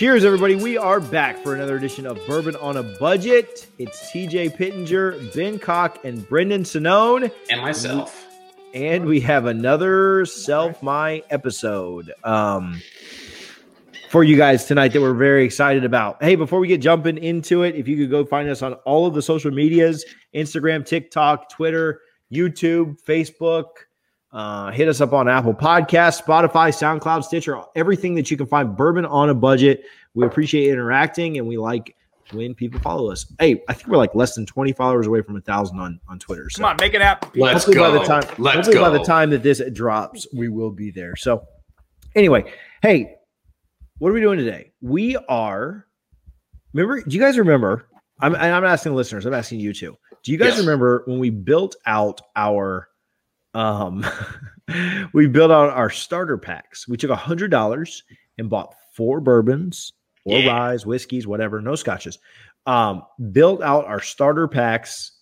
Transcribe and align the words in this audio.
Cheers, 0.00 0.24
everybody. 0.24 0.54
We 0.54 0.78
are 0.78 0.98
back 0.98 1.42
for 1.42 1.54
another 1.54 1.76
edition 1.76 2.06
of 2.06 2.18
Bourbon 2.26 2.56
on 2.56 2.78
a 2.78 2.82
Budget. 2.82 3.66
It's 3.76 4.10
TJ 4.10 4.56
Pittenger, 4.56 5.30
Ben 5.34 5.58
Cock, 5.58 6.06
and 6.06 6.26
Brendan 6.26 6.62
Sinone. 6.62 7.30
And 7.50 7.60
myself. 7.60 8.26
And 8.72 9.04
we 9.04 9.20
have 9.20 9.44
another 9.44 10.24
Self 10.24 10.82
My 10.82 11.22
episode 11.28 12.14
um, 12.24 12.80
for 14.08 14.24
you 14.24 14.38
guys 14.38 14.64
tonight 14.64 14.94
that 14.94 15.02
we're 15.02 15.12
very 15.12 15.44
excited 15.44 15.84
about. 15.84 16.22
Hey, 16.22 16.34
before 16.34 16.60
we 16.60 16.68
get 16.68 16.80
jumping 16.80 17.18
into 17.18 17.62
it, 17.62 17.74
if 17.74 17.86
you 17.86 17.98
could 17.98 18.10
go 18.10 18.24
find 18.24 18.48
us 18.48 18.62
on 18.62 18.72
all 18.86 19.04
of 19.04 19.12
the 19.12 19.20
social 19.20 19.50
medias 19.50 20.06
Instagram, 20.34 20.86
TikTok, 20.86 21.50
Twitter, 21.50 22.00
YouTube, 22.32 23.02
Facebook. 23.02 23.66
Uh, 24.32 24.70
hit 24.70 24.86
us 24.88 25.00
up 25.00 25.12
on 25.12 25.28
Apple 25.28 25.52
Podcasts, 25.54 26.22
Spotify, 26.22 26.70
SoundCloud, 26.70 27.24
Stitcher, 27.24 27.60
everything 27.74 28.14
that 28.14 28.30
you 28.30 28.36
can 28.36 28.46
find 28.46 28.76
bourbon 28.76 29.04
on 29.04 29.28
a 29.30 29.34
budget. 29.34 29.84
We 30.14 30.24
appreciate 30.24 30.70
interacting 30.70 31.38
and 31.38 31.48
we 31.48 31.58
like 31.58 31.96
when 32.32 32.54
people 32.54 32.78
follow 32.78 33.10
us. 33.10 33.26
Hey, 33.40 33.60
I 33.68 33.72
think 33.72 33.88
we're 33.88 33.96
like 33.96 34.14
less 34.14 34.36
than 34.36 34.46
20 34.46 34.72
followers 34.74 35.08
away 35.08 35.20
from 35.22 35.36
a 35.36 35.40
thousand 35.40 35.80
on, 35.80 35.98
on 36.08 36.20
Twitter. 36.20 36.48
So 36.48 36.58
Come 36.62 36.70
on, 36.70 36.76
make 36.78 36.94
it 36.94 37.02
happen. 37.02 37.28
Let's 37.34 37.64
hopefully 37.64 37.74
go. 37.74 37.90
by 37.92 37.98
the 37.98 38.04
time 38.04 38.34
Let's 38.38 38.56
hopefully 38.56 38.74
go. 38.76 38.82
by 38.82 38.90
the 38.98 39.02
time 39.04 39.30
that 39.30 39.42
this 39.42 39.60
drops, 39.72 40.28
we 40.32 40.48
will 40.48 40.70
be 40.70 40.92
there. 40.92 41.16
So 41.16 41.44
anyway, 42.14 42.52
hey, 42.82 43.16
what 43.98 44.10
are 44.10 44.12
we 44.12 44.20
doing 44.20 44.38
today? 44.38 44.70
We 44.80 45.16
are 45.28 45.86
remember, 46.72 47.02
do 47.02 47.16
you 47.16 47.20
guys 47.20 47.36
remember? 47.36 47.86
I'm 48.20 48.36
I'm 48.36 48.64
asking 48.64 48.94
listeners, 48.94 49.26
I'm 49.26 49.34
asking 49.34 49.58
you 49.58 49.72
too. 49.72 49.96
Do 50.22 50.30
you 50.30 50.38
guys 50.38 50.50
Yes. 50.50 50.60
remember 50.60 51.02
when 51.06 51.18
we 51.18 51.30
built 51.30 51.74
out 51.86 52.20
our 52.36 52.86
um 53.54 54.04
we 55.12 55.26
built 55.26 55.50
out 55.50 55.70
our 55.70 55.90
starter 55.90 56.38
packs? 56.38 56.86
We 56.88 56.96
took 56.96 57.10
a 57.10 57.16
hundred 57.16 57.50
dollars 57.50 58.02
and 58.38 58.48
bought 58.48 58.74
four 58.94 59.20
bourbons 59.20 59.92
or 60.24 60.38
Yeah. 60.38 60.50
ryes, 60.52 60.86
whiskeys, 60.86 61.26
whatever, 61.26 61.60
no 61.60 61.74
scotches. 61.74 62.18
Um, 62.66 63.02
built 63.32 63.62
out 63.62 63.86
our 63.86 64.00
starter 64.00 64.46
packs 64.48 65.12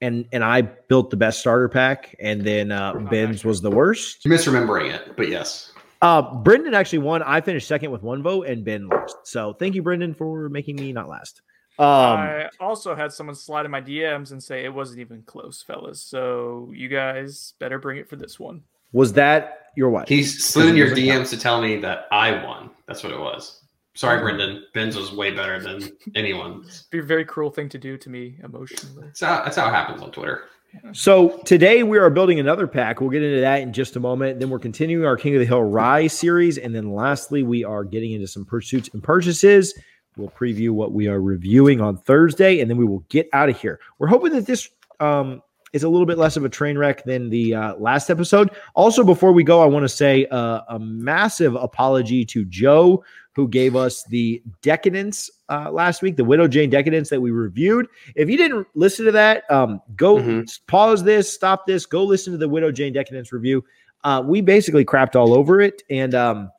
and 0.00 0.26
and 0.32 0.42
I 0.44 0.62
built 0.62 1.10
the 1.10 1.16
best 1.16 1.40
starter 1.40 1.68
pack, 1.68 2.14
and 2.20 2.42
then 2.42 2.70
uh, 2.72 2.94
Ben's 2.94 3.44
was 3.44 3.62
the 3.62 3.70
worst. 3.70 4.24
You're 4.24 4.34
misremembering 4.36 4.92
it, 4.92 5.16
but 5.16 5.28
yes. 5.28 5.72
Uh, 6.02 6.34
Brendan 6.42 6.74
actually 6.74 6.98
won. 6.98 7.22
I 7.22 7.40
finished 7.40 7.66
second 7.68 7.90
with 7.90 8.02
one 8.02 8.22
vote, 8.22 8.46
and 8.46 8.64
Ben 8.64 8.88
lost. 8.88 9.16
So 9.24 9.54
thank 9.54 9.74
you, 9.74 9.82
Brendan, 9.82 10.12
for 10.12 10.50
making 10.50 10.76
me 10.76 10.92
not 10.92 11.08
last. 11.08 11.40
Um, 11.78 11.86
I 11.86 12.48
also 12.60 12.94
had 12.94 13.12
someone 13.12 13.34
slide 13.34 13.64
in 13.64 13.70
my 13.70 13.80
DMs 13.80 14.30
and 14.30 14.42
say 14.42 14.64
it 14.64 14.72
wasn't 14.72 15.00
even 15.00 15.22
close, 15.22 15.62
fellas. 15.62 16.00
So 16.00 16.70
you 16.74 16.88
guys 16.88 17.54
better 17.58 17.78
bring 17.78 17.98
it 17.98 18.08
for 18.08 18.16
this 18.16 18.38
one. 18.38 18.62
was 18.92 19.12
that 19.14 19.70
your 19.76 19.90
wife? 19.90 20.08
He 20.08 20.22
slid 20.22 20.68
in 20.68 20.76
your 20.76 20.90
Doesn't. 20.90 21.04
DMs 21.04 21.30
to 21.30 21.36
tell 21.38 21.60
me 21.60 21.76
that 21.80 22.06
I 22.12 22.44
won. 22.44 22.70
That's 22.86 23.02
what 23.02 23.12
it 23.12 23.18
was. 23.18 23.60
Sorry, 23.96 24.20
Brendan. 24.20 24.64
Ben's 24.74 24.96
was 24.96 25.12
way 25.12 25.30
better 25.32 25.60
than 25.60 25.90
anyone's. 26.14 26.84
Be 26.90 26.98
a 26.98 27.02
very 27.02 27.24
cruel 27.24 27.50
thing 27.50 27.68
to 27.70 27.78
do 27.78 27.96
to 27.98 28.10
me 28.10 28.38
emotionally. 28.42 29.04
That's 29.06 29.20
how, 29.20 29.42
that's 29.44 29.56
how 29.56 29.68
it 29.68 29.72
happens 29.72 30.02
on 30.02 30.10
Twitter. 30.12 30.44
So 30.92 31.38
today 31.44 31.84
we 31.84 31.98
are 31.98 32.10
building 32.10 32.40
another 32.40 32.66
pack. 32.66 33.00
We'll 33.00 33.10
get 33.10 33.22
into 33.22 33.40
that 33.42 33.60
in 33.62 33.72
just 33.72 33.94
a 33.94 34.00
moment. 34.00 34.40
Then 34.40 34.50
we're 34.50 34.58
continuing 34.58 35.06
our 35.06 35.16
King 35.16 35.34
of 35.36 35.40
the 35.40 35.46
Hill 35.46 35.62
Rye 35.62 36.08
series, 36.08 36.58
and 36.58 36.74
then 36.74 36.90
lastly 36.92 37.44
we 37.44 37.62
are 37.62 37.84
getting 37.84 38.10
into 38.12 38.26
some 38.26 38.44
pursuits 38.44 38.90
and 38.92 39.00
purchases. 39.00 39.72
We'll 40.16 40.28
preview 40.28 40.70
what 40.70 40.92
we 40.92 41.08
are 41.08 41.20
reviewing 41.20 41.80
on 41.80 41.96
Thursday, 41.98 42.60
and 42.60 42.70
then 42.70 42.76
we 42.76 42.84
will 42.84 43.04
get 43.08 43.28
out 43.32 43.48
of 43.48 43.58
here. 43.60 43.80
We're 43.98 44.06
hoping 44.08 44.32
that 44.32 44.46
this 44.46 44.68
um, 45.00 45.42
is 45.72 45.82
a 45.82 45.88
little 45.88 46.06
bit 46.06 46.18
less 46.18 46.36
of 46.36 46.44
a 46.44 46.48
train 46.48 46.78
wreck 46.78 47.04
than 47.04 47.28
the 47.30 47.54
uh, 47.54 47.74
last 47.76 48.10
episode. 48.10 48.50
Also, 48.74 49.02
before 49.02 49.32
we 49.32 49.42
go, 49.42 49.60
I 49.60 49.66
want 49.66 49.82
to 49.82 49.88
say 49.88 50.26
uh, 50.26 50.60
a 50.68 50.78
massive 50.78 51.56
apology 51.56 52.24
to 52.26 52.44
Joe, 52.44 53.02
who 53.34 53.48
gave 53.48 53.74
us 53.74 54.04
the 54.04 54.40
Decadence 54.62 55.28
uh, 55.48 55.68
last 55.72 56.00
week, 56.00 56.16
the 56.16 56.24
Widow 56.24 56.46
Jane 56.46 56.70
Decadence 56.70 57.10
that 57.10 57.20
we 57.20 57.32
reviewed. 57.32 57.88
If 58.14 58.30
you 58.30 58.36
didn't 58.36 58.68
listen 58.76 59.04
to 59.06 59.12
that, 59.12 59.50
um, 59.50 59.82
go 59.96 60.18
Mhm. 60.18 60.60
pause 60.68 61.02
this, 61.02 61.32
stop 61.32 61.66
this, 61.66 61.84
go 61.86 62.04
listen 62.04 62.32
to 62.32 62.38
the 62.38 62.48
Widow 62.48 62.70
Jane 62.70 62.92
Decadence 62.92 63.32
review. 63.32 63.64
Uh, 64.04 64.22
we 64.24 64.40
basically 64.40 64.84
crapped 64.84 65.16
all 65.16 65.34
over 65.34 65.60
it, 65.60 65.82
and 65.90 66.14
um, 66.14 66.50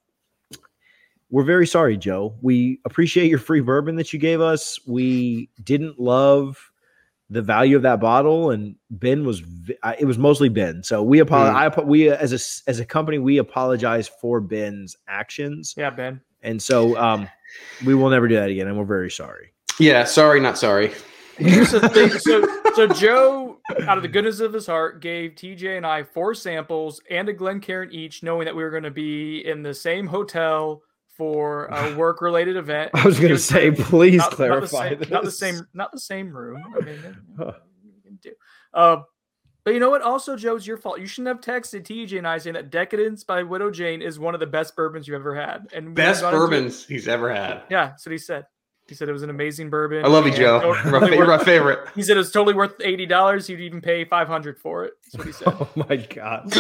we're 1.36 1.44
very 1.44 1.68
sorry, 1.68 1.98
Joe. 1.98 2.34
We 2.42 2.80
appreciate 2.86 3.28
your 3.30 3.40
free 3.40 3.60
bourbon 3.60 3.98
that 3.98 4.14
you 4.14 4.20
gave 4.20 4.40
us. 4.40 4.80
We 4.88 5.50
didn't 5.62 6.00
love 6.00 6.72
the 7.30 7.42
value 7.42 7.76
of 7.76 7.82
that 7.82 8.00
bottle, 8.00 8.52
and 8.52 8.78
Ben 8.90 9.26
was 9.26 9.42
v- 9.42 9.76
I- 9.84 9.98
it 10.00 10.06
was 10.06 10.18
mostly 10.18 10.48
Ben. 10.48 10.82
So 10.82 11.04
we 11.04 11.20
apologize. 11.20 11.74
I 11.78 11.82
we 11.82 12.10
as 12.10 12.32
a 12.32 12.36
s- 12.36 12.64
as 12.68 12.80
a 12.80 12.86
company 12.86 13.18
we 13.20 13.38
apologize 13.38 14.08
for 14.08 14.40
Ben's 14.40 14.96
actions, 15.10 15.74
Yeah, 15.76 15.90
Ben. 15.90 16.22
and 16.42 16.64
so 16.64 16.98
um, 16.98 17.28
we 17.86 17.96
will 17.96 18.10
never 18.10 18.30
do 18.30 18.36
that 18.36 18.50
again, 18.50 18.70
and 18.70 18.78
we're 18.78 18.86
very 18.86 19.12
sorry. 19.12 19.52
Yeah, 19.78 20.06
sorry, 20.06 20.40
not 20.40 20.58
sorry. 20.58 20.94
Here's 21.38 21.72
the 21.72 21.90
thing. 21.90 22.12
So, 22.20 22.48
so 22.76 22.88
Joe, 22.88 23.58
out 23.88 23.98
of 23.98 24.04
the 24.04 24.08
goodness 24.10 24.40
of 24.40 24.54
his 24.54 24.68
heart, 24.68 25.02
gave 25.02 25.32
TJ 25.32 25.76
and 25.76 25.86
I 25.86 26.04
four 26.04 26.34
samples 26.34 27.02
and 27.10 27.28
a 27.28 27.34
Glencairn 27.34 27.92
each, 27.92 28.24
knowing 28.24 28.46
that 28.46 28.56
we 28.56 28.64
were 28.64 28.70
going 28.70 28.84
to 28.84 28.92
be 28.92 29.46
in 29.46 29.62
the 29.64 29.74
same 29.74 30.08
hotel 30.08 30.82
for 31.18 31.66
a 31.72 31.96
work-related 31.96 32.56
event. 32.58 32.92
I 32.94 33.06
was 33.06 33.20
going 33.20 33.32
to 33.32 33.38
say, 33.40 33.70
not- 33.70 33.78
please 33.80 34.18
not, 34.18 34.32
clarify 34.32 34.90
not 34.90 35.00
the, 35.00 35.06
same, 35.06 35.12
not 35.14 35.24
the 35.24 35.32
same, 35.32 35.68
not 35.74 35.92
the 35.92 36.00
same 36.00 36.36
room. 36.36 36.64
I 36.76 36.80
mean, 36.84 36.96
you 37.04 37.16
know, 37.38 37.56
you 37.84 37.92
can 38.04 38.16
do. 38.22 38.32
Uh, 38.74 38.98
but 39.64 39.74
you 39.74 39.80
know 39.80 39.90
what? 39.90 40.04
Also, 40.04 40.36
Joe, 40.36 40.56
it's 40.58 40.68
your 40.68 40.78
fault. 40.78 41.00
You 41.00 41.08
shouldn't 41.08 41.44
have 41.44 41.56
texted 41.64 41.84
TJ 41.84 42.20
and 42.20 42.28
I 42.28 42.38
saying 42.38 42.54
that 42.54 42.70
Decadence 42.70 43.24
by 43.24 43.42
Widow 43.42 43.72
Jane 43.72 44.02
is 44.02 44.20
one 44.20 44.36
of 44.36 44.40
the 44.40 44.46
best 44.46 44.76
bourbons 44.76 45.08
you've 45.08 45.16
ever 45.16 45.34
had. 45.36 45.68
And 45.74 45.96
Best 45.96 46.22
got 46.22 46.34
into 46.34 46.38
it. 46.38 46.48
bourbons 46.50 46.86
he's 46.86 47.08
ever 47.08 47.34
had. 47.34 47.64
Yeah, 47.72 47.88
that's 47.88 48.06
what 48.06 48.12
he 48.12 48.20
said. 48.20 48.46
He 48.88 48.94
said 48.94 49.10
it 49.10 49.14
was 49.14 49.24
an 49.24 49.32
amazing 49.32 49.72
bourbon. 49.72 50.06
I 50.06 50.08
love 50.08 50.28
you, 50.28 50.32
Joe. 50.34 50.76
totally 50.84 51.18
You're 51.18 51.26
my, 51.26 51.38
my 51.38 51.44
favorite. 51.44 51.88
He 51.96 52.04
said 52.04 52.18
it 52.18 52.20
was 52.20 52.32
totally 52.32 52.54
worth 52.54 52.74
eighty 52.82 53.08
dollars. 53.08 53.48
He'd 53.48 53.60
even 53.60 53.82
pay 53.82 54.06
five 54.06 54.28
hundred 54.28 54.60
for 54.60 54.86
it. 54.86 54.94
That's 55.04 55.18
what 55.18 55.26
he 55.28 55.34
said. 55.34 55.48
Oh 55.60 55.70
my 55.76 55.96
god. 55.96 56.52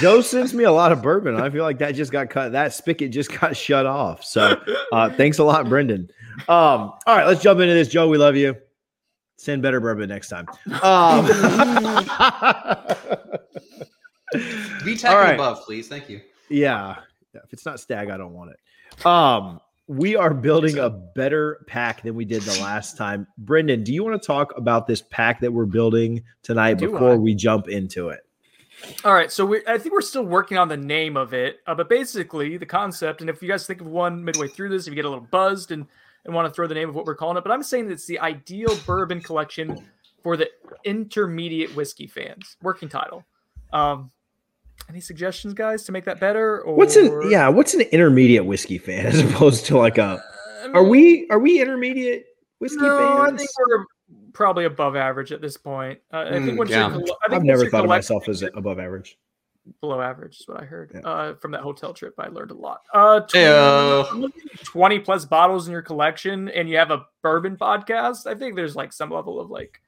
Joe 0.00 0.20
sends 0.20 0.52
me 0.52 0.64
a 0.64 0.72
lot 0.72 0.90
of 0.90 1.00
bourbon. 1.00 1.36
I 1.36 1.48
feel 1.48 1.62
like 1.62 1.78
that 1.78 1.94
just 1.94 2.10
got 2.10 2.28
cut. 2.28 2.50
That 2.52 2.74
spigot 2.74 3.12
just 3.12 3.30
got 3.40 3.56
shut 3.56 3.86
off. 3.86 4.24
So 4.24 4.60
uh, 4.92 5.10
thanks 5.10 5.38
a 5.38 5.44
lot, 5.44 5.68
Brendan. 5.68 6.10
Um, 6.40 6.46
all 6.48 7.00
right, 7.06 7.26
let's 7.26 7.40
jump 7.42 7.60
into 7.60 7.72
this. 7.74 7.86
Joe, 7.88 8.08
we 8.08 8.18
love 8.18 8.34
you. 8.34 8.56
Send 9.36 9.62
better 9.62 9.78
bourbon 9.80 10.08
next 10.08 10.28
time. 10.28 10.46
Um, 10.82 11.26
Be 14.84 14.92
All 14.92 14.96
tech 14.96 15.14
right. 15.14 15.34
above, 15.34 15.64
please. 15.64 15.88
Thank 15.88 16.08
you. 16.08 16.20
yeah. 16.48 16.96
If 17.32 17.52
it's 17.52 17.64
not 17.64 17.78
stag, 17.80 18.10
I 18.10 18.16
don't 18.16 18.32
want 18.34 18.50
it. 18.50 19.06
Um, 19.06 19.60
we 19.90 20.14
are 20.14 20.32
building 20.32 20.78
a 20.78 20.88
better 20.88 21.64
pack 21.66 22.02
than 22.02 22.14
we 22.14 22.24
did 22.24 22.42
the 22.42 22.60
last 22.62 22.96
time. 22.96 23.26
Brendan, 23.38 23.82
do 23.82 23.92
you 23.92 24.04
want 24.04 24.22
to 24.22 24.24
talk 24.24 24.56
about 24.56 24.86
this 24.86 25.02
pack 25.02 25.40
that 25.40 25.52
we're 25.52 25.66
building 25.66 26.22
tonight 26.44 26.74
Do 26.74 26.92
before 26.92 27.14
I? 27.14 27.16
we 27.16 27.34
jump 27.34 27.68
into 27.68 28.10
it? 28.10 28.20
All 29.04 29.12
right, 29.12 29.32
so 29.32 29.44
we 29.44 29.62
I 29.66 29.78
think 29.78 29.92
we're 29.92 30.00
still 30.00 30.22
working 30.22 30.58
on 30.58 30.68
the 30.68 30.76
name 30.76 31.16
of 31.16 31.34
it, 31.34 31.58
uh, 31.66 31.74
but 31.74 31.88
basically 31.88 32.56
the 32.56 32.66
concept. 32.66 33.20
And 33.20 33.28
if 33.28 33.42
you 33.42 33.48
guys 33.48 33.66
think 33.66 33.80
of 33.80 33.88
one 33.88 34.24
midway 34.24 34.46
through 34.46 34.68
this, 34.68 34.86
if 34.86 34.92
you 34.92 34.94
get 34.94 35.06
a 35.06 35.08
little 35.08 35.26
buzzed 35.28 35.72
and 35.72 35.86
and 36.24 36.32
want 36.32 36.46
to 36.46 36.54
throw 36.54 36.68
the 36.68 36.74
name 36.74 36.88
of 36.88 36.94
what 36.94 37.04
we're 37.04 37.16
calling 37.16 37.36
it, 37.36 37.42
but 37.42 37.50
I'm 37.50 37.62
saying 37.62 37.88
that 37.88 37.94
it's 37.94 38.06
the 38.06 38.20
ideal 38.20 38.74
bourbon 38.86 39.20
collection 39.20 39.88
for 40.22 40.36
the 40.36 40.48
intermediate 40.84 41.74
whiskey 41.74 42.06
fans. 42.06 42.56
Working 42.62 42.88
title. 42.88 43.24
Um, 43.72 44.12
any 44.88 45.00
suggestions, 45.00 45.54
guys, 45.54 45.84
to 45.84 45.92
make 45.92 46.04
that 46.04 46.18
better? 46.20 46.62
Or 46.62 46.74
What's 46.74 46.96
an 46.96 47.30
yeah? 47.30 47.48
What's 47.48 47.74
an 47.74 47.82
intermediate 47.82 48.44
whiskey 48.46 48.78
fan 48.78 49.06
as 49.12 49.20
opposed 49.20 49.66
to 49.66 49.76
like 49.78 49.98
a? 49.98 50.22
I 50.64 50.68
Are 50.74 50.84
we 50.84 51.28
are 51.30 51.38
we 51.38 51.60
intermediate 51.60 52.24
whiskey 52.58 52.78
No, 52.82 53.18
I 53.22 53.30
think 53.36 53.48
we're 53.68 53.84
probably 54.32 54.64
above 54.64 54.96
average 54.96 55.32
at 55.32 55.40
this 55.40 55.56
point. 55.56 55.98
Uh, 56.12 56.24
I 56.28 56.32
think 56.32 56.44
Mm, 56.50 56.58
once 56.58 56.70
yeah. 56.70 56.88
you're, 56.88 56.96
I 56.96 56.96
think 56.96 57.10
I've 57.24 57.32
once 57.32 57.44
never 57.44 57.62
you're 57.62 57.70
thought 57.70 57.84
of 57.84 57.88
myself 57.88 58.28
as 58.28 58.42
above 58.42 58.78
average. 58.78 59.16
below 59.80 60.00
average 60.00 60.38
is 60.40 60.48
what 60.48 60.60
I 60.60 60.64
heard 60.64 60.90
Yeah. 60.94 61.00
uh, 61.00 61.34
from 61.36 61.52
that 61.52 61.60
hotel 61.62 61.94
trip. 61.94 62.14
I 62.18 62.28
learned 62.28 62.50
a 62.50 62.54
lot. 62.54 62.80
Uh, 62.92 63.20
tw- 63.20 63.32
Heyo. 63.34 64.30
20 64.64 64.98
plus 65.00 65.24
bottles 65.24 65.66
in 65.68 65.72
your 65.72 65.82
collection 65.82 66.48
and 66.48 66.68
you 66.68 66.76
have 66.78 66.90
a 66.90 67.04
bourbon 67.22 67.56
podcast. 67.56 68.26
I 68.26 68.34
think 68.34 68.56
there's 68.56 68.74
like 68.76 68.92
some 68.92 69.10
level 69.10 69.40
of 69.40 69.50
like 69.50 69.80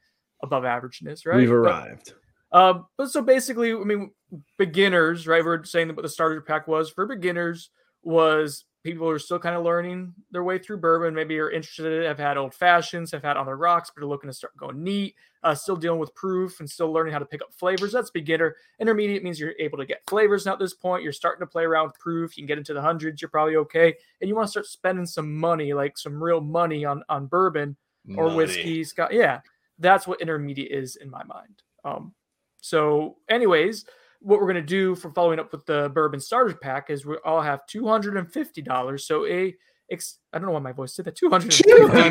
above 0.43 0.63
averageness, 0.65 1.27
right? 1.27 1.37
We've 1.37 1.49
But- 1.51 2.13
Um, 2.53 2.87
but 2.99 3.11
so 3.11 3.23
basically, 3.23 3.73
I 3.73 3.77
mean, 3.77 4.11
beginners, 4.59 5.27
right? 5.27 5.45
We're 5.45 5.65
saying 5.65 5.89
that 5.89 5.97
what 5.97 6.03
the 6.03 6.09
starter 6.09 6.41
pack 6.41 6.69
was 6.69 6.91
for 6.91 7.07
beginners 7.07 7.71
was 8.03 8.65
people 8.83 9.07
who 9.07 9.13
are 9.13 9.19
still 9.19 9.39
kind 9.39 9.55
of 9.55 9.63
learning 9.63 10.13
their 10.33 10.43
way 10.43 10.59
through 10.59 10.77
bourbon. 10.79 11.15
Maybe 11.15 11.39
are 11.39 11.51
interested 11.51 12.05
have 12.05 12.19
had 12.19 12.37
old 12.37 12.55
fashions, 12.55 13.13
have 13.13 13.23
had 13.23 13.37
on 13.37 13.47
the 13.47 13.55
rocks, 13.55 13.91
but 13.95 14.03
are 14.03 14.09
looking 14.09 14.29
to 14.29 14.35
start 14.35 14.57
going 14.57 14.83
neat. 14.83 15.15
Uh, 15.45 15.55
still 15.55 15.77
dealing 15.77 15.99
with 15.99 16.15
proof 16.15 16.61
and 16.61 16.71
still 16.71 16.93
learning 16.93 17.13
how 17.13 17.19
to 17.19 17.25
pick 17.25 17.43
up 17.43 17.53
flavors. 17.53 17.93
That's 17.93 18.11
beginner. 18.11 18.57
Intermediate 18.79 19.25
means 19.25 19.41
you're 19.41 19.55
able 19.59 19.79
to 19.79 19.87
get 19.87 20.03
flavors 20.09 20.47
now 20.47 20.53
at 20.53 20.59
this 20.59 20.75
point. 20.75 21.03
You're 21.03 21.13
starting 21.13 21.41
to 21.41 21.51
play 21.51 21.65
around 21.65 21.87
with 21.87 21.99
proof. 21.99 22.37
You 22.37 22.43
can 22.43 22.49
get 22.49 22.59
into 22.59 22.75
the 22.75 22.83
hundreds. 22.83 23.21
You're 23.21 23.29
probably 23.29 23.57
okay, 23.57 23.95
and 24.21 24.29
you 24.29 24.37
want 24.37 24.47
to 24.47 24.51
start 24.51 24.67
spending 24.67 25.07
some 25.07 25.35
money, 25.35 25.73
like 25.73 25.99
some 25.99 26.23
real 26.23 26.41
money 26.41 26.85
on 26.85 27.03
on 27.09 27.27
bourbon 27.27 27.77
or 28.17 28.25
Money. 28.25 28.37
whiskey. 28.37 28.85
Scott, 28.85 29.13
yeah, 29.13 29.41
that's 29.79 30.07
what 30.07 30.21
intermediate 30.21 30.71
is 30.71 30.97
in 30.97 31.11
my 31.11 31.25
mind. 31.25 31.63
Um, 31.85 32.15
so, 32.63 33.17
anyways, 33.29 33.85
what 34.21 34.41
we're 34.41 34.47
gonna 34.47 34.63
do 34.63 34.95
for 34.95 35.11
following 35.11 35.41
up 35.41 35.51
with 35.53 35.67
the 35.67 35.91
bourbon 35.93 36.21
starter 36.21 36.55
pack 36.55 36.91
is 36.91 37.05
we 37.05 37.17
all 37.25 37.43
have 37.43 37.67
two 37.67 37.87
hundred 37.87 38.17
and 38.17 38.33
fifty 38.33 38.63
dollars. 38.63 39.05
So 39.05 39.27
a 39.27 39.55
ex- 39.91 40.19
I 40.33 40.39
don't 40.39 40.47
know 40.47 40.53
why 40.53 40.61
my 40.61 40.71
voice 40.73 40.95
did 40.95 41.07
that. 41.07 41.17
Two 41.17 41.29
hundred 41.29 41.47
and 41.47 41.55
fifty 41.55 42.09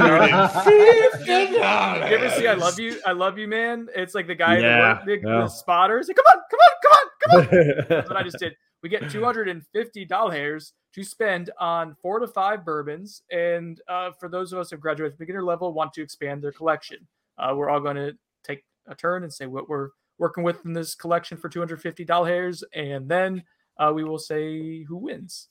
dollars. 1.57 2.09
You 2.11 2.17
ever 2.17 2.29
see 2.31 2.47
I 2.47 2.53
love 2.53 2.77
you? 2.79 2.99
I 3.05 3.13
love 3.13 3.37
you, 3.37 3.47
man. 3.47 3.87
It's 3.95 4.13
like 4.13 4.27
the 4.27 4.35
guy 4.35 4.57
Yeah, 4.59 4.93
that 4.95 5.05
the, 5.05 5.13
yeah. 5.13 5.39
the 5.41 5.47
spotters. 5.47 6.09
Like, 6.09 6.17
come 6.17 6.25
on, 6.27 6.41
come 6.51 6.59
on, 6.59 6.69
come 6.83 6.91
on, 6.91 7.47
come 7.47 7.59
on. 7.59 7.85
That's 7.89 8.09
what 8.09 8.17
I 8.17 8.23
just 8.23 8.39
did. 8.39 8.55
We 8.83 8.89
get 8.89 9.09
two 9.09 9.23
hundred 9.23 9.47
and 9.47 9.65
fifty 9.71 10.03
dollars 10.03 10.73
to 10.93 11.03
spend 11.05 11.49
on 11.59 11.95
four 12.01 12.19
to 12.19 12.27
five 12.27 12.65
bourbons, 12.65 13.21
and 13.31 13.79
uh, 13.87 14.11
for 14.19 14.27
those 14.27 14.51
of 14.51 14.59
us 14.59 14.71
who 14.71 14.77
graduate 14.77 15.13
at 15.13 15.17
the 15.17 15.21
beginner 15.23 15.43
level, 15.43 15.71
want 15.73 15.93
to 15.93 16.01
expand 16.01 16.43
their 16.43 16.51
collection, 16.51 17.07
uh, 17.37 17.53
we're 17.55 17.69
all 17.69 17.79
going 17.79 17.95
to 17.95 18.17
take 18.43 18.65
a 18.87 18.95
turn 18.95 19.23
and 19.23 19.31
say 19.31 19.45
what 19.45 19.69
we're 19.69 19.91
working 20.21 20.43
with 20.43 20.63
in 20.63 20.71
this 20.71 20.95
collection 20.95 21.37
for 21.37 21.49
two 21.49 21.59
hundred 21.59 21.81
fifty 21.81 22.05
dollars, 22.05 22.29
hairs. 22.29 22.63
and 22.73 23.09
then 23.09 23.43
uh, 23.77 23.91
we 23.93 24.05
will 24.05 24.19
say 24.19 24.83
who 24.83 24.95
wins. 24.95 25.49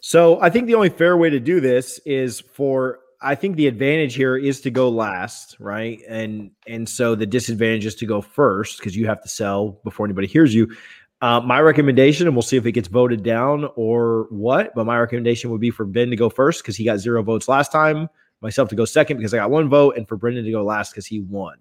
So 0.00 0.38
I 0.42 0.50
think 0.50 0.66
the 0.66 0.74
only 0.74 0.90
fair 0.90 1.16
way 1.16 1.30
to 1.30 1.40
do 1.40 1.60
this 1.60 1.98
is 2.04 2.40
for 2.40 2.98
I 3.22 3.34
think 3.34 3.56
the 3.56 3.66
advantage 3.66 4.14
here 4.14 4.36
is 4.36 4.60
to 4.62 4.70
go 4.70 4.88
last, 4.90 5.56
right? 5.58 6.00
And 6.08 6.50
and 6.66 6.86
so 6.88 7.14
the 7.14 7.26
disadvantage 7.26 7.86
is 7.86 7.94
to 7.96 8.06
go 8.06 8.20
first 8.20 8.78
because 8.78 8.96
you 8.96 9.06
have 9.06 9.22
to 9.22 9.28
sell 9.28 9.80
before 9.84 10.04
anybody 10.04 10.26
hears 10.26 10.52
you. 10.54 10.74
Uh, 11.22 11.38
my 11.38 11.60
recommendation, 11.60 12.26
and 12.26 12.34
we'll 12.34 12.42
see 12.42 12.56
if 12.56 12.64
it 12.64 12.72
gets 12.72 12.88
voted 12.88 13.22
down 13.22 13.68
or 13.76 14.26
what, 14.30 14.74
but 14.74 14.86
my 14.86 14.98
recommendation 14.98 15.50
would 15.50 15.60
be 15.60 15.70
for 15.70 15.84
Ben 15.84 16.08
to 16.08 16.16
go 16.16 16.30
first 16.30 16.62
because 16.62 16.76
he 16.76 16.84
got 16.84 16.98
zero 16.98 17.22
votes 17.22 17.46
last 17.46 17.70
time. 17.70 18.08
Myself 18.40 18.70
to 18.70 18.74
go 18.74 18.86
second 18.86 19.18
because 19.18 19.34
I 19.34 19.36
got 19.36 19.50
one 19.50 19.68
vote, 19.68 19.96
and 19.96 20.08
for 20.08 20.16
Brendan 20.16 20.44
to 20.46 20.50
go 20.50 20.64
last 20.64 20.92
because 20.92 21.06
he 21.06 21.20
won. 21.20 21.58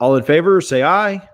All 0.00 0.16
in 0.16 0.24
favor, 0.24 0.60
say 0.62 0.82
aye. 0.82 1.28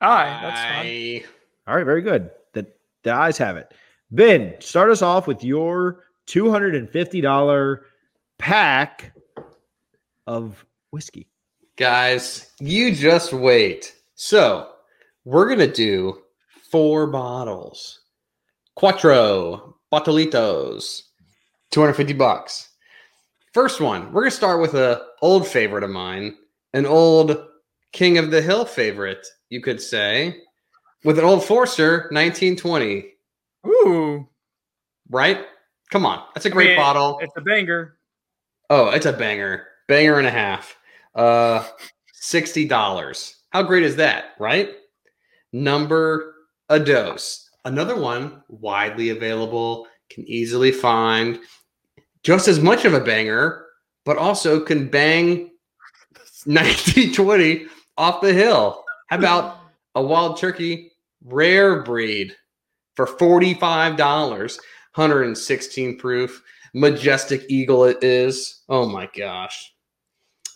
Aye, 0.00 0.38
that's 0.42 0.60
fine. 0.60 1.30
All 1.66 1.76
right, 1.76 1.84
very 1.84 2.02
good. 2.02 2.30
The 2.52 2.66
the 3.02 3.12
eyes 3.12 3.38
have 3.38 3.56
it. 3.56 3.72
Ben, 4.10 4.54
start 4.60 4.90
us 4.90 5.02
off 5.02 5.26
with 5.26 5.42
your 5.42 6.04
two 6.26 6.50
hundred 6.50 6.74
and 6.74 6.88
fifty 6.88 7.20
dollar 7.20 7.86
pack 8.38 9.12
of 10.26 10.64
whiskey. 10.90 11.26
Guys, 11.76 12.50
you 12.60 12.94
just 12.94 13.32
wait. 13.32 13.94
So, 14.14 14.70
we're 15.24 15.46
going 15.46 15.58
to 15.58 15.70
do 15.70 16.22
four 16.70 17.06
bottles. 17.06 18.00
Quattro 18.74 19.76
Bottolitos. 19.92 21.02
250 21.70 22.14
bucks. 22.14 22.70
First 23.52 23.80
one, 23.80 24.06
we're 24.12 24.22
going 24.22 24.30
to 24.30 24.36
start 24.36 24.60
with 24.60 24.74
a 24.74 25.04
old 25.20 25.46
favorite 25.46 25.84
of 25.84 25.90
mine, 25.90 26.36
an 26.72 26.86
old 26.86 27.44
King 27.92 28.18
of 28.18 28.30
the 28.30 28.42
Hill 28.42 28.64
favorite, 28.64 29.26
you 29.50 29.60
could 29.60 29.80
say, 29.80 30.42
with 31.04 31.18
an 31.18 31.24
old 31.24 31.44
Forester 31.44 32.08
1920, 32.10 33.12
Ooh, 33.66 34.28
right? 35.10 35.46
Come 35.90 36.06
on. 36.06 36.22
That's 36.34 36.46
a 36.46 36.50
great 36.50 36.70
mean, 36.70 36.76
bottle. 36.76 37.18
it's 37.20 37.36
a 37.36 37.40
banger. 37.40 37.98
Oh, 38.70 38.88
it's 38.90 39.06
a 39.06 39.12
banger. 39.12 39.66
Banger 39.88 40.18
and 40.18 40.26
a 40.26 40.30
half. 40.30 40.76
Uh 41.14 41.64
$60. 42.20 43.34
How 43.50 43.62
great 43.62 43.84
is 43.84 43.96
that, 43.96 44.34
right? 44.40 44.70
Number 45.52 46.34
a 46.68 46.80
dose. 46.80 47.48
Another 47.64 47.98
one 47.98 48.42
widely 48.48 49.10
available, 49.10 49.86
can 50.10 50.24
easily 50.28 50.72
find 50.72 51.38
just 52.22 52.48
as 52.48 52.58
much 52.60 52.84
of 52.84 52.94
a 52.94 53.00
banger, 53.00 53.66
but 54.04 54.16
also 54.16 54.60
can 54.60 54.88
bang 54.88 55.50
1920 56.46 57.66
off 57.96 58.20
the 58.20 58.32
hill. 58.32 58.84
How 59.08 59.18
about 59.18 59.58
a 59.94 60.02
wild 60.02 60.38
turkey 60.38 60.92
rare 61.24 61.82
breed 61.82 62.34
for 62.94 63.06
$45, 63.06 63.98
116 64.94 65.98
proof? 65.98 66.42
Majestic 66.74 67.44
Eagle 67.48 67.84
it 67.84 68.02
is. 68.04 68.62
Oh 68.68 68.86
my 68.86 69.08
gosh. 69.16 69.72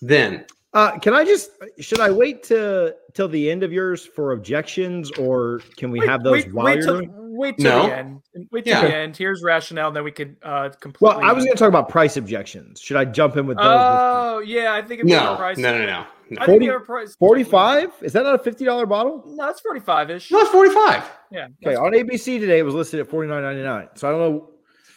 Then 0.03 0.45
Uh, 0.73 0.99
can 0.99 1.15
I 1.15 1.25
just 1.25 1.51
should 1.81 1.99
I 2.01 2.11
wait 2.11 2.43
to 2.45 2.95
till 3.15 3.27
the 3.29 3.51
end 3.51 3.63
of 3.63 3.73
yours 3.73 4.05
for 4.07 4.33
objections, 4.33 5.11
or 5.13 5.63
can 5.77 5.91
we 5.91 5.99
Wait- 6.01 6.09
have 6.09 6.23
those 6.23 6.45
wait, 6.45 6.55
while 6.55 6.65
wait 6.67 6.75
you're 6.77 6.83
till, 6.85 6.95
doing? 7.01 7.11
wait 7.37 7.57
till 7.59 7.71
No. 7.83 7.87
the 7.89 7.97
end. 7.97 8.21
Wait 8.53 8.65
till 8.67 8.75
Yeah. 8.75 8.87
the 8.87 8.95
end. 8.95 9.17
Here's 9.17 9.43
rationale. 9.43 9.89
and 9.89 9.97
Then 9.97 10.05
we 10.05 10.13
could 10.13 10.37
uh 10.43 10.69
completely. 10.81 11.17
Well, 11.19 11.29
I 11.29 11.33
was 11.33 11.45
going 11.45 11.57
to 11.57 11.59
talk 11.59 11.69
about 11.69 11.89
price 11.89 12.17
objections. 12.19 12.81
Should 12.81 12.97
I 12.99 13.05
jump 13.07 13.37
in 13.37 13.47
with 13.47 13.57
those? 13.57 13.67
Oh 13.67 14.43
yeah, 14.45 14.75
I 14.75 14.83
think 14.83 15.01
if 15.01 15.07
we 15.07 15.13
have 15.13 15.23
a 15.23 15.33
no, 15.33 15.37
price. 15.37 15.57
no, 15.59 15.73
no, 15.73 15.79
no. 15.79 15.87
no. 15.87 16.07
I 16.39 16.47
think 16.47 16.47
40 16.47 16.59
we 16.59 16.67
have 16.73 16.83
a 16.83 16.85
price. 16.85 17.17
Forty-five? 17.17 17.91
Is 18.03 18.13
that 18.13 18.23
not 18.23 18.35
a 18.35 18.39
fifty-dollar 18.39 18.87
bottle? 18.87 19.23
No, 19.27 19.49
it's 19.49 19.61
forty-five 19.61 20.11
ish. 20.11 20.31
No, 20.31 20.41
it's 20.41 20.51
45. 20.51 21.11
Yeah. 21.33 21.45
Okay, 21.45 21.53
that's- 21.63 21.79
on 21.79 21.93
ABC 21.93 22.39
today 22.39 22.59
it 22.61 22.63
was 22.65 22.75
listed 22.75 23.01
at 23.01 23.09
forty-nine 23.09 23.43
ninety-nine. 23.43 23.89
So 23.95 24.09
I 24.09 24.13
don't 24.13 24.21
know. 24.21 24.51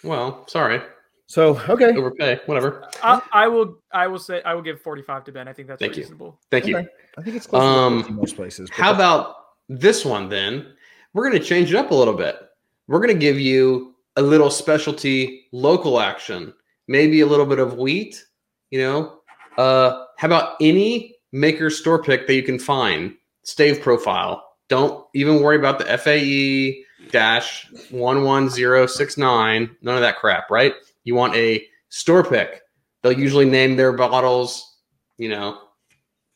Well, 0.03 0.47
sorry. 0.47 0.81
So 1.27 1.59
okay, 1.69 1.95
Overpay. 1.95 2.41
Whatever. 2.45 2.87
I, 3.01 3.21
I 3.31 3.47
will. 3.47 3.79
I 3.91 4.07
will 4.07 4.19
say. 4.19 4.43
I 4.43 4.53
will 4.53 4.61
give 4.61 4.81
forty-five 4.81 5.23
to 5.25 5.31
Ben. 5.31 5.47
I 5.47 5.53
think 5.53 5.67
that's 5.67 5.79
Thank 5.79 5.95
you. 5.95 6.03
reasonable. 6.03 6.39
Thank 6.51 6.67
you. 6.67 6.77
I 6.77 7.21
think 7.21 7.35
it's 7.37 7.47
close 7.47 7.63
Um, 7.63 8.03
to 8.03 8.11
most 8.11 8.35
places. 8.35 8.69
How 8.71 8.91
that- 8.91 8.97
about 8.99 9.35
this 9.69 10.05
one 10.05 10.29
then? 10.29 10.73
We're 11.13 11.29
going 11.29 11.39
to 11.41 11.47
change 11.47 11.69
it 11.71 11.75
up 11.75 11.91
a 11.91 11.95
little 11.95 12.13
bit. 12.15 12.37
We're 12.87 12.99
going 12.99 13.13
to 13.13 13.19
give 13.19 13.39
you 13.39 13.95
a 14.17 14.21
little 14.21 14.49
specialty 14.49 15.47
local 15.51 15.99
action, 15.99 16.53
maybe 16.87 17.21
a 17.21 17.25
little 17.25 17.45
bit 17.45 17.59
of 17.59 17.77
wheat, 17.77 18.23
you 18.69 18.79
know. 18.81 19.19
Uh 19.57 20.05
how 20.17 20.25
about 20.27 20.55
any 20.61 21.12
maker 21.33 21.69
store 21.69 22.01
pick 22.01 22.25
that 22.27 22.35
you 22.35 22.43
can 22.43 22.57
find? 22.57 23.15
Stave 23.43 23.81
profile. 23.81 24.41
Don't 24.69 25.05
even 25.13 25.41
worry 25.41 25.57
about 25.57 25.79
the 25.79 25.97
FAE 25.97 26.85
dash 27.11 27.67
11069, 27.91 29.75
none 29.81 29.95
of 29.95 30.01
that 30.01 30.17
crap, 30.17 30.49
right? 30.49 30.73
You 31.03 31.15
want 31.15 31.35
a 31.35 31.67
store 31.89 32.23
pick. 32.23 32.61
They'll 33.01 33.11
usually 33.11 33.43
name 33.45 33.75
their 33.75 33.91
bottles, 33.91 34.77
you 35.17 35.27
know, 35.27 35.59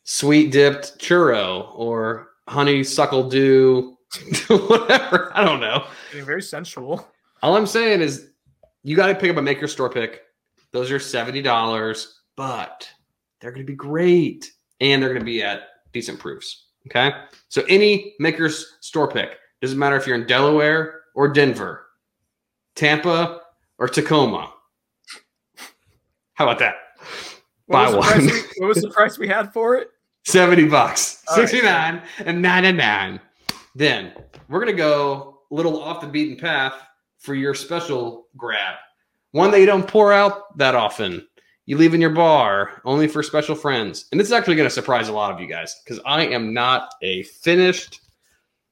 sweet 0.04 0.52
dipped 0.52 0.98
churro 0.98 1.74
or 1.74 2.28
honeysuckle 2.46 3.30
dew, 3.30 3.96
whatever. 4.48 5.32
I 5.34 5.44
don't 5.44 5.60
know. 5.60 5.86
Very 6.12 6.42
sensual. 6.42 7.08
All 7.42 7.56
I'm 7.56 7.66
saying 7.66 8.02
is 8.02 8.30
you 8.82 8.94
got 8.96 9.06
to 9.06 9.14
pick 9.14 9.30
up 9.30 9.36
a 9.36 9.42
maker 9.42 9.66
store 9.68 9.88
pick. 9.88 10.22
Those 10.72 10.90
are 10.90 10.98
$70, 10.98 12.06
but 12.36 12.90
they're 13.40 13.52
going 13.52 13.64
to 13.64 13.70
be 13.70 13.76
great 13.76 14.52
and 14.80 15.02
they're 15.02 15.10
going 15.10 15.20
to 15.20 15.26
be 15.26 15.42
at 15.42 15.62
decent 15.92 16.18
proofs. 16.18 16.66
Okay. 16.86 17.12
So 17.48 17.62
any 17.68 18.14
maker's 18.18 18.76
store 18.80 19.08
pick 19.08 19.36
doesn't 19.60 19.78
matter 19.78 19.96
if 19.96 20.06
you're 20.06 20.16
in 20.16 20.26
Delaware 20.26 21.02
or 21.14 21.28
Denver, 21.28 21.86
Tampa 22.74 23.40
or 23.78 23.88
Tacoma. 23.88 24.52
How 26.34 26.46
about 26.46 26.58
that? 26.60 26.76
What 27.66 27.92
Buy 27.92 27.98
one. 27.98 28.26
we, 28.26 28.32
what 28.58 28.68
was 28.68 28.82
the 28.82 28.90
price 28.90 29.18
we 29.18 29.28
had 29.28 29.52
for 29.52 29.76
it? 29.76 29.90
70 30.24 30.68
bucks, 30.68 31.22
All 31.28 31.36
right. 31.38 31.48
69 31.48 32.02
and 32.24 32.42
99. 32.42 33.20
Then 33.74 34.12
we're 34.48 34.60
going 34.60 34.74
to 34.74 34.76
go 34.76 35.40
a 35.50 35.54
little 35.54 35.82
off 35.82 36.00
the 36.00 36.06
beaten 36.06 36.36
path 36.36 36.74
for 37.18 37.34
your 37.34 37.54
special 37.54 38.26
grab. 38.36 38.76
One 39.32 39.50
that 39.50 39.60
you 39.60 39.66
don't 39.66 39.86
pour 39.86 40.12
out 40.12 40.56
that 40.58 40.74
often. 40.74 41.26
You 41.68 41.76
leave 41.76 41.92
in 41.92 42.00
your 42.00 42.14
bar 42.14 42.80
only 42.86 43.08
for 43.08 43.22
special 43.22 43.54
friends. 43.54 44.06
And 44.10 44.18
this 44.18 44.26
is 44.26 44.32
actually 44.32 44.56
going 44.56 44.70
to 44.70 44.74
surprise 44.74 45.10
a 45.10 45.12
lot 45.12 45.30
of 45.30 45.38
you 45.38 45.46
guys 45.46 45.78
because 45.84 46.00
I 46.06 46.24
am 46.24 46.54
not 46.54 46.94
a 47.02 47.24
finished 47.24 48.00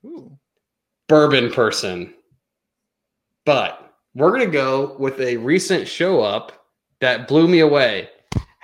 Ooh. 0.02 0.38
bourbon 1.06 1.52
person. 1.52 2.14
But 3.44 3.92
we're 4.14 4.30
going 4.30 4.46
to 4.46 4.50
go 4.50 4.96
with 4.98 5.20
a 5.20 5.36
recent 5.36 5.86
show 5.86 6.22
up 6.22 6.68
that 7.00 7.28
blew 7.28 7.46
me 7.46 7.60
away. 7.60 8.08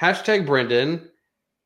Hashtag 0.00 0.46
Brendan, 0.46 1.10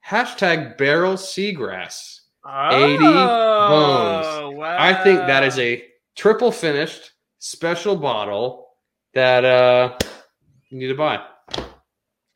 hashtag 0.05 0.77
Barrell 0.77 1.15
Seagrass. 1.15 2.23
80 2.45 2.99
Oh, 3.05 4.51
wow. 4.57 4.77
I 4.77 4.93
think 5.05 5.21
that 5.21 5.45
is 5.45 5.57
a 5.61 5.85
triple 6.17 6.51
finished 6.51 7.13
special 7.39 7.95
bottle 7.95 8.71
that 9.15 9.45
uh, 9.45 9.97
you 10.69 10.79
need 10.79 10.89
to 10.89 10.97
buy. 10.97 11.23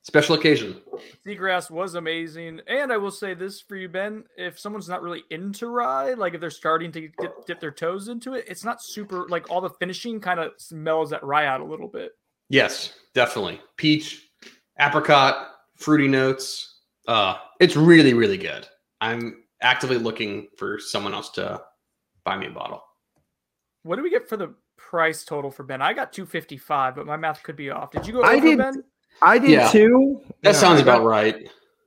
Special 0.02 0.34
occasion. 0.34 0.80
Seagrass 1.26 1.70
was 1.70 1.94
amazing. 1.94 2.60
And 2.66 2.90
I 2.92 2.96
will 2.96 3.10
say 3.10 3.34
this 3.34 3.60
for 3.60 3.76
you, 3.76 3.88
Ben. 3.88 4.24
If 4.36 4.58
someone's 4.58 4.88
not 4.88 5.02
really 5.02 5.24
into 5.30 5.66
rye, 5.68 6.14
like 6.14 6.34
if 6.34 6.40
they're 6.40 6.50
starting 6.50 6.90
to 6.92 7.08
dip, 7.20 7.46
dip 7.46 7.60
their 7.60 7.70
toes 7.70 8.08
into 8.08 8.34
it, 8.34 8.46
it's 8.48 8.64
not 8.64 8.82
super, 8.82 9.26
like 9.28 9.50
all 9.50 9.60
the 9.60 9.68
finishing 9.70 10.18
kind 10.20 10.40
of 10.40 10.52
smells 10.56 11.10
that 11.10 11.22
rye 11.22 11.46
out 11.46 11.60
a 11.60 11.64
little 11.64 11.88
bit. 11.88 12.12
Yes, 12.48 12.94
definitely. 13.14 13.60
Peach, 13.76 14.28
apricot, 14.78 15.48
fruity 15.76 16.08
notes. 16.08 16.78
Uh, 17.06 17.36
it's 17.60 17.76
really, 17.76 18.14
really 18.14 18.38
good. 18.38 18.66
I'm 19.02 19.44
actively 19.62 19.98
looking 19.98 20.48
for 20.56 20.78
someone 20.78 21.12
else 21.12 21.28
to 21.32 21.60
buy 22.24 22.38
me 22.38 22.46
a 22.46 22.50
bottle. 22.50 22.82
What 23.82 23.96
do 23.96 24.02
we 24.02 24.10
get 24.10 24.28
for 24.28 24.36
the 24.38 24.54
price 24.78 25.24
total 25.24 25.50
for 25.50 25.62
Ben? 25.62 25.82
I 25.82 25.92
got 25.92 26.12
255, 26.12 26.96
but 26.96 27.06
my 27.06 27.16
math 27.16 27.42
could 27.42 27.56
be 27.56 27.70
off. 27.70 27.90
Did 27.92 28.06
you 28.06 28.14
go 28.14 28.22
I 28.22 28.36
over, 28.36 28.46
did- 28.46 28.58
Ben? 28.58 28.84
I 29.22 29.38
did 29.38 29.50
Yeah. 29.50 29.68
too. 29.68 30.20
That 30.42 30.50
Yeah, 30.50 30.60
sounds 30.60 30.80
about 30.80 31.04
right. 31.04 31.34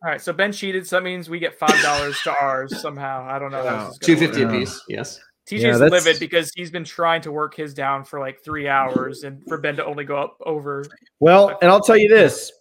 All 0.04 0.10
right, 0.10 0.22
so 0.22 0.34
Ben 0.34 0.52
cheated, 0.52 0.86
so 0.86 0.98
that 0.98 1.04
means 1.04 1.30
we 1.30 1.40
get 1.40 1.58
five 1.58 1.82
dollars 1.82 2.20
to 2.24 2.36
ours 2.42 2.80
somehow. 2.82 3.26
I 3.30 3.40
don't 3.40 3.52
know. 3.52 3.64
how 3.66 3.86
this 3.86 3.94
is 3.94 4.00
Two 4.00 4.16
gonna 4.16 4.28
fifty 4.28 4.44
work. 4.46 4.52
Yeah. 4.54 4.58
apiece. 4.58 4.82
Yes. 4.90 5.20
TJ's 5.50 5.62
Yeah, 5.80 5.88
livid 5.88 6.20
because 6.20 6.52
he's 6.56 6.72
been 6.72 6.84
trying 6.86 7.22
to 7.22 7.32
work 7.32 7.56
his 7.56 7.74
down 7.74 8.04
for 8.06 8.20
like 8.20 8.42
three 8.44 8.68
hours, 8.68 9.24
and 9.24 9.42
for 9.48 9.58
Ben 9.58 9.76
to 9.78 9.86
only 9.86 10.04
go 10.06 10.16
up 10.18 10.38
over. 10.46 10.86
Well, 11.20 11.58
and 11.62 11.70
I'll 11.72 11.82
tell 11.82 11.98
you 11.98 12.08
this. 12.10 12.52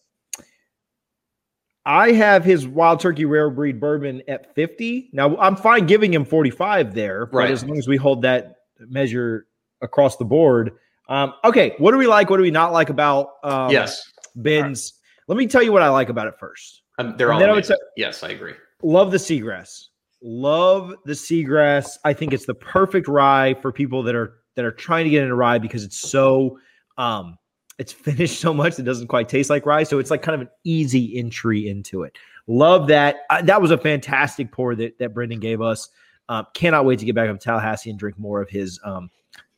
I 1.84 2.12
have 2.12 2.44
his 2.44 2.66
wild 2.66 3.00
turkey 3.00 3.24
rare 3.24 3.50
breed 3.50 3.80
bourbon 3.80 4.22
at 4.28 4.54
50. 4.54 5.10
Now 5.12 5.36
I'm 5.38 5.56
fine 5.56 5.86
giving 5.86 6.14
him 6.14 6.24
45 6.24 6.94
there, 6.94 7.26
but 7.26 7.38
Right. 7.38 7.50
as 7.50 7.64
long 7.64 7.76
as 7.76 7.88
we 7.88 7.96
hold 7.96 8.22
that 8.22 8.54
measure 8.78 9.46
across 9.80 10.16
the 10.16 10.24
board. 10.24 10.72
Um, 11.08 11.34
okay, 11.44 11.74
what 11.78 11.90
do 11.90 11.98
we 11.98 12.06
like? 12.06 12.30
What 12.30 12.36
do 12.36 12.42
we 12.44 12.52
not 12.52 12.72
like 12.72 12.88
about 12.88 13.30
um, 13.42 13.70
yes. 13.70 14.11
Ben's? 14.36 14.94
Let 15.28 15.38
me 15.38 15.46
tell 15.46 15.62
you 15.62 15.72
what 15.72 15.82
I 15.82 15.88
like 15.88 16.08
about 16.08 16.26
it 16.26 16.34
first. 16.38 16.82
Um, 16.98 17.14
they're 17.16 17.28
and 17.28 17.34
all. 17.34 17.40
then 17.40 17.50
I 17.50 17.52
would 17.52 17.66
yes, 17.96 18.22
I 18.22 18.30
agree. 18.30 18.54
Love 18.82 19.10
the 19.10 19.18
seagrass. 19.18 19.86
Love 20.22 20.94
the 21.04 21.12
seagrass. 21.12 21.98
I 22.04 22.12
think 22.12 22.32
it's 22.32 22.46
the 22.46 22.54
perfect 22.54 23.08
rye 23.08 23.54
for 23.54 23.72
people 23.72 24.02
that 24.04 24.14
are 24.14 24.34
that 24.56 24.64
are 24.64 24.72
trying 24.72 25.04
to 25.04 25.10
get 25.10 25.22
into 25.22 25.34
rye 25.34 25.58
because 25.58 25.84
it's 25.84 25.98
so 25.98 26.58
um 26.98 27.36
it's 27.78 27.92
finished 27.92 28.40
so 28.40 28.52
much 28.52 28.78
it 28.78 28.82
doesn't 28.82 29.08
quite 29.08 29.28
taste 29.28 29.50
like 29.50 29.66
rye. 29.66 29.84
So 29.84 29.98
it's 29.98 30.10
like 30.10 30.22
kind 30.22 30.34
of 30.34 30.42
an 30.42 30.50
easy 30.64 31.18
entry 31.18 31.68
into 31.68 32.02
it. 32.02 32.16
Love 32.46 32.88
that. 32.88 33.18
Uh, 33.30 33.42
that 33.42 33.62
was 33.62 33.70
a 33.70 33.78
fantastic 33.78 34.52
pour 34.52 34.74
that 34.74 34.98
that 34.98 35.14
Brendan 35.14 35.40
gave 35.40 35.60
us. 35.60 35.88
Um, 36.28 36.46
cannot 36.54 36.84
wait 36.84 36.98
to 37.00 37.04
get 37.04 37.14
back 37.14 37.28
up 37.28 37.38
to 37.38 37.44
Tallahassee 37.44 37.90
and 37.90 37.98
drink 37.98 38.18
more 38.18 38.40
of 38.40 38.48
his 38.48 38.78
um, 38.84 39.10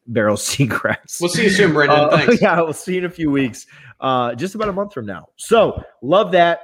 barrel 0.07 0.37
seagrass. 0.39 1.21
We'll 1.21 1.31
see 1.31 1.45
you 1.45 1.51
soon, 1.51 1.73
Brendan. 1.73 1.99
Uh, 1.99 2.17
Thanks. 2.17 2.41
Yeah, 2.43 2.61
we'll 2.61 2.73
see 2.73 2.93
you 2.93 2.99
in 3.01 3.05
a 3.05 3.11
few 3.11 3.31
weeks. 3.31 3.67
Uh, 4.01 4.35
just 4.35 4.55
about 4.55 4.69
a 4.69 4.73
month 4.73 4.93
from 4.93 5.07
now. 5.07 5.29
So 5.37 5.83
love 6.03 6.33
that. 6.33 6.61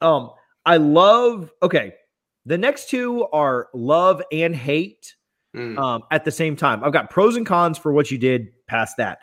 Um, 0.00 0.30
I 0.66 0.76
love. 0.76 1.50
Okay, 1.62 1.92
the 2.46 2.58
next 2.58 2.90
two 2.90 3.24
are 3.32 3.68
love 3.74 4.22
and 4.32 4.54
hate 4.54 5.14
Mm. 5.56 5.78
um, 5.78 6.02
at 6.10 6.26
the 6.26 6.30
same 6.30 6.56
time. 6.56 6.84
I've 6.84 6.92
got 6.92 7.08
pros 7.08 7.34
and 7.34 7.46
cons 7.46 7.78
for 7.78 7.90
what 7.90 8.10
you 8.10 8.18
did 8.18 8.48
past 8.66 8.98
that. 8.98 9.20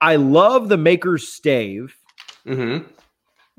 I 0.00 0.14
love 0.16 0.68
the 0.68 0.76
Maker's 0.76 1.26
Stave, 1.26 1.96
Mm-hmm. 2.46 2.86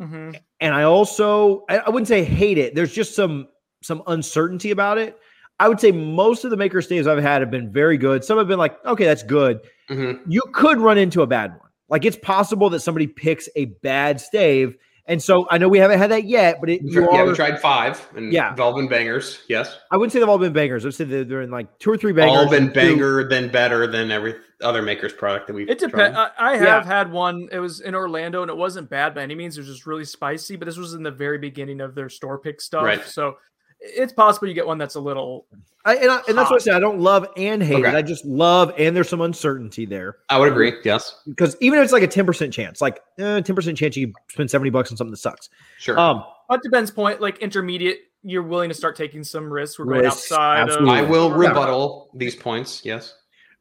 Mm-hmm. 0.02 0.32
and 0.62 0.74
I 0.74 0.84
also 0.84 1.66
I, 1.70 1.80
I 1.80 1.90
wouldn't 1.90 2.08
say 2.08 2.24
hate 2.24 2.58
it. 2.58 2.74
There's 2.74 2.94
just 2.94 3.16
some 3.16 3.50
some 3.84 4.02
uncertainty 4.08 4.72
about 4.72 4.98
it. 4.98 5.18
I 5.60 5.70
would 5.70 5.80
say 5.80 5.92
most 5.92 6.44
of 6.44 6.52
the 6.52 6.58
maker 6.58 6.82
Staves 6.82 7.08
I've 7.08 7.22
had 7.22 7.42
have 7.42 7.50
been 7.52 7.72
very 7.72 7.98
good. 7.98 8.24
Some 8.24 8.38
have 8.38 8.48
been 8.48 8.60
like, 8.60 8.84
okay, 8.86 9.06
that's 9.06 9.24
good. 9.24 9.62
Mhm. 9.90 10.20
you 10.28 10.42
could 10.54 10.80
run 10.80 10.98
into 10.98 11.22
a 11.22 11.28
bad 11.28 11.52
one. 11.52 11.70
Like 11.90 12.06
it's 12.06 12.18
possible 12.18 12.70
that 12.72 12.80
somebody 12.80 13.06
picks 13.08 13.48
a 13.56 13.66
bad 13.66 14.20
stave. 14.20 14.76
And 15.08 15.22
so 15.22 15.48
I 15.52 15.60
know 15.60 15.70
we 15.70 15.78
haven't 15.78 16.00
had 16.00 16.10
that 16.10 16.24
yet, 16.24 16.58
but 16.60 16.68
it, 16.72 16.82
We 16.84 16.90
you 16.94 17.02
yeah, 17.12 17.20
are, 17.22 17.26
we 17.28 17.34
tried 17.36 17.60
five 17.62 18.04
and 18.16 18.34
Yeah. 18.34 18.56
Velvet 18.56 18.90
Bangers. 18.90 19.44
Yes. 19.48 19.78
I 19.92 19.98
wouldn't 19.98 20.12
say 20.12 20.18
they've 20.20 20.28
all 20.28 20.40
been 20.40 20.52
bangers. 20.54 20.84
I'd 20.84 20.96
say 20.96 21.04
they're, 21.04 21.24
they're 21.24 21.42
in 21.44 21.52
like 21.52 21.78
two 21.78 21.92
or 21.92 21.98
three 21.98 22.12
bangers. 22.12 22.36
all 22.36 22.50
been 22.50 22.64
and 22.64 22.74
two- 22.74 22.80
banger 22.80 23.24
than 23.30 23.50
better 23.50 23.86
than 23.86 24.10
every 24.10 24.34
other 24.64 24.82
maker's 24.82 25.14
product 25.14 25.46
that 25.46 25.54
we've 25.54 25.70
It 25.70 25.78
depends. 25.78 26.16
tried. 26.16 26.32
I, 26.40 26.54
I 26.54 26.56
Yeah. 26.56 26.66
have 26.66 26.86
had 26.88 27.12
one. 27.12 27.48
It 27.52 27.60
was 27.60 27.82
in 27.82 27.94
Orlando, 27.94 28.42
and 28.42 28.50
it 28.50 28.58
wasn't 28.58 28.90
bad 28.90 29.14
by 29.14 29.22
any 29.22 29.36
means. 29.36 29.56
It 29.56 29.62
was 29.62 29.68
just 29.70 29.86
really 29.86 30.06
spicy, 30.06 30.56
but 30.56 30.66
this 30.66 30.78
was 30.78 30.96
in 30.96 31.04
the 31.04 31.12
very 31.12 31.38
beginning 31.38 31.82
of 31.82 31.94
their 31.94 32.10
store 32.10 32.40
pick 32.40 32.60
stuff. 32.60 32.84
Right. 32.84 33.06
So 33.06 33.38
it's 33.86 34.14
possible 34.14 34.48
you 34.48 34.54
get 34.54 34.66
one 34.68 34.78
that's 34.78 34.96
a 34.96 35.00
little. 35.00 35.46
I, 35.86 35.96
and, 35.98 36.10
I, 36.12 36.22
and 36.28 36.38
that's 36.38 36.50
what 36.50 36.62
I 36.62 36.64
say. 36.64 36.72
I 36.72 36.80
don't 36.80 37.00
love 37.00 37.28
and 37.38 37.62
hate 37.62 37.86
it. 37.86 37.94
I 37.94 38.02
just 38.02 38.26
love, 38.26 38.74
and 38.78 38.96
there's 38.96 39.08
some 39.08 39.22
uncertainty 39.22 39.86
there 39.86 40.18
I 40.30 40.40
would 40.40 40.50
agree. 40.52 40.74
Yes. 40.84 41.20
because 41.28 41.56
even 41.62 41.78
if 41.78 41.84
it's 41.84 41.94
like 41.94 42.02
a 42.02 42.08
10% 42.08 42.52
chance, 42.52 42.82
like 42.82 43.02
eh, 43.20 43.42
10% 43.42 43.78
chance 43.78 43.96
you 43.96 44.12
spend 44.30 44.50
70 44.50 44.72
bucks 44.72 44.90
on 44.90 44.98
something 44.98 45.12
that 45.12 45.18
sucks. 45.18 45.50
Sure. 45.78 46.00
Um, 46.00 46.24
But 46.50 46.64
to 46.64 46.70
Ben's 46.70 46.90
point, 46.90 47.22
like 47.22 47.38
intermediate, 47.38 48.00
you're 48.24 48.42
willing 48.42 48.70
to 48.70 48.76
start 48.76 48.96
taking 48.96 49.24
some 49.24 49.54
risks. 49.54 49.78
We're 49.78 49.86
going 49.86 50.00
Risks, 50.02 50.32
outside 50.32 50.62
absolutely. 50.64 50.90
I 50.96 51.02
will 51.04 51.30
Yeah. 51.30 51.50
rebuttal 51.50 52.10
these 52.16 52.36
points. 52.36 52.82
Yes. 52.84 53.14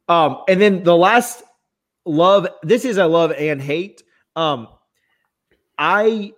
Um, 0.09 0.39
and 0.49 0.59
then 0.59 0.81
the 0.81 0.95
last 0.95 1.43
love, 2.05 2.47
this 2.63 2.85
is 2.85 2.97
a 2.97 3.05
love 3.05 3.33
and 3.33 3.61
hate. 3.61 4.01
Um, 4.35 4.67
I 5.77 6.33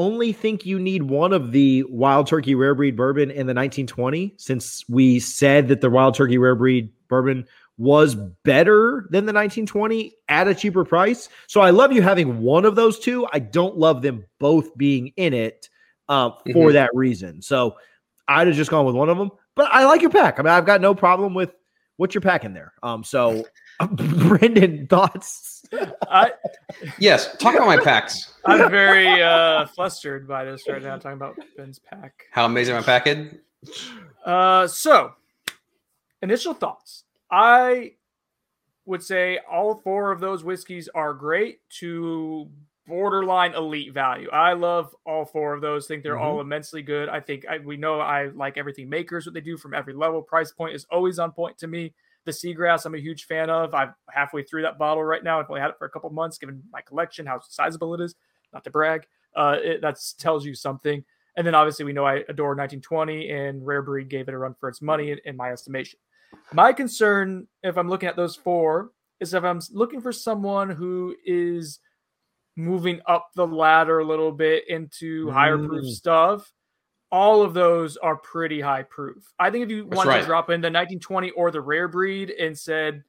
only 0.00 0.32
think 0.32 0.64
you 0.64 0.78
need 0.78 1.02
one 1.02 1.34
of 1.34 1.52
the 1.52 1.84
wild 1.84 2.26
turkey 2.26 2.54
rare 2.54 2.74
breed 2.74 2.96
bourbon 2.96 3.30
in 3.30 3.46
the 3.46 3.52
1920, 3.54 4.32
since 4.38 4.82
we 4.88 5.20
said 5.20 5.68
that 5.68 5.82
the 5.82 5.90
wild 5.90 6.14
turkey 6.14 6.38
rare 6.38 6.54
breed 6.54 6.90
bourbon 7.08 7.46
was 7.76 8.14
better 8.14 9.06
than 9.10 9.26
the 9.26 9.32
1920 9.32 10.14
at 10.28 10.48
a 10.48 10.54
cheaper 10.54 10.84
price. 10.84 11.28
So 11.46 11.60
I 11.60 11.68
love 11.68 11.92
you 11.92 12.00
having 12.00 12.40
one 12.40 12.64
of 12.64 12.76
those 12.76 12.98
two. 12.98 13.26
I 13.32 13.40
don't 13.40 13.76
love 13.76 14.00
them 14.00 14.24
both 14.38 14.74
being 14.76 15.12
in 15.16 15.34
it 15.34 15.68
uh, 16.08 16.30
for 16.52 16.70
Mhm. 16.70 16.72
that 16.72 16.90
reason. 16.94 17.42
So 17.42 17.76
I'd 18.26 18.46
have 18.46 18.56
just 18.56 18.70
gone 18.70 18.86
with 18.86 18.94
one 18.94 19.08
of 19.10 19.18
them. 19.18 19.30
But 19.54 19.68
I 19.70 19.84
like 19.84 20.00
your 20.00 20.10
pack. 20.10 20.38
I 20.38 20.42
mean, 20.42 20.52
I've 20.52 20.66
got 20.66 20.80
no 20.80 20.94
problem 20.94 21.34
with 21.34 21.54
what 21.98 22.14
you're 22.14 22.22
packing 22.22 22.54
there. 22.54 22.72
Um, 22.82 23.04
so 23.04 23.44
Brendan, 23.90 24.86
thoughts? 24.86 25.62
I, 26.08 26.32
Yes. 26.98 27.36
Talk 27.38 27.54
about 27.54 27.66
my 27.66 27.78
packs. 27.78 28.34
I'm 28.44 28.70
very 28.70 29.22
uh, 29.22 29.66
flustered 29.66 30.26
by 30.26 30.44
this 30.44 30.68
right 30.68 30.82
now, 30.82 30.96
talking 30.96 31.16
about 31.16 31.36
Ben's 31.56 31.78
pack. 31.78 32.24
How 32.30 32.46
amazing 32.46 32.74
my 32.74 32.82
pack 32.82 33.06
is. 33.06 33.34
Uh, 34.24 34.66
so 34.66 35.12
initial 36.22 36.54
thoughts. 36.54 37.04
I 37.30 37.92
would 38.86 39.02
say 39.02 39.38
all 39.50 39.76
four 39.76 40.10
of 40.10 40.20
those 40.20 40.42
whiskeys 40.42 40.88
are 40.94 41.14
great 41.14 41.60
to 41.78 42.50
borderline 42.86 43.54
elite 43.54 43.94
value. 43.94 44.28
I 44.30 44.54
love 44.54 44.94
all 45.06 45.24
four 45.24 45.54
of 45.54 45.60
those. 45.60 45.86
Think 45.86 46.02
they're 46.02 46.18
all 46.18 46.40
immensely 46.40 46.82
good. 46.82 47.08
I 47.08 47.20
think 47.20 47.44
I, 47.48 47.58
we 47.58 47.76
know 47.76 48.00
I 48.00 48.26
like 48.28 48.58
everything 48.58 48.88
makers 48.88 49.26
what 49.26 49.34
they 49.34 49.40
do 49.40 49.56
from 49.56 49.74
every 49.74 49.94
level. 49.94 50.20
Price 50.22 50.50
point 50.50 50.74
is 50.74 50.86
always 50.90 51.18
on 51.18 51.30
point 51.30 51.56
to 51.58 51.68
me. 51.68 51.94
The 52.26 52.32
Seagrass, 52.32 52.84
I'm 52.84 52.94
a 52.94 52.98
huge 52.98 53.24
fan 53.24 53.48
of. 53.50 53.74
I'm 53.74 53.94
halfway 54.10 54.42
through 54.42 54.62
that 54.62 54.78
bottle 54.78 55.02
right 55.02 55.24
now. 55.24 55.40
I've 55.40 55.48
only 55.48 55.60
had 55.60 55.70
it 55.70 55.78
for 55.78 55.86
a 55.86 55.90
couple 55.90 56.10
months, 56.10 56.36
given 56.38 56.62
my 56.70 56.80
collection, 56.82 57.24
how 57.26 57.40
sizable 57.48 57.94
it 57.94 58.00
is. 58.00 58.14
Not 58.52 58.64
to 58.64 58.70
brag, 58.70 59.06
uh, 59.36 59.56
it, 59.62 59.80
that 59.82 59.96
tells 60.18 60.44
you 60.44 60.54
something. 60.54 61.04
And 61.36 61.46
then 61.46 61.54
obviously 61.54 61.84
we 61.84 61.92
know 61.92 62.04
I 62.04 62.16
adore 62.28 62.50
1920, 62.56 63.30
and 63.30 63.64
Rare 63.66 63.80
Breed 63.82 64.08
gave 64.08 64.28
it 64.28 64.34
a 64.34 64.38
run 64.38 64.54
for 64.58 64.68
its 64.68 64.82
money 64.82 65.12
in, 65.12 65.18
in 65.24 65.36
my 65.36 65.50
estimation. 65.52 65.98
My 66.52 66.72
concern, 66.72 67.46
if 67.62 67.78
I'm 67.78 67.88
looking 67.88 68.08
at 68.08 68.16
those 68.16 68.36
four, 68.36 68.90
is 69.20 69.32
if 69.32 69.44
I'm 69.44 69.60
looking 69.72 70.00
for 70.00 70.12
someone 70.12 70.68
who 70.70 71.14
is 71.24 71.78
moving 72.56 73.00
up 73.06 73.28
the 73.36 73.46
ladder 73.46 74.00
a 74.00 74.04
little 74.04 74.32
bit 74.32 74.68
into 74.68 75.30
higher 75.30 75.56
proof 75.56 75.84
Mm. 75.84 75.90
stuff. 75.90 76.52
All 77.12 77.42
of 77.42 77.54
those 77.54 77.96
are 77.96 78.16
pretty 78.16 78.60
high 78.60 78.84
proof. 78.84 79.32
I 79.38 79.50
think 79.50 79.64
if 79.64 79.70
you 79.70 79.84
That's 79.84 79.96
wanted 79.96 80.10
right. 80.10 80.20
to 80.20 80.26
drop 80.26 80.48
in 80.50 80.60
the 80.60 80.66
1920 80.66 81.30
or 81.32 81.50
the 81.50 81.60
rare 81.60 81.88
breed 81.88 82.30
and 82.30 82.56
said, 82.56 83.02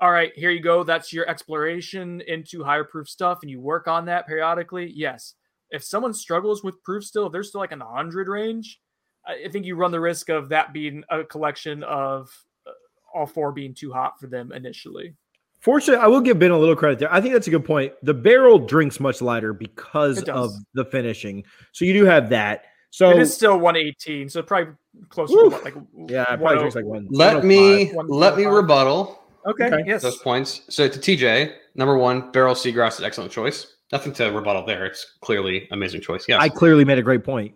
all 0.00 0.10
right, 0.10 0.32
here 0.34 0.50
you 0.50 0.60
go. 0.60 0.84
That's 0.84 1.12
your 1.12 1.28
exploration 1.28 2.20
into 2.26 2.62
higher 2.64 2.84
proof 2.84 3.08
stuff, 3.08 3.38
and 3.42 3.50
you 3.50 3.60
work 3.60 3.88
on 3.88 4.06
that 4.06 4.26
periodically. 4.26 4.92
Yes. 4.94 5.34
If 5.70 5.82
someone 5.82 6.12
struggles 6.12 6.62
with 6.62 6.82
proof 6.82 7.04
still, 7.04 7.26
if 7.26 7.32
they're 7.32 7.42
still 7.42 7.60
like 7.60 7.72
in 7.72 7.78
the 7.78 7.84
100 7.84 8.28
range, 8.28 8.80
I 9.26 9.44
I 9.46 9.48
think 9.48 9.66
you 9.66 9.76
run 9.76 9.92
the 9.92 10.00
risk 10.00 10.28
of 10.28 10.50
that 10.50 10.72
being 10.72 11.04
a 11.10 11.24
collection 11.24 11.82
of 11.84 12.28
uh, 12.66 12.70
all 13.14 13.26
four 13.26 13.52
being 13.52 13.74
too 13.74 13.92
hot 13.92 14.20
for 14.20 14.26
them 14.26 14.52
initially. 14.52 15.14
Fortunately, 15.60 16.04
I 16.04 16.08
will 16.08 16.20
give 16.20 16.38
Ben 16.38 16.50
a 16.50 16.58
little 16.58 16.76
credit 16.76 16.98
there. 16.98 17.12
I 17.12 17.22
think 17.22 17.32
that's 17.32 17.46
a 17.46 17.50
good 17.50 17.64
point. 17.64 17.94
The 18.02 18.12
barrel 18.12 18.58
drinks 18.58 19.00
much 19.00 19.22
lighter 19.22 19.54
because 19.54 20.22
of 20.24 20.52
the 20.74 20.84
finishing. 20.84 21.44
So 21.72 21.86
you 21.86 21.94
do 21.94 22.04
have 22.04 22.28
that. 22.28 22.66
So 22.94 23.10
it 23.10 23.18
is 23.18 23.34
still 23.34 23.58
118, 23.58 24.28
so 24.28 24.40
probably 24.40 24.72
closer 25.08 25.34
Woo. 25.34 25.50
to 25.50 25.56
what, 25.56 25.64
like 25.64 25.74
yeah, 26.08 26.22
it 26.32 26.38
probably 26.38 26.48
10 26.50 26.58
drinks 26.58 26.76
like 26.76 26.84
one. 26.84 27.08
Let 27.10 27.44
me 27.44 27.92
let 28.06 28.36
me 28.36 28.44
rebuttal 28.44 29.20
Okay, 29.44 29.64
Okay. 29.66 29.82
yes. 29.84 30.02
those 30.02 30.18
points. 30.18 30.60
So 30.68 30.86
to 30.86 30.96
TJ, 31.00 31.54
number 31.74 31.98
one, 31.98 32.30
Barrell 32.30 32.54
Seagrass 32.54 32.98
is 32.98 33.02
excellent 33.02 33.32
choice. 33.32 33.78
Nothing 33.90 34.12
to 34.12 34.26
rebuttal 34.30 34.64
there. 34.64 34.86
It's 34.86 35.16
clearly 35.22 35.66
amazing 35.72 36.02
choice. 36.02 36.24
Yeah, 36.28 36.38
I 36.38 36.48
clearly 36.48 36.84
made 36.84 36.98
a 36.98 37.02
great 37.02 37.24
point. 37.24 37.52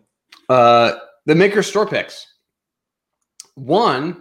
Uh, 0.49 0.95
the 1.27 1.37
maker 1.37 1.63
store 1.63 1.87
picks. 1.87 2.27
One, 3.55 4.21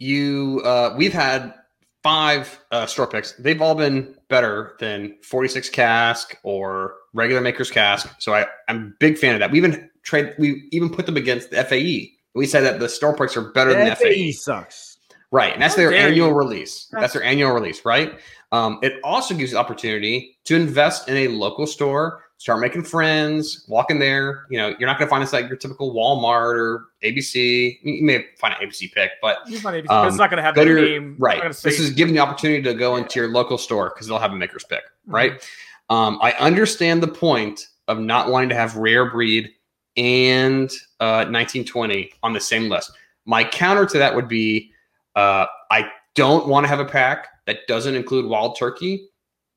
you 0.00 0.62
uh, 0.64 0.96
we've 0.98 1.12
had 1.12 1.54
five 2.02 2.60
uh, 2.72 2.86
store 2.86 3.06
picks. 3.06 3.34
They've 3.34 3.62
all 3.62 3.76
been 3.76 4.16
better 4.28 4.76
than 4.80 5.16
46 5.22 5.68
cask 5.68 6.36
or 6.42 6.94
regular 7.14 7.40
maker's 7.40 7.70
cask. 7.70 8.08
So 8.18 8.34
I, 8.34 8.46
I'm 8.68 8.76
a 8.76 8.92
big 8.98 9.16
fan 9.16 9.34
of 9.34 9.40
that. 9.40 9.52
We 9.52 9.58
even 9.58 9.90
trade 10.06 10.34
we 10.38 10.68
even 10.72 10.88
put 10.88 11.04
them 11.04 11.16
against 11.18 11.50
the 11.50 11.62
FAE. 11.64 12.12
We 12.34 12.46
said 12.46 12.62
that 12.62 12.80
the 12.80 12.88
store 12.88 13.14
picks 13.16 13.36
are 13.36 13.42
better 13.52 13.72
than 13.74 13.94
FAE. 13.96 14.14
FAE 14.14 14.32
sucks. 14.32 14.98
Right. 15.32 15.52
And 15.52 15.60
that's 15.60 15.74
How 15.74 15.82
their 15.82 15.92
annual 15.94 16.28
you. 16.28 16.34
release. 16.34 16.86
That's 16.92 17.12
their 17.12 17.22
annual 17.22 17.50
release, 17.52 17.84
right? 17.84 18.18
Um, 18.52 18.78
it 18.82 18.94
also 19.02 19.34
gives 19.34 19.50
you 19.50 19.56
the 19.56 19.60
opportunity 19.60 20.38
to 20.44 20.54
invest 20.54 21.08
in 21.08 21.16
a 21.16 21.28
local 21.28 21.66
store, 21.66 22.22
start 22.38 22.60
making 22.60 22.84
friends, 22.84 23.64
walk 23.68 23.90
in 23.90 23.98
there. 23.98 24.46
You 24.50 24.58
know, 24.58 24.68
you're 24.78 24.86
not 24.86 24.98
going 24.98 25.08
to 25.08 25.10
find 25.10 25.22
this 25.22 25.32
like 25.32 25.48
your 25.48 25.56
typical 25.56 25.92
Walmart 25.92 26.54
or 26.54 26.84
ABC. 27.02 27.78
You 27.82 28.04
may 28.04 28.24
find 28.38 28.54
an 28.60 28.68
ABC 28.68 28.92
pick, 28.92 29.10
but 29.20 29.38
You 29.48 29.58
find 29.58 29.76
it- 29.76 29.90
Um, 29.90 30.06
it's 30.06 30.16
not 30.16 30.30
going 30.30 30.36
to 30.38 30.42
have 30.44 30.54
that 30.54 30.64
name. 30.64 31.16
right. 31.18 31.36
I'm 31.38 31.42
gonna 31.42 31.54
say 31.54 31.70
This 31.70 31.80
is 31.80 31.90
giving 31.90 32.14
the 32.14 32.20
opportunity 32.20 32.62
to 32.62 32.74
go 32.74 32.94
into 32.96 33.18
your 33.18 33.28
local 33.28 33.58
store 33.58 33.90
because 33.92 34.06
they'll 34.06 34.18
have 34.20 34.32
a 34.32 34.36
maker's 34.36 34.64
pick, 34.64 34.82
right? 35.06 35.42
Um, 35.90 36.18
I 36.22 36.32
understand 36.32 37.02
the 37.02 37.08
point 37.08 37.66
of 37.88 37.98
not 37.98 38.30
wanting 38.30 38.48
to 38.50 38.54
have 38.54 38.76
rare 38.76 39.10
breed 39.10 39.50
and 39.96 40.70
uh, 41.00 41.24
1920 41.28 42.10
on 42.22 42.32
the 42.32 42.40
same 42.40 42.68
list. 42.68 42.92
My 43.24 43.44
counter 43.44 43.86
to 43.86 43.98
that 43.98 44.14
would 44.14 44.28
be 44.28 44.70
uh, 45.14 45.46
I 45.70 45.90
don't 46.14 46.46
want 46.46 46.64
to 46.64 46.68
have 46.68 46.80
a 46.80 46.84
pack 46.84 47.28
that 47.46 47.66
doesn't 47.66 47.94
include 47.94 48.26
wild 48.26 48.56
turkey 48.58 49.08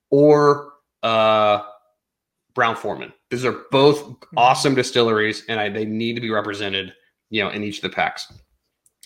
or 0.09 0.73
uh, 1.03 1.61
Brown-Forman. 2.53 3.13
These 3.29 3.45
are 3.45 3.63
both 3.71 4.15
awesome 4.37 4.75
distilleries, 4.75 5.43
and 5.47 5.59
I, 5.59 5.69
they 5.69 5.85
need 5.85 6.15
to 6.15 6.21
be 6.21 6.29
represented, 6.29 6.93
you 7.29 7.43
know, 7.43 7.49
in 7.49 7.63
each 7.63 7.77
of 7.77 7.83
the 7.83 7.89
packs. 7.89 8.31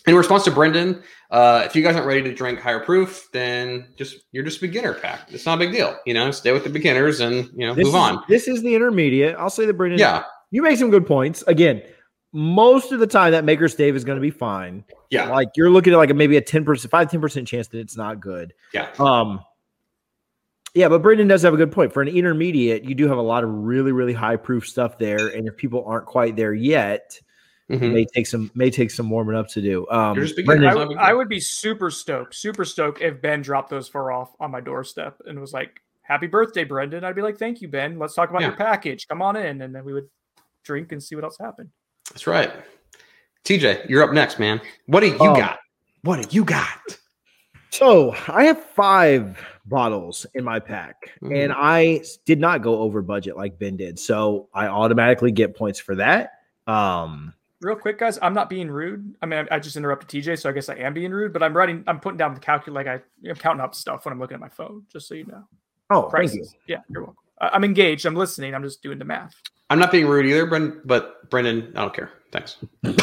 In 0.06 0.14
response 0.14 0.44
to 0.44 0.50
Brendan, 0.50 1.02
uh, 1.30 1.62
if 1.64 1.74
you 1.74 1.82
guys 1.82 1.94
aren't 1.94 2.06
ready 2.06 2.22
to 2.22 2.34
drink 2.34 2.60
higher 2.60 2.80
proof, 2.80 3.28
then 3.32 3.88
just 3.96 4.18
you're 4.32 4.44
just 4.44 4.58
a 4.58 4.60
beginner 4.60 4.92
pack. 4.92 5.20
It's 5.28 5.46
not 5.46 5.54
a 5.54 5.58
big 5.58 5.72
deal, 5.72 5.96
you 6.04 6.12
know. 6.12 6.30
Stay 6.30 6.52
with 6.52 6.62
the 6.62 6.68
beginners 6.68 7.20
and 7.20 7.48
you 7.54 7.66
know 7.66 7.74
This 7.74 7.86
move 7.86 7.94
is, 7.94 8.00
on. 8.00 8.24
This 8.28 8.46
is 8.46 8.60
the 8.60 8.74
intermediate. 8.74 9.34
I'll 9.36 9.48
say 9.48 9.64
the 9.64 9.72
Brendan. 9.72 9.98
Yeah, 9.98 10.24
You 10.50 10.62
make 10.62 10.78
some 10.78 10.90
good 10.90 11.06
points. 11.06 11.42
Again, 11.46 11.82
most 12.32 12.92
of 12.92 13.00
the 13.00 13.06
time 13.06 13.32
that 13.32 13.44
maker 13.44 13.68
stave 13.68 13.94
is 13.96 14.04
going 14.04 14.16
to 14.16 14.20
be 14.22 14.30
fine. 14.30 14.84
yeah, 15.10 15.28
Like 15.28 15.48
you're 15.56 15.70
looking 15.70 15.92
at 15.92 15.96
like 15.96 16.10
a, 16.10 16.14
maybe 16.14 16.36
a 16.36 16.42
10%, 16.42 16.88
5 16.88 17.08
10% 17.08 17.46
chance 17.46 17.68
that 17.68 17.78
it's 17.78 17.96
not 17.96 18.20
good. 18.20 18.52
yeah. 18.72 18.88
Um, 18.98 19.40
yeah, 20.74 20.88
but 20.88 21.02
Brendan 21.02 21.28
does 21.28 21.42
have 21.42 21.54
a 21.54 21.56
good 21.56 21.70
point. 21.70 21.92
For 21.92 22.02
an 22.02 22.08
intermediate, 22.08 22.82
you 22.84 22.96
do 22.96 23.06
have 23.06 23.16
a 23.18 23.22
lot 23.22 23.44
of 23.44 23.50
really, 23.50 23.92
really 23.92 24.12
high 24.12 24.34
proof 24.34 24.66
stuff 24.66 24.98
there. 24.98 25.28
And 25.28 25.46
if 25.46 25.56
people 25.56 25.84
aren't 25.86 26.06
quite 26.06 26.34
there 26.34 26.52
yet, 26.52 27.20
Mhm. 27.70 27.92
may 27.92 28.04
take 28.04 28.26
some 28.26 28.50
may 28.54 28.70
take 28.70 28.90
some 28.90 29.08
warming 29.08 29.36
up 29.36 29.46
to 29.50 29.62
do. 29.62 29.86
Um, 29.88 30.16
You're 30.16 30.24
just 30.26 30.36
beginning. 30.36 30.64
I, 30.64 30.72
Brendan, 30.72 30.72
It's 30.72 30.76
not 30.76 30.84
a 30.84 30.88
would- 30.88 31.10
I 31.10 31.14
would 31.14 31.28
be 31.30 31.40
super 31.40 31.90
stoked, 31.90 32.34
super 32.34 32.64
stoked 32.64 33.00
if 33.00 33.22
Ben 33.22 33.40
dropped 33.40 33.70
those 33.70 33.88
four 33.88 34.10
off 34.12 34.32
on 34.40 34.50
my 34.50 34.60
doorstep 34.60 35.16
and 35.26 35.40
was 35.40 35.52
like, 35.54 35.80
"Happy 36.02 36.26
birthday, 36.26 36.64
Brendan!" 36.64 37.04
I'd 37.04 37.14
be 37.14 37.22
like, 37.22 37.38
"Thank 37.38 37.62
you, 37.62 37.68
Ben. 37.68 37.98
Let's 37.98 38.14
talk 38.14 38.28
about 38.28 38.42
Yeah. 38.42 38.48
your 38.48 38.56
package. 38.56 39.06
Come 39.08 39.22
on 39.22 39.36
in," 39.36 39.62
and 39.62 39.74
then 39.74 39.82
we 39.84 39.94
would 39.94 40.08
drink 40.64 40.92
and 40.92 41.02
see 41.02 41.14
what 41.14 41.24
else 41.24 41.38
happened. 41.38 41.68
That's 42.10 42.26
right. 42.26 42.52
TJ, 43.44 43.88
you're 43.88 44.02
up 44.02 44.12
next, 44.12 44.38
man. 44.38 44.60
What 44.86 45.00
do 45.00 45.08
you 45.08 45.20
Um, 45.20 45.38
got? 45.38 45.58
What 46.02 46.22
do 46.22 46.34
you 46.36 46.44
got? 46.44 46.98
So 47.70 48.14
I 48.28 48.44
have 48.44 48.62
five 48.62 49.38
bottles 49.66 50.26
in 50.34 50.44
my 50.44 50.60
pack, 50.60 51.12
Mm. 51.22 51.44
and 51.44 51.52
I 51.54 52.02
did 52.24 52.38
not 52.38 52.62
go 52.62 52.78
over 52.78 53.02
budget 53.02 53.36
like 53.36 53.58
Ben 53.58 53.76
did. 53.76 53.98
So 53.98 54.48
I 54.54 54.66
automatically 54.68 55.32
get 55.32 55.56
points 55.56 55.78
for 55.80 55.96
that. 55.96 56.32
Um, 56.66 57.34
Real 57.60 57.76
quick, 57.76 57.98
guys, 57.98 58.18
I'm 58.20 58.34
not 58.34 58.50
being 58.50 58.70
rude. 58.70 59.14
I 59.22 59.26
mean, 59.26 59.46
I, 59.50 59.56
I 59.56 59.58
just 59.58 59.76
interrupted 59.76 60.08
TJ, 60.08 60.38
so 60.38 60.50
I 60.50 60.52
guess 60.52 60.68
I 60.68 60.74
am 60.74 60.92
being 60.94 61.10
rude. 61.12 61.32
But 61.32 61.42
I'm 61.42 61.56
writing, 61.56 61.82
I'm 61.86 61.98
putting 61.98 62.18
down 62.18 62.34
the 62.34 62.40
calculator, 62.40 62.90
like 62.90 63.02
I, 63.02 63.28
I'm 63.30 63.36
counting 63.36 63.62
up 63.62 63.74
stuff 63.74 64.04
when 64.04 64.12
I'm 64.12 64.20
looking 64.20 64.34
at 64.34 64.40
my 64.40 64.50
phone, 64.50 64.84
just 64.92 65.08
so 65.08 65.14
you 65.14 65.24
know. 65.24 65.44
oh, 65.90 66.08
thank 66.10 66.32
you. 66.34 66.44
Yeah, 66.66 66.80
you're 66.90 67.02
welcome. 67.04 67.23
I, 67.40 67.50
I'm 67.52 67.64
engaged. 67.64 68.06
I'm 68.06 68.16
listening. 68.16 68.54
I'm 68.54 68.62
just 68.62 68.82
doing 68.82 68.98
the 68.98 69.04
math. 69.04 69.34
I'm 69.70 69.78
not 69.78 69.90
being 69.90 70.06
rude 70.06 70.26
either, 70.26 70.46
Brendan, 70.46 70.82
but 70.84 71.30
Brendan, 71.30 71.72
I 71.74 71.82
don't 71.82 71.94
care. 71.94 72.10
Thanks. 72.32 72.58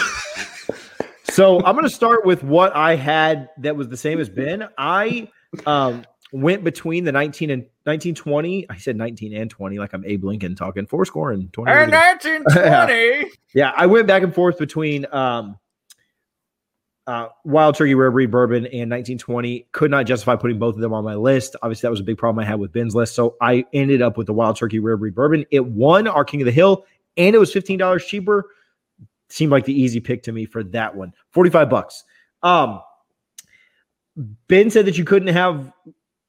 So 1.32 1.64
I'm 1.64 1.76
going 1.76 1.88
to 1.88 1.90
start 1.90 2.26
with 2.26 2.44
what 2.44 2.76
I 2.76 2.98
had 2.98 3.50
that 3.60 3.78
was 3.78 3.88
the 3.88 3.96
same 3.96 4.20
as 4.20 4.28
Ben. 4.28 4.68
I 4.78 5.30
um, 5.66 6.04
went 6.34 6.66
between 6.66 7.06
the 7.06 7.14
19 7.14 7.50
and 7.52 7.62
1920. 7.84 8.70
I 8.70 8.76
said 8.76 8.98
19 8.98 9.34
and 9.36 9.50
20, 9.50 9.80
like 9.80 9.94
I'm 9.94 10.04
Abe 10.04 10.26
Lincoln 10.26 10.56
talking 10.56 10.86
four 10.86 11.06
score 11.06 11.32
and 11.32 11.52
20. 11.54 11.72
And 11.72 11.92
1920. 11.92 13.32
Yeah, 13.54 13.72
I 13.76 13.86
went 13.86 14.08
back 14.08 14.24
and 14.24 14.36
forth 14.36 14.58
between 14.58 15.06
um, 15.14 15.58
uh, 17.08 17.28
Wild 17.44 17.76
Turkey 17.76 17.96
Rare 17.96 18.12
Breed 18.12 18.32
Bourbon 18.32 18.66
and 18.66 18.90
1920. 18.92 19.68
Could 19.72 19.92
not 19.92 20.06
justify 20.06 20.36
putting 20.36 20.60
both 20.60 20.76
of 20.76 20.82
them 20.82 20.94
on 20.94 21.04
my 21.04 21.16
list. 21.16 21.56
Obviously, 21.62 21.88
that 21.88 21.92
was 21.92 22.00
a 22.00 22.04
big 22.04 22.18
problem 22.18 22.44
I 22.44 22.48
had 22.48 22.60
with 22.60 22.72
Ben's 22.72 22.96
list. 22.96 23.16
So 23.16 23.36
I 23.42 23.66
ended 23.74 24.02
up 24.02 24.18
with 24.18 24.28
the 24.28 24.34
Wild 24.34 24.56
Turkey 24.58 24.80
Rare 24.80 24.98
Breed 24.98 25.16
Bourbon. 25.16 25.46
It 25.52 25.66
won 25.66 26.08
our 26.08 26.24
King 26.24 26.42
of 26.42 26.46
the 26.46 26.52
Hill, 26.52 26.86
and 27.18 27.36
it 27.36 27.40
was 27.40 27.54
$15 27.54 28.06
cheaper. 28.06 28.50
Seemed 29.30 29.52
like 29.52 29.66
the 29.66 29.74
easy 29.74 30.00
pick 30.00 30.24
to 30.24 30.32
me 30.32 30.46
for 30.46 30.64
that 30.66 30.96
one. 30.96 31.14
45 31.32 31.70
bucks. 31.70 32.04
Um, 32.44 32.82
Ben 34.48 34.70
said 34.70 34.86
that 34.86 34.98
you 34.98 35.06
couldn't 35.06 35.30
have 35.30 35.72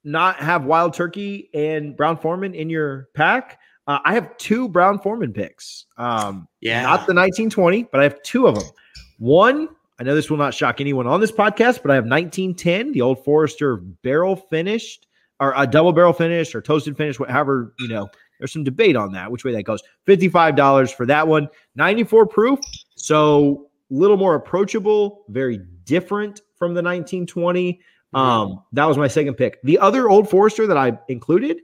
not 0.05 0.37
have 0.37 0.65
Wild 0.65 0.95
Turkey 0.95 1.51
and 1.55 1.97
Brown-Forman 1.97 2.55
in 2.55 2.71
your 2.71 3.09
pack. 3.15 3.59
Uh, 3.87 3.99
I 4.05 4.15
have 4.15 4.37
two 4.37 4.69
Brown-Forman 4.69 5.33
picks. 5.33 5.87
Um, 5.97 6.47
Yeah. 6.61 6.83
not 6.83 7.07
the 7.07 7.15
1920, 7.15 7.85
but 7.85 8.01
I 8.01 8.05
have 8.05 8.23
two 8.23 8.47
of 8.47 8.55
them. 8.55 8.65
One, 9.19 9.69
I 9.99 10.05
know 10.05 10.15
this 10.15 10.31
will 10.31 10.39
not 10.39 10.55
shock 10.55 10.81
anyone 10.81 11.07
on 11.07 11.21
this 11.21 11.33
podcast, 11.33 11.83
but 11.83 11.91
I 11.91 11.95
have 11.95 12.05
1910, 12.05 12.93
the 12.93 13.03
old 13.03 13.25
Forester 13.25 13.77
barrel 13.77 14.37
finished 14.37 15.07
or 15.39 15.53
a 15.57 15.67
double 15.67 15.93
barrel 15.93 16.13
finish 16.13 16.55
or 16.55 16.63
toasted 16.63 16.97
finish, 16.97 17.19
whatever, 17.19 17.75
you 17.79 17.89
know, 17.89 18.09
there's 18.39 18.53
some 18.53 18.65
debate 18.65 18.97
on 18.97 19.13
that, 19.13 19.31
which 19.31 19.45
way 19.45 19.53
that 19.53 19.65
goes. 19.65 19.83
$55 20.07 20.95
for 20.95 21.07
that 21.07 21.27
one, 21.29 21.49
94 21.77 22.27
proof. 22.27 22.59
So 22.97 23.69
a 23.91 23.95
little 23.95 24.17
more 24.17 24.35
approachable, 24.35 25.25
very 25.29 25.59
different 25.85 26.41
from 26.57 26.75
the 26.75 26.83
1920. 26.83 27.81
Um, 28.15 28.63
that 28.73 28.85
was 28.85 28.99
my 28.99 29.09
second 29.09 29.35
pick. 29.35 29.61
The 29.63 29.79
other 29.79 30.09
old 30.09 30.29
Forester 30.29 30.67
that 30.67 30.77
I 30.77 30.99
included 31.09 31.61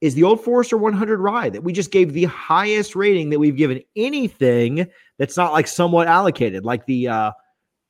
is 0.00 0.14
the 0.14 0.22
old 0.22 0.42
Forester 0.42 0.76
100 0.76 1.20
rye 1.20 1.48
that 1.50 1.62
we 1.62 1.72
just 1.72 1.90
gave 1.90 2.12
the 2.12 2.24
highest 2.24 2.94
rating 2.96 3.30
that 3.30 3.38
we've 3.38 3.56
given 3.56 3.82
anything 3.94 4.86
that's 5.18 5.36
not 5.36 5.52
like 5.52 5.66
somewhat 5.66 6.06
allocated. 6.06 6.64
Like 6.64 6.86
the 6.86 7.08
uh 7.08 7.32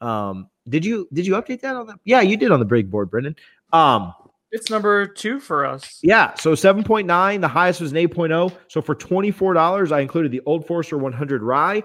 um 0.01 0.49
did 0.69 0.85
you 0.85 1.09
did 1.13 1.27
you 1.27 1.35
update 1.35 1.61
that 1.63 1.77
on 1.77 1.87
the 1.87 1.97
yeah, 2.05 2.21
you 2.21 2.37
did 2.37 2.51
on 2.51 2.59
the 2.59 2.65
brig 2.67 2.91
board, 2.91 3.11
Brendan. 3.11 3.37
Um 3.73 4.13
It's 4.53 4.71
number 4.71 5.07
two 5.07 5.41
for 5.41 5.65
us. 5.67 5.99
yeah, 6.03 6.35
so 6.35 6.53
7.9, 6.53 7.41
the 7.41 7.49
highest 7.49 7.81
was 7.81 7.93
an 7.93 7.99
8.0. 7.99 8.53
So 8.69 8.81
for 8.81 8.95
$24, 8.95 9.93
I 9.93 10.01
included 10.01 10.31
the 10.33 10.41
Old 10.47 10.67
Forester 10.67 10.99
100 10.99 11.43
rye. 11.43 11.83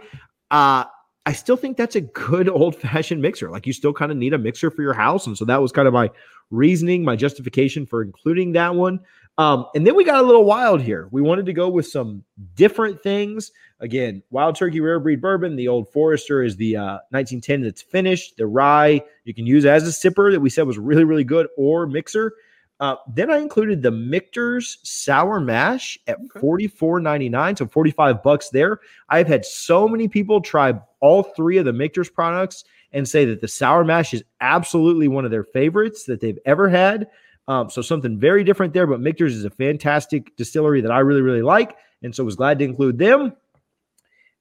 Uh 0.50 0.86
I 1.26 1.34
still 1.34 1.58
think 1.58 1.78
that's 1.78 1.96
a 1.96 2.02
good 2.02 2.50
old 2.60 2.76
fashioned 2.76 3.22
mixer. 3.22 3.50
Like 3.50 3.68
you 3.68 3.74
still 3.74 3.94
kind 3.94 4.12
of 4.12 4.18
need 4.18 4.34
a 4.34 4.38
mixer 4.38 4.72
for 4.72 4.82
your 4.82 4.94
house. 4.94 5.28
And 5.28 5.38
so 5.38 5.46
that 5.46 5.62
was 5.62 5.72
kind 5.72 5.88
of 5.88 5.94
my 5.94 6.10
reasoning, 6.50 7.04
my 7.04 7.16
justification 7.16 7.86
for 7.86 8.02
including 8.02 8.54
that 8.54 8.76
one. 8.76 9.00
Um, 9.38 9.66
and 9.74 9.88
then 9.88 9.96
we 9.96 10.04
got 10.04 10.22
a 10.22 10.26
little 10.26 10.44
wild 10.44 10.82
here. 10.82 11.08
We 11.12 11.22
wanted 11.22 11.46
to 11.48 11.54
go 11.54 11.70
with 11.70 11.88
some 11.88 12.24
different 12.56 13.02
things. 13.02 13.52
Again, 13.80 14.22
Wild 14.30 14.56
Turkey 14.56 14.82
Rare 14.82 15.00
Breed 15.00 15.22
Bourbon. 15.22 15.56
The 15.56 15.68
Old 15.68 15.90
Forester 15.90 16.44
is 16.44 16.58
the 16.58 16.78
uh, 16.78 17.00
1910 17.10 17.62
that's 17.62 17.82
finished. 17.82 18.38
The 18.38 18.46
rye 18.46 19.02
you 19.24 19.34
can 19.34 19.48
use 19.48 19.66
as 19.66 19.88
a 19.88 20.10
sipper 20.10 20.32
that 20.32 20.40
we 20.40 20.50
said 20.50 20.68
was 20.68 20.78
really, 20.78 21.04
really 21.06 21.24
good, 21.24 21.48
or 21.58 21.88
mixer. 21.88 22.34
Uh, 22.82 22.96
then 23.14 23.30
I 23.30 23.38
included 23.38 23.82
the 23.84 23.92
Michter's 23.92 24.80
Sour 24.84 25.40
Mash 25.40 26.00
at 26.08 26.18
Okay. 26.18 26.40
$44.99, 26.40 27.60
so 27.60 27.68
45 27.68 28.24
bucks 28.24 28.50
there. 28.50 28.80
I've 29.08 29.28
had 29.28 29.46
so 29.46 29.88
many 29.88 30.08
people 30.08 30.42
try 30.42 30.74
all 31.00 31.22
three 31.24 31.58
of 31.58 31.66
the 31.66 31.74
Michter's 31.74 32.10
products 32.10 32.64
and 32.92 33.08
say 33.08 33.24
that 33.26 33.40
the 33.40 33.48
Sour 33.48 33.84
Mash 33.84 34.16
is 34.16 34.24
absolutely 34.42 35.08
one 35.08 35.26
of 35.26 35.32
their 35.32 35.44
favorites 35.44 36.06
that 36.06 36.22
they've 36.22 36.40
ever 36.46 36.68
had. 36.68 37.08
Um, 37.48 37.70
so 37.70 37.82
something 37.82 38.20
very 38.20 38.44
different 38.44 38.74
there, 38.74 38.88
but 38.88 39.02
Michter's 39.02 39.36
is 39.36 39.46
a 39.46 39.50
fantastic 39.50 40.36
distillery 40.38 40.82
that 40.82 40.92
I 40.92 41.00
really, 41.00 41.22
really 41.22 41.42
like, 41.42 41.76
and 42.04 42.16
so 42.16 42.24
was 42.24 42.36
glad 42.36 42.60
to 42.60 42.66
include 42.66 42.98
them. 42.98 43.34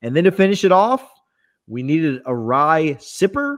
And 0.02 0.14
then 0.14 0.24
to 0.24 0.32
finish 0.32 0.64
it 0.64 0.72
off, 0.72 1.08
we 1.66 1.82
needed 1.82 2.20
a 2.26 2.34
rye 2.34 2.96
sipper, 3.00 3.56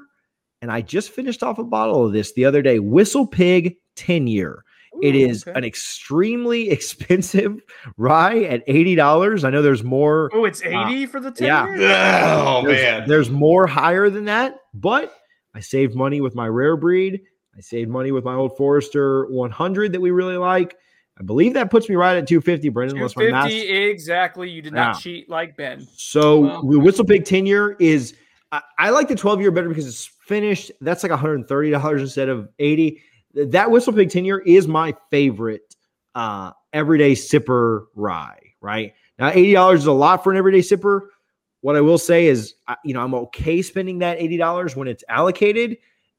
and 0.60 0.70
I 0.70 0.80
just 0.80 1.10
finished 1.10 1.42
off 1.42 1.58
a 1.58 1.64
bottle 1.64 2.06
of 2.06 2.12
this 2.12 2.32
the 2.34 2.44
other 2.44 2.62
day, 2.62 2.78
Whistle 2.78 3.26
Pig 3.26 3.76
10 3.96 4.26
year. 4.26 4.64
it 5.02 5.14
Ooh, 5.14 5.18
is 5.28 5.46
okay. 5.46 5.58
an 5.58 5.64
extremely 5.64 6.70
expensive 6.76 7.58
rye 7.96 8.42
at 8.44 8.62
eighty 8.66 8.94
dollars. 8.94 9.44
I 9.44 9.50
know 9.50 9.62
there's 9.62 9.82
more. 9.84 10.30
Oh, 10.32 10.44
it's 10.44 10.62
80 10.62 11.06
for 11.06 11.20
the 11.20 11.30
10 11.30 11.46
yeah. 11.46 11.66
year? 11.66 11.78
Oh 12.46 12.62
there's, 12.66 12.82
man. 12.82 13.08
there's 13.08 13.30
more 13.30 13.66
higher 13.66 14.08
than 14.10 14.26
that, 14.26 14.56
but 14.74 15.14
I 15.54 15.60
saved 15.60 15.94
money 15.94 16.20
with 16.20 16.34
my 16.34 16.46
rare 16.48 16.76
breed. 16.76 17.22
I 17.56 17.60
saved 17.60 17.90
money 17.90 18.12
with 18.12 18.24
my 18.24 18.34
old 18.34 18.56
Forester 18.56 19.26
100 19.26 19.92
that 19.92 20.00
we 20.00 20.10
really 20.10 20.36
like. 20.36 20.76
I 21.18 21.22
believe 21.22 21.52
that 21.54 21.70
puts 21.70 21.88
me 21.88 21.96
right 21.96 22.16
at 22.16 22.26
250, 22.26 22.68
Brendan. 22.70 22.96
Unless 22.96 23.16
my 23.16 23.24
math 23.24 23.48
250 23.50 23.90
exactly. 23.90 24.48
You 24.50 24.62
did 24.62 24.72
not 24.72 24.96
Yeah. 24.96 25.00
cheat 25.00 25.28
like 25.28 25.56
Ben. 25.56 25.86
So 25.94 26.40
Well- 26.40 26.62
the 26.62 26.78
Whistle 26.80 27.04
Pig 27.04 27.24
10 27.24 27.44
year 27.46 27.76
is 27.78 28.14
I, 28.50 28.60
I 28.78 28.90
like 28.90 29.08
the 29.08 29.14
12 29.14 29.40
year 29.40 29.50
better 29.50 29.68
because 29.68 29.86
it's 29.86 30.06
finished. 30.26 30.72
That's 30.80 31.02
like 31.02 31.12
$130 31.12 32.00
instead 32.00 32.28
of 32.28 32.48
80. 32.58 33.00
Th- 33.34 33.48
That 33.50 33.70
Whistle 33.70 33.92
Pig 33.92 34.10
10 34.10 34.24
year 34.24 34.38
is 34.40 34.66
my 34.68 34.94
favorite 35.10 35.74
uh 36.14 36.52
everyday 36.72 37.12
sipper 37.12 37.84
rye, 37.94 38.38
right? 38.60 38.92
Now 39.18 39.30
$80 39.30 39.74
is 39.74 39.86
a 39.86 39.92
lot 39.92 40.22
for 40.24 40.32
an 40.32 40.38
everyday 40.38 40.60
sipper. 40.60 41.00
What 41.60 41.76
I 41.76 41.80
will 41.82 41.98
say 41.98 42.26
is 42.26 42.54
you 42.84 42.94
know, 42.94 43.00
I'm 43.02 43.14
okay 43.14 43.60
spending 43.62 43.98
that 44.00 44.18
$80 44.18 44.76
when 44.76 44.88
it's 44.88 45.04
allocated. 45.08 45.76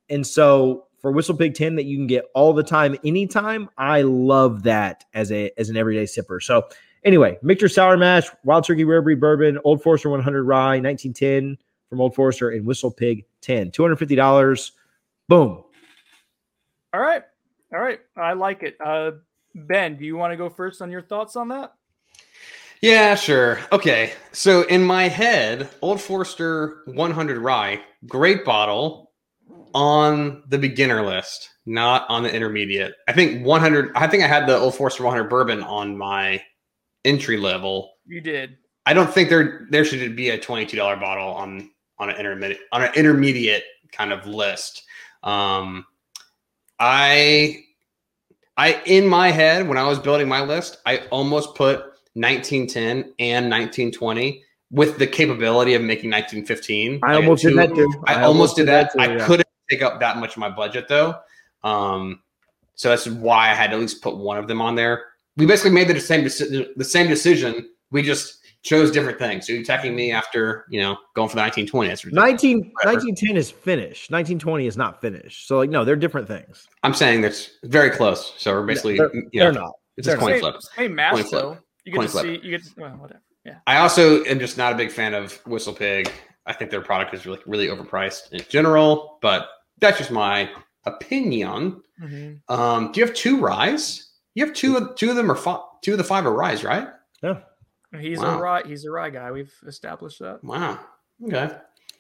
And 0.10 0.26
so 0.26 0.86
for 1.04 1.12
Whistle 1.12 1.38
Pig 1.38 1.54
10 1.54 1.76
that 1.76 1.84
you 1.84 1.98
can 1.98 2.08
get 2.08 2.26
all 2.34 2.54
the 2.54 2.64
time 2.64 2.98
anytime, 3.06 3.70
I 3.78 4.02
love 4.02 4.64
that 4.64 5.06
as 5.14 5.32
a 5.32 5.52
as 5.60 5.70
an 5.70 5.78
everyday 5.78 6.06
sipper. 6.06 6.42
So 6.42 6.66
Anyway, 7.06 7.38
Michter's 7.42 7.76
Sour 7.76 7.98
Mash, 7.98 8.28
Wild 8.46 8.64
Turkey 8.64 8.86
Rare 8.86 9.02
Breed 9.02 9.20
Bourbon, 9.20 9.60
Old 9.66 9.84
Forester 9.84 10.10
100 10.10 10.44
Rye, 10.44 10.80
1910 10.80 11.58
from 11.90 12.00
Old 12.00 12.16
Forester, 12.16 12.52
and 12.52 12.66
Whistle 12.66 12.92
Pig 12.92 13.26
10. 13.42 13.72
$250. 13.72 14.72
Boom. 15.28 15.64
All 16.94 17.02
right. 17.02 17.24
All 17.74 17.82
right. 17.82 18.00
I 18.16 18.34
like 18.34 18.64
it. 18.64 18.78
Uh, 18.84 19.12
ben, 19.54 19.98
do 19.98 20.06
you 20.06 20.16
want 20.16 20.32
to 20.32 20.38
go 20.38 20.50
first 20.50 20.82
on 20.82 20.92
your 20.92 21.02
thoughts 21.02 21.36
on 21.36 21.50
that? 21.50 21.74
Yeah, 22.82 23.16
sure. 23.16 23.60
Okay. 23.74 24.14
So 24.32 24.62
in 24.64 24.84
my 24.84 25.10
head, 25.10 25.70
Old 25.82 26.00
Forester 26.00 26.84
100 26.86 27.38
Rye, 27.38 27.82
great 28.08 28.46
bottle 28.46 29.12
on 29.74 30.44
the 30.48 30.58
beginner 30.58 31.04
list, 31.04 31.50
not 31.66 32.06
on 32.10 32.24
the 32.24 32.34
intermediate. 32.34 32.94
I 33.08 33.14
think 33.14 33.46
100, 33.46 33.92
I 33.96 34.08
think 34.08 34.24
I 34.24 34.28
had 34.28 34.48
the 34.48 34.58
Old 34.58 34.76
Forester 34.76 35.04
100 35.04 35.30
bourbon 35.30 35.64
on 35.64 35.98
my 35.98 36.42
entry 37.06 37.38
level. 37.38 37.94
You 38.06 38.22
did. 38.22 38.58
I 38.86 38.94
don't 38.94 39.12
think 39.12 39.30
there 39.30 39.66
there 39.70 39.86
should 39.86 40.16
be 40.16 40.30
a 40.30 40.38
$22 40.38 40.78
bottle 41.00 41.30
on 41.30 41.70
on 42.00 42.10
an 42.10 42.18
intermediate 42.18 42.60
on 42.72 42.84
an 42.84 42.92
intermediate 42.96 43.64
kind 43.92 44.12
of 44.12 44.28
list. 44.28 44.84
Um 45.24 45.86
I 46.80 47.64
I 48.58 48.82
in 48.86 49.08
my 49.08 49.32
head 49.32 49.68
when 49.68 49.78
I 49.78 49.88
was 49.88 50.00
building 50.00 50.28
my 50.28 50.42
list, 50.42 50.78
I 50.86 50.98
almost 51.12 51.56
put 51.56 51.80
1910 52.16 53.14
and 53.20 53.50
1920 53.50 54.44
with 54.72 54.98
the 54.98 55.08
capability 55.08 55.76
of 55.76 55.82
making 55.82 56.10
1915. 56.12 57.00
I 57.04 57.14
Like, 57.14 57.24
almost 57.24 57.44
did 57.44 57.58
that 57.58 57.74
too. 57.76 58.04
I, 58.06 58.24
almost 58.24 58.56
did 58.56 58.68
that. 58.68 58.92
too, 58.92 59.00
I 59.00 59.16
yeah. 59.16 59.26
Couldn't 59.70 59.80
take 59.80 59.82
up 59.94 60.00
that 60.00 60.18
much 60.18 60.32
of 60.32 60.38
my 60.38 60.50
budget 60.50 60.88
though. 60.88 61.16
Um, 61.64 62.22
so 62.76 62.90
that's 62.90 63.08
why 63.08 63.52
I 63.52 63.54
had 63.54 63.68
to 63.72 63.76
at 63.76 63.80
least 63.82 64.02
put 64.02 64.18
one 64.18 64.38
of 64.38 64.48
them 64.48 64.62
on 64.62 64.76
there. 64.76 65.06
We 65.38 65.46
basically 65.46 65.72
made 65.72 65.88
the 65.88 66.00
same 66.00 66.24
decision. 66.24 66.68
The 66.76 66.84
same 66.86 67.08
decision. 67.08 67.70
We 67.92 68.02
just 68.02 68.40
chose 68.64 68.92
different 68.92 69.20
things. 69.20 69.46
So 69.46 69.54
you're 69.54 69.62
attacking 69.62 69.96
me 69.96 70.12
after 70.12 70.66
you 70.70 70.80
know 70.82 70.98
going 71.16 71.30
for 71.30 71.36
the 71.36 71.42
1920. 71.42 71.88
That's 71.90 72.06
ridiculous. 72.06 72.32
19, 72.32 72.58
Whatever. 72.58 72.96
1910 72.98 73.38
is 73.38 73.52
finished. 73.52 74.12
1920 74.12 74.68
is 74.68 74.78
not 74.78 75.02
finished. 75.02 75.48
So, 75.48 75.58
like, 75.58 75.70
no, 75.70 75.84
they're 75.86 75.96
different 75.96 76.28
things. 76.28 76.68
I'm 76.84 76.94
saying 76.94 77.22
that's 77.22 77.52
very 77.64 77.90
close. 77.90 78.34
So 78.38 78.54
we're 78.54 78.66
basically 78.66 78.98
they're, 78.98 79.14
you 79.16 79.30
they're 79.34 79.52
know, 79.52 79.62
not. 79.62 79.72
It's 79.98 80.08
a 80.08 80.12
They're 80.12 80.20
coin 80.20 80.32
same, 80.34 80.40
flip. 80.42 80.56
same 80.76 80.96
mash 80.96 81.14
Coin 81.14 81.24
flip. 81.24 81.42
though. 81.42 81.58
You 81.86 81.92
get 81.92 81.98
Coin 81.98 82.06
to 82.06 82.12
flip. 82.12 82.24
see. 82.26 82.48
You 82.48 82.58
get. 82.58 82.64
To, 82.64 82.72
well, 82.78 82.90
whatever. 82.92 83.22
Yeah. 83.46 83.58
I 83.68 83.78
also 83.78 84.24
am 84.24 84.40
just 84.40 84.58
not 84.58 84.74
a 84.74 84.76
big 84.76 84.92
fan 84.92 85.14
of 85.14 85.34
Whistle 85.46 85.74
Pig. 85.74 86.12
I 86.46 86.54
think 86.54 86.72
their 86.72 86.82
product 86.82 87.14
is 87.14 87.26
really 87.26 87.40
really 87.46 87.68
overpriced 87.68 88.32
in 88.32 88.42
general, 88.50 89.18
but 89.22 89.50
that's 89.80 89.98
just 89.98 90.12
my 90.12 90.50
opinion. 90.86 91.82
Mhm. 92.02 92.40
Um, 92.50 92.92
do 92.92 93.00
you 93.00 93.06
have 93.06 93.16
two 93.16 93.40
rise? 93.40 94.10
You 94.36 94.46
have 94.46 94.54
two 94.56 94.78
of 94.78 94.96
two 94.96 95.10
of 95.10 95.16
them 95.16 95.32
are 95.32 95.36
fi- 95.36 95.62
two 95.82 95.94
of 95.94 95.98
the 95.98 96.04
five 96.04 96.26
are 96.26 96.34
rise, 96.34 96.64
right? 96.64 96.88
Yeah. 97.22 97.40
He's 98.00 98.20
Wow. 98.20 98.40
a 98.40 98.42
rye. 98.42 98.64
He's 98.66 98.86
a 98.86 98.92
rye 98.92 99.10
guy. 99.12 99.32
We've 99.32 99.54
established 99.68 100.20
that. 100.20 100.44
Wow. 100.44 100.80
Okay. 101.26 101.52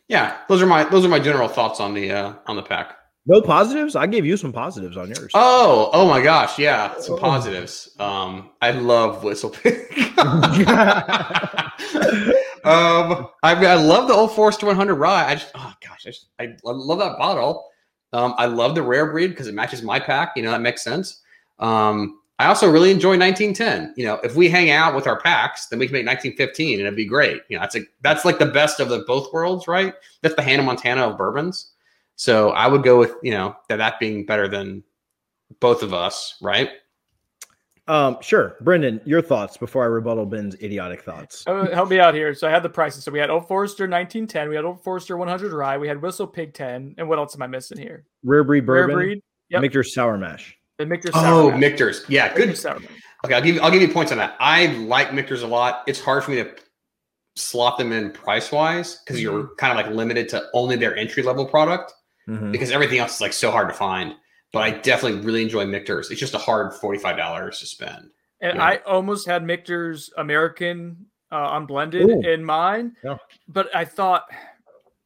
Yeah, 0.10 0.38
those 0.49 0.62
are 0.62 0.65
my 0.65 0.84
those 0.84 1.06
are 1.06 1.10
my 1.10 1.19
general 1.19 1.47
thoughts 1.47 1.79
on 1.79 1.93
the 1.93 2.12
uh 2.12 2.34
on 2.47 2.56
the 2.56 2.63
pack. 2.63 2.97
No 3.25 3.41
positives? 3.41 3.95
I 3.95 4.06
gave 4.08 4.25
you 4.25 4.36
some 4.36 4.51
positives 4.51 4.97
on 4.97 5.08
yours. 5.08 5.32
Oh, 5.34 5.89
oh 5.93 6.10
my 6.10 6.21
gosh, 6.21 6.60
yeah, 6.60 6.99
some 6.99 7.17
positives. 7.17 7.95
Um, 7.97 8.49
I 8.62 8.71
love 8.71 9.23
Whistle 9.23 9.49
Pig. 9.51 9.88
um, 12.65 13.30
I 13.43 13.54
I 13.54 13.76
love 13.76 14.08
the 14.08 14.13
old 14.13 14.34
Forester 14.34 14.65
100 14.65 14.95
rye. 14.95 15.30
I 15.30 15.36
just 15.36 15.52
oh 15.56 15.73
gosh, 15.86 16.06
I, 16.06 16.10
just, 16.10 16.28
I 16.39 16.56
love 16.63 16.99
that 16.99 17.17
bottle. 17.17 17.65
Um, 18.13 18.36
I 18.38 18.45
love 18.45 18.76
the 18.76 18.84
rare 18.84 19.12
breed 19.12 19.30
because 19.30 19.47
it 19.47 19.54
matches 19.54 19.82
my 19.82 19.99
pack. 19.99 20.34
You 20.36 20.43
know 20.43 20.52
that 20.52 20.62
makes 20.62 20.84
sense. 20.84 21.21
Um, 21.60 22.19
I 22.39 22.47
also 22.47 22.69
really 22.69 22.91
enjoy 22.91 23.17
1910. 23.17 23.93
You 23.95 24.06
know, 24.06 24.15
if 24.23 24.36
we 24.36 24.49
hang 24.49 24.69
out 24.69 24.95
with 24.95 25.08
our 25.08 25.19
packs, 25.19 25.67
then 25.67 25.80
we 25.80 25.86
can 25.86 25.93
make 25.93 26.06
1915 26.06 26.80
and 26.80 26.88
it'd 26.88 26.95
be 26.95 27.06
great. 27.06 27.41
You 27.47 27.58
know, 27.58 27.62
that's 27.62 27.76
a 27.76 27.82
that's 28.02 28.26
like 28.26 28.39
the 28.39 28.47
best 28.47 28.80
of 28.80 28.89
the 28.89 29.04
both 29.08 29.32
worlds, 29.32 29.67
right? 29.67 29.93
That's 30.21 30.36
the 30.36 30.41
Hannah 30.41 30.63
Montana 30.63 31.08
of 31.08 31.17
bourbons. 31.17 31.71
So 32.15 32.49
I 32.49 32.67
would 32.67 32.84
go 32.84 32.97
with 32.97 33.15
you 33.23 33.32
know 33.32 33.56
that 33.69 33.78
that 33.78 33.99
being 33.99 34.26
better 34.26 34.47
than 34.47 34.84
both 35.60 35.84
of 35.84 35.93
us, 35.93 36.36
right? 36.41 36.69
Um, 37.88 38.17
sure. 38.22 38.56
Brendan, 38.62 39.02
your 39.04 39.22
thoughts 39.22 39.58
before 39.58 39.84
I 39.84 39.88
rebuttal 39.88 40.26
Ben's 40.26 40.56
idiotic 40.56 41.02
thoughts. 41.04 41.43
Oh, 41.48 41.65
help 41.74 41.89
me 41.89 42.00
out 42.00 42.13
here. 42.13 42.34
So 42.34 42.48
I 42.48 42.52
had 42.52 42.63
the 42.63 42.69
prices. 42.69 43.04
So 43.04 43.12
we 43.12 43.19
had 43.19 43.30
Old 43.30 43.48
Forester 43.48 43.84
1910. 43.84 44.48
We 44.50 44.56
had 44.56 44.63
Old 44.63 44.82
Forester 44.84 45.17
100 45.17 45.52
rye. 45.52 45.78
We 45.78 45.88
had 45.89 46.02
Whistle 46.02 46.26
Pig 46.28 46.54
10. 46.54 46.96
And 46.98 47.10
what 47.10 47.19
else 47.19 47.36
am 47.36 47.41
I 47.41 47.48
missing 47.48 47.78
here? 47.78 48.06
Rare 48.24 48.43
breed 48.46 48.65
bourbon, 48.65 48.96
Rare 48.96 49.06
breed. 49.06 49.24
Yep. 49.50 49.62
Michter's 49.63 49.93
Sour 49.93 50.17
Mash. 50.17 50.58
The 50.78 50.86
Michter 50.86 51.12
Oh, 51.13 51.52
Mash. 51.52 51.60
Michter's. 51.60 52.06
Yeah, 52.08 52.30
Michter 52.30 52.36
good. 52.38 52.58
Sour 52.58 52.80
Mash. 52.80 52.89
Okay, 53.26 53.36
I'll 53.36 53.41
give 53.41 53.56
you 53.56 53.62
I'll 53.62 53.72
give 53.72 53.82
you 53.82 53.89
points 53.89 54.12
on 54.12 54.17
that. 54.17 54.36
I 54.39 54.67
like 54.67 55.10
Michter's 55.10 55.43
a 55.43 55.48
lot. 55.48 55.84
It's 55.88 56.00
hard 56.00 56.24
for 56.24 56.32
me 56.32 56.38
to 56.38 56.56
slot 57.36 57.78
them 57.78 57.91
in 57.91 58.12
price 58.12 58.52
wise 58.52 58.98
because 59.06 59.22
you're 59.22 59.56
kind 59.56 59.78
of 59.78 59.86
like 59.86 59.93
limited 59.96 60.30
to 60.30 60.46
only 60.54 60.76
their 60.76 60.96
entry 60.96 61.24
level 61.24 61.46
product 61.46 61.93
Mhm. 62.30 62.52
because 62.52 62.72
everything 62.72 63.00
else 63.00 63.15
is 63.15 63.22
like 63.22 63.34
so 63.34 63.50
hard 63.52 63.67
to 63.69 63.74
find. 63.74 64.15
But 64.54 64.60
I 64.63 64.72
definitely 64.72 65.22
really 65.22 65.42
enjoy 65.42 65.66
Michter's. 65.66 66.10
It's 66.12 66.20
just 66.20 66.36
a 66.36 66.38
hard 66.39 66.74
forty 66.76 67.00
five 67.00 67.18
dollars 67.18 67.60
to 67.60 67.66
spend. 67.66 68.12
And 68.39 68.58
Yeah. 68.58 68.63
I 68.63 68.78
almost 68.86 69.28
had 69.28 69.44
Michter's 69.44 70.12
American 70.18 71.06
uh, 71.32 71.50
unblended 71.54 72.08
Ooh. 72.10 72.22
in 72.22 72.46
mine, 72.46 72.96
Yeah. 73.04 73.18
but 73.48 73.76
I 73.76 73.84
thought 73.84 74.26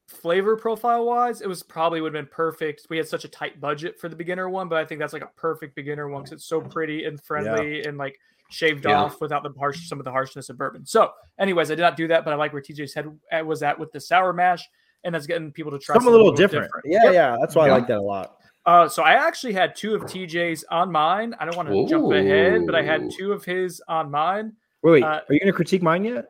flavor 0.08 0.56
profile 0.58 1.06
wise, 1.06 1.42
it 1.42 1.48
was 1.48 1.64
probably 1.64 2.02
would 2.02 2.14
have 2.14 2.26
been 2.26 2.32
perfect. 2.34 2.88
We 2.90 2.98
had 2.98 3.08
such 3.08 3.24
a 3.24 3.30
tight 3.30 3.62
budget 3.62 4.00
for 4.00 4.10
the 4.10 4.16
beginner 4.16 4.50
one, 4.50 4.68
but 4.68 4.78
I 4.78 4.86
think 4.86 5.00
that's 5.00 5.14
like 5.14 5.22
a 5.24 5.30
perfect 5.38 5.76
beginner 5.76 6.10
one 6.10 6.24
because 6.24 6.34
it's 6.34 6.46
so 6.46 6.60
pretty 6.60 7.06
and 7.06 7.22
friendly 7.24 7.84
and 7.84 7.98
like 7.98 8.20
shaved 8.50 8.86
Yeah. 8.86 9.02
off 9.04 9.22
without 9.22 9.44
the 9.44 9.52
harsh 9.58 9.88
some 9.88 10.00
of 10.00 10.06
the 10.06 10.12
harshness 10.12 10.50
of 10.50 10.58
bourbon. 10.58 10.86
So, 10.86 11.12
anyways, 11.40 11.72
I 11.72 11.76
did 11.76 11.82
not 11.82 11.96
do 11.98 12.08
that, 12.10 12.26
but 12.26 12.34
I 12.34 12.38
like 12.38 12.52
where 12.54 12.62
TJ's 12.62 12.94
head 12.94 13.08
uh, 13.32 13.44
was 13.46 13.64
at 13.64 13.78
with 13.80 13.92
the 13.94 14.00
sour 14.02 14.34
mash, 14.34 14.68
and 15.06 15.14
that's 15.16 15.28
getting 15.28 15.52
people 15.54 15.72
to 15.72 15.80
try 15.80 15.94
Something 15.96 16.10
a 16.14 16.16
little 16.18 16.32
different. 16.34 16.72
Yeah, 16.84 17.04
Yep. 17.06 17.14
yeah. 17.14 17.38
That's 17.40 17.56
why 17.56 17.68
Yeah. 17.68 17.74
I 17.74 17.78
like 17.78 17.88
that 17.88 17.98
a 18.00 18.02
lot. 18.02 18.38
Uh, 18.68 18.90
so 18.90 19.02
I 19.02 19.14
actually 19.14 19.54
had 19.54 19.76
two 19.76 19.96
of 19.96 20.04
TJ's 20.04 20.66
on 20.70 20.92
mine. 20.92 21.34
I 21.40 21.46
don't 21.46 21.56
want 21.56 21.70
to 21.70 21.88
jump 21.88 22.12
ahead, 22.12 22.66
but 22.66 22.76
I 22.76 22.84
had 22.84 23.10
two 23.18 23.32
of 23.32 23.46
his 23.46 23.82
on 23.88 24.12
mine. 24.12 24.54
Wait, 24.84 24.92
wait. 24.92 25.04
Uh, 25.04 25.08
are 25.08 25.24
you 25.30 25.40
going 25.40 25.48
to 25.48 25.54
critique 25.54 25.82
mine 25.82 26.04
yet? 26.04 26.26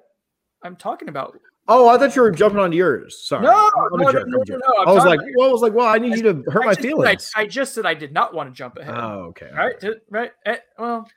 I'm 0.64 0.76
talking 0.76 1.10
about. 1.10 1.40
Oh, 1.68 1.90
I 1.90 1.98
thought 1.98 2.16
you 2.16 2.22
were 2.22 2.32
jumping 2.32 2.60
onto 2.60 2.78
yours. 2.78 3.28
Sorry. 3.28 3.44
No, 3.44 3.52
I'm 3.52 4.00
no, 4.00 4.12
no, 4.12 4.24
no, 4.24 4.44
no, 4.48 4.60
I'm 4.86 4.96
was 4.96 5.04
like, 5.04 5.20
well, 5.36 5.50
I 5.50 5.52
was 5.52 5.62
like, 5.62 5.74
well, 5.74 5.88
I 5.88 5.98
need 5.98 6.16
you 6.16 6.24
to 6.24 6.44
hurt 6.52 6.64
my 6.64 6.72
I- 6.72 6.76
feelings. 6.76 7.32
I, 7.36 7.46
just 7.48 7.74
said 7.74 7.86
I 7.86 7.94
did 7.94 8.14
not 8.14 8.34
want 8.34 8.50
to 8.50 8.56
jump 8.56 8.78
ahead. 8.78 8.96
Oh, 8.96 9.26
okay. 9.30 9.50
All 9.50 9.58
right, 9.58 9.84
right. 10.10 10.32
eh, 10.46 10.58
well, 10.78 11.10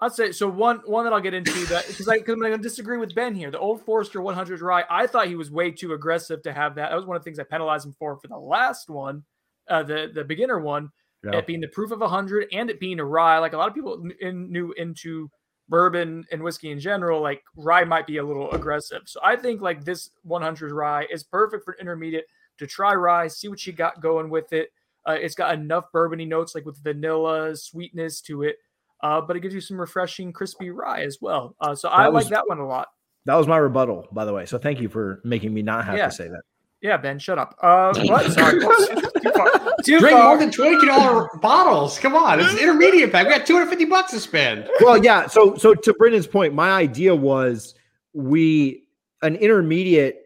I'd 0.00 0.12
say 0.12 0.32
so. 0.32 0.48
One 0.48 0.80
one 0.84 1.04
that 1.04 1.12
I'll 1.12 1.20
get 1.20 1.32
into 1.32 1.52
that 1.66 1.86
because 1.86 2.08
I 2.08 2.16
I'm 2.16 2.24
going 2.24 2.50
to 2.50 2.58
disagree 2.58 2.98
with 2.98 3.14
Ben 3.14 3.36
here. 3.36 3.52
The 3.52 3.60
old 3.60 3.82
Forester 3.82 4.20
100 4.20 4.60
rye. 4.60 4.84
I 4.90 5.06
thought 5.06 5.28
he 5.28 5.36
was 5.36 5.50
way 5.50 5.70
too 5.70 5.92
aggressive 5.92 6.42
to 6.42 6.52
have 6.52 6.74
that. 6.74 6.90
That 6.90 6.96
was 6.96 7.06
one 7.06 7.16
of 7.16 7.22
the 7.22 7.24
things 7.24 7.38
I 7.38 7.44
penalized 7.44 7.86
him 7.86 7.94
for 7.96 8.16
for 8.16 8.26
the 8.26 8.36
last 8.36 8.90
one, 8.90 9.22
uh, 9.68 9.82
the 9.82 10.10
the 10.14 10.24
beginner 10.24 10.58
one. 10.60 10.90
Yeah. 11.24 11.38
It 11.38 11.46
being 11.46 11.60
the 11.60 11.68
proof 11.68 11.92
of 11.92 12.00
100 12.00 12.48
and 12.52 12.68
it 12.68 12.80
being 12.80 12.98
a 12.98 13.04
rye. 13.04 13.38
Like 13.38 13.52
a 13.52 13.56
lot 13.56 13.68
of 13.68 13.74
people 13.74 14.04
in, 14.20 14.50
new 14.50 14.72
into 14.72 15.30
bourbon 15.68 16.24
and 16.32 16.42
whiskey 16.42 16.70
in 16.72 16.80
general, 16.80 17.20
like 17.20 17.42
rye 17.56 17.84
might 17.84 18.08
be 18.08 18.16
a 18.16 18.24
little 18.24 18.50
aggressive. 18.50 19.02
So 19.06 19.20
I 19.22 19.36
think 19.36 19.60
like 19.60 19.84
this 19.84 20.10
100 20.24 20.72
rye 20.72 21.06
is 21.12 21.22
perfect 21.22 21.64
for 21.64 21.76
intermediate 21.80 22.26
to 22.58 22.66
try 22.66 22.92
rye, 22.94 23.28
see 23.28 23.46
what 23.46 23.64
you 23.64 23.72
got 23.72 24.00
going 24.00 24.30
with 24.30 24.52
it. 24.52 24.70
Uh, 25.08 25.12
it's 25.12 25.36
got 25.36 25.54
enough 25.54 25.84
bourbony 25.94 26.26
notes, 26.26 26.56
like 26.56 26.64
with 26.64 26.82
vanilla 26.82 27.54
sweetness 27.56 28.20
to 28.22 28.42
it, 28.42 28.56
uh, 29.04 29.20
but 29.20 29.36
it 29.36 29.40
gives 29.40 29.54
you 29.54 29.60
some 29.60 29.80
refreshing, 29.80 30.32
crispy 30.32 30.70
rye 30.70 31.02
as 31.02 31.18
well. 31.20 31.54
Uh, 31.60 31.72
so 31.74 31.88
I 31.88 32.04
That 32.04 32.12
like 32.14 32.28
that 32.28 32.48
one 32.48 32.58
a 32.58 32.66
lot. 32.66 32.88
That 33.26 33.36
was 33.36 33.46
my 33.46 33.58
rebuttal, 33.58 34.08
by 34.10 34.24
the 34.24 34.32
way. 34.32 34.44
So 34.46 34.58
thank 34.58 34.80
you 34.80 34.88
for 34.88 35.20
making 35.24 35.54
me 35.54 35.62
not 35.62 35.84
have 35.84 35.96
Yeah. 35.96 36.06
to 36.06 36.12
say 36.12 36.26
that. 36.26 36.42
Yeah, 36.80 36.96
Ben, 36.96 37.20
shut 37.20 37.38
up. 37.38 37.54
Uh, 37.62 37.94
what? 38.06 38.30
Sorry. 38.32 38.60
too 39.22 39.30
far. 39.32 39.50
Too 39.84 39.98
Drink 40.00 40.16
far. 40.16 40.24
more 40.28 40.38
than 40.38 40.50
twenty 40.50 40.84
dollar 40.86 41.28
bottles. 41.40 41.98
Come 41.98 42.14
on, 42.14 42.40
it's 42.40 42.52
an 42.52 42.58
intermediate 42.58 43.12
pack. 43.12 43.26
We 43.26 43.32
got 43.34 43.46
two 43.46 43.54
hundred 43.54 43.68
fifty 43.70 43.84
bucks 43.84 44.12
to 44.12 44.20
spend. 44.20 44.68
well, 44.80 45.02
yeah. 45.02 45.26
So, 45.26 45.54
so 45.56 45.74
to 45.74 45.92
Brendan's 45.94 46.26
point, 46.26 46.54
my 46.54 46.70
idea 46.70 47.14
was 47.14 47.74
we 48.12 48.84
an 49.22 49.36
intermediate. 49.36 50.18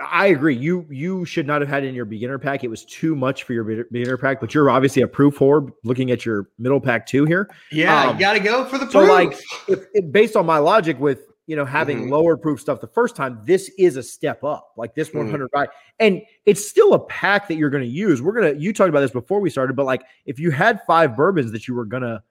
I 0.00 0.26
agree. 0.28 0.54
You 0.54 0.86
you 0.90 1.24
should 1.24 1.44
not 1.46 1.60
have 1.60 1.68
had 1.68 1.82
it 1.82 1.88
in 1.88 1.94
your 1.94 2.04
beginner 2.04 2.38
pack. 2.38 2.62
It 2.62 2.68
was 2.68 2.84
too 2.84 3.16
much 3.16 3.42
for 3.42 3.52
your 3.52 3.64
beginner 3.64 4.16
pack. 4.16 4.40
But 4.40 4.54
you're 4.54 4.70
obviously 4.70 5.02
a 5.02 5.08
proof 5.08 5.36
horb. 5.36 5.72
Looking 5.82 6.12
at 6.12 6.24
your 6.24 6.48
middle 6.56 6.80
pack 6.80 7.04
two 7.06 7.24
here. 7.24 7.50
Yeah, 7.72 8.04
Um, 8.10 8.14
you 8.14 8.20
got 8.20 8.34
to 8.34 8.38
go 8.40 8.64
for 8.64 8.78
the 8.78 8.88
So, 8.90 9.00
proof. 9.00 9.08
like, 9.10 9.32
if, 9.66 9.86
if 9.94 10.12
based 10.12 10.36
on 10.36 10.46
my 10.46 10.58
logic, 10.58 11.00
with 11.00 11.22
you 11.48 11.56
know 11.56 11.64
having 11.64 12.06
Mhm. 12.06 12.10
lower 12.10 12.36
proof 12.36 12.60
stuff 12.60 12.80
the 12.80 12.86
first 12.86 13.16
time, 13.16 13.40
this 13.44 13.68
is 13.78 13.96
a 13.96 14.02
step 14.02 14.44
up. 14.44 14.72
Like 14.76 14.94
this 14.94 15.08
Mhm. 15.08 15.14
100 15.24 15.48
right, 15.54 15.68
and 15.98 16.22
it's 16.46 16.68
still 16.68 16.94
a 16.94 17.00
pack 17.00 17.48
that 17.48 17.56
you're 17.56 17.70
going 17.70 17.82
to 17.82 17.88
use. 17.90 18.22
We're 18.22 18.34
gonna. 18.34 18.52
You 18.52 18.72
talked 18.72 18.90
about 18.90 19.00
this 19.00 19.10
before 19.10 19.40
we 19.40 19.50
started, 19.50 19.74
but 19.74 19.86
like 19.86 20.02
if 20.26 20.38
you 20.38 20.50
had 20.52 20.80
five 20.86 21.16
bourbons 21.16 21.50
that 21.52 21.66
you 21.66 21.74
were 21.74 21.86
gonna 21.86 22.22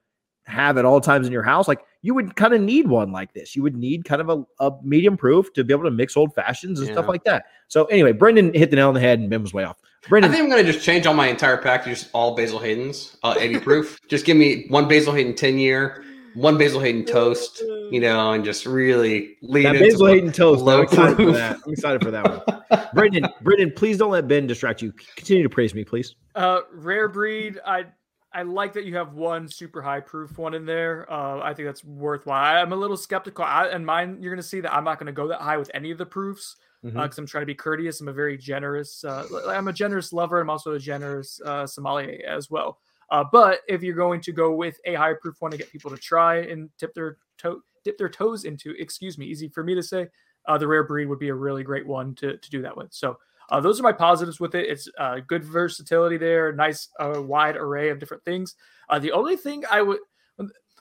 have 0.46 0.78
at 0.78 0.86
all 0.86 0.98
times 0.98 1.26
in 1.26 1.32
your 1.32 1.42
house, 1.42 1.68
like 1.68 1.80
you 2.00 2.14
would 2.14 2.34
kind 2.36 2.54
of 2.54 2.60
need 2.62 2.86
one 2.88 3.12
like 3.12 3.34
this. 3.34 3.54
You 3.54 3.62
would 3.64 3.76
need 3.76 4.06
kind 4.06 4.22
of 4.22 4.30
a, 4.30 4.44
a 4.64 4.72
medium 4.82 5.14
proof 5.16 5.52
to 5.52 5.62
be 5.64 5.74
able 5.74 5.84
to 5.84 5.90
mix 5.90 6.16
old 6.16 6.32
fashions 6.34 6.80
and 6.80 6.88
stuff 6.88 7.06
like 7.06 7.22
that. 7.24 7.44
So 7.66 7.84
anyway, 7.86 8.12
Brendan 8.12 8.54
hit 8.54 8.70
the 8.70 8.76
nail 8.76 8.88
on 8.88 8.94
the 8.94 9.00
head, 9.00 9.18
and 9.18 9.28
Ben 9.28 9.42
was 9.42 9.52
way 9.52 9.64
off. 9.64 9.76
Brendan, 10.08 10.30
I 10.30 10.34
think 10.34 10.44
I'm 10.44 10.50
gonna 10.50 10.62
just 10.64 10.82
change 10.82 11.06
all 11.06 11.12
my 11.12 11.26
entire 11.26 11.58
pack 11.58 11.84
to 11.84 11.90
just 11.90 12.08
all 12.14 12.34
Basil 12.34 12.58
Hayden's, 12.60 13.18
uh, 13.24 13.34
80 13.38 13.58
proof. 13.58 13.98
just 14.08 14.24
give 14.24 14.36
me 14.38 14.64
one 14.68 14.88
Basil 14.88 15.12
Hayden 15.12 15.34
10 15.34 15.58
year, 15.58 16.02
one 16.34 16.58
Basil 16.58 16.80
Hayden 16.80 17.04
toast, 17.06 17.60
you 17.90 18.00
know, 18.00 18.32
and 18.32 18.44
just 18.44 18.66
really 18.66 19.36
lead 19.42 19.66
that 19.66 19.76
into 19.76 19.88
Basil 19.90 20.06
Hayden 20.06 20.32
toast. 20.32 20.60
I'm 20.60 20.66
low 20.66 20.80
excited 20.82 21.10
for 21.16 21.22
proof. 21.24 21.34
that. 21.34 21.58
I'm 21.66 21.72
excited 21.72 22.02
for 22.02 22.10
that 22.10 22.46
one. 22.70 22.88
Brendan, 22.94 23.26
Brendan, 23.42 23.72
please 23.72 23.98
don't 23.98 24.10
let 24.10 24.28
Ben 24.28 24.46
distract 24.46 24.82
you. 24.82 24.92
Continue 25.16 25.42
to 25.42 25.48
praise 25.48 25.74
me, 25.74 25.84
please. 25.84 26.14
Uh, 26.34 26.60
rare 26.72 27.08
breed. 27.08 27.58
I 27.66 27.86
I 28.32 28.42
like 28.42 28.74
that 28.74 28.84
you 28.84 28.94
have 28.96 29.14
one 29.14 29.48
super 29.48 29.80
high 29.80 30.00
proof 30.00 30.36
one 30.38 30.52
in 30.54 30.66
there. 30.66 31.10
Uh, 31.10 31.40
I 31.40 31.54
think 31.54 31.66
that's 31.66 31.82
worthwhile. 31.82 32.62
I'm 32.62 32.72
a 32.72 32.76
little 32.76 32.96
skeptical. 32.96 33.44
I, 33.44 33.68
and 33.68 33.84
mine, 33.86 34.18
you're 34.20 34.30
going 34.32 34.42
to 34.42 34.46
see 34.46 34.60
that 34.60 34.72
I'm 34.74 34.84
not 34.84 34.98
going 34.98 35.06
to 35.06 35.12
go 35.12 35.28
that 35.28 35.40
high 35.40 35.56
with 35.56 35.70
any 35.72 35.90
of 35.90 35.98
the 35.98 36.04
proofs 36.06 36.56
because 36.84 36.94
Mhm. 37.16 37.18
I'm 37.18 37.26
trying 37.26 37.42
to 37.42 37.46
be 37.46 37.54
courteous. 37.54 38.00
I'm 38.02 38.08
a 38.08 38.12
very 38.12 38.36
generous. 38.36 39.02
Uh, 39.02 39.24
I'm 39.48 39.66
a 39.68 39.72
generous 39.72 40.12
lover. 40.12 40.40
I'm 40.40 40.50
also 40.50 40.72
a 40.72 40.78
generous 40.78 41.40
uh, 41.44 41.66
sommelier 41.66 42.20
as 42.28 42.50
well. 42.50 42.78
Uh, 43.10 43.24
but 43.30 43.60
if 43.68 43.82
you're 43.82 43.94
going 43.94 44.20
to 44.20 44.32
go 44.32 44.52
with 44.52 44.78
a 44.84 44.94
high 44.94 45.14
proof 45.14 45.36
one 45.40 45.50
to 45.50 45.56
get 45.56 45.70
people 45.72 45.90
to 45.90 45.96
try 45.96 46.36
and 46.42 46.68
dip 46.78 46.92
their 46.94 47.16
toe, 47.38 47.60
dip 47.84 47.96
their 47.96 48.08
toes 48.08 48.44
into, 48.44 48.74
excuse 48.78 49.16
me, 49.16 49.26
easy 49.26 49.48
for 49.48 49.64
me 49.64 49.74
to 49.74 49.82
say, 49.82 50.06
uh, 50.46 50.58
the 50.58 50.66
rare 50.66 50.84
breed 50.84 51.06
would 51.06 51.18
be 51.18 51.28
a 51.28 51.34
really 51.34 51.62
great 51.62 51.86
one 51.86 52.14
to, 52.16 52.36
to 52.36 52.50
do 52.50 52.62
that 52.62 52.76
with. 52.76 52.92
So 52.92 53.18
uh, 53.50 53.60
those 53.60 53.80
are 53.80 53.82
my 53.82 53.92
positives 53.92 54.40
with 54.40 54.54
it. 54.54 54.68
It's 54.68 54.88
uh, 54.98 55.20
good 55.26 55.44
versatility 55.44 56.18
there, 56.18 56.52
nice 56.52 56.88
uh, 57.00 57.22
wide 57.22 57.56
array 57.56 57.88
of 57.88 57.98
different 57.98 58.24
things. 58.24 58.54
Uh, 58.88 58.98
the 58.98 59.12
only 59.12 59.36
thing 59.36 59.64
I 59.70 59.82
would, 59.82 60.00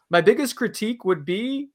my 0.10 0.22
biggest 0.22 0.56
critique 0.56 1.06
would 1.06 1.24
be 1.26 1.70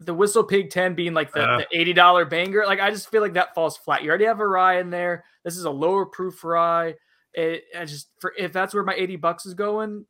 the 0.00 0.14
Whistle 0.14 0.44
Pig 0.44 0.70
10 0.70 0.94
being 0.94 1.14
like 1.14 1.32
the, 1.32 1.42
Uh. 1.42 1.58
the 1.58 1.66
$80 1.94 2.28
banger. 2.28 2.64
Like, 2.66 2.80
I 2.80 2.90
just 2.90 3.10
feel 3.10 3.22
like 3.22 3.34
that 3.34 3.54
falls 3.54 3.76
flat. 3.76 4.02
You 4.02 4.08
already 4.10 4.24
have 4.26 4.40
a 4.40 4.46
rye 4.48 4.78
in 4.80 4.90
there. 4.90 5.24
This 5.44 5.56
is 5.56 5.64
a 5.64 5.70
lower 5.70 6.04
proof 6.04 6.42
rye. 6.44 6.94
It, 7.34 7.64
I 7.76 7.84
just, 7.84 8.10
for 8.20 8.32
if 8.38 8.52
that's 8.52 8.72
where 8.74 8.84
my 8.84 8.94
80 8.94 9.16
bucks 9.16 9.46
is 9.46 9.54
going. 9.54 10.06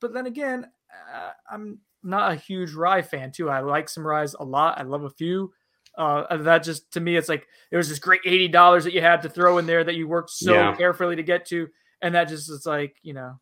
But 0.00 0.12
then 0.12 0.26
again, 0.26 0.66
uh, 1.14 1.30
I'm 1.50 1.78
not 2.02 2.32
a 2.32 2.36
huge 2.36 2.74
rye 2.74 3.02
fan 3.02 3.32
too. 3.32 3.48
I 3.50 3.60
like 3.60 3.88
some 3.88 4.06
ryes 4.06 4.34
a 4.34 4.44
lot. 4.44 4.78
I 4.78 4.82
love 4.82 5.04
a 5.04 5.10
few. 5.10 5.52
Uh, 5.96 6.36
that 6.36 6.62
just 6.62 6.92
to 6.92 7.00
me, 7.00 7.16
it's 7.16 7.28
like 7.30 7.46
it 7.70 7.76
was 7.78 7.88
this 7.88 7.98
great 7.98 8.20
eighty 8.26 8.48
dollars 8.48 8.84
that 8.84 8.92
you 8.92 9.00
had 9.00 9.22
to 9.22 9.28
throw 9.30 9.56
in 9.56 9.64
there 9.66 9.82
that 9.82 9.94
you 9.94 10.06
worked 10.06 10.28
so 10.30 10.52
Yeah. 10.52 10.76
carefully 10.76 11.16
to 11.16 11.22
get 11.22 11.46
to, 11.46 11.68
and 12.02 12.14
that 12.14 12.28
just 12.28 12.50
is 12.50 12.66
like 12.66 12.94
you 13.02 13.14
know, 13.14 13.40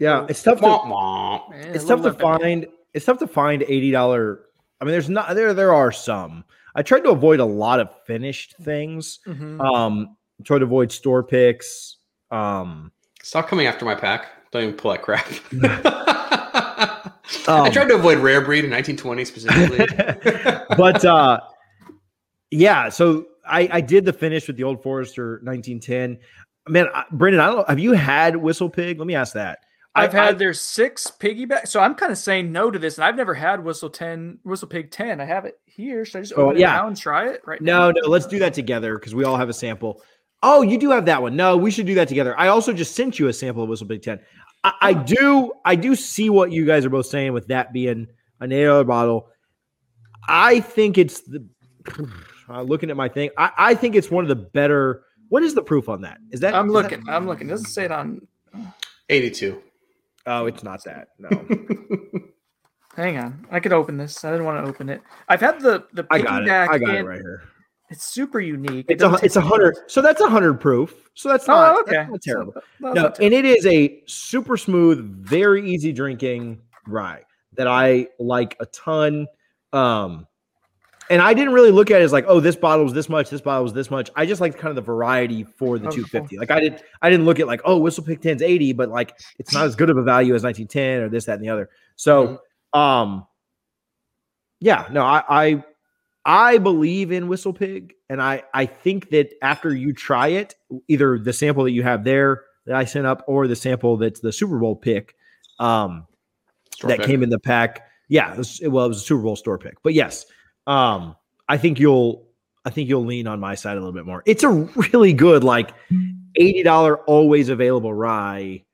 Yeah, 0.00 0.26
it's 0.28 0.42
tough 0.42 0.58
to 0.58 0.64
Womp 0.64 0.86
womp. 0.86 1.54
eh, 1.54 1.70
it's 1.74 1.84
tough 1.84 2.02
to 2.02 2.10
bit 2.10 2.18
better. 2.18 2.38
find 2.40 2.66
it's 2.92 3.04
tough 3.06 3.18
to 3.18 3.28
find 3.28 3.62
eighty 3.62 3.92
dollar. 3.92 4.46
I 4.80 4.84
mean, 4.84 4.90
there's 4.92 5.08
not 5.08 5.36
there 5.36 5.54
there 5.54 5.72
are 5.72 5.92
some. 5.92 6.44
I 6.74 6.82
tried 6.82 7.04
to 7.04 7.10
avoid 7.10 7.38
a 7.38 7.44
lot 7.44 7.78
of 7.78 7.88
finished 8.04 8.56
things. 8.62 9.20
Mhm. 9.28 9.60
Um, 9.60 10.16
tried 10.44 10.58
to 10.58 10.64
avoid 10.64 10.90
store 10.90 11.22
picks. 11.22 11.98
Um, 12.32 12.90
Stop 13.22 13.46
coming 13.48 13.66
after 13.66 13.84
my 13.84 13.94
pack. 13.94 14.26
Don't 14.50 14.62
even 14.64 14.74
pull 14.74 14.90
that 14.90 15.02
crap. 15.02 15.26
I 15.52 17.10
Um, 17.46 17.70
tried 17.72 17.88
to 17.88 17.94
avoid 17.94 18.18
rare 18.18 18.40
breed 18.40 18.64
in 18.64 18.70
1920 18.70 19.24
specifically. 19.24 19.86
but 20.76 21.04
uh, 21.04 21.40
yeah, 22.50 22.88
so 22.88 23.26
I 23.46 23.68
I 23.72 23.80
did 23.80 24.04
the 24.04 24.12
finish 24.12 24.46
with 24.46 24.56
the 24.56 24.64
old 24.64 24.82
Forester 24.82 25.40
1910. 25.42 26.18
Man, 26.68 26.86
I, 26.94 27.04
Brendan, 27.12 27.40
I 27.40 27.46
don't. 27.46 27.68
Have 27.68 27.78
you 27.78 27.92
had 27.92 28.36
Whistle 28.36 28.68
Pig? 28.70 28.98
Let 28.98 29.06
me 29.06 29.14
ask 29.14 29.34
that. 29.34 29.60
I- 29.94 30.04
I've 30.04 30.12
had 30.12 30.28
I- 30.34 30.38
their 30.38 30.54
six 30.54 31.10
piggyback, 31.18 31.66
so 31.68 31.80
I'm 31.80 31.94
kind 31.94 32.12
of 32.12 32.18
saying 32.18 32.50
no 32.52 32.70
to 32.70 32.78
this, 32.78 32.96
and 32.98 33.04
I've 33.04 33.16
never 33.16 33.34
had 33.34 33.64
Whistle 33.64 33.90
Ten, 33.90 34.38
Whistle 34.42 34.68
Pig 34.68 34.90
Ten. 34.90 35.20
I 35.20 35.24
have 35.24 35.44
it 35.44 35.58
here. 35.66 36.04
Should 36.04 36.18
I 36.18 36.20
just 36.22 36.32
Oh, 36.36 36.44
open 36.46 36.56
it 36.56 36.60
yeah. 36.60 36.72
now 36.74 36.86
and 36.88 36.96
try 36.96 37.28
it 37.28 37.40
right 37.46 37.60
now? 37.60 37.90
No, 37.90 38.00
no, 38.02 38.08
let's 38.08 38.26
do 38.26 38.38
that 38.40 38.54
together 38.54 38.98
because 38.98 39.14
we 39.14 39.24
all 39.24 39.36
have 39.36 39.48
a 39.48 39.52
sample. 39.54 40.02
Oh, 40.42 40.62
you 40.62 40.76
do 40.78 40.90
have 40.90 41.04
that 41.06 41.22
one. 41.22 41.36
No, 41.36 41.56
we 41.56 41.70
should 41.70 41.86
do 41.86 41.94
that 41.94 42.08
together. 42.08 42.38
I 42.38 42.48
also 42.48 42.72
just 42.72 42.94
sent 42.96 43.18
you 43.18 43.28
a 43.28 43.32
sample 43.32 43.62
of 43.62 43.68
Whistle 43.68 43.86
Pig 43.86 44.02
Ten. 44.02 44.20
I, 44.64 44.72
I 44.80 44.92
do, 44.92 45.52
I 45.64 45.76
do 45.76 45.94
see 45.94 46.30
what 46.30 46.50
you 46.52 46.64
guys 46.66 46.84
are 46.84 46.90
both 46.90 47.06
saying 47.06 47.32
with 47.32 47.46
that 47.48 47.72
being 47.72 48.08
an 48.40 48.52
eight 48.52 48.64
dollar 48.64 48.84
bottle. 48.84 49.28
I 50.28 50.60
think 50.60 50.98
it's 50.98 51.20
the 51.22 51.46
uh, 52.48 52.62
looking 52.62 52.90
at 52.90 52.96
my 52.96 53.08
thing. 53.08 53.30
I, 53.38 53.50
I 53.56 53.74
think 53.74 53.94
it's 53.94 54.10
one 54.10 54.24
of 54.24 54.28
the 54.28 54.36
better. 54.36 55.04
What 55.28 55.42
is 55.42 55.54
the 55.54 55.62
proof 55.62 55.88
on 55.88 56.02
that? 56.02 56.18
Is 56.30 56.40
that 56.40 56.54
I'm 56.54 56.66
is 56.68 56.72
that- 56.72 56.82
looking. 56.82 57.08
I'm 57.08 57.26
looking. 57.26 57.46
It 57.48 57.50
doesn't 57.50 57.66
say 57.66 57.84
it 57.84 57.92
on. 57.92 58.26
82. 59.08 59.62
oh, 60.26 60.46
it's 60.46 60.62
not 60.62 60.82
that. 60.84 61.08
No, 61.18 61.28
Hang 62.96 63.16
on, 63.16 63.46
I 63.50 63.58
could 63.60 63.72
open 63.72 63.96
this. 63.96 64.22
I 64.24 64.30
didn't 64.30 64.44
want 64.44 64.62
to 64.64 64.70
open 64.70 64.88
it. 64.90 65.00
I've 65.28 65.40
had 65.40 65.60
the 65.60 65.86
the 65.92 66.06
I 66.10 66.20
got 66.20 66.42
it. 66.42 66.50
I 66.50 66.78
got 66.78 66.94
it 66.94 67.04
right 67.04 67.20
here. 67.20 67.42
It's 67.92 68.04
super 68.04 68.40
unique. 68.40 68.86
It 68.88 68.94
It's 68.94 69.02
a 69.02 69.18
it's 69.22 69.36
a 69.36 69.40
hundred. 69.40 69.76
So 69.86 70.00
that's 70.00 70.20
a 70.20 70.28
hundred 70.28 70.54
proof. 70.60 71.10
So 71.14 71.28
that's 71.28 71.48
Oh, 71.48 71.52
not, 71.52 71.80
okay. 71.82 71.96
that's 71.96 72.10
not 72.10 72.22
terrible. 72.22 72.54
No, 72.80 72.92
no, 72.92 73.14
and 73.20 73.34
it 73.34 73.44
is 73.44 73.66
a 73.66 74.02
super 74.06 74.56
smooth, 74.56 74.98
very 75.24 75.68
easy 75.70 75.92
drinking 75.92 76.60
rye 76.86 77.22
that 77.54 77.66
I 77.66 78.08
like 78.18 78.56
a 78.60 78.66
ton. 78.66 79.26
Um, 79.74 80.26
and 81.10 81.20
I 81.20 81.34
didn't 81.34 81.52
really 81.52 81.70
look 81.70 81.90
at 81.90 82.00
it 82.00 82.04
as 82.04 82.12
like, 82.12 82.24
oh, 82.26 82.40
this 82.40 82.56
bottle 82.56 82.84
was 82.84 82.94
this 82.94 83.10
much, 83.10 83.28
this 83.28 83.42
bottle 83.42 83.64
was 83.64 83.74
this 83.74 83.90
much. 83.90 84.08
I 84.16 84.24
just 84.24 84.40
like 84.40 84.56
kind 84.56 84.70
of 84.70 84.76
the 84.76 84.80
variety 84.82 85.44
for 85.44 85.78
the 85.78 85.88
Oh, 85.88 85.90
cool. 85.90 86.04
250. 86.04 86.38
Like 86.38 86.50
I 86.50 86.60
did, 86.60 86.82
I 87.02 87.10
didn't 87.10 87.26
look 87.26 87.40
at 87.40 87.46
like, 87.46 87.60
oh, 87.66 87.76
Whistle 87.76 88.04
Pig 88.04 88.22
10's 88.22 88.40
80, 88.40 88.72
but 88.72 88.88
like 88.88 89.18
it's 89.38 89.52
not 89.52 89.66
as 89.66 89.76
good 89.76 89.90
of 89.90 89.98
a 89.98 90.02
value 90.02 90.34
as 90.34 90.42
1910 90.42 91.02
or 91.02 91.08
this, 91.10 91.26
that, 91.26 91.34
and 91.34 91.44
the 91.44 91.50
other. 91.50 91.68
So, 91.96 92.40
um, 92.72 93.26
yeah, 94.60 94.86
no, 94.90 95.02
I, 95.02 95.22
I, 95.28 95.64
I 96.24 96.58
believe 96.58 97.10
in 97.10 97.28
Whistle 97.28 97.52
Pig, 97.52 97.94
and 98.08 98.22
I, 98.22 98.44
I 98.54 98.66
think 98.66 99.10
that 99.10 99.34
after 99.42 99.74
you 99.74 99.92
try 99.92 100.28
it, 100.28 100.54
either 100.88 101.18
the 101.18 101.32
sample 101.32 101.64
that 101.64 101.72
you 101.72 101.82
have 101.82 102.04
there 102.04 102.44
that 102.66 102.76
I 102.76 102.84
sent 102.84 103.06
up, 103.06 103.24
or 103.26 103.48
the 103.48 103.56
sample 103.56 103.96
that's 103.96 104.20
the 104.20 104.32
Super 104.32 104.58
Bowl 104.58 104.76
pick, 104.76 105.16
um, 105.58 106.06
Store 106.74 106.88
that 106.90 106.98
pick. 106.98 107.06
came 107.06 107.22
in 107.22 107.30
the 107.30 107.40
pack. 107.40 107.88
Yeah, 108.08 108.32
it 108.32 108.38
was, 108.38 108.60
well, 108.64 108.84
it 108.84 108.88
was 108.88 108.98
a 108.98 109.04
Super 109.04 109.22
Bowl 109.22 109.36
store 109.36 109.58
pick, 109.58 109.82
but 109.82 109.94
yes, 109.94 110.26
um, 110.66 111.16
I 111.48 111.56
think 111.58 111.80
you'll, 111.80 112.28
I 112.64 112.70
think 112.70 112.88
you'll 112.88 113.04
lean 113.04 113.26
on 113.26 113.40
my 113.40 113.56
side 113.56 113.72
a 113.72 113.80
little 113.80 113.92
bit 113.92 114.06
more. 114.06 114.22
It's 114.24 114.44
a 114.44 114.50
really 114.50 115.12
good, 115.12 115.42
like 115.42 115.74
eighty 116.36 116.62
dollar 116.62 116.98
always 116.98 117.48
available 117.48 117.92
rye 117.92 118.64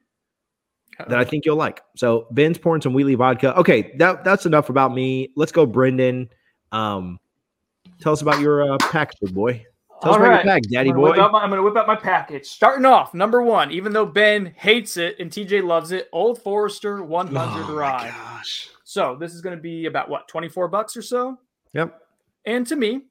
that 0.99 1.19
I 1.19 1.25
think 1.25 1.47
you'll 1.47 1.57
like. 1.57 1.81
So 1.97 2.27
Ben's 2.31 2.59
pouring 2.59 2.83
some 2.83 2.93
Wheatley 2.93 3.15
vodka. 3.15 3.57
Okay, 3.59 3.95
that 3.97 4.25
that's 4.25 4.45
enough 4.45 4.69
about 4.69 4.93
me. 4.93 5.31
Let's 5.37 5.53
go, 5.53 5.65
Brendan. 5.65 6.29
Um, 6.73 7.19
tell 8.01 8.13
us 8.13 8.23
about 8.23 8.41
your 8.41 8.73
uh, 8.73 8.79
pack, 8.79 9.13
big 9.21 9.35
boy. 9.35 9.65
Tell 10.03 10.13
us 10.13 10.17
All 10.19 10.23
about 10.25 10.45
your 10.45 10.55
pack, 10.55 10.63
Daddy 10.71 10.91
I'm 10.91 10.97
boy. 10.97 11.17
my, 11.17 11.41
I'm 11.41 11.51
gonna 11.51 11.63
whip 11.63 11.77
out 11.77 11.87
my 11.87 11.97
package. 11.97 12.47
Starting 12.47 12.85
off, 12.85 13.15
number 13.15 13.43
one, 13.43 13.71
even 13.73 13.93
though 13.93 14.07
Ben 14.07 14.55
hates 14.57 14.97
it 14.97 15.17
and 15.19 15.31
TJ 15.31 15.65
loves 15.65 15.91
it, 15.93 16.09
Old 16.13 16.41
Forester 16.43 17.03
100 17.03 17.39
Oh 17.41 17.75
rye. 17.75 18.09
gosh. 18.11 18.69
So 18.85 19.17
this 19.19 19.35
is 19.35 19.41
gonna 19.41 19.57
be 19.57 19.87
about 19.87 20.09
what 20.09 20.29
24 20.29 20.69
bucks 20.69 20.97
or 20.97 21.03
so. 21.03 21.37
Yep. 21.75 22.01
And 22.47 22.67
to 22.69 22.77
me, 22.77 23.03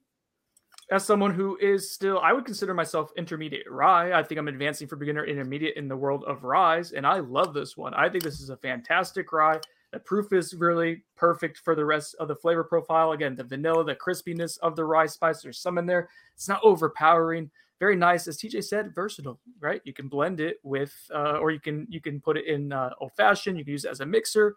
as 0.90 1.04
someone 1.04 1.34
who 1.34 1.58
is 1.58 1.90
still, 1.92 2.18
I 2.20 2.32
would 2.32 2.46
consider 2.46 2.72
myself 2.72 3.10
intermediate 3.18 3.70
rye. 3.70 4.18
I 4.18 4.22
think 4.22 4.38
I'm 4.38 4.48
advancing 4.48 4.88
for 4.88 4.96
beginner 4.96 5.26
intermediate 5.26 5.76
in 5.76 5.86
the 5.88 5.96
world 5.96 6.24
of 6.26 6.44
ryes, 6.44 6.92
and 6.92 7.06
I 7.06 7.18
love 7.18 7.52
this 7.52 7.76
one. 7.76 7.92
I 7.92 8.08
think 8.08 8.24
this 8.24 8.40
is 8.40 8.48
a 8.48 8.56
fantastic 8.56 9.30
rye. 9.32 9.60
The 9.92 10.00
proof 10.00 10.32
is 10.32 10.54
really 10.54 11.02
perfect 11.16 11.58
for 11.58 11.74
the 11.74 11.84
rest 11.84 12.14
of 12.18 12.28
the 12.28 12.36
flavor 12.36 12.62
profile. 12.62 13.12
Again, 13.12 13.34
the 13.34 13.44
vanilla, 13.44 13.84
the 13.84 13.94
crispiness 13.94 14.58
of 14.58 14.76
the 14.76 14.84
rye 14.84 15.06
spice. 15.06 15.42
There's 15.42 15.60
some 15.60 15.78
in 15.78 15.86
there. 15.86 16.10
It's 16.34 16.48
not 16.48 16.60
overpowering. 16.62 17.50
Very 17.80 17.96
nice, 17.96 18.26
as 18.26 18.36
TJ 18.36 18.64
said, 18.64 18.94
versatile. 18.94 19.40
Right? 19.60 19.80
You 19.84 19.94
can 19.94 20.08
blend 20.08 20.40
it 20.40 20.58
with, 20.62 20.92
uh, 21.14 21.38
or 21.38 21.50
you 21.50 21.60
can 21.60 21.86
you 21.88 22.00
can 22.00 22.20
put 22.20 22.36
it 22.36 22.46
in 22.46 22.72
uh, 22.72 22.90
old 23.00 23.12
fashioned. 23.16 23.58
You 23.58 23.64
can 23.64 23.72
use 23.72 23.84
it 23.84 23.90
as 23.90 24.00
a 24.00 24.06
mixer. 24.06 24.56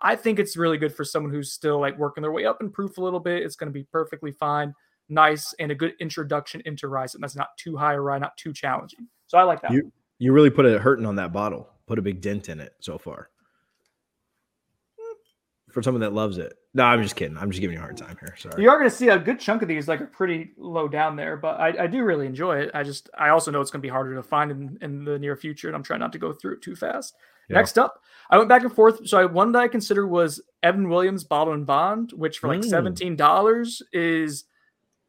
I 0.00 0.16
think 0.16 0.38
it's 0.38 0.56
really 0.56 0.78
good 0.78 0.94
for 0.94 1.04
someone 1.04 1.32
who's 1.32 1.52
still 1.52 1.80
like 1.80 1.98
working 1.98 2.22
their 2.22 2.32
way 2.32 2.44
up 2.44 2.60
in 2.60 2.70
proof 2.70 2.98
a 2.98 3.02
little 3.02 3.20
bit. 3.20 3.42
It's 3.42 3.56
going 3.56 3.72
to 3.72 3.78
be 3.78 3.84
perfectly 3.84 4.32
fine. 4.32 4.74
nice 5.08 5.54
and 5.58 5.72
a 5.72 5.74
good 5.74 5.94
introduction 6.00 6.62
into 6.66 6.88
rye. 6.88 7.06
Something 7.06 7.22
that's 7.22 7.36
not 7.36 7.56
too 7.56 7.76
high 7.76 7.94
or 7.94 8.02
rye, 8.02 8.18
not 8.18 8.36
too 8.36 8.52
challenging. 8.52 9.08
So 9.26 9.38
I 9.38 9.42
like 9.42 9.62
that. 9.62 9.72
You 9.72 9.92
you 10.18 10.32
really 10.32 10.50
put 10.50 10.66
a 10.66 10.78
hurting 10.78 11.06
on 11.06 11.16
that 11.16 11.32
bottle. 11.32 11.68
Put 11.86 11.98
a 11.98 12.02
big 12.02 12.20
dent 12.20 12.48
in 12.48 12.60
it 12.60 12.74
so 12.80 12.98
far. 12.98 13.30
For 15.70 15.82
someone 15.82 16.00
that 16.00 16.14
loves 16.14 16.38
it. 16.38 16.54
No, 16.72 16.84
I'm 16.84 17.02
just 17.02 17.14
kidding. 17.14 17.36
I'm 17.36 17.50
just 17.50 17.60
giving 17.60 17.74
you 17.74 17.80
a 17.80 17.82
hard 17.82 17.96
time 17.96 18.16
here. 18.18 18.34
Sorry. 18.38 18.62
You 18.62 18.70
are 18.70 18.78
going 18.78 18.88
to 18.88 18.94
see 18.94 19.08
a 19.08 19.18
good 19.18 19.38
chunk 19.38 19.62
of 19.62 19.68
these 19.68 19.86
like 19.86 20.00
are 20.00 20.06
pretty 20.06 20.52
low 20.56 20.88
down 20.88 21.14
there, 21.14 21.36
but 21.36 21.60
I, 21.60 21.84
I 21.84 21.86
do 21.86 22.02
really 22.02 22.26
enjoy 22.26 22.58
it. 22.58 22.70
I 22.72 22.82
just 22.82 23.10
I 23.18 23.28
also 23.28 23.50
know 23.50 23.60
it's 23.60 23.70
going 23.70 23.80
to 23.80 23.86
be 23.86 23.90
harder 23.90 24.14
to 24.14 24.22
find 24.22 24.50
in, 24.50 24.78
in 24.80 25.04
the 25.04 25.18
near 25.18 25.36
future, 25.36 25.68
and 25.68 25.76
I'm 25.76 25.82
trying 25.82 26.00
not 26.00 26.12
to 26.12 26.18
go 26.18 26.32
through 26.32 26.54
it 26.54 26.62
too 26.62 26.74
fast. 26.74 27.14
Yeah. 27.50 27.56
Next 27.56 27.78
up, 27.78 28.02
I 28.30 28.38
went 28.38 28.48
back 28.48 28.62
and 28.62 28.72
forth. 28.72 29.06
So 29.08 29.18
I, 29.18 29.24
one 29.26 29.52
that 29.52 29.60
I 29.60 29.68
consider 29.68 30.06
was 30.06 30.40
Evan 30.62 30.88
Williams 30.88 31.24
Bottled 31.24 31.56
in 31.56 31.64
Bond, 31.64 32.12
which 32.12 32.38
for 32.38 32.48
like 32.48 32.60
mm. 32.60 32.68
seventeen 32.68 33.16
dollars 33.16 33.82
is 33.92 34.44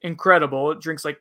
incredible. 0.01 0.71
It 0.71 0.81
drinks 0.81 1.05
like 1.05 1.19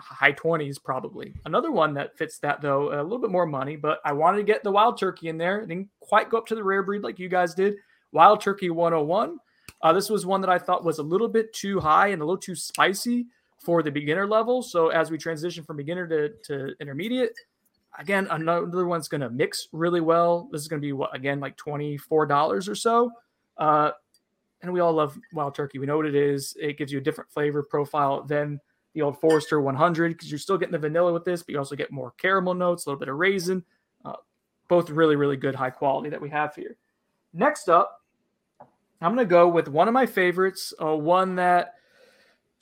high 0.00 0.32
20s 0.32 0.82
probably. 0.82 1.34
Another 1.44 1.70
one 1.70 1.94
that 1.94 2.16
fits 2.16 2.38
that 2.38 2.60
though, 2.60 3.00
a 3.00 3.02
little 3.02 3.18
bit 3.18 3.30
more 3.30 3.46
money, 3.46 3.76
but 3.76 4.00
I 4.04 4.12
wanted 4.12 4.38
to 4.38 4.44
get 4.44 4.62
the 4.62 4.70
wild 4.70 4.98
turkey 4.98 5.28
in 5.28 5.38
there. 5.38 5.60
didn't 5.60 5.88
quite 6.00 6.30
go 6.30 6.38
up 6.38 6.46
to 6.46 6.54
the 6.54 6.64
rare 6.64 6.82
breed 6.82 7.02
like 7.02 7.18
you 7.18 7.28
guys 7.28 7.54
did. 7.54 7.76
Wild 8.12 8.40
Turkey 8.40 8.70
101. 8.70 9.38
Uh, 9.82 9.92
this 9.92 10.10
was 10.10 10.26
one 10.26 10.40
that 10.40 10.50
I 10.50 10.58
thought 10.58 10.84
was 10.84 10.98
a 10.98 11.02
little 11.02 11.28
bit 11.28 11.52
too 11.52 11.78
high 11.78 12.08
and 12.08 12.20
a 12.20 12.24
little 12.24 12.40
too 12.40 12.54
spicy 12.54 13.26
for 13.58 13.82
the 13.82 13.90
beginner 13.90 14.26
level. 14.26 14.62
So 14.62 14.88
as 14.88 15.10
we 15.10 15.18
transition 15.18 15.64
from 15.64 15.76
beginner 15.76 16.06
to, 16.08 16.30
to 16.44 16.74
intermediate, 16.80 17.32
again, 17.98 18.26
another 18.30 18.86
one's 18.86 19.08
going 19.08 19.20
to 19.20 19.30
mix 19.30 19.68
really 19.72 20.00
well. 20.00 20.48
This 20.50 20.62
is 20.62 20.68
going 20.68 20.80
to 20.80 20.86
be 20.86 20.92
what 20.92 21.14
again, 21.14 21.40
like 21.40 21.56
$24 21.56 22.68
or 22.68 22.74
so. 22.74 23.10
Uh, 23.56 23.92
and 24.62 24.72
we 24.72 24.80
all 24.80 24.92
love 24.92 25.18
wild 25.32 25.54
turkey. 25.54 25.78
We 25.78 25.86
know 25.86 25.96
what 25.96 26.06
it 26.06 26.16
is. 26.16 26.56
It 26.60 26.78
gives 26.78 26.92
you 26.92 26.98
a 26.98 27.02
different 27.02 27.30
flavor 27.30 27.62
profile 27.62 28.24
than 28.24 28.60
the 28.94 29.02
old 29.02 29.20
Forester 29.20 29.60
100 29.60 30.12
because 30.12 30.30
you're 30.30 30.38
still 30.38 30.58
getting 30.58 30.72
the 30.72 30.78
vanilla 30.78 31.12
with 31.12 31.24
this, 31.24 31.42
but 31.42 31.52
you 31.52 31.58
also 31.58 31.76
get 31.76 31.92
more 31.92 32.12
caramel 32.18 32.54
notes, 32.54 32.86
a 32.86 32.88
little 32.88 32.98
bit 32.98 33.08
of 33.08 33.16
raisin. 33.16 33.64
Uh, 34.04 34.14
both 34.68 34.90
really, 34.90 35.16
really 35.16 35.36
good, 35.36 35.54
high 35.54 35.70
quality 35.70 36.10
that 36.10 36.20
we 36.20 36.30
have 36.30 36.54
here. 36.54 36.76
Next 37.32 37.68
up, 37.68 37.97
I'm 39.00 39.14
going 39.14 39.26
to 39.26 39.30
go 39.30 39.48
with 39.48 39.68
one 39.68 39.88
of 39.88 39.94
my 39.94 40.06
favorites, 40.06 40.74
uh, 40.82 40.96
one 40.96 41.36
that 41.36 41.74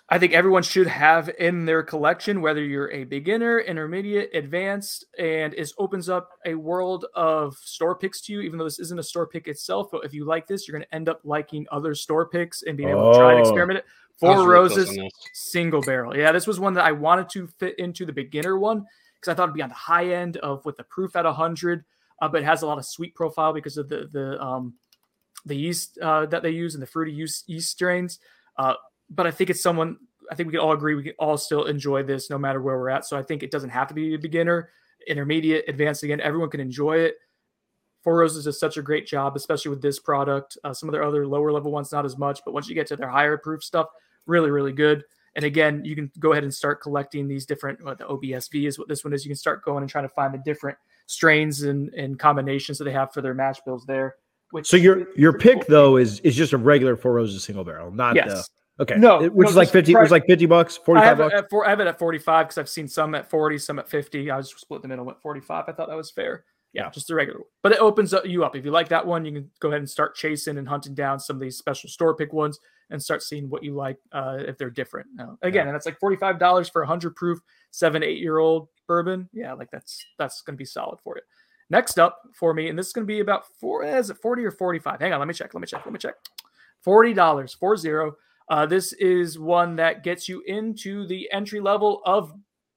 I 0.08 0.18
think 0.18 0.34
everyone 0.34 0.62
should 0.62 0.86
have 0.86 1.30
in 1.38 1.64
their 1.64 1.82
collection, 1.82 2.40
whether 2.40 2.62
you're 2.62 2.90
a 2.92 3.04
beginner, 3.04 3.58
intermediate, 3.58 4.30
advanced, 4.34 5.04
and 5.18 5.52
it 5.54 5.72
opens 5.78 6.08
up 6.08 6.30
a 6.44 6.54
world 6.54 7.06
of 7.14 7.56
store 7.56 7.96
picks 7.96 8.20
to 8.22 8.32
you. 8.32 8.40
Even 8.42 8.58
though 8.58 8.64
this 8.64 8.78
isn't 8.78 9.00
a 9.00 9.02
store 9.02 9.26
pick 9.26 9.48
itself, 9.48 9.88
but 9.90 10.04
if 10.04 10.14
you 10.14 10.24
like 10.24 10.46
this, 10.46 10.68
you're 10.68 10.78
going 10.78 10.86
to 10.88 10.94
end 10.94 11.08
up 11.08 11.20
liking 11.24 11.66
other 11.72 11.94
store 11.94 12.28
picks 12.28 12.62
and 12.62 12.76
being 12.76 12.90
able 12.90 13.12
to 13.12 13.18
try 13.18 13.32
and 13.32 13.40
oh. 13.40 13.42
experiment 13.48 13.78
it. 13.78 13.84
Four 14.18 14.48
Roses 14.48 14.96
single 15.34 15.82
barrel. 15.82 16.16
Yeah, 16.16 16.32
this 16.32 16.46
was 16.46 16.60
one 16.60 16.74
that 16.74 16.84
I 16.84 16.92
wanted 16.92 17.28
to 17.30 17.48
fit 17.48 17.78
into 17.78 18.06
the 18.06 18.12
beginner 18.12 18.58
one 18.58 18.86
because 19.20 19.32
I 19.32 19.34
thought 19.34 19.44
it'd 19.44 19.54
be 19.54 19.62
on 19.62 19.68
the 19.68 19.74
high 19.74 20.12
end 20.12 20.36
of 20.38 20.64
with 20.64 20.76
the 20.76 20.84
proof 20.84 21.16
at 21.16 21.24
100, 21.24 21.84
uh, 22.22 22.28
but 22.28 22.42
it 22.42 22.44
has 22.44 22.62
a 22.62 22.66
lot 22.66 22.78
of 22.78 22.86
sweet 22.86 23.14
profile 23.14 23.52
because 23.52 23.76
of 23.76 23.88
the 23.88 24.08
the 24.12 24.40
um, 24.42 24.74
the 25.46 25.56
yeast 25.56 25.98
uh, 25.98 26.26
that 26.26 26.42
they 26.42 26.50
use 26.50 26.74
and 26.74 26.82
the 26.82 26.86
fruity 26.86 27.12
yeast, 27.12 27.48
yeast 27.48 27.70
strains. 27.70 28.18
Uh, 28.58 28.74
but 29.08 29.26
I 29.26 29.30
think 29.30 29.50
it's 29.50 29.62
someone 29.62 29.96
I 30.30 30.34
think 30.34 30.48
we 30.48 30.52
can 30.52 30.60
all 30.60 30.72
agree 30.72 30.94
we 30.94 31.04
can 31.04 31.14
all 31.18 31.38
still 31.38 31.64
enjoy 31.64 32.02
this 32.02 32.30
no 32.30 32.38
matter 32.38 32.60
where 32.60 32.78
we're 32.78 32.90
at. 32.90 33.06
So 33.06 33.16
I 33.16 33.22
think 33.22 33.42
it 33.42 33.50
doesn't 33.50 33.70
have 33.70 33.88
to 33.88 33.94
be 33.94 34.14
a 34.14 34.18
beginner, 34.18 34.70
intermediate, 35.06 35.64
advanced. 35.68 36.02
Again, 36.02 36.20
everyone 36.20 36.50
can 36.50 36.60
enjoy 36.60 36.98
it. 36.98 37.14
Four 38.02 38.18
Roses 38.18 38.44
does 38.44 38.60
such 38.60 38.76
a 38.76 38.82
great 38.82 39.06
job, 39.06 39.36
especially 39.36 39.70
with 39.70 39.82
this 39.82 39.98
product. 39.98 40.56
Uh, 40.62 40.72
some 40.72 40.88
of 40.88 40.92
their 40.92 41.02
other 41.02 41.26
lower 41.26 41.50
level 41.50 41.72
ones, 41.72 41.90
not 41.90 42.04
as 42.04 42.16
much, 42.16 42.40
but 42.44 42.54
once 42.54 42.68
you 42.68 42.74
get 42.74 42.86
to 42.88 42.96
their 42.96 43.08
higher 43.08 43.36
proof 43.36 43.64
stuff, 43.64 43.86
really, 44.26 44.50
really 44.50 44.72
good. 44.72 45.04
And 45.34 45.44
again, 45.44 45.84
you 45.84 45.94
can 45.94 46.10
go 46.18 46.32
ahead 46.32 46.44
and 46.44 46.54
start 46.54 46.80
collecting 46.80 47.28
these 47.28 47.46
different. 47.46 47.84
What 47.84 47.98
the 47.98 48.04
OBSV 48.04 48.66
is 48.66 48.78
what 48.78 48.88
this 48.88 49.04
one 49.04 49.12
is. 49.12 49.24
You 49.24 49.28
can 49.28 49.36
start 49.36 49.64
going 49.64 49.82
and 49.82 49.90
trying 49.90 50.04
to 50.04 50.14
find 50.14 50.32
the 50.32 50.38
different 50.38 50.78
strains 51.06 51.62
and, 51.62 51.92
and 51.94 52.18
combinations 52.18 52.78
that 52.78 52.84
they 52.84 52.92
have 52.92 53.12
for 53.12 53.20
their 53.20 53.34
mash 53.34 53.60
bills 53.60 53.84
there. 53.86 54.16
Which 54.52 54.68
so 54.68 54.76
your 54.76 55.06
your 55.16 55.36
pick 55.38 55.66
though 55.66 55.96
is 55.96 56.20
is 56.20 56.36
just 56.36 56.52
a 56.52 56.58
regular 56.58 56.96
Four 56.96 57.14
Roses 57.14 57.42
single 57.44 57.64
barrel, 57.64 57.90
not 57.90 58.14
yes. 58.14 58.28
the 58.28 58.46
Okay. 58.78 58.96
No, 58.96 59.22
which 59.22 59.46
no, 59.46 59.50
is 59.50 59.56
like 59.56 59.70
fifty. 59.70 59.92
Price, 59.92 60.02
it 60.02 60.04
was 60.04 60.10
like 60.10 60.26
fifty 60.26 60.46
bucks, 60.46 60.76
forty 60.76 61.00
five 61.00 61.18
bucks. 61.18 61.34
At, 61.34 61.46
I 61.64 61.70
have 61.70 61.80
it 61.80 61.86
at 61.86 61.98
forty 61.98 62.18
five 62.18 62.46
because 62.46 62.58
I've 62.58 62.68
seen 62.68 62.88
some 62.88 63.14
at 63.14 63.28
forty, 63.30 63.58
some 63.58 63.78
at 63.78 63.88
fifty. 63.88 64.30
I 64.30 64.36
was 64.36 64.50
split 64.50 64.82
the 64.82 64.88
middle 64.88 65.04
went 65.04 65.20
forty 65.22 65.40
five. 65.40 65.64
I 65.68 65.72
thought 65.72 65.88
that 65.88 65.96
was 65.96 66.10
fair. 66.10 66.44
Yeah, 66.74 66.90
just 66.90 67.08
the 67.08 67.14
regular. 67.14 67.38
one. 67.38 67.48
But 67.62 67.72
it 67.72 67.78
opens 67.78 68.12
up 68.12 68.26
you 68.26 68.44
up. 68.44 68.54
If 68.54 68.66
you 68.66 68.70
like 68.70 68.88
that 68.90 69.06
one, 69.06 69.24
you 69.24 69.32
can 69.32 69.50
go 69.60 69.68
ahead 69.68 69.80
and 69.80 69.88
start 69.88 70.14
chasing 70.14 70.58
and 70.58 70.68
hunting 70.68 70.94
down 70.94 71.18
some 71.18 71.36
of 71.36 71.40
these 71.40 71.56
special 71.56 71.88
store 71.88 72.14
pick 72.14 72.34
ones 72.34 72.58
and 72.90 73.02
start 73.02 73.22
seeing 73.22 73.48
what 73.48 73.64
you 73.64 73.74
like 73.74 73.96
uh, 74.12 74.36
if 74.40 74.58
they're 74.58 74.68
different. 74.68 75.06
Now, 75.14 75.38
again, 75.40 75.54
yeah. 75.54 75.68
and 75.68 75.74
that's 75.74 75.86
like 75.86 75.98
forty 75.98 76.16
five 76.16 76.38
dollars 76.38 76.68
for 76.68 76.82
a 76.82 76.86
hundred 76.86 77.16
proof 77.16 77.38
seven 77.70 78.02
eight 78.02 78.18
year 78.18 78.38
old 78.38 78.68
bourbon. 78.86 79.30
Yeah, 79.32 79.54
like 79.54 79.70
that's 79.70 80.04
that's 80.18 80.42
going 80.42 80.54
to 80.54 80.58
be 80.58 80.66
solid 80.66 80.98
for 81.02 81.16
you. 81.16 81.22
Next 81.68 81.98
up 81.98 82.22
for 82.32 82.54
me, 82.54 82.68
and 82.68 82.78
this 82.78 82.88
is 82.88 82.92
going 82.92 83.06
to 83.06 83.12
be 83.12 83.20
about 83.20 83.46
four. 83.60 83.84
Eh, 83.84 83.98
is 83.98 84.10
it 84.10 84.18
forty 84.18 84.44
or 84.44 84.50
forty 84.50 84.78
five? 84.78 85.00
Hang 85.00 85.12
on, 85.12 85.18
let 85.18 85.28
me 85.28 85.34
check. 85.34 85.52
Let 85.54 85.60
me 85.60 85.66
check. 85.66 85.84
Let 85.84 85.92
me 85.92 85.98
check. 85.98 86.14
Forty 86.82 87.12
dollars, 87.12 87.54
four 87.54 87.76
zero 87.76 88.16
uh, 88.48 88.66
this 88.66 88.92
is 88.94 89.38
one 89.38 89.76
that 89.76 90.04
gets 90.04 90.28
you 90.28 90.42
into 90.46 91.06
the 91.06 91.28
entry 91.32 91.60
level 91.60 92.00
of 92.04 92.32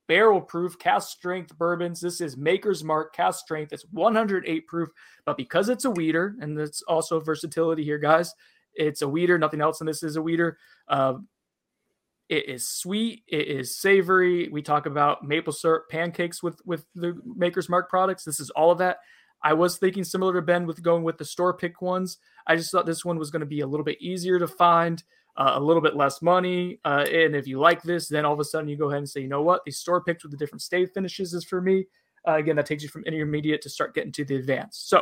barrel 0.08 0.42
proof 0.42 0.80
cask 0.80 1.10
strength 1.10 1.56
bourbons. 1.58 2.02
This 2.02 2.22
is 2.22 2.36
Maker's 2.36 2.84
Mark 2.84 3.16
cask 3.16 3.40
strength. 3.40 3.72
It's 3.72 3.86
108 3.92 4.68
proof, 4.68 4.90
but 5.26 5.38
because 5.38 5.70
it's 5.70 5.86
a 5.86 5.92
wheater, 5.92 6.36
and 6.42 6.60
it's 6.60 6.82
also 6.84 7.20
versatility 7.20 7.84
here, 7.84 8.00
guys. 8.00 8.34
It's 8.74 9.02
a 9.02 9.08
wheater, 9.08 9.38
Nothing 9.38 9.62
else 9.62 9.82
in 9.82 9.88
this 9.88 10.04
is 10.04 10.16
a 10.16 10.22
wheater. 10.22 10.58
Uh, 10.88 11.16
it 12.30 12.48
is 12.48 12.68
sweet. 12.68 13.24
It 13.28 13.48
is 13.48 13.80
savory. 13.80 14.50
We 14.50 14.62
talk 14.62 14.86
about 14.86 15.24
maple 15.28 15.52
syrup 15.52 15.90
pancakes 15.90 16.44
with 16.44 16.62
with 16.64 16.86
the 16.96 17.20
Maker's 17.26 17.70
Mark 17.70 17.90
products. 17.90 18.24
This 18.24 18.40
is 18.40 18.52
all 18.52 18.72
of 18.72 18.78
that. 18.78 18.98
I 19.44 19.54
was 19.54 19.78
thinking 19.78 20.04
similar 20.04 20.34
to 20.34 20.42
Ben 20.42 20.66
with 20.66 20.84
going 20.84 21.04
with 21.04 21.18
the 21.18 21.26
store 21.26 21.54
pick 21.54 21.82
ones. 21.82 22.18
I 22.46 22.56
just 22.56 22.72
thought 22.72 22.86
this 22.86 23.04
one 23.04 23.18
was 23.18 23.32
going 23.32 23.40
to 23.40 23.46
be 23.46 23.62
a 23.62 23.68
little 23.68 23.84
bit 23.84 24.02
easier 24.02 24.38
to 24.38 24.48
find 24.48 25.02
uh, 25.38 25.54
a 25.56 25.60
little 25.60 25.82
bit 25.82 25.96
less 25.96 26.22
money. 26.22 26.80
Uh, 26.84 27.06
and 27.12 27.36
if 27.36 27.48
you 27.48 27.60
like 27.60 27.82
this, 27.82 28.10
then 28.10 28.26
all 28.26 28.34
of 28.34 28.40
a 28.40 28.44
sudden 28.44 28.68
you 28.68 28.78
go 28.78 28.90
ahead 28.90 29.00
and 29.00 29.10
say, 29.10 29.22
you 29.22 29.28
know 29.28 29.42
what, 29.42 29.62
these 29.66 29.78
store 29.78 30.04
picks 30.04 30.24
with 30.24 30.32
the 30.32 30.38
different 30.38 30.62
stave 30.62 30.90
finishes 30.94 31.34
is 31.34 31.46
for 31.46 31.62
me. 31.62 31.86
Uh, 32.28 32.34
again, 32.34 32.58
that 32.58 32.66
takes 32.66 32.84
you 32.84 32.90
from 32.90 33.06
intermediate 33.06 33.62
to 33.62 33.70
start 33.70 33.96
getting 33.96 34.12
to 34.12 34.26
the 34.26 34.36
advanced. 34.36 34.90
So, 34.90 35.02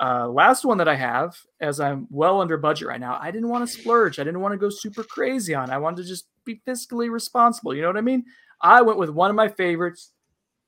uh, 0.00 0.28
last 0.28 0.64
one 0.64 0.78
that 0.78 0.88
I 0.88 0.94
have, 0.94 1.36
as 1.60 1.80
I'm 1.80 2.06
well 2.10 2.40
under 2.40 2.56
budget 2.56 2.88
right 2.88 3.00
now, 3.00 3.18
I 3.20 3.30
didn't 3.30 3.48
want 3.48 3.68
to 3.68 3.72
splurge. 3.72 4.18
I 4.18 4.24
didn't 4.24 4.40
want 4.40 4.52
to 4.52 4.58
go 4.58 4.70
super 4.70 5.02
crazy 5.02 5.54
on. 5.54 5.70
I 5.70 5.78
wanted 5.78 6.02
to 6.02 6.08
just 6.08 6.28
be 6.44 6.60
fiscally 6.66 7.10
responsible. 7.10 7.74
You 7.74 7.82
know 7.82 7.88
what 7.88 7.96
I 7.96 8.02
mean? 8.02 8.24
I 8.60 8.82
went 8.82 8.98
with 8.98 9.10
one 9.10 9.30
of 9.30 9.36
my 9.36 9.48
favorites, 9.48 10.12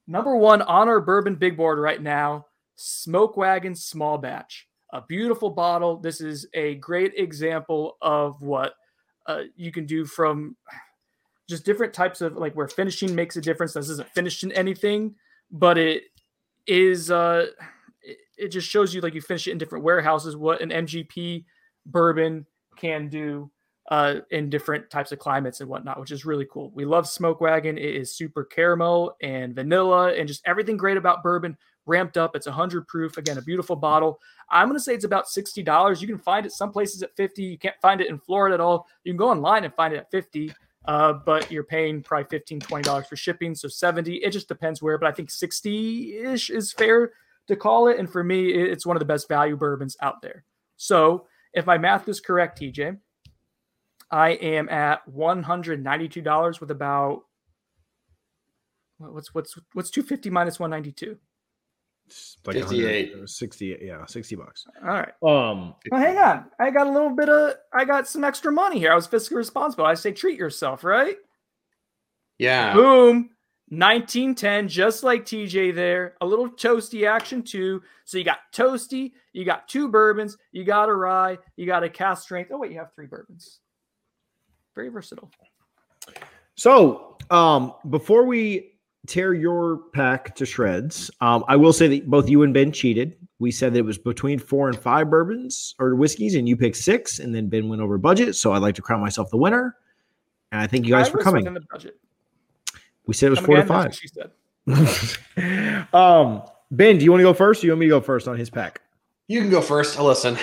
number 0.06 0.36
one 0.36 0.62
on 0.62 0.88
our 0.88 1.00
bourbon 1.00 1.36
big 1.36 1.56
board 1.56 1.78
right 1.78 2.02
now, 2.02 2.46
Smoke 2.76 3.36
Wagon 3.36 3.74
Small 3.74 4.18
Batch. 4.18 4.66
A 4.92 5.00
beautiful 5.00 5.50
bottle. 5.50 5.96
This 5.98 6.20
is 6.20 6.48
a 6.54 6.74
great 6.76 7.12
example 7.16 7.96
of 8.02 8.40
what 8.42 8.74
uh, 9.26 9.42
you 9.54 9.70
can 9.70 9.86
do 9.86 10.04
from 10.04 10.56
just 11.48 11.64
different 11.64 11.92
types 11.92 12.20
of 12.20 12.36
like 12.36 12.54
where 12.54 12.66
finishing 12.66 13.14
makes 13.14 13.36
a 13.36 13.40
difference. 13.40 13.74
This 13.74 13.88
isn't 13.88 14.08
finished 14.10 14.42
in 14.42 14.50
anything, 14.52 15.14
but 15.50 15.78
it 15.78 16.04
is 16.66 17.10
uh 17.10 17.46
it, 18.40 18.48
just 18.48 18.68
shows 18.68 18.94
you 18.94 19.00
like 19.00 19.14
you 19.14 19.20
finish 19.20 19.46
it 19.46 19.52
in 19.52 19.58
different 19.58 19.84
warehouses 19.84 20.36
what 20.36 20.60
an 20.60 20.70
MGP 20.70 21.44
bourbon 21.86 22.46
can 22.76 23.08
do 23.08 23.50
uh 23.90 24.16
in 24.30 24.48
different 24.48 24.88
types 24.90 25.12
of 25.12 25.18
climates 25.18 25.60
and 25.60 25.68
whatnot, 25.68 25.98
which 25.98 26.10
is 26.10 26.24
really 26.24 26.46
cool. 26.50 26.70
We 26.74 26.84
love 26.84 27.08
Smoke 27.08 27.40
Wagon. 27.40 27.78
It 27.78 27.94
is 27.96 28.14
super 28.14 28.44
caramel 28.44 29.16
and 29.22 29.54
vanilla 29.54 30.12
and 30.14 30.28
just 30.28 30.42
everything 30.46 30.76
great 30.76 30.96
about 30.96 31.22
bourbon 31.22 31.56
ramped 31.86 32.16
up. 32.16 32.34
It's 32.34 32.46
100 32.46 32.86
proof. 32.86 33.18
Again, 33.18 33.36
a 33.36 33.42
beautiful 33.42 33.76
bottle. 33.76 34.20
I'm 34.48 34.68
going 34.68 34.78
to 34.78 34.82
say 34.82 34.94
it's 34.94 35.04
about 35.04 35.26
$60. 35.26 36.00
You 36.00 36.06
can 36.06 36.18
find 36.18 36.46
it 36.46 36.52
some 36.52 36.70
places 36.70 37.02
at 37.02 37.14
50. 37.16 37.42
You 37.42 37.58
can't 37.58 37.76
find 37.82 38.00
it 38.00 38.08
in 38.08 38.18
Florida 38.18 38.54
at 38.54 38.60
all. 38.60 38.86
You 39.04 39.12
can 39.12 39.18
go 39.18 39.30
online 39.30 39.64
and 39.64 39.74
find 39.74 39.92
it 39.92 39.98
at 39.98 40.10
50. 40.10 40.52
Uh, 40.86 41.12
but 41.12 41.50
you're 41.50 41.64
paying 41.64 42.02
probably 42.02 42.26
15 42.30 42.60
$20 42.60 43.06
for 43.06 43.16
shipping. 43.16 43.54
So 43.54 43.68
70, 43.68 44.16
it 44.16 44.30
just 44.30 44.48
depends 44.48 44.80
where, 44.80 44.96
but 44.96 45.08
I 45.08 45.12
think 45.12 45.30
60 45.30 46.16
ish 46.16 46.48
is 46.48 46.72
fair 46.72 47.12
to 47.50 47.56
call 47.56 47.88
it. 47.88 47.98
And 47.98 48.10
for 48.10 48.24
me, 48.24 48.50
it's 48.50 48.86
one 48.86 48.96
of 48.96 49.00
the 49.00 49.06
best 49.06 49.28
value 49.28 49.56
bourbons 49.56 49.96
out 50.00 50.22
there. 50.22 50.44
So 50.76 51.26
if 51.52 51.66
my 51.66 51.78
math 51.78 52.08
is 52.08 52.20
correct, 52.20 52.60
TJ, 52.60 52.98
I 54.10 54.30
am 54.30 54.68
at 54.68 55.00
$192 55.06 56.60
with 56.60 56.70
about 56.70 57.22
what's 58.98 59.34
what's 59.34 59.58
what's 59.72 59.90
250 59.90 60.28
minus 60.28 60.60
192 60.60 61.16
like 62.44 62.56
58 62.56 63.28
60 63.28 63.78
yeah 63.80 64.04
60 64.04 64.36
bucks. 64.36 64.66
All 64.82 64.88
right. 64.88 65.12
Um 65.22 65.74
well 65.90 66.00
hang 66.00 66.18
on. 66.18 66.46
I 66.58 66.70
got 66.70 66.86
a 66.86 66.90
little 66.90 67.14
bit 67.14 67.28
of 67.28 67.54
i 67.72 67.84
got 67.84 68.08
some 68.08 68.24
extra 68.24 68.50
money 68.50 68.78
here. 68.78 68.92
I 68.92 68.96
was 68.96 69.06
fiscally 69.06 69.36
responsible. 69.36 69.86
I 69.86 69.94
say 69.94 70.12
treat 70.12 70.38
yourself 70.38 70.82
right? 70.82 71.16
Yeah. 72.38 72.74
Boom 72.74 73.30
1910 73.70 74.66
just 74.66 75.04
like 75.04 75.24
tj 75.24 75.72
there 75.74 76.14
a 76.20 76.26
little 76.26 76.48
toasty 76.48 77.08
action 77.08 77.40
too 77.40 77.80
so 78.04 78.18
you 78.18 78.24
got 78.24 78.38
toasty 78.52 79.12
you 79.32 79.44
got 79.44 79.68
two 79.68 79.88
bourbons 79.88 80.36
you 80.50 80.64
got 80.64 80.88
a 80.88 80.94
rye 80.94 81.38
you 81.56 81.66
got 81.66 81.84
a 81.84 81.88
cast 81.88 82.24
strength 82.24 82.50
oh 82.52 82.58
wait 82.58 82.72
you 82.72 82.78
have 82.78 82.92
three 82.94 83.06
bourbons 83.06 83.60
very 84.74 84.88
versatile 84.88 85.30
So, 86.60 87.16
um, 87.30 87.72
before 87.88 88.26
we 88.26 88.72
tear 89.06 89.32
your 89.32 89.78
pack 89.94 90.34
to 90.34 90.44
shreds, 90.44 91.10
um, 91.22 91.42
I 91.48 91.56
will 91.56 91.72
say 91.72 91.88
that 91.88 92.10
both 92.10 92.28
you 92.28 92.42
and 92.42 92.52
Ben 92.52 92.70
cheated. 92.70 93.16
We 93.38 93.50
said 93.50 93.72
that 93.72 93.78
it 93.78 93.84
was 93.86 93.96
between 93.96 94.38
four 94.38 94.68
and 94.68 94.78
five 94.78 95.08
bourbons 95.08 95.74
or 95.78 95.94
whiskeys, 95.94 96.34
and 96.34 96.46
you 96.46 96.58
picked 96.58 96.76
six, 96.76 97.18
and 97.18 97.34
then 97.34 97.48
Ben 97.48 97.70
went 97.70 97.80
over 97.80 97.96
budget. 97.96 98.36
So 98.36 98.52
I'd 98.52 98.60
like 98.60 98.74
to 98.74 98.82
crown 98.82 99.00
myself 99.00 99.30
the 99.30 99.38
winner. 99.38 99.74
And 100.52 100.60
I 100.60 100.66
thank 100.66 100.84
you 100.84 100.92
guys 100.92 101.08
I 101.08 101.12
for 101.12 101.18
coming. 101.22 101.56
Within 103.10 103.10
the 103.10 103.10
budget. 103.10 103.10
We 103.10 103.14
said 103.14 103.26
it 103.26 103.30
was 103.30 103.38
Come 103.40 103.46
four 103.46 103.56
again? 103.56 103.66
to 103.66 103.72
That's 103.72 103.98
five. 104.66 104.66
what 104.66 104.86
She 104.86 105.76
said. 105.76 105.86
um, 105.94 106.42
Ben, 106.70 106.98
do 106.98 107.04
you 107.04 107.10
want 107.10 107.20
to 107.20 107.24
go 107.24 107.34
first? 107.34 107.62
Or 107.62 107.66
you 107.66 107.72
want 107.72 107.80
me 107.80 107.86
to 107.86 107.90
go 107.90 108.00
first 108.00 108.28
on 108.28 108.36
his 108.36 108.48
pack? 108.50 108.80
You 109.28 109.40
can 109.40 109.50
go 109.50 109.60
first. 109.60 109.98
I'll 109.98 110.06
listen. 110.06 110.36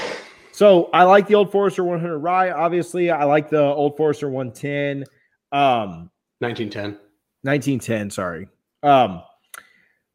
So 0.51 0.89
I 0.93 1.03
like 1.03 1.27
the 1.27 1.35
Old 1.35 1.51
Forester 1.51 1.83
100 1.83 2.17
Rye. 2.17 2.51
Obviously, 2.51 3.11
I 3.11 3.25
like 3.25 3.49
the 3.49 3.61
Old 3.61 3.95
Forester 3.95 4.29
110. 4.29 5.03
Um, 5.51 6.09
1910. 6.39 6.97
1910, 7.43 8.09
sorry. 8.09 8.47
Um, 8.83 9.21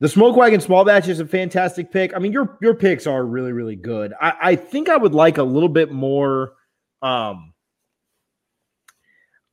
the 0.01 0.09
Smoke 0.09 0.35
Wagon 0.37 0.61
Small 0.61 0.85
Batch 0.85 1.09
is 1.09 1.21
a 1.21 1.27
fantastic 1.27 1.93
pick. 1.93 2.13
I 2.15 2.19
mean, 2.19 2.33
your 2.33 2.59
your 2.61 2.75
picks 2.75 3.07
are 3.07 3.25
really, 3.25 3.53
really 3.53 3.77
good. 3.77 4.13
I, 4.21 4.33
I 4.43 4.57
think 4.57 4.89
I 4.89 4.97
would 4.97 5.15
like 5.15 5.39
a 5.39 5.43
little 5.45 5.69
bit 5.69 5.93
more. 5.93 6.55
Um, 7.03 7.52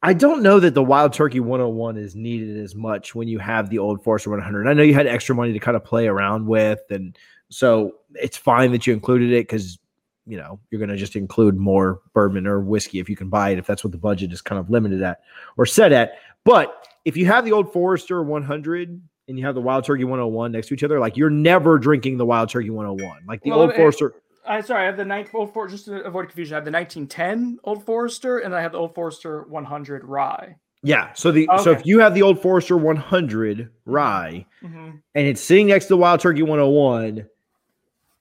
I 0.02 0.14
don't 0.14 0.42
know 0.42 0.60
that 0.62 0.74
the 0.74 0.84
Wild 0.84 1.12
Turkey 1.14 1.42
101 1.42 1.98
is 1.98 2.16
needed 2.16 2.58
as 2.58 2.74
much 2.74 3.14
when 3.16 3.28
you 3.28 3.38
have 3.40 3.70
the 3.70 3.80
Old 3.80 4.02
Forester 4.04 4.30
100. 4.30 4.68
I 4.68 4.74
know 4.74 4.84
you 4.84 4.94
had 4.94 5.08
extra 5.08 5.36
money 5.36 5.52
to 5.52 5.60
kind 5.60 5.76
of 5.76 5.84
play 5.84 6.08
around 6.08 6.46
with, 6.48 6.80
and 6.90 7.18
so 7.50 7.96
it's 8.16 8.38
fine 8.38 8.72
that 8.72 8.88
you 8.88 8.94
included 8.94 9.32
it 9.32 9.42
because 9.48 9.78
you 10.26 10.38
know 10.38 10.60
you're 10.70 10.80
going 10.80 10.90
to 10.90 10.96
just 10.96 11.16
include 11.18 11.58
more 11.58 12.02
bourbon 12.14 12.48
or 12.48 12.62
whiskey 12.62 13.00
if 13.00 13.10
you 13.10 13.16
can 13.18 13.30
buy 13.30 13.50
it 13.50 13.58
if 13.58 13.66
that's 13.68 13.84
what 13.84 13.92
the 13.92 13.98
budget 13.98 14.32
is 14.32 14.42
kind 14.42 14.60
of 14.60 14.70
limited 14.70 15.02
at 15.02 15.22
or 15.58 15.66
set 15.66 15.92
at. 15.92 16.14
But 16.46 16.88
if 17.04 17.18
you 17.18 17.26
have 17.26 17.44
the 17.44 17.52
Old 17.52 17.74
Forester 17.74 18.24
100 18.24 19.02
and 19.28 19.38
you 19.38 19.46
have 19.46 19.56
the 19.56 19.62
Wild 19.62 19.84
Turkey 19.84 20.06
101 20.06 20.54
next 20.54 20.68
to 20.68 20.76
each 20.76 20.84
other, 20.84 21.00
like 21.00 21.18
you're 21.18 21.30
never 21.30 21.78
drinking 21.78 22.18
the 22.18 22.26
Wild 22.26 22.48
Turkey 22.50 22.70
101. 22.70 23.24
Like 23.28 23.42
the 23.42 23.50
Well, 23.50 23.62
Old 23.62 23.72
it- 23.72 23.76
Forester. 23.76 24.14
I 24.50 24.62
sorry, 24.62 24.84
I 24.84 24.86
have 24.88 24.98
the 24.98 25.06
nine 25.06 25.28
Old 25.34 25.54
Forester. 25.54 25.76
Just 25.78 25.86
to 25.86 26.04
avoid 26.04 26.26
confusion, 26.28 26.56
I 26.56 26.58
have 26.58 26.66
the 26.66 26.72
1910 26.72 27.60
Old 27.64 27.86
Forester, 27.86 28.40
and 28.40 28.54
I 28.56 28.62
have 28.62 28.72
the 28.74 28.80
Old 28.80 28.96
Forester 28.96 29.44
100 29.44 30.04
Rye. 30.04 30.56
Yeah. 30.82 31.14
So 31.14 31.32
the 31.32 31.48
so 31.62 31.72
if 31.72 31.86
you 31.86 32.00
have 32.00 32.14
the 32.16 32.22
Old 32.24 32.42
Forester 32.42 32.76
100 32.78 33.70
rye 33.86 34.46
Mm-hmm. 34.64 34.90
and 35.16 35.28
it's 35.28 35.42
sitting 35.42 35.68
next 35.68 35.86
to 35.86 35.90
the 35.90 35.98
Wild 35.98 36.20
Turkey 36.22 36.42
101, 36.42 37.28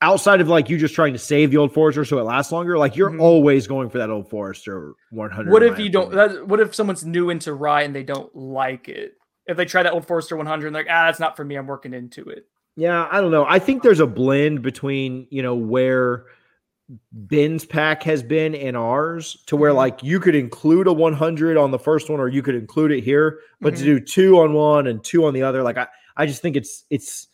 outside 0.03 0.41
of 0.41 0.49
like 0.49 0.69
you 0.69 0.77
just 0.79 0.95
trying 0.95 1.13
to 1.13 1.19
save 1.19 1.51
the 1.51 1.57
Old 1.57 1.73
Forester 1.73 2.05
so 2.05 2.19
it 2.19 2.23
lasts 2.25 2.53
longer, 2.53 2.77
like 2.77 2.97
you're 2.97 3.11
Mhm. 3.11 3.21
always 3.21 3.67
going 3.67 3.89
for 3.91 3.99
that 3.99 4.11
Old 4.11 4.29
Forester 4.29 4.95
100. 5.11 5.51
What 5.53 5.63
if 5.63 5.79
you 5.79 5.89
don't? 5.89 6.13
That, 6.13 6.47
what 6.47 6.61
if 6.61 6.75
someone's 6.75 7.05
new 7.05 7.31
into 7.31 7.55
rye 7.55 7.83
and 7.83 7.95
they 7.95 8.03
don't 8.05 8.35
like 8.37 8.89
it? 8.89 9.15
If 9.47 9.57
they 9.57 9.65
try 9.65 9.83
that 9.85 9.93
Old 9.93 10.07
Forester 10.07 10.37
100 10.37 10.67
and 10.67 10.75
they're 10.77 10.83
like, 10.83 10.91
ah, 10.93 11.07
that's 11.07 11.21
not 11.21 11.37
for 11.37 11.45
me. 11.45 11.55
I'm 11.57 11.67
working 11.67 11.95
into 11.95 12.25
it. 12.29 12.47
Yeah, 12.79 13.09
I 13.11 13.21
don't 13.21 13.33
know. 13.33 13.45
I 13.45 13.59
think 13.59 13.83
there's 13.83 13.99
a 13.99 14.07
blend 14.07 14.63
between, 14.63 15.27
you 15.31 15.43
know, 15.43 15.57
where 15.57 16.27
Ben's 17.11 17.65
pack 17.65 18.05
has 18.05 18.23
been 18.23 18.55
and 18.55 18.77
ours 18.77 19.43
to 19.47 19.57
where 19.57 19.73
Mhm. 19.73 19.77
like 19.77 20.03
you 20.05 20.21
could 20.21 20.37
include 20.37 20.87
a 20.87 20.93
100 20.93 21.57
on 21.57 21.73
the 21.73 21.79
first 21.79 22.09
one 22.09 22.21
or 22.21 22.29
you 22.29 22.41
could 22.41 22.55
include 22.55 22.93
it 22.93 23.03
here, 23.03 23.41
but 23.61 23.75
to 23.75 23.83
Mhm. 23.83 23.85
do 23.85 24.01
two 24.01 24.39
on 24.39 24.53
one 24.53 24.87
and 24.87 25.03
two 25.03 25.25
on 25.25 25.35
the 25.35 25.43
other, 25.43 25.65
like 25.65 25.77
I, 25.77 25.89
I 26.17 26.25
just 26.27 26.41
think 26.41 26.55
it's 26.55 26.85
it's 26.89 27.27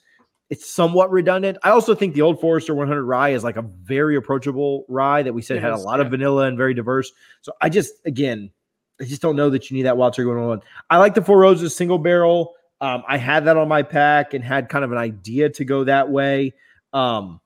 it's 0.48 0.66
somewhat 0.70 1.10
redundant. 1.10 1.58
I 1.62 1.70
also 1.70 1.94
think 1.94 2.14
the 2.14 2.22
old 2.22 2.40
Forester 2.40 2.74
100 2.74 3.04
rye 3.04 3.30
is 3.30 3.44
like 3.44 3.56
a 3.58 3.62
very 3.82 4.16
approachable 4.16 4.86
rye 4.88 5.22
that 5.22 5.32
we 5.34 5.42
said 5.42 5.58
It 5.58 5.60
had 5.62 5.72
a 5.72 5.76
is, 5.76 5.84
lot 5.84 6.00
of 6.00 6.10
vanilla 6.10 6.46
and 6.46 6.56
very 6.56 6.72
diverse. 6.72 7.12
So 7.42 7.52
I 7.60 7.68
just 7.68 7.92
again, 8.06 8.50
I 8.98 9.04
just 9.04 9.20
don't 9.20 9.36
know 9.36 9.50
that 9.50 9.70
you 9.70 9.76
need 9.76 9.82
that 9.84 9.98
Wild 9.98 10.14
Turkey 10.14 10.26
101. 10.26 10.62
I 10.88 10.96
like 10.96 11.12
the 11.14 11.22
Four 11.22 11.38
Roses 11.38 11.76
single 11.76 11.98
barrel. 11.98 12.54
Um, 12.84 13.02
I 13.08 13.16
had 13.16 13.46
that 13.46 13.56
on 13.56 13.66
my 13.66 13.82
pack 13.82 14.34
and 14.34 14.44
had 14.44 14.68
kind 14.68 14.84
of 14.84 14.92
an 14.92 14.98
idea 14.98 15.48
to 15.48 15.64
go 15.64 15.84
that 15.84 16.10
way. 16.10 16.52
Um, 16.92 17.40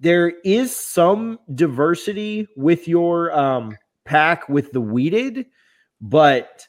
there 0.00 0.32
is 0.46 0.74
some 0.74 1.38
diversity 1.54 2.48
with 2.56 2.88
your 2.88 3.38
um, 3.38 3.76
pack 4.06 4.48
with 4.48 4.72
the 4.72 4.80
wheated, 4.80 5.44
but 6.00 6.66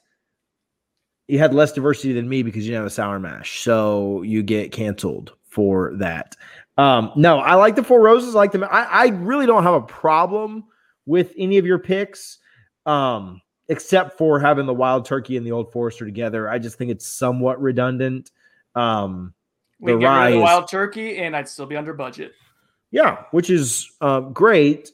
you 1.30 1.40
had 1.40 1.54
less 1.54 1.72
diversity 1.72 2.12
than 2.12 2.28
me 2.28 2.44
because 2.44 2.66
you 2.66 2.72
didn't 2.72 2.82
have 2.82 2.92
a 2.92 2.94
sour 2.94 3.22
mash, 3.22 3.62
so 3.62 4.22
you 4.24 4.44
get 4.44 4.74
canceled 4.74 5.32
for 5.46 5.94
that. 5.96 6.36
Um, 6.78 7.14
no, 7.16 7.38
I 7.38 7.54
like 7.54 7.78
the 7.78 7.86
Four 7.86 8.02
Roses. 8.02 8.36
I 8.36 8.40
like 8.40 8.52
them. 8.52 8.66
I, 8.66 8.84
I 8.84 9.08
really 9.08 9.46
don't 9.46 9.64
have 9.64 9.76
a 9.76 9.82
problem 9.82 10.66
with 11.06 11.32
any 11.38 11.58
of 11.58 11.66
your 11.66 11.80
picks. 11.80 12.38
Um, 12.86 13.42
except 13.68 14.18
for 14.18 14.40
having 14.40 14.66
the 14.66 14.74
wild 14.74 15.06
turkey 15.06 15.38
and 15.38 15.46
the 15.46 15.52
old 15.52 15.72
forester 15.72 16.06
together. 16.06 16.50
I 16.50 16.60
just 16.60 16.78
think 16.78 16.92
it's 16.92 17.06
somewhat 17.08 17.62
redundant. 17.62 18.32
Um, 18.76 19.34
We 19.80 19.92
The 19.92 19.98
can 19.98 20.00
get 20.02 20.08
rid 20.08 20.16
of 20.16 20.22
rye 20.22 20.32
the 20.32 20.40
wild 20.40 20.68
turkey, 20.70 21.18
and 21.18 21.36
I'd 21.36 21.50
still 21.50 21.66
be 21.66 21.76
under 21.76 21.94
budget. 21.94 22.34
yeah, 22.92 23.24
which 23.32 23.50
is 23.50 23.92
um, 24.02 24.34
great. 24.34 24.92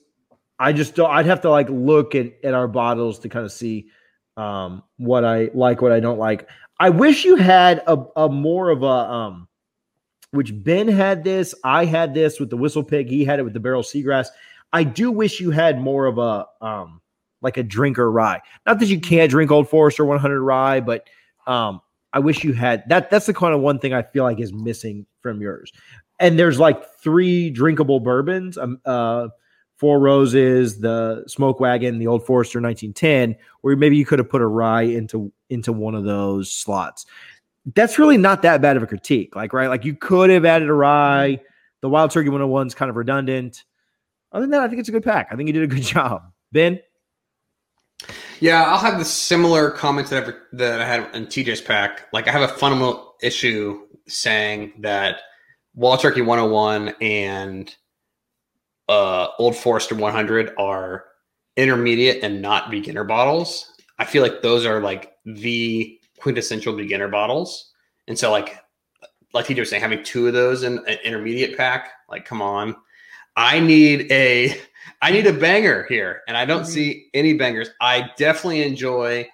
I 0.59 0.73
just 0.73 0.95
don't. 0.95 1.09
I'd 1.09 1.25
have 1.25 1.41
to 1.41 1.49
like 1.49 1.69
look 1.69 2.15
at 2.15 2.33
at 2.43 2.53
our 2.53 2.67
bottles 2.67 3.19
to 3.19 3.29
kind 3.29 3.45
of 3.45 3.51
see 3.51 3.89
um, 4.37 4.83
what 4.97 5.25
I 5.25 5.49
like, 5.53 5.81
what 5.81 5.91
I 5.91 5.99
don't 5.99 6.19
like. 6.19 6.47
I 6.79 6.89
wish 6.89 7.25
you 7.25 7.35
had 7.35 7.83
a, 7.87 7.97
a 8.15 8.29
more 8.29 8.69
of 8.69 8.83
a 8.83 8.85
um, 8.85 9.47
which 10.31 10.51
Ben 10.63 10.87
had 10.87 11.23
this. 11.23 11.53
I 11.63 11.85
had 11.85 12.13
this 12.13 12.39
with 12.39 12.49
the 12.49 12.57
whistle 12.57 12.83
pig. 12.83 13.09
He 13.09 13.25
had 13.25 13.39
it 13.39 13.43
with 13.43 13.53
the 13.53 13.59
Barrell 13.59 13.83
Seagrass. 13.83 14.27
I 14.73 14.83
do 14.83 15.11
wish 15.11 15.39
you 15.39 15.51
had 15.51 15.79
more 15.81 16.05
of 16.05 16.17
a 16.17 16.45
um, 16.65 17.01
like 17.41 17.57
a 17.57 17.63
drinker 17.63 18.11
rye. 18.11 18.41
Not 18.65 18.79
that 18.79 18.87
you 18.87 18.99
can't 18.99 19.29
drink 19.29 19.51
Old 19.51 19.69
Forester 19.69 20.05
100 20.05 20.41
rye, 20.41 20.79
but 20.79 21.07
um, 21.47 21.81
I 22.13 22.19
wish 22.19 22.43
you 22.43 22.53
had 22.53 22.87
that. 22.89 23.09
That's 23.09 23.25
the 23.25 23.33
kind 23.33 23.53
of 23.53 23.61
one 23.61 23.79
thing 23.79 23.93
I 23.93 24.03
feel 24.03 24.23
like 24.23 24.39
is 24.39 24.53
missing 24.53 25.05
from 25.21 25.41
yours. 25.41 25.71
And 26.19 26.37
there's 26.37 26.59
like 26.59 26.83
three 26.99 27.49
drinkable 27.49 27.99
bourbons. 27.99 28.57
Um, 28.57 28.79
uh, 28.85 29.29
Four 29.81 29.99
Roses, 29.99 30.79
the 30.79 31.23
Smoke 31.25 31.59
Wagon, 31.59 31.97
the 31.97 32.05
Old 32.05 32.23
Forester 32.23 32.61
1910, 32.61 33.35
where 33.61 33.75
maybe 33.75 33.97
you 33.97 34.05
could 34.05 34.19
have 34.19 34.29
put 34.29 34.43
a 34.43 34.45
rye 34.45 34.83
into 34.83 35.33
into 35.49 35.73
one 35.73 35.95
of 35.95 36.03
those 36.03 36.53
slots. 36.53 37.07
That's 37.73 37.97
really 37.97 38.17
not 38.17 38.43
that 38.43 38.61
bad 38.61 38.77
of 38.77 38.83
a 38.83 38.87
critique. 38.87 39.35
Like, 39.35 39.53
right? 39.53 39.69
Like 39.69 39.83
you 39.83 39.95
could 39.95 40.29
have 40.29 40.45
added 40.45 40.69
a 40.69 40.73
rye. 40.73 41.41
The 41.81 41.89
Wild 41.89 42.11
Turkey 42.11 42.29
101 42.29 42.67
is 42.67 42.75
kind 42.75 42.91
of 42.91 42.95
redundant. 42.95 43.63
Other 44.31 44.43
than 44.43 44.51
that, 44.51 44.61
I 44.61 44.67
think 44.67 44.81
it's 44.81 44.89
a 44.89 44.91
good 44.91 45.03
pack. 45.03 45.29
I 45.31 45.35
think 45.35 45.47
you 45.47 45.53
did 45.53 45.63
a 45.63 45.67
good 45.67 45.81
job. 45.81 46.31
Ben? 46.51 46.79
Yeah, 48.39 48.63
I'll 48.63 48.79
have 48.79 48.97
the 48.97 49.05
similar 49.05 49.71
comments 49.71 50.09
that, 50.09 50.23
I've, 50.23 50.33
that 50.53 50.81
I 50.81 50.85
had 50.85 51.15
in 51.15 51.27
TJ's 51.27 51.61
pack. 51.61 52.07
Like, 52.11 52.27
I 52.27 52.31
have 52.31 52.41
a 52.41 52.53
fundamental 52.53 53.15
issue 53.21 53.87
saying 54.07 54.73
that 54.79 55.21
Wild 55.75 55.99
Turkey 55.99 56.21
101 56.21 56.95
and 57.01 57.73
uh, 58.89 59.27
Old 59.37 59.55
Forester 59.55 59.95
100 59.95 60.53
are 60.57 61.05
intermediate 61.55 62.23
and 62.23 62.41
not 62.41 62.71
beginner 62.71 63.03
bottles. 63.03 63.71
I 63.99 64.05
feel 64.05 64.23
like 64.23 64.41
those 64.41 64.65
are 64.65 64.81
like 64.81 65.13
the 65.25 65.99
quintessential 66.19 66.75
beginner 66.75 67.07
bottles. 67.07 67.71
And 68.07 68.17
so, 68.17 68.31
like, 68.31 68.57
like 69.33 69.45
TJ 69.45 69.59
was 69.59 69.69
saying, 69.69 69.81
having 69.81 70.03
two 70.03 70.27
of 70.27 70.33
those 70.33 70.63
in 70.63 70.79
an 70.87 70.97
intermediate 71.03 71.55
pack, 71.55 71.91
like, 72.09 72.25
come 72.25 72.41
on. 72.41 72.75
I 73.35 73.59
need 73.59 74.11
a 74.11 74.59
I 75.01 75.11
need 75.11 75.27
a 75.27 75.33
banger 75.33 75.85
here, 75.89 76.21
and 76.27 76.35
I 76.37 76.45
don't 76.45 76.63
Mhm. 76.63 76.67
see 76.67 77.05
any 77.13 77.33
bangers. 77.33 77.69
I 77.81 78.09
definitely 78.17 78.63
enjoy 78.63 79.29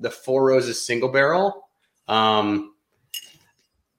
the 0.00 0.10
Four 0.10 0.44
Roses 0.46 0.84
single 0.84 1.08
barrel. 1.08 1.68
Um, 2.08 2.74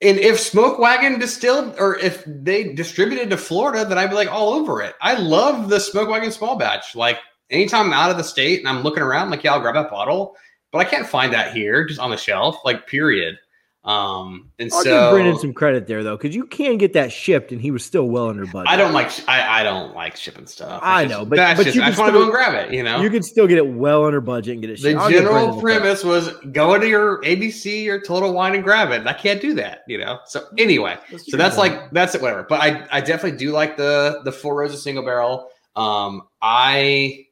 and 0.01 0.19
if 0.19 0.39
Smoke 0.39 0.79
Wagon 0.79 1.17
distilled 1.19 1.75
or 1.79 1.97
if 1.97 2.23
they 2.27 2.73
distributed 2.73 3.29
to 3.29 3.37
Florida, 3.37 3.85
then 3.85 3.97
I'd 3.97 4.09
be 4.09 4.15
like 4.15 4.31
all 4.31 4.53
over 4.53 4.81
it. 4.81 4.95
I 5.01 5.13
love 5.13 5.69
the 5.69 5.79
Smoke 5.79 6.09
Wagon 6.09 6.31
small 6.31 6.57
batch. 6.57 6.93
Like 6.95 7.19
anytime 7.49 7.87
I'm 7.87 7.93
out 7.93 8.11
of 8.11 8.17
the 8.17 8.23
state 8.23 8.59
and 8.59 8.67
I'm 8.67 8.83
looking 8.83 9.03
around, 9.03 9.29
like 9.29 9.43
yeah, 9.43 9.53
I'll 9.53 9.61
grab 9.61 9.75
that 9.75 9.89
bottle, 9.89 10.35
but 10.71 10.79
I 10.79 10.83
can't 10.83 11.07
find 11.07 11.31
that 11.33 11.53
here, 11.53 11.85
just 11.85 12.01
on 12.01 12.11
the 12.11 12.17
shelf. 12.17 12.57
Like 12.65 12.85
period. 12.85 13.37
Um, 13.85 14.49
and 14.59 14.71
I'll 14.71 14.81
so 14.81 14.89
give 14.89 15.11
Brendan 15.13 15.39
some 15.39 15.53
credit 15.53 15.87
there 15.87 16.03
though, 16.03 16.15
because 16.15 16.33
you 16.33 16.45
can 16.45 16.77
get 16.77 16.93
that 16.93 17.11
shipped, 17.11 17.51
and 17.51 17.59
he 17.61 17.69
was 17.69 17.83
still 17.83 18.05
well 18.07 18.29
under 18.29 18.45
budget. 18.45 18.69
I 18.71 18.77
don't 18.77 18.93
like 18.93 19.11
I, 19.27 19.59
I 19.59 19.63
don't 19.63 19.93
like 19.93 20.15
shipping 20.15 20.47
stuff. 20.47 20.77
It's 20.77 20.85
I 20.85 21.03
just- 21.03 21.11
know, 21.19 21.25
but- 21.25 21.35
that's 21.35 21.57
but 21.59 21.63
just, 21.65 21.75
you 21.75 21.83
I 21.83 21.87
just 21.87 21.99
want 21.99 22.13
to 22.13 22.17
go 22.17 22.23
and 22.23 22.31
grab 22.31 22.53
it. 22.53 22.73
You 22.73 22.81
know, 22.83 23.01
You 23.01 23.09
can 23.09 23.21
still 23.23 23.45
get 23.45 23.57
it 23.57 23.67
well 23.67 24.05
under 24.05 24.21
budget 24.21 24.53
and 24.53 24.61
get 24.61 24.69
it. 24.69 24.81
the 24.81 24.91
shipped. 24.91 25.01
I'll 25.01 25.09
general 25.09 25.55
the 25.55 25.61
premise 25.61 26.01
was 26.03 26.29
go 26.53 26.75
into 26.75 26.87
your 26.87 27.21
ABC 27.23 27.87
or 27.89 27.99
Total 27.99 28.31
Wine 28.31 28.55
and 28.55 28.63
grab 28.63 28.91
it. 28.91 28.99
And 29.01 29.09
I 29.09 29.13
can't 29.13 29.41
do 29.41 29.53
that. 29.55 29.81
You 29.89 29.97
know. 29.97 30.19
So 30.27 30.45
anyway, 30.57 30.97
That's 31.11 31.29
so 31.29 31.35
that's 31.35 31.57
like 31.57 31.91
that's 31.91 32.15
it. 32.15 32.21
Whatever. 32.21 32.43
But 32.47 32.61
I 32.61 32.87
I 32.89 33.01
definitely 33.01 33.37
do 33.37 33.51
like 33.51 33.75
the 33.75 34.21
the 34.23 34.31
Four 34.31 34.55
Roses 34.55 34.81
single 34.81 35.03
barrel. 35.03 35.49
Um, 35.75 36.21
I 36.41 37.25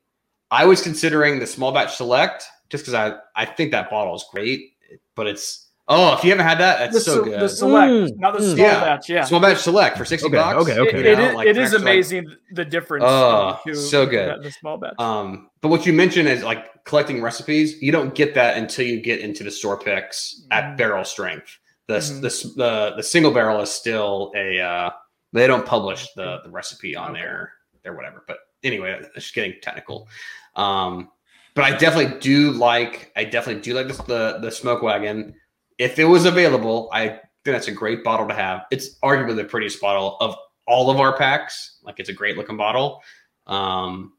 I 0.50 0.66
was 0.66 0.82
considering 0.82 1.40
the 1.40 1.48
small 1.48 1.72
batch 1.72 1.96
select 1.96 2.44
just 2.70 2.84
because 2.84 2.94
I 2.94 3.16
I 3.38 3.46
think 3.46 3.72
that 3.72 3.90
bottle 3.90 4.16
is 4.16 4.26
great, 4.34 4.74
but 5.16 5.28
it's 5.28 5.68
Oh, 5.88 6.14
if 6.14 6.24
you 6.24 6.30
haven't 6.30 6.46
had 6.46 6.60
that, 6.60 6.80
that's 6.80 6.94
the, 6.94 7.00
so 7.02 7.24
good. 7.24 7.40
the 7.42 7.50
select, 7.50 7.92
Mm, 7.92 8.18
not 8.20 8.34
the 8.34 8.40
mm. 8.40 8.54
small 8.56 8.58
Yeah. 8.66 8.80
batch. 8.80 9.10
Yeah, 9.10 9.24
Small 9.26 9.40
batch 9.42 9.58
select 9.58 9.98
for 9.98 10.06
sixty 10.06 10.28
Okay, 10.28 10.38
bucks. 10.38 10.62
okay, 10.70 10.80
okay. 10.80 11.00
It- 11.00 11.06
You 11.06 11.12
it 11.12 11.18
know, 11.18 11.30
is, 11.30 11.34
like 11.36 11.48
it 11.48 11.58
an 11.58 11.64
is 11.64 11.74
extra, 11.74 11.80
like- 11.80 11.94
amazing 11.94 12.36
the 12.54 12.66
difference. 12.66 13.04
Oh, 13.08 13.58
between 13.58 13.76
the 13.76 13.82
two 13.82 13.88
so 13.88 14.06
good. 14.06 14.38
The, 14.38 14.44
the 14.44 14.52
small 14.52 14.78
batch. 14.78 14.94
Um, 15.00 15.50
but 15.62 15.68
what 15.70 15.86
you 15.86 15.92
mentioned 15.94 16.30
is 16.30 16.44
like 16.44 16.84
collecting 16.86 17.22
recipes. 17.22 17.82
You 17.82 17.92
don't 17.92 18.14
get 18.16 18.34
that 18.36 18.58
until 18.58 18.86
you 18.86 19.02
get 19.02 19.20
into 19.20 19.44
the 19.44 19.52
store 19.52 19.78
picks 19.78 20.46
at 20.52 20.64
Mhm. 20.64 20.78
barrel 20.78 21.04
strength. 21.04 21.58
The, 21.88 21.96
Mhm. 21.96 22.22
the 22.22 22.54
the 22.64 22.94
the 22.98 23.04
single 23.04 23.32
barrel 23.32 23.60
is 23.60 23.70
still 23.72 24.32
a 24.36 24.60
uh, 24.60 24.90
they 25.34 25.46
don't 25.48 25.66
publish 25.66 26.08
the 26.16 26.40
the 26.46 26.50
recipe 26.52 26.96
on 26.96 27.12
Okay. 27.12 27.22
their 27.22 27.54
their 27.84 27.96
whatever. 27.96 28.24
But 28.28 28.38
anyway, 28.64 28.98
it's 29.02 29.14
just 29.16 29.34
getting 29.36 29.56
technical. 29.62 30.08
Um, 30.56 31.10
but 31.56 31.66
I 31.66 31.76
definitely 31.76 32.18
do 32.20 32.52
like 32.52 33.12
I 33.18 33.26
definitely 33.26 33.62
do 33.62 33.74
like 33.74 33.88
this, 33.88 33.98
the 33.98 34.38
the 34.42 34.52
smoke 34.52 34.84
wagon. 34.84 35.34
If 35.82 35.98
it 35.98 36.06
was 36.06 36.26
available, 36.26 36.90
I 36.94 37.08
think 37.08 37.22
that's 37.46 37.68
a 37.68 37.72
great 37.72 38.04
bottle 38.04 38.28
to 38.28 38.36
have. 38.36 38.66
It's 38.70 39.00
arguably 39.00 39.36
the 39.36 39.46
prettiest 39.46 39.82
bottle 39.82 40.16
of 40.20 40.36
all 40.68 40.92
of 40.92 41.00
our 41.00 41.18
packs. 41.18 41.80
Like 41.82 42.00
it's 42.00 42.10
a 42.10 42.14
great 42.14 42.38
looking 42.38 42.56
bottle. 42.56 43.02
Um, 43.48 44.14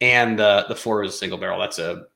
and 0.00 0.36
the 0.36 0.64
the 0.68 0.74
four 0.74 1.04
is 1.04 1.14
a 1.14 1.16
single 1.16 1.38
barrel. 1.38 1.60
That's 1.60 1.78
a 1.78 2.06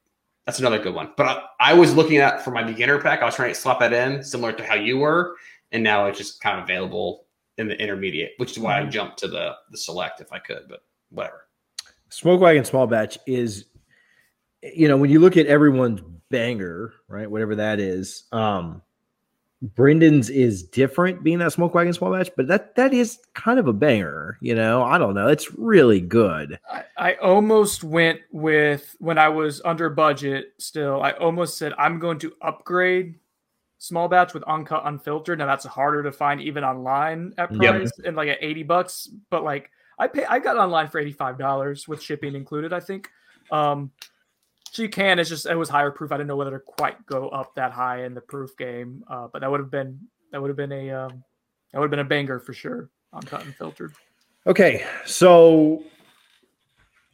that's 0.44 0.58
another 0.58 0.80
good 0.80 0.92
one. 0.92 1.12
But 1.16 1.26
I, 1.60 1.70
I 1.70 1.74
was 1.74 1.94
looking 1.94 2.16
at 2.16 2.42
for 2.42 2.50
my 2.50 2.64
beginner 2.64 3.00
pack. 3.00 3.22
I 3.22 3.26
was 3.26 3.36
trying 3.36 3.50
to 3.50 3.54
slot 3.54 3.78
that 3.78 3.92
in, 3.92 4.24
similar 4.24 4.52
to 4.54 4.64
how 4.64 4.74
you 4.74 4.98
were, 4.98 5.36
and 5.70 5.84
now 5.84 6.06
it's 6.06 6.18
just 6.18 6.40
kind 6.40 6.58
of 6.58 6.64
available 6.64 7.26
in 7.58 7.68
the 7.68 7.80
intermediate, 7.80 8.32
which 8.38 8.50
is 8.50 8.58
why 8.58 8.80
I 8.80 8.86
jumped 8.86 9.20
to 9.20 9.28
the 9.28 9.54
the 9.70 9.78
select 9.78 10.20
if 10.20 10.32
I 10.32 10.40
could. 10.40 10.62
But 10.68 10.80
whatever. 11.10 11.46
Smoke 12.08 12.40
wagon 12.40 12.64
small 12.64 12.88
batch 12.88 13.20
is, 13.24 13.66
you 14.64 14.88
know, 14.88 14.96
when 14.96 15.10
you 15.10 15.20
look 15.20 15.36
at 15.36 15.46
everyone's 15.46 16.00
banger, 16.30 16.92
right? 17.08 17.30
Whatever 17.30 17.54
that 17.56 17.80
is, 17.80 18.24
um, 18.32 18.82
Brendan's 19.62 20.30
is 20.30 20.62
different 20.62 21.22
being 21.22 21.38
that 21.40 21.52
smoke 21.52 21.74
wagon 21.74 21.92
small 21.92 22.10
batch, 22.12 22.30
but 22.34 22.46
that 22.46 22.74
that 22.76 22.94
is 22.94 23.18
kind 23.34 23.58
of 23.58 23.68
a 23.68 23.74
banger. 23.74 24.38
You 24.40 24.54
know, 24.54 24.82
I 24.82 24.96
don't 24.96 25.14
know, 25.14 25.28
it's 25.28 25.52
really 25.52 26.00
good. 26.00 26.58
I, 26.72 26.84
I 26.96 27.14
almost 27.16 27.84
went 27.84 28.20
with 28.32 28.96
when 29.00 29.18
I 29.18 29.28
was 29.28 29.60
under 29.62 29.90
budget. 29.90 30.54
Still, 30.56 31.02
I 31.02 31.10
almost 31.12 31.58
said 31.58 31.74
I'm 31.76 31.98
going 31.98 32.18
to 32.20 32.32
upgrade 32.40 33.16
small 33.76 34.08
batch 34.08 34.32
with 34.32 34.42
uncut 34.44 34.82
unfiltered. 34.86 35.38
Now 35.38 35.46
that's 35.46 35.66
harder 35.66 36.02
to 36.04 36.12
find 36.12 36.40
even 36.40 36.64
online 36.64 37.34
at 37.36 37.50
Yep. 37.50 37.74
price 37.74 37.92
and 38.04 38.16
like 38.16 38.28
at 38.30 38.38
eighty 38.40 38.62
bucks. 38.62 39.10
But 39.28 39.44
like 39.44 39.70
I 39.98 40.06
pay, 40.06 40.24
I 40.24 40.38
got 40.38 40.56
online 40.56 40.88
for 40.88 40.98
eighty 40.98 41.12
five 41.12 41.36
dollars 41.36 41.86
with 41.86 42.00
shipping 42.00 42.34
included. 42.34 42.72
I 42.72 42.80
think. 42.80 43.10
Um, 43.50 43.90
so 44.72 44.82
you 44.82 44.88
can. 44.88 45.18
It's 45.18 45.28
just 45.28 45.46
it 45.46 45.54
was 45.56 45.68
higher 45.68 45.90
proof. 45.90 46.12
I 46.12 46.16
didn't 46.16 46.28
know 46.28 46.36
whether 46.36 46.52
to 46.52 46.60
quite 46.60 47.04
go 47.06 47.28
up 47.28 47.54
that 47.56 47.72
high 47.72 48.04
in 48.04 48.14
the 48.14 48.20
proof 48.20 48.56
game. 48.56 49.02
Uh, 49.10 49.28
but 49.32 49.40
that 49.40 49.50
would 49.50 49.60
have 49.60 49.70
been 49.70 49.98
that 50.32 50.40
would 50.40 50.48
have 50.48 50.56
been 50.56 50.72
a 50.72 50.90
um, 50.90 51.24
that 51.72 51.78
would 51.78 51.86
have 51.86 51.90
been 51.90 51.98
a 52.00 52.04
banger 52.04 52.38
for 52.38 52.52
sure. 52.52 52.88
Uncut 53.12 53.42
filtered. 53.58 53.92
Okay, 54.46 54.84
so 55.04 55.82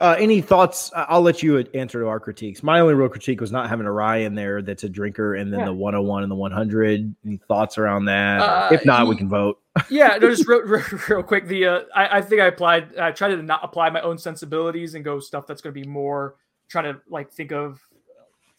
uh, 0.00 0.14
any 0.18 0.42
thoughts? 0.42 0.92
I- 0.94 1.06
I'll 1.08 1.22
let 1.22 1.42
you 1.42 1.58
answer 1.72 2.00
to 2.00 2.06
our 2.06 2.20
critiques. 2.20 2.62
My 2.62 2.80
only 2.80 2.92
real 2.94 3.08
critique 3.08 3.40
was 3.40 3.50
not 3.50 3.70
having 3.70 3.86
a 3.86 3.92
rye 3.92 4.18
in 4.18 4.34
there 4.34 4.60
that's 4.60 4.84
a 4.84 4.88
drinker, 4.90 5.34
and 5.36 5.50
then 5.50 5.60
Yeah. 5.60 5.66
the 5.66 5.72
101 5.72 6.22
and 6.22 6.30
the 6.30 6.36
100. 6.36 7.14
Any 7.24 7.38
thoughts 7.48 7.78
around 7.78 8.04
that? 8.04 8.40
Uh, 8.40 8.68
if 8.72 8.84
not, 8.84 9.06
we 9.08 9.16
can 9.16 9.28
vote. 9.30 9.58
yeah, 9.90 10.18
no, 10.20 10.28
just 10.30 10.46
real, 10.46 10.60
real, 10.62 10.84
real 11.08 11.22
quick. 11.22 11.48
The 11.48 11.66
uh, 11.66 11.80
I, 11.94 12.18
I 12.18 12.20
think 12.20 12.42
I 12.42 12.46
applied. 12.46 12.96
I 12.98 13.10
tried 13.12 13.28
to 13.30 13.42
not 13.42 13.60
apply 13.64 13.88
my 13.90 14.02
own 14.02 14.18
sensibilities 14.18 14.94
and 14.94 15.02
go 15.04 15.18
stuff 15.18 15.46
that's 15.46 15.62
going 15.62 15.74
to 15.74 15.80
be 15.80 15.86
more 15.88 16.36
trying 16.68 16.92
to 16.92 17.00
like 17.08 17.30
think 17.30 17.52
of 17.52 17.80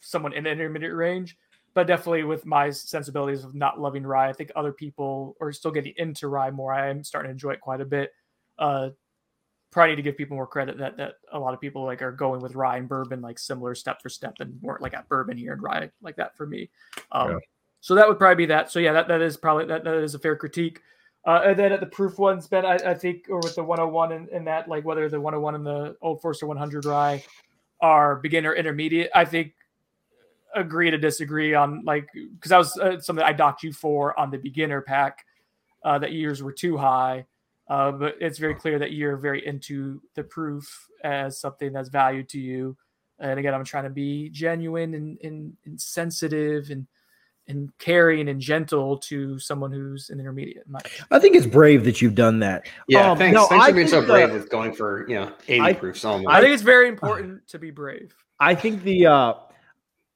someone 0.00 0.32
in 0.32 0.44
the 0.44 0.50
intermediate 0.50 0.94
range. 0.94 1.36
But 1.74 1.86
definitely 1.86 2.24
with 2.24 2.44
my 2.46 2.70
sensibilities 2.70 3.44
of 3.44 3.54
not 3.54 3.80
loving 3.80 4.04
rye, 4.04 4.28
I 4.28 4.32
think 4.32 4.50
other 4.56 4.72
people 4.72 5.36
are 5.40 5.52
still 5.52 5.70
getting 5.70 5.94
into 5.96 6.26
rye 6.28 6.50
more. 6.50 6.72
I 6.72 6.88
am 6.88 7.04
starting 7.04 7.28
to 7.28 7.32
enjoy 7.32 7.52
it 7.52 7.60
quite 7.60 7.80
a 7.80 7.84
bit. 7.84 8.12
Uh, 8.58 8.90
probably 9.70 9.90
need 9.90 9.96
to 9.96 10.02
give 10.02 10.16
people 10.16 10.34
more 10.34 10.46
credit 10.46 10.78
that 10.78 10.96
that 10.96 11.16
a 11.32 11.38
lot 11.38 11.52
of 11.52 11.60
people 11.60 11.84
like 11.84 12.00
are 12.00 12.10
going 12.10 12.40
with 12.40 12.54
rye 12.54 12.78
and 12.78 12.88
bourbon 12.88 13.20
like 13.20 13.38
similar 13.38 13.74
step 13.74 14.00
for 14.02 14.08
step 14.08 14.34
and 14.40 14.60
weren't 14.62 14.80
like 14.80 14.94
at 14.94 15.06
bourbon 15.08 15.36
here 15.36 15.52
and 15.52 15.62
rye 15.62 15.90
like 16.00 16.16
that 16.16 16.36
for 16.36 16.46
me. 16.46 16.70
Um, 17.12 17.32
Yeah. 17.32 17.38
So 17.80 17.94
that 17.94 18.08
would 18.08 18.18
probably 18.18 18.36
be 18.36 18.46
that. 18.46 18.70
So 18.70 18.80
yeah, 18.80 18.92
that, 18.92 19.08
that 19.08 19.20
is 19.20 19.36
probably 19.36 19.66
that, 19.66 19.84
that 19.84 19.94
is 19.94 20.14
a 20.14 20.18
fair 20.18 20.36
critique. 20.36 20.82
Uh, 21.24 21.42
and 21.44 21.58
then 21.58 21.72
at 21.72 21.80
the 21.80 21.86
proof 21.86 22.18
ones, 22.18 22.46
Ben, 22.46 22.64
I, 22.64 22.74
I 22.74 22.94
think, 22.94 23.26
or 23.28 23.38
with 23.38 23.54
the 23.54 23.62
101 23.62 24.12
and, 24.12 24.28
and 24.28 24.46
that, 24.46 24.68
like 24.68 24.84
whether 24.84 25.08
the 25.08 25.20
101 25.20 25.54
and 25.54 25.66
the 25.66 25.96
Old 26.00 26.20
Forester 26.20 26.46
100 26.46 26.84
rye 26.84 27.22
are 27.80 28.16
beginner 28.16 28.54
intermediate, 28.54 29.10
I 29.14 29.24
think 29.24 29.54
agree 30.54 30.90
to 30.90 30.98
disagree 30.98 31.54
on 31.54 31.84
like 31.84 32.08
because 32.12 32.50
that 32.50 32.58
was 32.58 32.78
uh, 32.78 33.00
something 33.00 33.24
I 33.24 33.32
docked 33.32 33.62
you 33.62 33.72
for 33.72 34.18
on 34.18 34.30
the 34.30 34.38
beginner 34.38 34.80
pack 34.80 35.24
uh, 35.84 35.98
that 35.98 36.12
years 36.12 36.42
were 36.42 36.52
too 36.52 36.76
high. 36.76 37.26
Uh, 37.68 37.92
but 37.92 38.16
it's 38.18 38.38
very 38.38 38.54
clear 38.54 38.78
that 38.78 38.92
you're 38.92 39.16
very 39.16 39.46
into 39.46 40.00
the 40.14 40.22
proof 40.22 40.88
as 41.04 41.38
something 41.38 41.72
that's 41.72 41.90
valued 41.90 42.28
to 42.30 42.40
you. 42.40 42.76
And 43.18 43.38
again, 43.38 43.52
I'm 43.52 43.64
trying 43.64 43.84
to 43.84 43.90
be 43.90 44.30
genuine 44.30 44.94
and, 44.94 45.18
and, 45.22 45.54
and 45.66 45.78
sensitive 45.78 46.70
and 46.70 46.86
and 47.48 47.72
caring 47.78 48.28
and 48.28 48.40
gentle 48.40 48.98
to 48.98 49.38
someone 49.38 49.72
who's 49.72 50.10
an 50.10 50.20
intermediate. 50.20 50.64
in 50.66 50.72
my 50.72 50.78
opinion. 50.80 51.06
I 51.10 51.18
think 51.18 51.34
it's 51.36 51.46
brave 51.46 51.84
that 51.84 52.00
you've 52.02 52.14
done 52.14 52.40
that. 52.40 52.68
Yeah, 52.88 53.10
Um, 53.10 53.18
thanks. 53.18 53.34
no, 53.34 53.46
thanks 53.46 53.64
I 53.64 53.68
for 53.70 53.74
being 53.74 53.88
so 53.88 53.96
think, 54.00 54.08
brave 54.08 54.32
with 54.32 54.50
going 54.50 54.72
for 54.74 55.08
you 55.08 55.16
know 55.16 55.32
eighty 55.48 55.60
I- 55.60 55.72
proofs 55.72 56.04
only. 56.04 56.26
I 56.28 56.40
think 56.40 56.52
it's 56.54 56.62
very 56.62 56.88
important 56.88 57.46
to 57.48 57.58
be 57.58 57.70
brave. 57.70 58.14
I 58.38 58.54
think 58.54 58.82
the 58.84 59.06
uh 59.06 59.34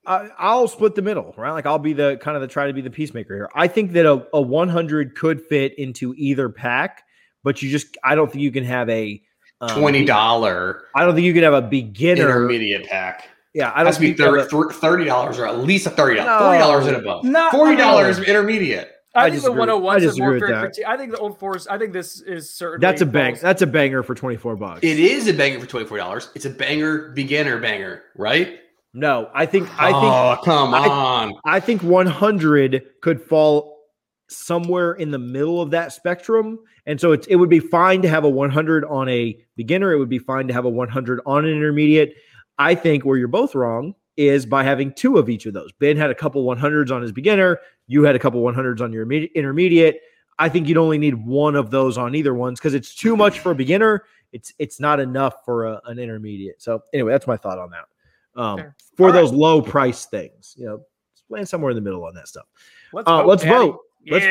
I, 0.04 0.28
I'll 0.36 0.66
split 0.68 0.94
the 0.96 1.02
middle, 1.02 1.32
right? 1.36 1.52
Like 1.52 1.64
I'll 1.66 1.78
be 1.78 1.92
the 1.92 2.18
kind 2.20 2.36
of 2.36 2.40
the 2.40 2.48
try 2.48 2.66
to 2.66 2.72
be 2.72 2.80
the 2.80 2.90
peacemaker 2.90 3.34
here. 3.34 3.48
I 3.54 3.68
think 3.68 3.92
that 3.92 4.04
a, 4.04 4.26
a 4.32 4.40
100 4.40 5.14
could 5.14 5.40
fit 5.40 5.78
into 5.78 6.12
either 6.16 6.48
pack, 6.48 7.04
but 7.44 7.62
you 7.62 7.70
just 7.70 7.96
I 8.02 8.14
don't 8.16 8.30
think 8.30 8.42
you 8.42 8.50
can 8.50 8.64
have 8.64 8.88
a 8.88 9.22
um, 9.60 9.78
Twenty 9.78 10.04
dollar 10.04 10.86
I 10.96 11.04
don't 11.04 11.14
think 11.14 11.24
you 11.24 11.32
can 11.32 11.44
have 11.44 11.54
a 11.54 11.62
beginner. 11.62 12.22
intermediate 12.22 12.88
pack. 12.88 13.28
Yeah, 13.54 13.70
I 13.74 13.78
don't 13.78 13.86
Has 13.86 13.98
be 13.98 14.06
think 14.08 14.18
you 14.18 14.24
can 14.24 14.38
have 14.38 14.52
a- 14.52 14.72
thirty 14.72 15.04
dollars 15.04 15.38
or 15.38 15.46
at 15.46 15.58
least 15.58 15.86
a 15.86 15.90
thirty 15.90 16.16
dollars. 16.16 16.30
No. 16.40 16.46
Forty 16.46 16.58
dollars 16.58 16.86
and 16.86 16.96
above. 16.96 17.24
Not- 17.24 17.52
Forty 17.52 17.76
dollars 17.76 18.18
intermediate. 18.20 18.88
I, 19.14 19.26
I 19.26 19.30
think 19.30 19.42
the 19.42 19.50
disagree. 19.50 19.58
101 19.58 19.94
I 19.94 20.04
oh 20.04 20.08
is 20.08 20.18
more 20.18 20.38
fair 20.38 20.48
that. 20.48 20.60
critique. 20.60 20.84
I 20.88 20.96
think 20.96 21.12
the 21.12 21.18
old 21.18 21.38
forest. 21.38 21.66
I 21.70 21.76
think 21.76 21.92
this 21.92 22.22
is 22.22 22.48
certainly 22.54 22.80
That's 22.80 23.02
a 23.02 23.06
bang. 23.06 23.34
falls- 23.34 23.42
That's 23.42 23.60
a 23.60 23.66
banger 23.66 24.02
for 24.02 24.14
24 24.14 24.56
bucks. 24.56 24.80
It 24.82 24.98
is 24.98 25.28
a 25.28 25.34
banger 25.34 25.60
for 25.60 25.66
twenty 25.66 25.84
four 25.86 25.98
dollars. 25.98 26.30
It's 26.34 26.46
a 26.46 26.50
banger 26.50 27.10
beginner 27.10 27.58
banger, 27.60 28.04
right? 28.16 28.58
No, 28.94 29.28
I 29.34 29.44
think 29.44 29.68
I 29.78 29.88
oh, 29.92 30.00
think 30.00 30.12
oh 30.14 30.40
come 30.44 30.72
I- 30.74 30.88
on. 30.88 31.34
I 31.44 31.60
think 31.60 31.82
100 31.82 32.82
could 33.02 33.20
fall 33.20 33.80
somewhere 34.28 34.92
in 34.94 35.10
the 35.10 35.18
middle 35.18 35.60
of 35.60 35.70
that 35.72 35.92
spectrum. 35.92 36.58
And 36.86 37.00
so 37.00 37.12
it's, 37.12 37.26
it 37.26 37.36
would 37.36 37.50
be 37.50 37.60
fine 37.60 38.02
to 38.02 38.08
have 38.08 38.24
a 38.24 38.28
100 38.28 38.84
on 38.86 39.08
a 39.08 39.38
beginner. 39.56 39.92
It 39.92 39.98
would 39.98 40.08
be 40.08 40.18
fine 40.18 40.48
to 40.48 40.54
have 40.54 40.64
a 40.64 40.70
100 40.70 41.20
on 41.26 41.44
an 41.44 41.50
intermediate. 41.50 42.14
I 42.58 42.74
think 42.74 43.04
where 43.04 43.16
you're 43.18 43.28
both 43.28 43.54
wrong 43.54 43.94
is 44.16 44.44
by 44.46 44.62
having 44.62 44.92
two 44.92 45.16
of 45.18 45.28
each 45.30 45.46
of 45.46 45.54
those. 45.54 45.72
Ben 45.78 45.96
had 45.96 46.10
a 46.10 46.14
couple 46.14 46.44
100s 46.44 46.90
on 46.90 47.00
his 47.02 47.12
beginner. 47.12 47.58
You 47.86 48.02
had 48.04 48.14
a 48.14 48.18
couple 48.18 48.42
100s 48.42 48.80
on 48.80 48.92
your 48.92 49.10
intermediate. 49.10 50.00
I 50.38 50.48
think 50.48 50.68
you'd 50.68 50.76
only 50.78 50.98
need 50.98 51.14
one 51.14 51.56
of 51.56 51.70
those 51.70 51.96
on 51.98 52.14
either 52.14 52.34
ones 52.34 52.58
because 52.58 52.74
it's 52.74 52.94
too 52.94 53.16
much 53.16 53.40
for 53.40 53.52
a 53.52 53.54
beginner. 53.54 54.04
It's 54.32 54.52
it's 54.58 54.80
not 54.80 54.98
enough 55.00 55.44
for 55.44 55.66
a, 55.66 55.80
an 55.86 55.98
intermediate. 55.98 56.60
So 56.62 56.82
anyway, 56.94 57.12
that's 57.12 57.26
my 57.26 57.36
thought 57.36 57.58
on 57.58 57.70
that. 57.70 58.40
Um, 58.40 58.58
Fair. 58.58 58.76
for 58.96 59.06
All 59.08 59.12
right. 59.12 59.20
those 59.20 59.32
low 59.32 59.60
price 59.60 60.06
things, 60.06 60.54
you 60.58 60.64
know, 60.66 60.80
land 61.28 61.48
somewhere 61.48 61.70
in 61.70 61.74
the 61.74 61.82
middle 61.82 62.04
on 62.04 62.14
that 62.14 62.28
stuff. 62.28 62.46
Let's 62.94 63.06
Uh, 63.08 63.18
vote. 63.22 63.26
let's 63.28 63.42
Daddy. 63.42 63.54
vote. 63.54 63.78
Let's 64.10 64.26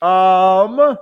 vote. 0.00 0.06
Um, 0.06 0.98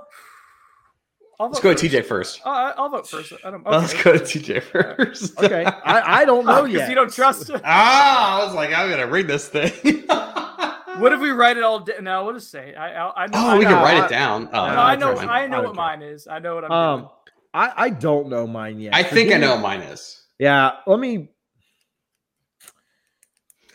Let's 1.47 1.59
go 1.59 1.71
first. 1.71 1.83
to 1.83 1.89
TJ 1.89 2.05
first. 2.05 2.41
Oh, 2.45 2.49
I- 2.51 2.73
I'll 2.77 2.89
vote 2.89 3.07
first. 3.07 3.33
I 3.43 3.51
don't, 3.51 3.65
Let's 3.65 3.93
go 4.03 4.13
to 4.17 4.19
TJ 4.19 4.63
first. 4.63 5.37
okay. 5.43 5.65
I, 5.65 6.21
I 6.21 6.25
don't 6.25 6.45
know 6.45 6.59
Oh, 6.59 6.61
'cause 6.65 6.73
yet. 6.73 6.89
you 6.89 6.95
don't 6.95 7.11
trust 7.13 7.49
it. 7.49 7.61
ah, 7.63 8.41
I 8.41 8.45
was 8.45 8.53
like, 8.55 8.73
I'm 8.73 8.89
gonna 8.89 9.07
read 9.07 9.27
this 9.27 9.47
thing. 9.49 9.71
What 10.99 11.11
if 11.11 11.19
we 11.19 11.31
write 11.31 11.57
it 11.57 11.63
all 11.63 11.79
down? 11.79 12.03
No, 12.03 12.23
we'll 12.23 12.35
just 12.35 12.51
say. 12.51 12.75
I, 12.75 12.93
I, 13.07 13.23
I 13.23 13.25
know. 13.25 13.31
Oh, 13.33 13.47
I 13.49 13.57
we 13.57 13.63
know, 13.63 13.69
can 13.71 13.77
write 13.83 13.97
I- 13.97 14.05
it 14.05 14.09
down. 14.09 14.47
Oh, 14.53 14.67
No, 14.67 14.73
No, 14.75 14.81
I 14.81 14.95
know. 14.95 15.15
fine. 15.15 15.27
I 15.29 15.47
know 15.47 15.57
what 15.57 15.63
don't 15.63 15.75
care. 15.75 15.83
mine 15.85 16.01
is. 16.03 16.27
I 16.27 16.37
know 16.37 16.53
what 16.53 16.63
I'm 16.65 16.71
Um, 16.71 16.99
doing. 16.99 17.09
I, 17.55 17.73
I 17.75 17.89
don't 17.89 18.29
know 18.29 18.45
mine 18.45 18.79
yet. 18.79 18.93
I 18.93 19.01
think 19.01 19.31
I 19.33 19.37
know 19.37 19.53
what 19.53 19.61
mine 19.61 19.81
is. 19.81 20.21
Yeah. 20.37 20.73
Let 20.85 20.99
me. 20.99 21.29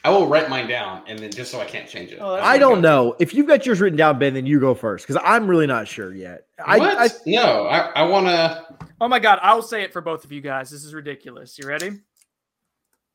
I 0.08 0.10
will 0.10 0.26
write 0.26 0.48
mine 0.48 0.68
down, 0.68 1.02
and 1.06 1.18
then 1.18 1.30
just 1.30 1.50
so 1.50 1.60
I 1.60 1.64
can't 1.66 1.88
change 1.88 2.12
it. 2.12 2.18
Oh, 2.20 2.34
I 2.34 2.56
don't 2.56 2.80
know. 2.80 3.14
If 3.18 3.34
you've 3.34 3.46
got 3.46 3.66
yours 3.66 3.80
written 3.80 3.96
down, 3.98 4.18
Ben, 4.18 4.32
then 4.34 4.46
you 4.46 4.58
go 4.58 4.74
first 4.74 5.06
because 5.06 5.20
I'm 5.24 5.46
really 5.46 5.66
not 5.66 5.86
sure 5.86 6.14
yet. 6.14 6.46
I, 6.64 6.78
what? 6.78 6.98
I 6.98 7.08
no, 7.26 7.66
I, 7.66 7.78
I 7.90 8.02
want 8.04 8.26
to. 8.26 8.64
Oh 9.00 9.08
my 9.08 9.18
god! 9.18 9.38
I'll 9.42 9.62
say 9.62 9.82
it 9.82 9.92
for 9.92 10.00
both 10.00 10.24
of 10.24 10.32
you 10.32 10.40
guys. 10.40 10.70
This 10.70 10.82
is 10.84 10.94
ridiculous. 10.94 11.58
You 11.58 11.68
ready? 11.68 12.00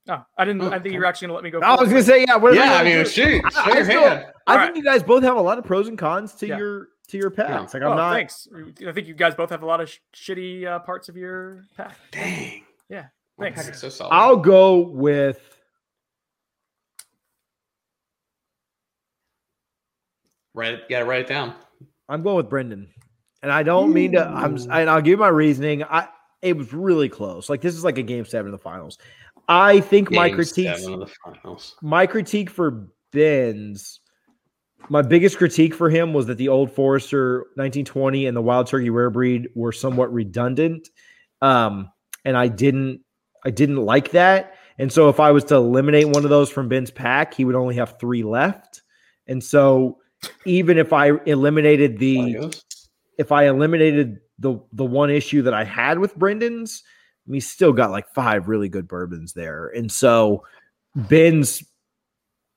Oh, 0.08 0.24
I 0.38 0.46
didn't. 0.46 0.62
I 0.74 0.80
think 0.80 0.94
you're 0.94 1.06
actually 1.06 1.28
gonna 1.28 1.36
let 1.36 1.44
me 1.44 1.50
go. 1.50 1.60
I 1.62 1.80
was 1.80 1.90
gonna 1.90 2.04
say 2.04 2.26
yeah. 2.28 2.36
What 2.36 2.54
Yeah, 2.54 2.74
I 2.74 2.82
I 2.82 2.84
mean, 2.84 3.06
shoot, 3.06 3.42
I- 3.46 3.50
show 3.50 3.62
I 3.62 3.76
your 3.76 3.86
still- 3.86 4.02
hand. 4.02 4.26
I 4.46 4.58
All 4.58 4.66
think 4.66 4.78
you 4.78 4.84
guys 4.84 5.02
both 5.02 5.24
have 5.24 5.38
a 5.38 5.42
lot 5.42 5.58
of 5.58 5.66
pros 5.66 5.88
and 5.88 5.98
cons 5.98 6.34
to 6.36 6.48
Yeah. 6.48 6.58
your 6.58 6.90
to 7.08 7.18
your 7.18 7.30
packs. 7.32 7.74
Like 7.74 7.84
I'm 7.84 7.94
oh, 7.94 7.96
not. 7.96 8.14
thanks. 8.14 8.48
I 8.88 8.92
think 8.92 9.08
you 9.08 9.14
guys 9.14 9.34
both 9.36 9.50
have 9.50 9.64
a 9.64 9.66
lot 9.66 9.82
of 9.82 9.90
sh- 9.90 10.00
shitty 10.16 10.66
uh, 10.66 10.80
parts 10.80 11.10
of 11.10 11.18
your 11.18 11.64
pack. 11.76 11.98
Dang, 12.12 12.64
Yeah, 12.90 13.06
my 13.38 13.52
thanks. 13.52 13.80
so 13.80 13.90
solid. 13.90 14.12
I'll 14.14 14.38
go 14.38 14.80
with. 14.80 15.40
Write 20.54 20.74
it, 20.74 20.90
gotta 20.90 21.06
write 21.06 21.22
it 21.22 21.28
down. 21.28 21.56
I'm 22.10 22.22
going 22.22 22.38
with 22.38 22.50
Brendan, 22.50 22.90
and 23.42 23.52
I 23.52 23.64
don't 23.64 23.94
mean 23.94 24.12
to. 24.14 24.28
I'm. 24.28 24.56
And 24.72 24.90
I'll 24.90 25.02
give 25.02 25.12
you 25.12 25.18
my 25.18 25.30
reasoning. 25.30 25.84
I 25.84 26.08
it 26.42 26.58
was 26.58 26.74
really 26.74 27.10
close. 27.10 27.50
Like 27.50 27.62
this 27.62 27.74
is 27.74 27.84
like 27.84 27.98
a 27.98 28.04
game 28.04 28.26
seven 28.26 28.54
of 28.54 28.60
the 28.60 28.64
finals. 28.64 28.98
I 29.48 29.80
think 29.80 30.12
my 30.12 30.30
Game 30.30 30.36
critique, 30.36 30.68
the 30.68 31.10
finals. 31.24 31.76
my 31.82 32.06
critique 32.06 32.50
for 32.50 32.88
Ben's, 33.12 34.00
my 34.90 35.02
biggest 35.02 35.38
critique 35.38 35.74
for 35.74 35.90
him 35.90 36.14
was 36.14 36.28
that 36.28 36.38
the 36.38 36.50
Old 36.50 36.72
Forester 36.72 37.40
1920 37.56 38.28
and 38.28 38.38
the 38.38 38.42
Wild 38.42 38.68
Turkey 38.68 38.90
Rare 38.90 39.10
Breed 39.10 39.50
were 39.56 39.72
somewhat 39.72 40.14
redundant, 40.14 40.90
um, 41.42 41.90
and 42.26 42.38
I 42.38 42.48
didn't, 42.48 43.02
I 43.46 43.50
didn't 43.50 43.84
like 43.84 44.12
that. 44.12 44.56
And 44.80 44.92
so 44.92 45.10
if 45.10 45.20
I 45.20 45.32
was 45.32 45.44
to 45.46 45.56
eliminate 45.56 46.08
one 46.08 46.24
of 46.24 46.30
those 46.30 46.50
from 46.50 46.68
Ben's 46.68 46.92
pack, 46.92 47.34
he 47.34 47.46
would 47.46 47.56
only 47.56 47.76
have 47.76 48.00
three 48.00 48.24
left. 48.24 48.82
And 49.28 49.44
so 49.44 50.00
even 50.46 50.78
if 50.78 50.94
I 50.94 51.12
eliminated 51.26 52.00
the 52.00 52.54
if 53.18 53.32
I 53.32 53.48
eliminated 53.48 54.20
the 54.40 54.60
the 54.72 54.86
one 54.86 55.10
issue 55.10 55.42
that 55.44 55.54
I 55.54 55.64
had 55.64 56.00
with 56.00 56.16
Brendan's, 56.16 56.84
we 57.28 57.40
still 57.40 57.74
got 57.74 57.92
like 57.92 58.08
five 58.14 58.48
really 58.48 58.70
good 58.70 58.88
bourbons 58.88 59.34
there. 59.34 59.68
And 59.68 59.92
so 59.92 60.44
Ben's 60.96 61.64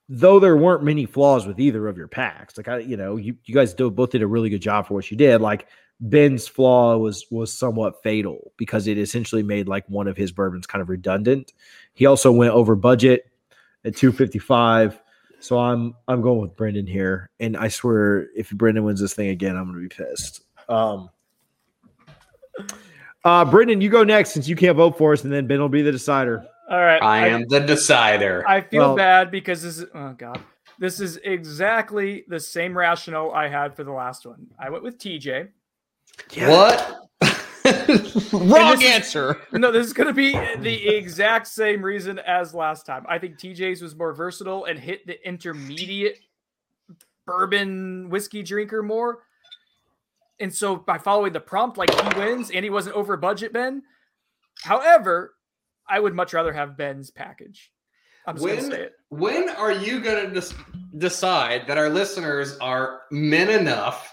though 0.08 0.38
there 0.38 0.56
weren't 0.56 0.84
many 0.84 1.04
flaws 1.04 1.46
with 1.46 1.58
either 1.58 1.88
of 1.88 1.96
your 1.96 2.08
packs, 2.08 2.56
like 2.56 2.68
I, 2.68 2.78
you 2.78 2.96
know, 2.96 3.16
you, 3.16 3.36
you 3.44 3.54
guys 3.54 3.74
do, 3.74 3.90
both 3.90 4.10
did 4.10 4.22
a 4.22 4.26
really 4.26 4.50
good 4.50 4.62
job 4.62 4.86
for 4.86 4.94
what 4.94 5.10
you 5.10 5.16
did. 5.16 5.40
Like 5.40 5.66
Ben's 6.00 6.46
flaw 6.46 6.96
was 6.96 7.26
was 7.30 7.52
somewhat 7.52 8.02
fatal 8.02 8.52
because 8.56 8.86
it 8.86 8.98
essentially 8.98 9.42
made 9.42 9.66
like 9.66 9.88
one 9.88 10.06
of 10.06 10.16
his 10.16 10.30
bourbons 10.30 10.66
kind 10.66 10.82
of 10.82 10.88
redundant. 10.88 11.52
He 11.94 12.06
also 12.06 12.30
went 12.30 12.52
over 12.52 12.76
budget 12.76 13.30
at 13.84 13.96
255. 13.96 15.00
So 15.46 15.60
I'm 15.60 15.94
I'm 16.08 16.22
going 16.22 16.40
with 16.40 16.56
Brendan 16.56 16.88
here. 16.88 17.30
And 17.38 17.56
I 17.56 17.68
swear 17.68 18.26
if 18.34 18.50
Brendan 18.50 18.82
wins 18.82 19.00
this 19.00 19.14
thing 19.14 19.28
again, 19.28 19.56
I'm 19.56 19.66
gonna 19.66 19.78
be 19.78 19.88
pissed. 19.88 20.40
Um 20.68 21.08
uh 23.24 23.44
Brendan, 23.44 23.80
you 23.80 23.88
go 23.88 24.02
next 24.02 24.32
since 24.32 24.48
you 24.48 24.56
can't 24.56 24.76
vote 24.76 24.98
for 24.98 25.12
us, 25.12 25.22
and 25.22 25.32
then 25.32 25.46
Ben 25.46 25.60
will 25.60 25.68
be 25.68 25.82
the 25.82 25.92
decider. 25.92 26.44
All 26.68 26.80
right. 26.80 27.00
I 27.00 27.28
am 27.28 27.46
the 27.46 27.60
decider. 27.60 28.44
I 28.48 28.60
feel 28.60 28.80
Well- 28.80 28.96
bad 28.96 29.30
because 29.30 29.62
this 29.62 29.78
is 29.78 29.86
oh 29.94 30.14
god. 30.18 30.40
This 30.80 30.98
is 30.98 31.16
exactly 31.18 32.24
the 32.26 32.40
same 32.40 32.76
rationale 32.76 33.30
I 33.30 33.46
had 33.46 33.76
for 33.76 33.84
the 33.84 33.92
last 33.92 34.26
one. 34.26 34.48
I 34.58 34.68
went 34.68 34.82
with 34.82 34.98
TJ. 34.98 35.48
What? 36.38 37.05
Wrong 38.32 38.78
this 38.78 38.80
is- 38.82 38.90
answer. 38.90 39.40
No, 39.52 39.70
this 39.72 39.86
is 39.86 39.92
going 39.92 40.06
to 40.08 40.12
be 40.12 40.32
the 40.58 40.88
exact 40.96 41.46
same 41.46 41.82
reason 41.82 42.18
as 42.20 42.54
last 42.54 42.86
time. 42.86 43.04
I 43.08 43.18
think 43.18 43.38
TJ's 43.38 43.82
was 43.82 43.94
more 43.96 44.12
versatile 44.12 44.64
and 44.66 44.78
hit 44.78 45.06
the 45.06 45.26
intermediate 45.26 46.18
bourbon 47.26 48.08
whiskey 48.10 48.42
drinker 48.42 48.82
more. 48.82 49.20
And 50.38 50.54
so 50.54 50.76
by 50.76 50.98
following 50.98 51.32
the 51.32 51.40
prompt, 51.40 51.78
like 51.78 51.90
he 51.92 52.18
wins 52.20 52.50
and 52.50 52.62
he 52.64 52.70
wasn't 52.70 52.96
over 52.96 53.16
budget, 53.16 53.52
Ben. 53.52 53.82
However, 54.62 55.34
I 55.88 55.98
would 56.00 56.14
much 56.14 56.34
rather 56.34 56.52
have 56.52 56.76
Ben's 56.76 57.10
package. 57.10 57.72
I'm 58.26 58.34
just 58.36 58.44
going 58.46 58.56
to 58.58 58.62
When- 58.62 58.70
say 58.72 58.80
it. 58.82 58.92
When 59.08 59.48
are 59.50 59.72
you 59.72 60.00
going 60.00 60.34
to 60.34 60.54
decide 60.98 61.66
that 61.68 61.78
our 61.78 61.88
listeners 61.88 62.58
are 62.58 63.02
men 63.10 63.48
enough 63.48 64.12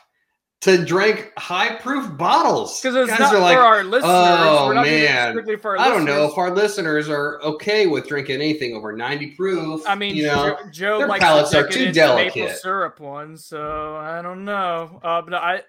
to 0.64 0.84
drink 0.84 1.32
high 1.38 1.76
proof 1.76 2.18
bottles? 2.18 2.82
Because 2.82 2.96
it's 2.96 3.10
Guys 3.12 3.20
not 3.20 3.36
are 3.36 3.40
like, 3.40 3.56
for 3.58 3.64
our 3.64 3.84
listeners. 3.84 4.04
"Oh, 4.06 4.66
We're 4.68 4.74
not 4.76 4.86
man. 4.86 5.58
for 5.60 5.78
our 5.78 5.80
I 5.80 5.90
don't 5.90 6.06
know 6.06 6.26
if 6.26 6.38
our 6.38 6.52
listeners 6.52 7.10
are 7.10 7.42
okay 7.42 7.88
with 7.88 8.08
drinking 8.08 8.36
anything 8.36 8.76
over 8.76 8.92
90 8.94 9.32
proof. 9.36 9.84
I 9.88 9.96
mean, 9.96 10.16
you 10.16 10.28
know, 10.28 10.58
Joe, 10.64 10.70
Joe 10.72 10.98
their 11.00 11.08
likes 11.08 11.24
palates 11.24 11.52
the 11.52 11.60
are 11.60 11.68
too 11.68 11.92
decadent 11.92 11.96
maple 12.16 12.36
delicate. 12.42 12.58
syrup 12.60 13.00
one, 13.00 13.38
so 13.38 13.96
I 13.98 14.22
don't 14.22 14.46
know. 14.46 15.00
Uh, 15.04 15.22
but 15.22 15.34
I, 15.34 15.62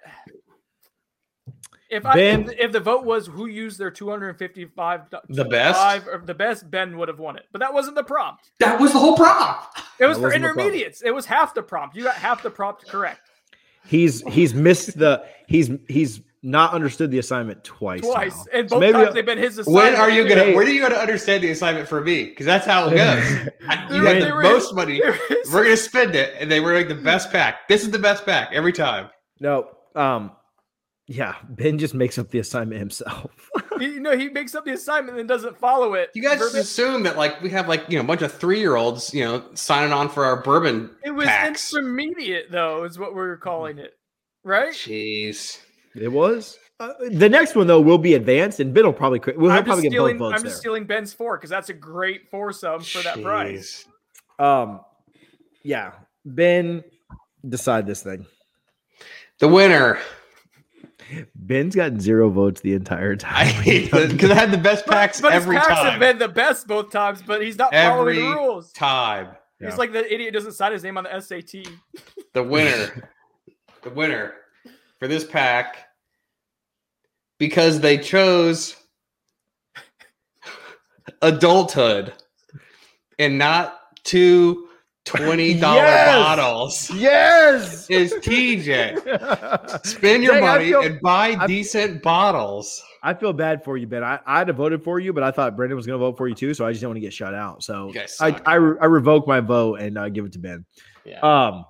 if 1.91 2.03
Ben- 2.03 2.49
I 2.49 2.53
if, 2.53 2.59
if 2.59 2.73
the 2.73 2.81
vote 2.81 3.05
was 3.05 3.27
who 3.27 3.47
used 3.47 3.79
their 3.79 3.91
255, 3.91 5.01
The 5.29 5.45
best? 5.45 5.79
five, 5.79 6.09
or 6.09 6.23
the 6.25 6.35
best, 6.35 6.71
Ben 6.71 6.97
would 6.99 7.09
have 7.09 7.19
won 7.19 7.37
it. 7.37 7.45
But 7.53 7.61
that 7.61 7.73
wasn't 7.75 7.95
the 7.97 8.03
prompt. 8.05 8.51
that 8.61 8.81
was 8.81 8.93
the 8.93 8.99
whole 8.99 9.17
prompt. 9.17 9.79
It 9.99 10.07
was 10.07 10.17
That 10.17 10.23
for 10.23 10.27
wasn't 10.29 10.43
the 10.43 10.49
prompt. 10.49 10.61
intermediates. 10.61 11.03
It 11.03 11.15
was 11.15 11.27
half 11.27 11.55
the 11.55 11.63
prompt. 11.63 11.95
You 11.95 12.05
got 12.05 12.17
half 12.17 12.43
the 12.43 12.51
prompt 12.51 12.87
correct 12.89 13.24
He's 13.87 14.23
he's 14.29 14.55
missed 14.55 14.99
the 14.99 15.25
he's 15.47 15.71
he's 15.89 16.21
not 16.43 16.73
understood 16.75 17.11
the 17.11 17.19
assignment 17.19 17.65
twice. 17.65 18.03
twice, 18.03 18.37
now. 18.37 18.45
and 18.53 18.69
So 18.69 18.77
both 18.77 18.81
maybe 18.81 18.93
times 18.93 19.15
they've 19.15 19.25
been 19.27 19.39
his. 19.39 19.59
assignment. 19.59 19.93
When 19.93 19.95
are 20.01 20.11
you 20.11 20.29
gonna? 20.29 20.43
Hey. 20.45 20.55
When 20.55 20.67
are 20.67 20.71
you 20.71 20.83
gonna 20.83 20.95
understand 20.97 21.43
the 21.43 21.51
assignment 21.51 21.89
for 21.89 22.01
me? 22.03 22.25
Because 22.25 22.45
that's 22.47 22.67
how 22.67 22.89
it 22.89 22.97
goes. 22.97 23.31
You 23.31 23.47
have 23.69 23.91
there 23.91 24.21
the 24.21 24.39
is- 24.41 24.43
most 24.43 24.75
money. 24.75 25.01
We're 25.53 25.65
gonna 25.65 25.77
spend 25.77 26.15
it, 26.15 26.35
and 26.39 26.51
they 26.51 26.61
were 26.61 26.75
like 26.75 26.89
the 26.89 26.95
best 26.95 27.31
pack. 27.33 27.67
This 27.69 27.83
is 27.83 27.91
the 27.91 27.99
best 27.99 28.25
pack 28.27 28.51
every 28.53 28.73
time. 28.73 29.09
no, 29.41 29.69
um, 29.95 30.33
yeah, 31.07 31.35
Ben 31.49 31.79
just 31.79 31.95
makes 31.95 32.17
up 32.19 32.31
the 32.31 32.39
assignment 32.39 32.79
himself. 32.81 33.31
You 33.81 33.99
know, 33.99 34.17
he 34.17 34.29
makes 34.29 34.55
up 34.55 34.65
the 34.65 34.71
assignment 34.73 35.19
and 35.19 35.29
doesn't 35.29 35.59
follow 35.59 35.95
it. 35.95 36.11
You 36.15 36.23
guys 36.23 36.39
just 36.39 36.53
Verbatim. 36.53 36.61
assume 36.61 37.03
that 37.03 37.17
like 37.17 37.43
we 37.43 37.51
have 37.51 37.67
like 37.67 37.85
you 37.89 37.99
know 37.99 38.05
a 38.05 38.07
bunch 38.07 38.23
of 38.23 38.33
three 38.33 38.61
year 38.61 38.77
olds 38.77 39.13
you 39.13 39.25
know 39.25 39.43
signing 39.55 39.93
on 39.93 40.09
for 40.09 40.25
our 40.25 40.41
bourbon 40.43 40.91
It 41.05 41.11
was 41.11 41.27
packs. 41.27 41.75
intermediate, 41.75 42.53
though, 42.53 42.85
is 42.85 43.01
what 43.01 43.17
we 43.17 43.21
are 43.23 43.37
calling 43.37 43.79
it, 43.79 43.95
right? 44.45 44.73
Jeez. 44.73 45.59
it 45.97 46.07
was 46.07 46.57
uh, 46.79 46.93
the 47.11 47.29
next 47.29 47.57
one 47.57 47.67
though 47.67 47.81
will 47.81 47.99
be 47.99 48.15
advanced, 48.15 48.61
and 48.61 48.73
Ben 48.73 48.85
will 48.85 48.93
probably 48.93 49.19
cri- 49.19 49.37
we'll 49.37 49.51
I'm 49.51 49.65
probably 49.65 49.83
just 49.83 49.93
get 49.93 49.99
both 49.99 50.19
votes 50.19 50.35
I'm 50.37 50.43
there. 50.43 50.51
just 50.51 50.61
stealing 50.61 50.85
Ben's 50.85 51.13
four 51.13 51.37
because 51.37 51.51
that's 51.51 51.69
a 51.69 51.75
great 51.75 52.31
foursome 52.31 52.81
for 52.83 53.03
that 53.03 53.21
price. 53.21 53.85
Um, 54.39 54.83
yeah, 55.65 55.95
Ben, 56.25 56.85
decide 57.49 57.89
this 57.89 58.05
thing. 58.05 58.25
The 59.41 59.49
winner. 59.49 59.99
Ben's 61.47 61.77
gotten 61.77 62.01
zero 62.01 62.31
votes 62.31 62.63
the 62.63 62.73
entire 62.73 63.17
time. 63.17 63.55
Because 63.65 64.31
I 64.31 64.35
had 64.35 64.51
the 64.51 64.59
best 64.59 64.87
packs 64.87 65.21
but 65.21 65.33
every 65.33 65.57
his 65.57 65.67
packs 65.67 65.81
time. 65.81 65.91
have 65.93 66.01
been 66.01 66.19
the 66.19 66.29
best 66.29 66.67
both 66.67 66.91
times, 66.91 67.23
but 67.23 67.43
he's 67.43 67.59
not 67.59 67.73
following 67.73 68.17
the 68.17 68.23
rules. 68.35 68.73
time. 68.73 69.29
Yeah. 69.61 69.69
He's 69.69 69.79
like 69.79 69.93
the 69.93 70.13
idiot 70.13 70.33
doesn't 70.35 70.53
sign 70.53 70.73
his 70.73 70.83
name 70.83 70.97
on 70.97 71.05
the 71.05 71.21
SAT. 71.21 71.67
The 72.33 72.43
winner. 72.43 73.11
the 73.83 73.91
winner 73.91 74.35
for 74.99 75.07
this 75.07 75.25
pack 75.25 75.87
because 77.39 77.81
they 77.81 77.99
chose 77.99 78.77
adulthood 81.21 82.13
and 83.19 83.37
not 83.39 83.81
two 84.05 84.69
$20 85.05 85.61
Yes! 85.61 86.17
bottles 86.17 86.91
yes. 86.93 87.91
is 87.91 88.13
TJ. 88.15 89.87
Spend 89.87 90.23
your 90.25 90.35
Dang, 90.35 90.43
money 90.43 90.65
feel- 90.71 90.81
and 90.83 91.01
buy 91.01 91.37
I- 91.39 91.47
decent 91.47 92.03
bottles. 92.03 92.83
I 93.03 93.13
feel 93.13 93.35
bad 93.35 93.63
for 93.63 93.77
you, 93.77 93.87
Ben. 93.87 94.03
I, 94.03 94.19
I'd 94.25 94.49
have 94.49 94.57
voted 94.57 94.83
for 94.83 94.99
you, 94.99 95.13
but 95.13 95.23
I 95.23 95.31
thought 95.31 95.57
Brendan 95.57 95.77
was 95.77 95.87
going 95.87 95.99
to 96.01 96.05
vote 96.05 96.17
for 96.17 96.27
you 96.27 96.35
too, 96.35 96.55
so 96.55 96.65
I 96.65 96.71
just 96.71 96.81
didn't 96.81 96.89
want 96.91 96.97
to 96.97 97.01
get 97.03 97.13
shut 97.13 97.35
out. 97.35 97.63
So 97.63 97.93
I. 98.19 98.41
I, 98.47 98.55
re- 98.55 98.79
I 98.81 98.87
revoke 98.87 99.27
my 99.29 99.41
vote 99.41 99.81
and 99.81 99.99
uh, 99.99 100.09
give 100.09 100.25
it 100.25 100.33
to 100.33 100.39
Ben. 100.39 100.65
Yeah. 101.05 101.21
Um, 101.21 101.67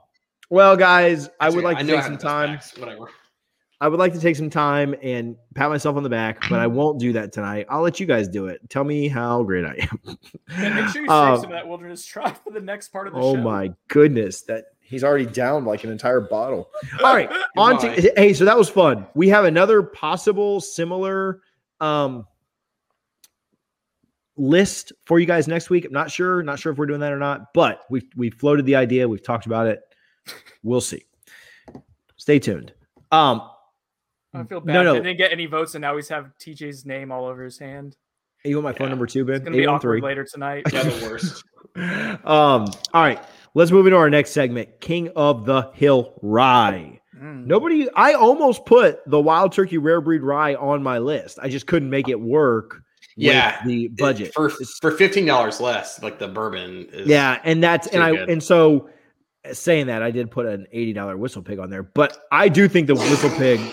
well, 0.49 0.76
guys, 0.76 1.28
I 1.41 1.51
would 1.51 1.64
like 1.64 1.78
to 1.78 1.85
take 1.85 2.03
some 2.03 2.12
have 2.12 2.20
the 2.20 2.24
best 2.24 2.76
time. 2.76 2.80
Whatever. 2.80 3.07
I 3.85 3.89
would 3.89 3.99
like 4.01 4.14
to 4.14 4.18
take 4.18 4.35
some 4.35 4.49
time 4.49 4.95
and 5.03 5.37
pat 5.55 5.68
myself 5.68 5.95
on 5.99 6.03
the 6.03 6.09
back, 6.09 6.49
but 6.49 6.59
I 6.59 6.66
won't 6.66 6.99
do 6.99 7.12
that 7.12 7.35
tonight. 7.35 7.66
I'll 7.68 7.82
let 7.82 8.01
you 8.01 8.07
guys 8.07 8.28
do 8.28 8.47
it. 8.47 8.59
Tell 8.70 8.82
me 8.82 9.09
how 9.09 9.43
great 9.43 9.66
I 9.66 9.74
am. 9.78 10.16
And 10.57 10.74
make 10.74 10.89
sure 10.89 11.03
you 11.03 11.09
save 11.09 11.11
Um, 11.11 11.37
some 11.37 11.45
of 11.45 11.51
that 11.51 11.68
wilderness 11.68 12.03
try 12.07 12.32
for 12.32 12.51
the 12.51 12.62
next 12.62 12.89
part 12.89 13.09
of 13.09 13.12
the 13.12 13.18
oh 13.18 13.35
show. 13.35 13.41
Oh 13.41 13.43
my 13.43 13.74
goodness, 13.89 14.41
that 14.45 14.68
he's 14.80 15.05
already 15.05 15.26
down 15.26 15.66
like 15.66 15.85
an 15.85 15.91
entire 15.91 16.22
bottle. 16.22 16.70
All 17.05 17.14
right, 17.14 17.30
on 17.59 17.78
to 17.80 17.91
hey, 18.16 18.32
so 18.32 18.47
that 18.47 18.57
was 18.57 18.70
fun. 18.70 19.07
We 19.14 19.28
have 19.28 19.45
another 19.45 19.82
possible 19.82 20.62
similar 20.62 21.43
um 21.82 22.26
list 24.39 24.95
for 25.05 25.18
you 25.18 25.26
guys 25.26 25.47
next 25.47 25.68
week. 25.68 25.85
I'm 25.85 25.93
not 25.93 26.11
sure, 26.11 26.43
not 26.43 26.59
sure 26.59 26.72
if 26.72 26.78
we're 26.78 26.87
doing 26.87 27.01
that 27.01 27.12
or 27.12 27.18
not, 27.18 27.53
but 27.53 27.82
we've 27.91 28.09
we 28.16 28.30
floated 28.30 28.64
the 28.64 28.76
idea, 28.76 29.07
we've 29.07 29.22
talked 29.22 29.45
about 29.45 29.66
it. 29.66 29.82
We'll 30.62 30.80
see. 30.80 31.05
Stay 32.16 32.39
tuned. 32.39 32.72
Um 33.12 33.51
I 34.35 34.43
feel 34.45 34.61
bad. 34.61 34.82
no. 34.85 34.95
I 34.95 34.99
didn't 34.99 35.16
get 35.16 35.32
any 35.32 35.47
votes, 35.47 35.74
and 35.74 35.82
now 35.82 35.97
he's 35.97 36.09
have 36.09 36.30
TJ's 36.41 36.85
name 36.85 37.12
all 37.12 37.26
over 37.26 37.45
his 37.45 37.59
hand. 37.59 37.97
you 38.45 38.57
want 38.57 38.64
my 38.64 38.72
phone 38.72 38.91
number 38.91 39.07
too, 39.07 39.24
Ben? 39.24 39.37
It's 39.37 39.45
gonna 39.45 39.57
be 39.57 39.66
awkward 39.66 39.99
813. 39.99 40.03
later 40.03 40.24
tonight. 40.24 40.64
Yeah, 40.72 40.82
the 40.82 41.07
worst. 41.09 41.45
um, 42.26 42.66
all 42.93 43.03
right, 43.03 43.22
let's 43.55 43.70
move 43.70 43.87
into 43.87 43.97
our 43.97 44.11
next 44.11 44.30
segment 44.32 44.80
King 44.80 45.11
of 45.16 45.45
the 45.47 45.70
Hill 45.74 46.14
Rye. 46.22 47.01
Mm. 47.16 47.47
Nobody, 47.47 47.89
I 47.95 48.14
almost 48.14 48.66
put 48.66 49.01
the 49.09 49.20
Wild 49.20 49.53
Turkey 49.53 49.78
Rare 49.78 50.01
Breed 50.01 50.22
Rye 50.22 50.55
on 50.57 50.82
my 50.82 50.99
list. 50.99 51.39
I 51.41 51.49
just 51.49 51.66
couldn't 51.66 51.89
make 51.89 52.09
it 52.09 52.20
work 52.20 52.82
Yeah, 53.16 53.64
the 53.64 53.89
budget. 53.89 54.35
for 54.35 54.51
for 54.51 54.91
fifteen 54.91 55.26
dollars 55.26 55.61
less. 55.61 56.03
Like 56.03 56.18
the 56.18 56.28
bourbon 56.28 56.89
is 56.93 57.07
yeah, 57.07 57.41
and 57.45 57.62
that's, 57.62 57.87
and 57.89 57.97
too 57.97 58.03
I, 58.03 58.11
good. 58.11 58.30
and 58.30 58.43
so 58.43 58.89
saying 59.53 59.87
that, 59.89 60.03
I 60.03 60.11
did 60.11 60.31
put 60.31 60.47
an 60.47 60.67
$80 60.75 61.19
whistle 61.19 61.43
pig 61.43 61.59
on 61.59 61.71
there, 61.71 61.83
but 61.83 62.25
I 62.33 62.49
do 62.49 62.69
think 62.69 62.87
the 62.87 62.95
whistle 62.95 63.31
pig. 63.31 63.61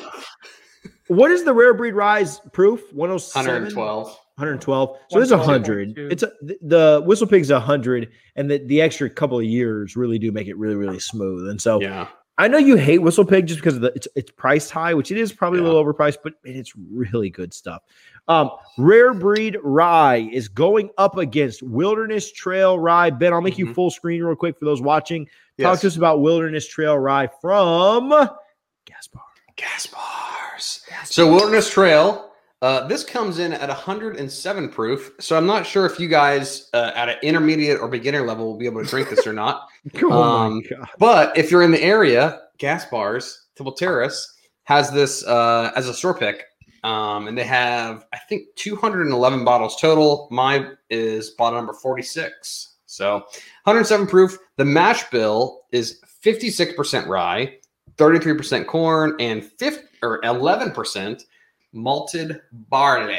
What 1.08 1.30
is 1.30 1.44
the 1.44 1.54
rare 1.54 1.74
breed 1.74 1.94
rise 1.94 2.40
proof? 2.54 2.82
107? 2.94 3.46
112. 3.46 4.06
112. 4.08 4.98
So 5.10 5.20
it's 5.20 5.32
a 5.32 5.38
100. 5.38 5.98
It's 5.98 6.24
a 6.24 6.32
the- 6.42 6.58
the 6.62 7.04
whistle 7.06 7.28
pig's 7.28 7.50
a 7.50 7.56
100 7.56 8.10
and 8.38 8.50
the, 8.50 8.60
the 8.60 8.82
extra 8.82 9.10
couple 9.10 9.38
of 9.38 9.44
years 9.44 9.98
really 9.98 10.18
do 10.18 10.32
make 10.32 10.48
it 10.48 10.56
really 10.58 10.76
really 10.76 11.00
smooth. 11.00 11.50
And 11.50 11.62
so 11.62 11.82
Yeah. 11.82 12.08
I 12.38 12.48
know 12.48 12.58
you 12.58 12.76
hate 12.78 13.00
Whistle 13.00 13.26
Pig 13.26 13.46
just 13.46 13.60
because 13.60 13.76
of 13.76 13.82
the 13.82 13.92
it's 13.94 14.08
it's 14.16 14.32
priced 14.32 14.72
high, 14.72 14.94
which 14.94 15.12
it 15.12 15.18
is 15.18 15.32
probably 15.34 15.60
a 15.60 15.64
little 15.64 15.84
overpriced, 15.84 16.20
but 16.24 16.34
it's 16.46 16.72
really 16.76 17.30
good 17.30 17.54
stuff. 17.54 17.84
Um, 18.30 18.50
Rare 18.80 19.14
Breed 19.14 19.58
Rye 19.62 20.30
is 20.32 20.48
going 20.48 20.90
up 20.98 21.18
against 21.18 21.62
Wilderness 21.62 22.32
Trail 22.32 22.80
Rye. 22.80 23.10
Ben, 23.12 23.34
I'll 23.34 23.42
make 23.42 23.60
you 23.60 23.68
Mhm. 23.68 23.76
full 23.76 23.92
screen 23.92 24.24
real 24.24 24.36
quick 24.36 24.58
for 24.58 24.66
those 24.66 24.82
watching. 24.82 25.28
Talk 25.62 25.80
to 25.80 25.88
us 25.88 25.98
about 25.98 26.22
Wilderness 26.22 26.68
Trail 26.68 26.98
Rye 26.98 27.30
from 27.42 28.10
Gaspar. 28.86 29.20
Gas 29.56 29.88
bars. 29.88 30.82
So 31.06 31.32
Wilderness 31.32 31.70
Trail. 31.70 32.28
Uh, 32.62 32.88
this 32.88 33.04
comes 33.04 33.40
in 33.40 33.54
at 33.54 33.70
107 33.70 34.70
proof. 34.70 35.12
So 35.20 35.36
I'm 35.36 35.48
not 35.48 35.66
sure 35.66 35.88
if 35.88 36.00
you 36.00 36.08
guys 36.08 36.70
uh, 36.74 36.92
at 36.94 37.10
an 37.10 37.16
intermediate 37.24 37.80
or 37.80 37.88
beginner 37.88 38.22
level 38.22 38.46
will 38.46 38.58
be 38.58 38.68
able 38.68 38.84
to 38.84 38.90
drink 38.90 39.10
this 39.10 39.26
or 39.26 39.34
not. 39.34 39.68
Oh 40.04 40.12
Um. 40.12 40.62
But 41.00 41.36
if 41.36 41.50
you're 41.50 41.64
in 41.64 41.72
the 41.72 41.82
area, 41.82 42.42
Gas 42.60 42.86
Bars, 42.86 43.48
Temple 43.56 43.74
Terrace 43.74 44.36
has 44.66 44.92
this 44.92 45.26
uh, 45.26 45.72
as 45.76 45.88
a 45.90 45.94
store 45.94 46.14
pick. 46.14 46.46
Um, 46.84 47.28
and 47.28 47.38
they 47.38 47.44
have, 47.44 48.06
I 48.14 48.18
think, 48.18 48.44
211 48.56 49.44
bottles 49.44 49.80
total. 49.80 50.28
Mine 50.32 50.78
is 50.90 51.32
bottle 51.32 51.60
number 51.60 51.74
46. 51.74 52.71
So 52.92 53.20
107 53.64 54.06
proof. 54.08 54.38
The 54.58 54.66
mash 54.66 55.10
bill 55.10 55.62
is 55.72 56.02
56% 56.24 57.08
rye, 57.08 57.58
33% 57.96 58.68
corn, 58.68 59.16
and 59.20 59.44
5 59.44 59.80
or 60.04 60.22
11% 60.22 61.24
malted 61.72 62.42
barley. 62.52 63.18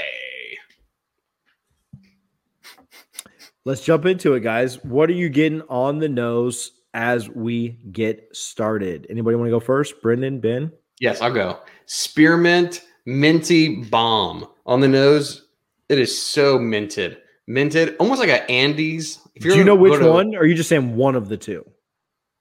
Let's 3.64 3.82
jump 3.82 4.04
into 4.06 4.34
it, 4.34 4.40
guys. 4.40 4.84
What 4.84 5.08
are 5.08 5.14
you 5.14 5.28
getting 5.28 5.62
on 5.70 6.00
the 6.00 6.08
nose 6.08 6.72
as 6.92 7.30
we 7.30 7.78
get 7.92 8.28
started? 8.36 9.06
Anybody 9.08 9.36
want 9.36 9.46
to 9.46 9.52
go 9.52 9.60
first? 9.60 10.02
Brendan, 10.02 10.40
Ben? 10.40 10.70
Yes, 11.00 11.22
I'll 11.22 11.32
go. 11.32 11.60
Spearmint 11.86 12.84
minty 13.06 13.82
bomb 13.84 14.48
on 14.66 14.80
the 14.80 14.88
nose. 14.88 15.46
It 15.88 15.98
is 15.98 16.16
so 16.16 16.58
minted, 16.58 17.21
minted, 17.46 17.96
almost 17.98 18.20
like 18.20 18.28
an 18.30 18.42
Andes. 18.48 19.18
If 19.34 19.42
Do 19.42 19.48
you 19.48 19.54
gonna 19.54 19.64
know 19.64 19.74
which 19.74 19.98
to- 20.00 20.10
one? 20.10 20.34
Or 20.34 20.40
are 20.40 20.46
you 20.46 20.54
just 20.54 20.68
saying 20.68 20.96
one 20.96 21.14
of 21.16 21.28
the 21.28 21.36
two? 21.36 21.64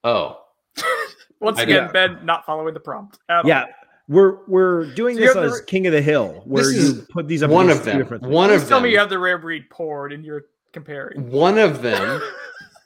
Oh, 0.03 0.39
Once 1.39 1.59
I 1.59 1.63
again, 1.63 1.87
do. 1.87 1.93
Ben 1.93 2.25
not 2.25 2.45
following 2.45 2.73
the 2.73 2.79
prompt. 2.79 3.19
at 3.29 3.37
all. 3.37 3.47
Yeah. 3.47 3.65
We're 4.07 4.39
we're 4.47 4.93
doing 4.93 5.15
So 5.15 5.21
this 5.21 5.33
have 5.35 5.43
the 5.43 5.49
as 5.51 5.61
King 5.61 5.87
of 5.87 5.93
the 5.93 6.01
Hill, 6.01 6.41
where 6.45 6.69
you 6.69 7.05
put 7.09 7.27
these 7.27 7.43
up 7.43 7.49
one 7.49 7.69
of 7.69 7.85
them. 7.85 7.97
different 7.97 8.23
One 8.23 8.49
Please 8.49 8.63
of 8.63 8.67
tell 8.67 8.79
them. 8.79 8.85
me 8.85 8.91
you 8.91 8.99
have 8.99 9.09
the 9.09 9.19
rare 9.19 9.37
breed 9.37 9.69
poured 9.69 10.11
and 10.11 10.25
you're 10.25 10.43
comparing. 10.73 11.29
one 11.31 11.57
of 11.57 11.81
them, 11.81 12.21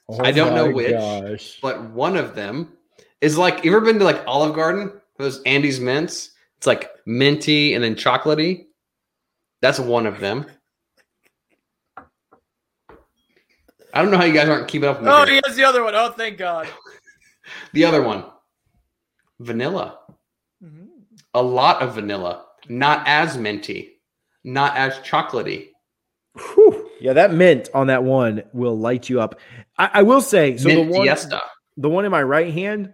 Oh 0.07 0.19
I 0.23 0.31
don't 0.31 0.51
oh 0.53 0.55
know 0.67 0.71
which. 0.71 0.91
gosh. 0.91 1.57
but 1.63 1.81
one 1.91 2.15
of 2.15 2.35
them 2.35 2.73
is 3.21 3.37
like. 3.39 3.63
You 3.65 3.75
ever 3.75 3.83
been 3.83 3.97
to 3.99 4.05
like 4.05 4.23
Olive 4.27 4.53
Garden? 4.55 4.91
Those 5.17 5.41
Andes 5.43 5.79
mints. 5.79 6.31
It's 6.57 6.67
like 6.67 6.91
minty 7.07 7.73
and 7.73 7.83
then 7.83 7.95
chocolatey. 7.95 8.65
That's 9.61 9.79
one 9.79 10.05
of 10.05 10.19
them. 10.19 10.45
I 13.95 14.01
don't 14.01 14.11
know 14.11 14.17
how 14.17 14.25
you 14.25 14.33
guys 14.33 14.49
aren't 14.49 14.67
keeping 14.67 14.89
up 14.89 14.97
with 14.97 15.05
me. 15.07 15.11
Oh, 15.11 15.25
here. 15.25 15.35
he 15.35 15.41
has 15.45 15.55
the 15.55 15.63
other 15.63 15.83
one. 15.83 15.95
Oh, 15.95 16.09
thank 16.11 16.37
God. 16.37 16.67
The 17.73 17.85
other 17.85 18.01
one, 18.01 18.25
vanilla. 19.39 19.99
Mhm. 20.63 20.87
a 21.35 21.43
lot 21.43 21.79
of 21.83 21.93
vanilla, 21.93 22.45
not 22.69 23.03
as 23.07 23.37
minty, 23.37 24.01
not 24.43 24.75
as 24.75 24.95
chocolatey. 24.99 25.67
Whew. 26.35 26.89
Yeah, 26.99 27.13
that 27.13 27.33
mint 27.33 27.69
on 27.75 27.85
that 27.87 28.03
one 28.03 28.41
will 28.51 28.75
light 28.79 29.09
you 29.09 29.21
up. 29.21 29.39
I, 29.77 29.89
I 29.95 30.01
will 30.01 30.21
say, 30.21 30.57
so 30.57 30.67
Mint 30.69 30.91
the 30.91 30.97
one, 30.97 31.05
Fiesta. 31.07 31.39
the 31.77 31.87
one 31.87 32.03
in 32.05 32.09
my 32.11 32.23
right 32.23 32.51
hand, 32.51 32.93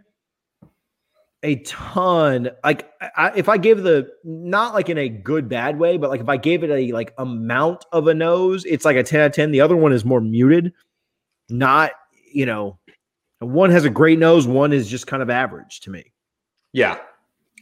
a 1.43 1.55
ton. 1.63 2.49
Like, 2.63 2.91
I, 3.15 3.31
if 3.37 3.47
I 3.47 3.57
gave 3.57 3.83
the 3.83 4.09
not 4.25 4.73
like 4.73 4.89
in 4.89 4.97
a 4.97 5.07
good 5.07 5.47
bad 5.47 5.79
way, 5.79 5.95
but 5.95 6.09
like 6.09 6.19
if 6.19 6.27
I 6.27 6.35
gave 6.35 6.63
it 6.65 6.69
a 6.69 6.91
like 6.91 7.13
amount 7.17 7.85
of 7.93 8.07
a 8.07 8.13
nose, 8.13 8.65
it's 8.65 8.83
like 8.83 8.97
a 8.97 9.03
ten 9.03 9.21
out 9.21 9.27
of 9.27 9.31
ten. 9.31 9.51
The 9.51 9.61
other 9.61 9.77
one 9.77 9.93
is 9.93 10.03
more 10.03 10.19
muted. 10.19 10.73
Not, 11.51 11.91
you 12.31 12.45
know, 12.45 12.79
one 13.39 13.69
has 13.71 13.85
a 13.85 13.89
great 13.89 14.19
nose. 14.19 14.47
One 14.47 14.71
is 14.73 14.89
just 14.89 15.07
kind 15.07 15.21
of 15.21 15.29
average 15.29 15.81
to 15.81 15.89
me. 15.89 16.11
Yeah. 16.73 16.97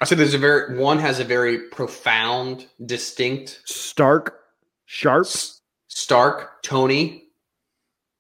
I 0.02 0.06
said 0.06 0.18
there's 0.18 0.34
a 0.34 0.38
very 0.38 0.78
one 0.80 0.98
has 1.00 1.20
a 1.20 1.24
very 1.26 1.68
profound, 1.70 2.68
distinct, 2.86 3.62
Stark, 3.66 4.40
sharp, 4.86 5.26
s- 5.26 5.62
stark, 5.88 6.62
Tony. 6.64 7.26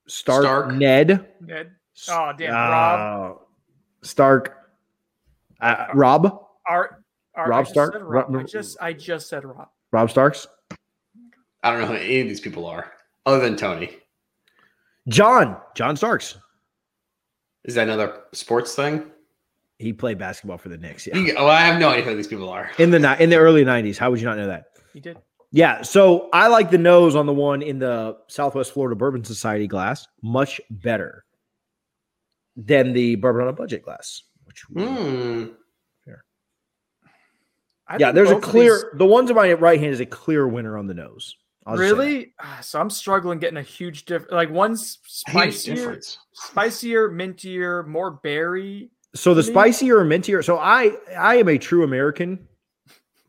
Stark, 0.07 0.43
Stark. 0.43 0.73
Ned. 0.73 1.29
Ned. 1.39 1.71
Oh, 2.09 2.31
damn. 2.37 2.51
Rob. 2.53 3.31
Uh, 3.31 3.39
Stark. 4.01 4.57
Uh, 5.61 5.85
Rob. 5.93 6.45
Art. 6.67 7.03
Art 7.35 7.49
Rob 7.49 7.65
I 7.65 7.69
Stark? 7.69 7.93
said 7.93 8.01
Rob. 8.03 8.35
I 8.35 8.43
just, 8.43 8.77
I 8.81 8.91
just 8.93 9.29
said 9.29 9.45
Rob. 9.45 9.69
Rob 9.91 10.09
Starks. 10.09 10.47
I 11.63 11.71
don't 11.71 11.79
know 11.81 11.87
who 11.87 11.93
any 11.93 12.21
of 12.21 12.27
these 12.27 12.41
people 12.41 12.65
are, 12.65 12.91
other 13.25 13.39
than 13.39 13.55
Tony. 13.55 13.97
John. 15.07 15.57
John 15.75 15.95
Starks. 15.95 16.37
Is 17.63 17.75
that 17.75 17.83
another 17.87 18.23
sports 18.33 18.75
thing? 18.75 19.11
He 19.77 19.93
played 19.93 20.17
basketball 20.17 20.57
for 20.57 20.69
the 20.69 20.77
Knicks. 20.77 21.07
Yeah. 21.07 21.17
You- 21.17 21.35
oh, 21.37 21.47
I 21.47 21.61
have 21.61 21.79
no 21.79 21.89
idea 21.89 22.03
who 22.03 22.15
these 22.15 22.27
people 22.27 22.49
are. 22.49 22.71
In 22.77 22.91
the 22.91 23.23
in 23.23 23.29
the 23.29 23.37
early 23.37 23.63
'90s. 23.63 23.97
How 23.97 24.11
would 24.11 24.19
you 24.19 24.25
not 24.25 24.37
know 24.37 24.47
that? 24.47 24.65
He 24.93 24.99
did. 24.99 25.17
Yeah. 25.51 25.81
So 25.81 26.29
I 26.33 26.47
like 26.47 26.69
the 26.69 26.77
nose 26.77 27.15
on 27.15 27.25
the 27.25 27.33
one 27.33 27.61
in 27.61 27.79
the 27.79 28.17
Southwest 28.27 28.73
Florida 28.73 28.95
Bourbon 28.95 29.23
Society 29.23 29.67
glass 29.67 30.07
much 30.21 30.59
better 30.69 31.23
than 32.55 32.93
the 32.93 33.15
bourbon 33.15 33.43
on 33.43 33.47
a 33.47 33.53
budget 33.53 33.83
glass. 33.83 34.23
Which. 34.43 34.63
Hmm. 34.73 35.45
I 37.89 37.97
yeah, 37.97 38.11
there's 38.11 38.29
a 38.29 38.35
both 38.35 38.43
of 38.43 38.49
clear. 38.51 38.91
The 38.97 39.05
ones 39.05 39.31
in 39.31 39.35
my 39.35 39.51
right 39.53 39.79
hand 39.79 39.91
is 39.91 39.99
a 39.99 40.05
clear 40.05 40.47
winner 40.47 40.77
on 40.77 40.85
the 40.85 40.93
nose. 40.93 41.35
I'll 41.69 41.77
these- 41.77 41.89
just 41.89 41.89
say 41.91 41.95
that. 41.97 42.01
really? 42.13 42.33
Ah, 42.39 42.59
So 42.61 42.79
I'm 42.81 42.89
struggling 42.89 43.39
getting 43.39 43.57
a 43.57 43.61
huge 43.63 44.05
difference. 44.05 44.31
Like 44.31 44.49
one's 44.49 44.99
spicier, 45.05 45.75
difference. 45.75 46.17
spicier, 46.33 47.09
mintier, 47.09 47.85
more 47.87 48.11
berry. 48.11 48.91
So 49.15 49.33
the 49.33 49.41
to 49.43 49.47
spicier 49.49 49.97
or 49.99 50.05
mintier. 50.05 50.43
So 50.43 50.57
I 50.57 50.91
I 51.17 51.35
am 51.35 51.47
a 51.47 51.57
true 51.57 51.83
American, 51.83 52.47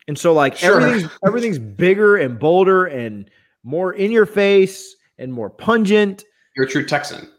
and 0.09 0.19
so 0.19 0.33
like 0.35 0.57
Sure. 0.57 0.81
everything's 0.81 1.11
everything's 1.27 1.59
bigger 1.59 2.17
and 2.17 2.39
bolder 2.39 2.87
and 2.87 3.31
more 3.65 3.93
in 3.95 4.11
your 4.11 4.27
face 4.27 4.95
and 5.19 5.33
more 5.33 5.49
pungent. 5.51 6.25
You're 6.57 6.67
a 6.67 6.69
true 6.69 6.85
Texan. 6.85 7.31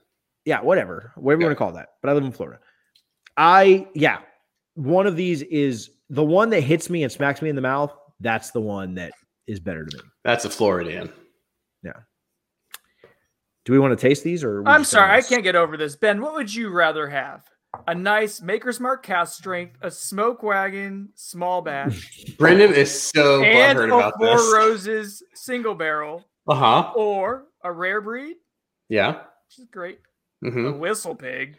Yeah, 0.45 0.61
whatever, 0.61 1.11
whatever 1.17 1.41
you 1.41 1.45
want 1.47 1.55
to 1.55 1.57
call 1.57 1.71
that. 1.73 1.89
But 2.01 2.09
I 2.09 2.13
live 2.13 2.23
in 2.23 2.31
Florida. 2.31 2.59
I 3.37 3.87
yeah, 3.93 4.19
one 4.73 5.05
of 5.05 5.15
these 5.15 5.43
is 5.43 5.91
the 6.09 6.23
one 6.23 6.49
that 6.49 6.61
hits 6.61 6.89
me 6.89 7.03
and 7.03 7.11
smacks 7.11 7.41
me 7.43 7.49
in 7.49 7.55
the 7.55 7.61
mouth. 7.61 7.93
That's 8.19 8.49
the 8.51 8.61
one 8.61 8.95
that 8.95 9.11
is 9.47 9.59
better 9.59 9.85
to 9.85 9.97
me. 9.97 10.03
That's 10.23 10.45
a 10.45 10.49
Floridian. 10.49 11.11
Yeah. 11.83 11.93
Do 13.65 13.73
we 13.73 13.79
want 13.79 13.97
to 13.97 14.07
taste 14.07 14.23
these 14.23 14.43
or? 14.43 14.67
I'm 14.67 14.83
sorry, 14.83 15.11
I 15.11 15.21
can't 15.21 15.43
get 15.43 15.55
over 15.55 15.77
this. 15.77 15.95
Ben, 15.95 16.21
what 16.21 16.33
would 16.33 16.53
you 16.53 16.69
rather 16.69 17.07
have? 17.07 17.43
A 17.87 17.95
nice 17.95 18.41
Maker's 18.41 18.79
Mark 18.81 19.01
cask 19.03 19.37
strength, 19.37 19.77
a 19.81 19.89
smoke 19.89 20.43
wagon 20.43 21.09
small 21.15 21.61
batch, 21.61 22.35
Brendan 22.37 22.73
is 22.73 23.01
so 23.01 23.41
and 23.43 23.77
butthurt 23.79 23.91
a 23.91 23.95
about 23.95 24.13
Four 24.17 24.35
this. 24.37 24.53
Roses 24.53 25.23
single 25.35 25.73
barrel, 25.75 26.25
Uh 26.47 26.55
huh. 26.55 26.91
or 26.95 27.45
a 27.63 27.71
rare 27.71 28.01
breed, 28.01 28.35
Yeah. 28.89 29.11
which 29.47 29.59
is 29.59 29.65
great, 29.71 29.99
hmm 30.43 30.65
a 30.65 30.71
whistle 30.73 31.15
pig. 31.15 31.57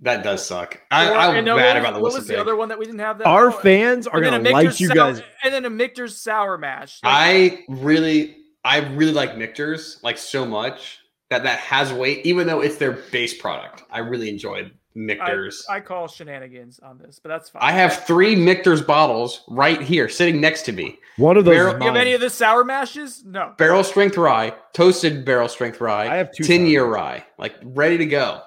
That 0.00 0.22
does 0.22 0.44
suck. 0.44 0.80
I, 0.90 1.08
or- 1.08 1.14
I'm 1.16 1.36
and 1.36 1.46
then 1.46 1.56
mad 1.56 1.74
what, 1.74 1.76
about 1.76 1.94
the 1.94 2.00
what 2.00 2.12
was 2.12 2.24
pig. 2.26 2.36
the 2.36 2.40
other 2.40 2.56
one 2.56 2.68
that 2.68 2.78
we 2.78 2.84
didn't 2.84 3.00
have? 3.00 3.18
That 3.18 3.26
Our 3.26 3.48
oh, 3.48 3.52
fans 3.52 4.06
are 4.06 4.20
gonna 4.20 4.38
a 4.38 4.52
like 4.52 4.80
you 4.80 4.88
sour- 4.88 4.94
guys. 4.96 5.22
and 5.42 5.54
then 5.54 5.64
a 5.64 5.70
Michter's 5.70 6.16
sour 6.20 6.58
mash. 6.58 7.00
Like, 7.02 7.12
I 7.12 7.64
really, 7.68 8.36
I 8.64 8.78
really 8.78 9.12
like 9.12 9.38
Michter's 9.38 10.00
like 10.02 10.18
so 10.18 10.44
much 10.44 10.98
that 11.30 11.42
that 11.44 11.58
has 11.60 11.92
weight, 11.92 12.26
even 12.26 12.46
though 12.46 12.60
it's 12.60 12.76
their 12.76 12.92
base 12.92 13.34
product. 13.40 13.84
I 13.90 14.00
really 14.00 14.28
enjoyed 14.28 14.66
I, 14.66 14.70
Michter's. 14.94 15.64
I, 15.70 15.76
I 15.76 15.80
call 15.80 16.06
shenanigans 16.08 16.80
on 16.80 16.98
this, 16.98 17.18
but 17.22 17.30
that's 17.30 17.48
fine. 17.50 17.62
I 17.62 17.72
have 17.72 18.04
three 18.04 18.36
Michter's 18.36 18.82
bottles 18.82 19.42
right 19.48 19.80
here, 19.80 20.08
sitting 20.08 20.40
next 20.40 20.62
to 20.62 20.72
me. 20.72 20.98
One 21.16 21.36
of 21.36 21.44
those. 21.44 21.54
Barrel- 21.54 21.76
is 21.76 21.80
You 21.80 21.86
have 21.86 21.96
any 21.96 22.12
of 22.12 22.20
the 22.20 22.30
sour 22.30 22.64
mashes? 22.64 23.24
No. 23.24 23.54
Barrel 23.56 23.84
strength 23.84 24.16
rye, 24.16 24.52
toasted 24.72 25.24
barrel 25.24 25.48
strength 25.48 25.80
rye. 25.80 26.08
I 26.12 26.16
have 26.16 26.32
two 26.32 26.44
ten 26.44 26.66
year 26.66 26.84
rye, 26.84 27.24
like 27.38 27.54
ready 27.62 27.96
to 27.98 28.06
go. 28.06 28.42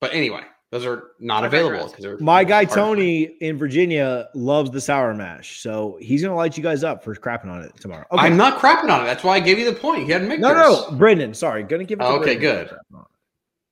But 0.00 0.14
anyway, 0.14 0.42
those 0.70 0.86
are 0.86 1.08
not 1.20 1.44
I 1.44 1.48
available 1.48 1.88
because 1.88 2.02
they're 2.02 2.18
My 2.18 2.42
guy 2.44 2.64
hard 2.64 2.68
to. 2.70 2.74
Tony 2.74 3.22
in 3.40 3.58
Virginia 3.58 4.28
loves 4.34 4.70
the 4.70 4.80
sour 4.80 5.12
mash, 5.14 5.60
so 5.60 5.98
he's 6.00 6.22
gonna 6.22 6.34
light 6.34 6.56
you 6.56 6.62
guys 6.62 6.82
up 6.84 7.04
for 7.04 7.14
crapping 7.14 7.48
on 7.50 7.62
it 7.62 7.76
tomorrow. 7.76 8.06
Okay. 8.12 8.22
I'm 8.22 8.36
not 8.36 8.58
crapping 8.60 8.90
on 8.90 9.02
it. 9.02 9.04
That's 9.06 9.22
why 9.24 9.34
I 9.36 9.40
gave 9.40 9.58
you 9.58 9.66
the 9.70 9.78
point. 9.78 10.04
He 10.06 10.12
had 10.12 10.22
Michter's. 10.22 10.40
no, 10.40 10.54
no, 10.54 10.90
Brendan. 10.96 11.34
Sorry, 11.34 11.62
gonna 11.64 11.84
give 11.84 12.00
it. 12.00 12.02
To 12.02 12.08
Oh, 12.08 12.16
okay, 12.20 12.36
Brendan. 12.36 12.78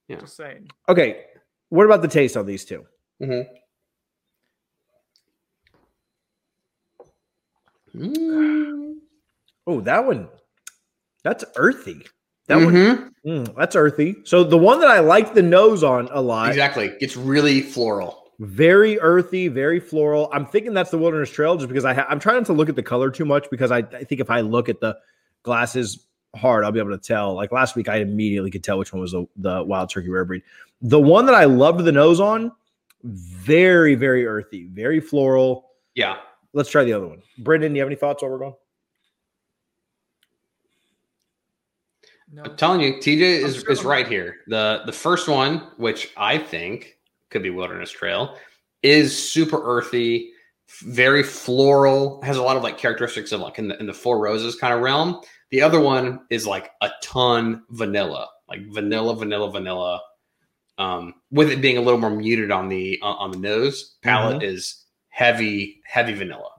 good. 0.08 0.20
Just 0.20 0.36
saying. 0.36 0.68
Okay, 0.88 1.24
what 1.70 1.84
about 1.86 2.02
the 2.02 2.08
taste 2.08 2.36
on 2.36 2.44
these 2.46 2.64
two? 2.64 2.84
Mm. 3.22 3.46
Oh, 9.66 9.80
that 9.82 10.04
one. 10.06 10.28
That's 11.24 11.44
earthy. 11.56 12.06
That 12.48 12.56
one. 12.56 12.74
Mhm. 12.74 13.10
mm, 13.24 13.56
that's 13.56 13.76
earthy. 13.76 14.16
So 14.24 14.42
the 14.42 14.58
one 14.58 14.80
that 14.80 14.88
I 14.88 15.00
like 15.00 15.34
the 15.34 15.42
nose 15.42 15.82
on 15.82 16.08
a 16.10 16.20
lot. 16.20 16.48
Exactly. 16.48 16.92
It's 17.00 17.16
really 17.16 17.60
floral. 17.60 18.24
Very 18.40 18.98
earthy, 19.00 19.48
very 19.48 19.80
floral. 19.80 20.30
I'm 20.32 20.46
thinking 20.46 20.72
that's 20.72 20.90
the 20.90 20.98
Wilderness 20.98 21.30
Trail 21.30 21.56
just 21.56 21.68
because 21.68 21.84
I 21.84 21.92
ha- 21.94 22.06
I'm 22.08 22.20
trying 22.20 22.36
not 22.36 22.46
to 22.46 22.52
look 22.52 22.68
at 22.68 22.76
the 22.76 22.82
color 22.82 23.10
too 23.10 23.24
much 23.24 23.50
because 23.50 23.70
I, 23.70 23.78
I 23.78 24.04
think 24.04 24.20
if 24.20 24.30
I 24.30 24.40
look 24.40 24.68
at 24.68 24.80
the 24.80 24.96
glasses 25.42 26.06
hard, 26.36 26.64
I'll 26.64 26.72
be 26.72 26.78
able 26.78 26.90
to 26.90 26.98
tell. 26.98 27.34
Like 27.34 27.52
last 27.52 27.74
week, 27.74 27.88
I 27.88 27.96
immediately 27.96 28.50
could 28.50 28.62
tell 28.62 28.78
which 28.78 28.92
one 28.92 29.00
was 29.00 29.12
the, 29.12 29.26
the 29.36 29.64
Wild 29.64 29.90
Turkey 29.90 30.08
Rare 30.08 30.24
Breed. 30.24 30.42
The 30.82 31.00
one 31.00 31.26
that 31.26 31.34
I 31.34 31.44
loved 31.46 31.84
the 31.84 31.90
nose 31.92 32.20
on, 32.20 32.52
very, 33.02 33.94
very 33.96 34.26
earthy, 34.26 34.68
very 34.72 35.00
floral. 35.00 35.70
Yeah. 35.94 36.16
Let's 36.52 36.70
try 36.70 36.84
the 36.84 36.92
other 36.92 37.08
one. 37.08 37.22
Brendan, 37.38 37.72
do 37.72 37.76
you 37.76 37.82
have 37.82 37.88
any 37.88 37.96
thoughts 37.96 38.22
while 38.22 38.30
we're 38.30 38.38
going? 38.38 38.54
No. 42.30 42.42
I'm 42.44 42.56
telling 42.56 42.80
you, 42.80 42.94
TJ 42.94 43.20
is, 43.20 43.60
sure 43.60 43.70
is 43.70 43.78
I'm- 43.80 43.88
right 43.88 44.06
here. 44.08 44.36
The 44.48 44.82
the 44.86 44.92
first 44.92 45.28
one, 45.28 45.68
which 45.76 46.10
I 46.16 46.38
think 46.38 46.98
could 47.30 47.42
be 47.42 47.50
Wilderness 47.50 47.90
Trail, 47.90 48.36
is 48.82 49.16
super 49.16 49.60
earthy, 49.62 50.32
very 50.82 51.22
floral, 51.22 52.20
has 52.22 52.36
a 52.36 52.42
lot 52.42 52.56
of 52.56 52.62
like 52.62 52.76
characteristics 52.78 53.32
of 53.32 53.40
like 53.40 53.58
in 53.58 53.68
the 53.68 53.78
in 53.80 53.86
the 53.86 53.94
four 53.94 54.18
roses 54.18 54.56
kind 54.56 54.74
of 54.74 54.80
realm. 54.80 55.20
The 55.50 55.62
other 55.62 55.80
one 55.80 56.20
is 56.28 56.46
like 56.46 56.70
a 56.82 56.90
ton 57.02 57.62
vanilla, 57.70 58.28
like 58.48 58.60
vanilla, 58.72 59.16
vanilla, 59.16 59.50
vanilla. 59.50 60.02
Um, 60.76 61.14
with 61.32 61.50
it 61.50 61.60
being 61.60 61.76
a 61.76 61.80
little 61.80 61.98
more 61.98 62.10
muted 62.10 62.52
on 62.52 62.68
the 62.68 63.00
on, 63.02 63.16
on 63.16 63.30
the 63.30 63.38
nose, 63.38 63.96
palette 64.02 64.42
is 64.42 64.84
heavy, 65.08 65.80
heavy 65.84 66.12
vanilla. 66.12 66.50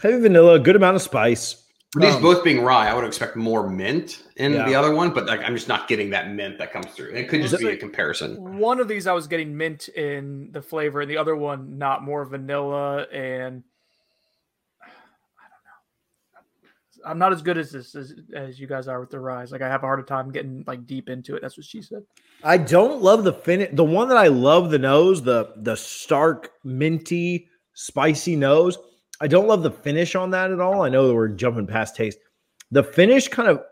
Heavy 0.00 0.20
vanilla, 0.20 0.58
good 0.58 0.76
amount 0.76 0.96
of 0.96 1.02
spice. 1.02 1.61
These 1.94 2.14
Um, 2.14 2.22
both 2.22 2.42
being 2.42 2.64
rye, 2.64 2.88
I 2.88 2.94
would 2.94 3.04
expect 3.04 3.36
more 3.36 3.68
mint 3.68 4.22
in 4.36 4.54
Yeah. 4.54 4.64
the 4.66 4.74
other 4.74 4.94
one, 4.94 5.10
but 5.10 5.26
like 5.26 5.42
I'm 5.42 5.54
just 5.54 5.68
not 5.68 5.88
getting 5.88 6.08
that 6.10 6.30
mint 6.30 6.56
that 6.56 6.72
comes 6.72 6.86
through. 6.86 7.12
It 7.12 7.28
could 7.28 7.42
just 7.42 7.58
be 7.58 7.68
a 7.68 7.76
comparison. 7.76 8.58
One 8.58 8.80
of 8.80 8.88
these 8.88 9.06
I 9.06 9.12
was 9.12 9.26
getting 9.26 9.54
mint 9.54 9.88
in 9.88 10.50
the 10.52 10.62
flavor, 10.62 11.02
and 11.02 11.10
the 11.10 11.18
other 11.18 11.36
one 11.36 11.76
not 11.76 12.02
more 12.02 12.24
vanilla. 12.24 13.02
And 13.12 13.62
I 14.82 14.86
don't 14.86 17.04
know. 17.04 17.10
I'm 17.10 17.18
not 17.18 17.34
as 17.34 17.42
good 17.42 17.58
as 17.58 17.72
this 17.72 17.94
as, 17.94 18.14
as 18.32 18.58
you 18.58 18.66
guys 18.66 18.88
are 18.88 18.98
with 18.98 19.10
the 19.10 19.20
rise. 19.20 19.52
Like 19.52 19.60
I 19.60 19.68
have 19.68 19.82
a 19.82 19.86
harder 19.86 20.02
time 20.02 20.32
getting 20.32 20.64
like 20.66 20.86
deep 20.86 21.10
into 21.10 21.36
it. 21.36 21.42
That's 21.42 21.58
what 21.58 21.66
she 21.66 21.82
said. 21.82 22.04
I 22.42 22.56
don't 22.56 23.02
love 23.02 23.24
the 23.24 23.34
finish. 23.34 23.68
The 23.74 23.84
one 23.84 24.08
that 24.08 24.16
I 24.16 24.28
love 24.28 24.70
the 24.70 24.78
nose, 24.78 25.22
the 25.22 25.52
the 25.56 25.76
stark 25.76 26.52
minty, 26.64 27.50
spicy 27.74 28.34
nose. 28.34 28.78
I 29.22 29.28
don't 29.28 29.46
love 29.46 29.62
the 29.62 29.70
finish 29.70 30.16
on 30.16 30.30
that 30.32 30.50
at 30.50 30.58
all. 30.58 30.82
I 30.82 30.88
know 30.88 31.06
that 31.06 31.14
we're 31.14 31.28
jumping 31.28 31.64
past 31.64 31.94
taste. 31.94 32.18
The 32.72 32.82
finish 32.82 33.28
kind 33.28 33.48
of 33.48 33.62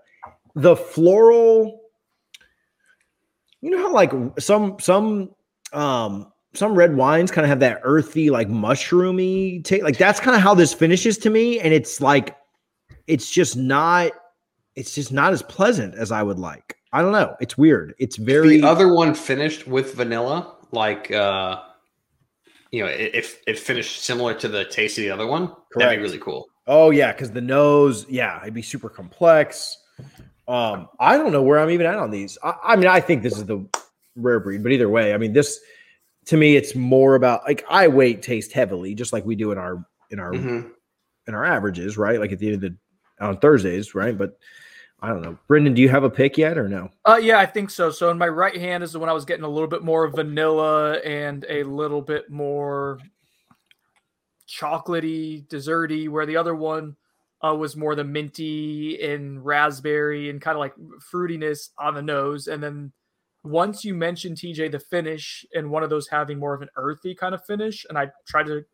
the 0.55 0.77
floral. 0.77 1.81
You 3.61 3.71
know 3.71 3.79
how 3.79 3.93
like 3.93 4.13
some 4.39 4.77
some 4.79 5.35
um 5.73 6.33
some 6.55 6.77
red 6.77 6.95
wines 6.95 7.33
kind 7.33 7.45
of 7.45 7.49
have 7.49 7.59
that 7.61 7.81
earthy 7.83 8.31
like 8.31 8.49
mushroomy 8.49 9.65
taste. 9.65 9.83
Like 9.83 9.99
that's 9.99 10.21
kind 10.21 10.37
of 10.37 10.43
how 10.43 10.55
this 10.55 10.73
finishes 10.73 11.19
to 11.19 11.31
me, 11.31 11.59
and 11.59 11.75
it's 11.75 12.01
like 12.01 12.37
it's 13.09 13.29
just 13.29 13.57
not 13.57 14.13
it's 14.77 14.95
just 14.95 15.13
not 15.13 15.33
as 15.33 15.43
pleasant 15.43 15.97
as 15.97 16.13
I 16.13 16.23
would 16.23 16.39
like. 16.39 16.77
I 16.93 17.03
don't 17.03 17.13
know. 17.13 17.35
It's 17.41 17.59
weird. 17.59 17.95
It's 17.99 18.17
very 18.17 18.61
the 18.61 18.69
other 18.69 18.95
one 18.95 19.15
finished 19.15 19.67
with 19.67 19.95
vanilla, 19.95 20.55
like 20.71 21.11
uh 21.11 21.61
you 22.73 22.85
know, 22.85 22.89
if 22.91 23.41
it 23.47 23.59
finished 23.59 24.05
similar 24.05 24.35
to 24.35 24.49
the 24.49 24.65
taste 24.65 24.99
of 24.99 25.03
the 25.03 25.11
other 25.11 25.27
one, 25.27 25.53
that'd 25.77 25.99
be 25.99 26.03
really 26.03 26.19
cool. 26.19 26.49
Oh 26.67 26.91
yeah, 26.91 27.13
because 27.13 27.31
the 27.33 27.41
nose, 27.41 28.07
yeah, 28.09 28.41
it'd 28.43 28.55
be 28.55 28.63
super 28.63 28.89
complex. 28.89 29.77
Um, 30.47 30.89
I 30.99 31.17
don't 31.17 31.33
know 31.33 31.43
where 31.43 31.59
I'm 31.59 31.71
even 31.71 31.87
at 31.87 31.97
on 31.97 32.11
these. 32.11 32.39
I, 32.43 32.55
I 32.63 32.77
mean, 32.77 32.87
I 32.87 33.01
think 33.01 33.23
this 33.23 33.37
is 33.37 33.45
the 33.45 33.67
rare 34.17 34.41
breed, 34.41 34.63
but 34.63 34.73
either 34.73 34.89
way, 34.89 35.15
I 35.15 35.17
mean, 35.17 35.33
this 35.33 35.59
to 36.27 36.37
me, 36.37 36.57
it's 36.57 36.75
more 36.75 37.15
about 37.17 37.43
like 37.45 37.65
I 37.69 37.89
weight 37.89 38.23
taste 38.23 38.53
heavily, 38.53 38.95
just 38.95 39.13
like 39.13 39.25
we 39.25 39.35
do 39.35 39.53
in 39.53 39.59
our 39.59 39.85
in 40.11 40.21
our 40.21 40.33
Mhm. 40.33 40.71
in 41.27 41.35
our 41.35 41.45
averages, 41.45 41.97
right? 41.99 42.21
Like 42.21 42.33
at 42.33 42.39
the 42.39 42.53
end 42.53 42.55
of 42.57 42.61
the 42.61 42.77
on 43.25 43.39
Thursdays, 43.39 43.95
right? 43.95 44.17
But 44.17 44.39
I 45.03 45.09
don't 45.09 45.23
know, 45.23 45.39
Brendan, 45.49 45.75
do 45.75 45.83
you 45.83 45.89
have 45.89 46.05
a 46.05 46.11
pick 46.11 46.37
yet 46.37 46.59
or 46.59 46.69
no? 46.69 46.91
Uh, 47.07 47.19
yeah, 47.21 47.39
I 47.39 47.47
think 47.47 47.71
so. 47.71 47.91
So 47.91 48.11
in 48.11 48.19
my 48.19 48.29
right 48.29 48.57
hand 48.57 48.85
is 48.85 48.93
the 48.93 48.99
one 48.99 49.09
I 49.09 49.15
was 49.15 49.25
getting 49.25 49.45
a 49.45 49.49
little 49.49 49.69
bit 49.69 49.83
more 49.83 50.09
vanilla 50.09 50.99
and 50.99 51.47
a 51.49 51.63
little 51.63 52.03
bit 52.03 52.31
more 52.31 52.99
chocolatey, 54.49 55.47
desserty, 55.49 56.09
where 56.09 56.27
the 56.27 56.37
other 56.37 56.55
one 56.55 56.97
uh, 57.43 57.55
was 57.55 57.77
more 57.77 57.95
the 57.95 58.05
minty 58.05 59.01
and 59.03 59.45
raspberry 59.45 60.29
and 60.29 60.41
kind 60.41 60.57
of 60.57 60.61
like 60.61 60.75
fruitiness 61.13 61.71
on 61.79 61.95
the 61.95 62.03
nose. 62.03 62.47
And 62.47 62.63
then 62.63 62.93
once 63.43 63.85
you 63.85 63.95
mentioned 63.95 64.37
TJ 64.37 64.73
the 64.73 64.81
finish 64.81 65.47
and 65.55 65.71
one 65.71 65.83
of 65.83 65.91
those 65.91 66.09
having 66.09 66.39
more 66.39 66.55
of 66.55 66.63
an 66.63 66.69
earthy 66.77 67.15
kind 67.15 67.35
of 67.35 67.45
finish, 67.47 67.87
and 67.89 67.97
I 67.97 68.11
tried 68.27 68.47
to 68.47 68.65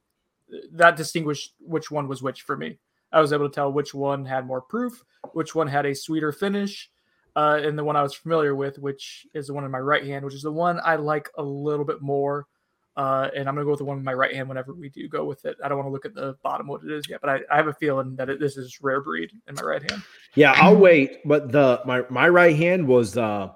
that 0.72 0.97
distinguished 0.97 1.55
which 1.61 1.91
one 1.91 2.09
was 2.09 2.22
which 2.22 2.43
for 2.43 2.57
me. 2.57 2.79
I 3.17 3.21
was 3.21 3.33
able 3.33 3.49
to 3.49 3.55
tell 3.55 3.73
which 3.73 3.95
one 3.95 4.27
had 4.27 4.47
more 4.47 4.61
proof, 4.61 5.03
which 5.33 5.55
one 5.55 5.69
had 5.69 5.87
a 5.87 5.95
sweeter 5.95 6.33
finish, 6.33 6.91
uh, 7.35 7.59
and 7.62 7.79
the 7.79 7.83
one 7.83 7.97
I 7.97 8.03
was 8.03 8.14
familiar 8.14 8.55
with, 8.55 8.79
which 8.79 9.27
is 9.33 9.47
the 9.47 9.55
one 9.55 9.64
in 9.64 9.71
my 9.71 9.79
right 9.79 10.05
hand, 10.05 10.23
which 10.23 10.35
is 10.35 10.43
the 10.43 10.53
one 10.53 10.79
I 10.85 10.97
like 10.97 11.31
a 11.39 11.43
little 11.43 11.87
bit 11.87 12.03
more. 12.03 12.47
Uh, 12.95 13.31
and 13.35 13.49
I'm 13.49 13.55
gonna 13.55 13.64
go 13.64 13.71
with 13.71 13.79
the 13.79 13.87
one 13.87 13.97
in 13.97 14.05
my 14.05 14.12
right 14.12 14.35
hand 14.35 14.51
whenever 14.51 14.75
we 14.75 14.91
do 14.91 15.09
go 15.09 15.25
with 15.25 15.47
it. 15.47 15.57
I 15.64 15.69
don't 15.69 15.79
want 15.79 15.89
to 15.89 15.93
look 15.93 16.05
at 16.05 16.14
the 16.14 16.37
bottom 16.43 16.67
what 16.67 16.85
it 16.85 16.91
is 16.91 17.09
yet, 17.09 17.23
but 17.23 17.31
I, 17.31 17.41
I 17.51 17.57
have 17.57 17.69
a 17.69 17.73
feeling 17.73 18.17
that 18.17 18.29
it, 18.29 18.39
this 18.39 18.59
is 18.59 18.83
rare 18.83 19.01
breed 19.01 19.31
in 19.49 19.55
my 19.55 19.62
right 19.62 19.91
hand. 19.91 20.03
Yeah, 20.35 20.53
I'll 20.55 20.77
wait. 20.77 21.27
But 21.27 21.51
the 21.51 21.81
my 21.87 22.05
my 22.11 22.29
right 22.29 22.55
hand 22.55 22.87
was 22.87 23.17
uh 23.17 23.49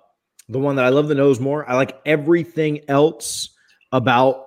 the 0.48 0.58
one 0.58 0.76
that 0.76 0.86
I 0.86 0.88
love 0.88 1.08
the 1.08 1.14
nose 1.14 1.38
more. 1.38 1.68
I 1.68 1.74
like 1.74 2.00
everything 2.06 2.80
else 2.88 3.50
about 3.92 4.46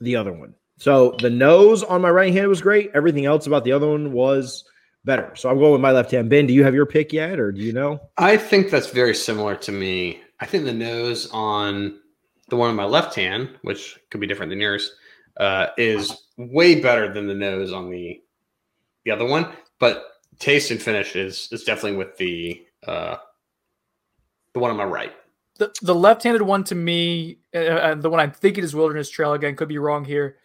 the 0.00 0.16
other 0.16 0.32
one. 0.32 0.54
So 0.80 1.14
the 1.20 1.28
nose 1.28 1.82
on 1.82 2.00
my 2.00 2.08
right 2.08 2.32
hand 2.32 2.48
was 2.48 2.62
great. 2.62 2.90
Everything 2.94 3.26
else 3.26 3.46
about 3.46 3.64
the 3.64 3.72
other 3.72 3.86
one 3.86 4.12
was 4.12 4.64
better. 5.04 5.30
So 5.36 5.50
I'm 5.50 5.58
going 5.58 5.72
with 5.72 5.80
my 5.82 5.92
left 5.92 6.10
hand. 6.10 6.30
Ben, 6.30 6.46
do 6.46 6.54
you 6.54 6.64
have 6.64 6.74
your 6.74 6.86
pick 6.86 7.12
yet, 7.12 7.38
or 7.38 7.52
do 7.52 7.60
you 7.60 7.74
know? 7.74 8.00
I 8.16 8.38
think 8.38 8.70
that's 8.70 8.88
very 8.88 9.14
similar 9.14 9.54
to 9.56 9.72
me. 9.72 10.22
I 10.40 10.46
think 10.46 10.64
the 10.64 10.72
nose 10.72 11.28
on 11.32 12.00
the 12.48 12.56
one 12.56 12.70
on 12.70 12.76
my 12.76 12.86
left 12.86 13.14
hand, 13.14 13.50
which 13.60 14.00
could 14.10 14.22
be 14.22 14.26
different 14.26 14.48
than 14.48 14.58
yours, 14.58 14.90
uh, 15.36 15.66
is 15.76 16.16
way 16.38 16.80
better 16.80 17.12
than 17.12 17.26
the 17.26 17.34
nose 17.34 17.74
on 17.74 17.90
the 17.90 18.18
the 19.04 19.10
other 19.10 19.26
one. 19.26 19.52
But 19.78 20.04
taste 20.38 20.70
and 20.70 20.80
finish 20.80 21.14
is 21.14 21.50
is 21.52 21.64
definitely 21.64 21.98
with 21.98 22.16
the 22.16 22.64
uh, 22.86 23.16
the 24.54 24.60
one 24.60 24.70
on 24.70 24.78
my 24.78 24.84
right. 24.84 25.12
The 25.58 25.74
the 25.82 25.94
left-handed 25.94 26.40
one 26.40 26.64
to 26.64 26.74
me, 26.74 27.40
uh, 27.54 27.58
and 27.58 28.02
the 28.02 28.08
one 28.08 28.18
I'm 28.18 28.32
thinking 28.32 28.64
is 28.64 28.74
Wilderness 28.74 29.10
Trail 29.10 29.34
again. 29.34 29.56
Could 29.56 29.68
be 29.68 29.76
wrong 29.76 30.06
here. 30.06 30.38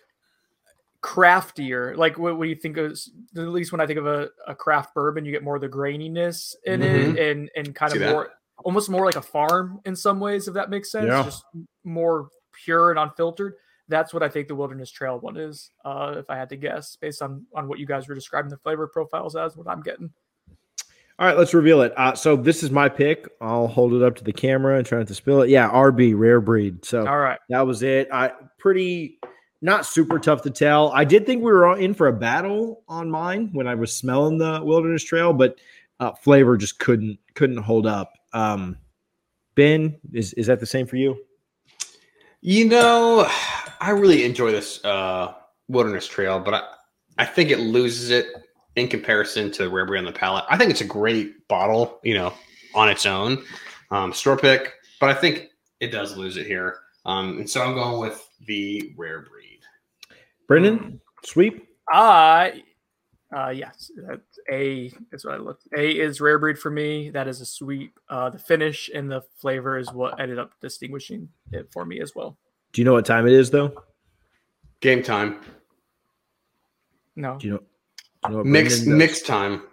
Craftier, 1.05 1.95
like 1.95 2.17
what, 2.17 2.35
what 2.35 2.45
do 2.45 2.49
you 2.49 2.55
think 2.55 2.77
of? 2.77 2.91
At 3.37 3.41
least 3.47 3.71
when 3.71 3.79
I 3.79 3.85
think 3.85 3.99
of 3.99 4.07
a, 4.07 4.29
a 4.47 4.55
craft 4.55 4.95
bourbon, 4.95 5.23
you 5.23 5.31
get 5.31 5.43
more 5.43 5.53
of 5.53 5.61
the 5.61 5.69
graininess 5.69 6.55
in 6.65 6.81
it, 6.81 7.19
and 7.19 7.47
and 7.55 7.75
kind 7.75 7.91
See 7.91 7.99
of 7.99 8.05
that. 8.05 8.11
more, 8.11 8.29
almost 8.63 8.89
more 8.89 9.05
like 9.05 9.15
a 9.15 9.21
farm 9.21 9.81
in 9.85 9.95
some 9.95 10.19
ways, 10.19 10.47
if 10.47 10.55
that 10.55 10.71
makes 10.71 10.91
sense. 10.91 11.05
Yeah. 11.05 11.21
Just 11.21 11.43
more 11.83 12.29
pure 12.65 12.89
and 12.89 12.97
unfiltered. 12.97 13.53
That's 13.87 14.15
what 14.15 14.23
I 14.23 14.29
think 14.29 14.47
the 14.47 14.55
Wilderness 14.55 14.89
Trail 14.89 15.19
one 15.19 15.37
is. 15.37 15.69
Uh, 15.85 16.15
if 16.17 16.27
I 16.31 16.37
had 16.37 16.49
to 16.49 16.55
guess, 16.55 16.95
based 16.95 17.21
on 17.21 17.45
on 17.53 17.67
what 17.67 17.77
you 17.77 17.85
guys 17.85 18.07
were 18.07 18.15
describing 18.15 18.49
the 18.49 18.57
flavor 18.57 18.87
profiles 18.87 19.35
as, 19.35 19.55
what 19.55 19.67
I'm 19.67 19.83
getting. 19.83 20.11
All 21.19 21.27
right, 21.27 21.37
let's 21.37 21.53
reveal 21.53 21.83
it. 21.83 21.93
Uh, 21.95 22.15
so 22.15 22.35
this 22.35 22.63
is 22.63 22.71
my 22.71 22.89
pick. 22.89 23.29
I'll 23.39 23.67
hold 23.67 23.93
it 23.93 24.01
up 24.01 24.15
to 24.15 24.23
the 24.23 24.33
camera 24.33 24.77
and 24.77 24.87
try 24.87 24.97
not 24.97 25.07
to 25.09 25.13
spill 25.13 25.43
it. 25.43 25.51
Yeah, 25.51 25.69
RB 25.69 26.17
rare 26.17 26.41
breed. 26.41 26.83
So 26.83 27.05
All 27.05 27.19
right. 27.19 27.37
that 27.49 27.67
was 27.67 27.83
it. 27.83 28.09
I 28.11 28.31
pretty 28.57 29.19
not 29.61 29.85
super 29.85 30.19
tough 30.19 30.41
to 30.43 30.49
tell. 30.49 30.91
I 30.91 31.03
did 31.03 31.25
think 31.25 31.43
we 31.43 31.51
were 31.51 31.77
in 31.77 31.93
for 31.93 32.07
a 32.07 32.13
battle 32.13 32.83
on 32.87 33.09
mine 33.09 33.49
when 33.53 33.67
I 33.67 33.75
was 33.75 33.95
smelling 33.95 34.37
the 34.37 34.61
wilderness 34.63 35.03
trail, 35.03 35.33
but 35.33 35.57
uh, 35.99 36.11
flavor 36.13 36.57
just 36.57 36.79
couldn't 36.79 37.19
couldn't 37.33 37.57
hold 37.57 37.87
up. 37.87 38.13
Um, 38.33 38.77
ben, 39.55 39.97
is 40.13 40.33
is 40.33 40.47
that 40.47 40.59
the 40.59 40.65
same 40.65 40.87
for 40.87 40.97
you? 40.97 41.17
You 42.41 42.65
know, 42.65 43.27
I 43.81 43.89
really 43.89 44.23
enjoy 44.23 44.51
this 44.51 44.83
uh, 44.85 45.33
wilderness 45.67 46.07
trail, 46.07 46.39
but 46.39 46.53
I, 46.53 46.61
I 47.17 47.25
think 47.25 47.49
it 47.49 47.59
loses 47.59 48.11
it 48.11 48.27
in 48.75 48.87
comparison 48.87 49.51
to 49.53 49.69
Rare 49.69 49.97
on 49.97 50.05
the 50.05 50.11
palate. 50.11 50.43
I 50.49 50.57
think 50.57 50.69
it's 50.69 50.81
a 50.81 50.85
great 50.85 51.47
bottle, 51.47 51.99
you 52.03 52.13
know, 52.13 52.33
on 52.75 52.89
its 52.89 53.05
own, 53.05 53.43
um, 53.89 54.13
store 54.13 54.37
pick, 54.37 54.73
but 54.99 55.09
I 55.09 55.13
think 55.13 55.49
it 55.79 55.87
does 55.87 56.17
lose 56.17 56.37
it 56.37 56.45
here. 56.45 56.79
Um, 57.05 57.39
and 57.39 57.49
so 57.49 57.63
I'm 57.63 57.73
going 57.73 57.99
with 57.99 58.27
the 58.45 58.93
Rare 58.97 59.21
Breed. 59.21 59.44
Brendan, 60.47 61.01
sweep. 61.23 61.67
I, 61.91 62.63
uh, 63.35 63.49
yes, 63.49 63.91
that's 64.07 64.39
A 64.51 64.91
is 65.11 65.25
what 65.25 65.35
I 65.35 65.37
looked. 65.37 65.67
A 65.75 65.91
is 65.91 66.21
rare 66.21 66.39
breed 66.39 66.57
for 66.57 66.69
me. 66.71 67.09
That 67.09 67.27
is 67.27 67.41
a 67.41 67.45
sweep. 67.45 67.99
Uh, 68.09 68.29
the 68.29 68.39
finish 68.39 68.89
and 68.93 69.11
the 69.11 69.21
flavor 69.37 69.77
is 69.77 69.91
what 69.91 70.19
ended 70.19 70.39
up 70.39 70.51
distinguishing 70.61 71.29
it 71.51 71.71
for 71.71 71.85
me 71.85 71.99
as 72.01 72.13
well. 72.15 72.37
Do 72.73 72.81
you 72.81 72.85
know 72.85 72.93
what 72.93 73.05
time 73.05 73.27
it 73.27 73.33
is 73.33 73.49
though? 73.49 73.83
Game 74.81 75.01
time, 75.01 75.39
No, 77.15 77.37
Do 77.37 77.47
you 77.47 77.53
know? 77.53 77.59
Do 77.59 77.65
you 78.25 78.29
know 78.29 78.37
what 78.37 78.45
mixed 78.45 78.85
mixed 78.85 79.25
time. 79.25 79.63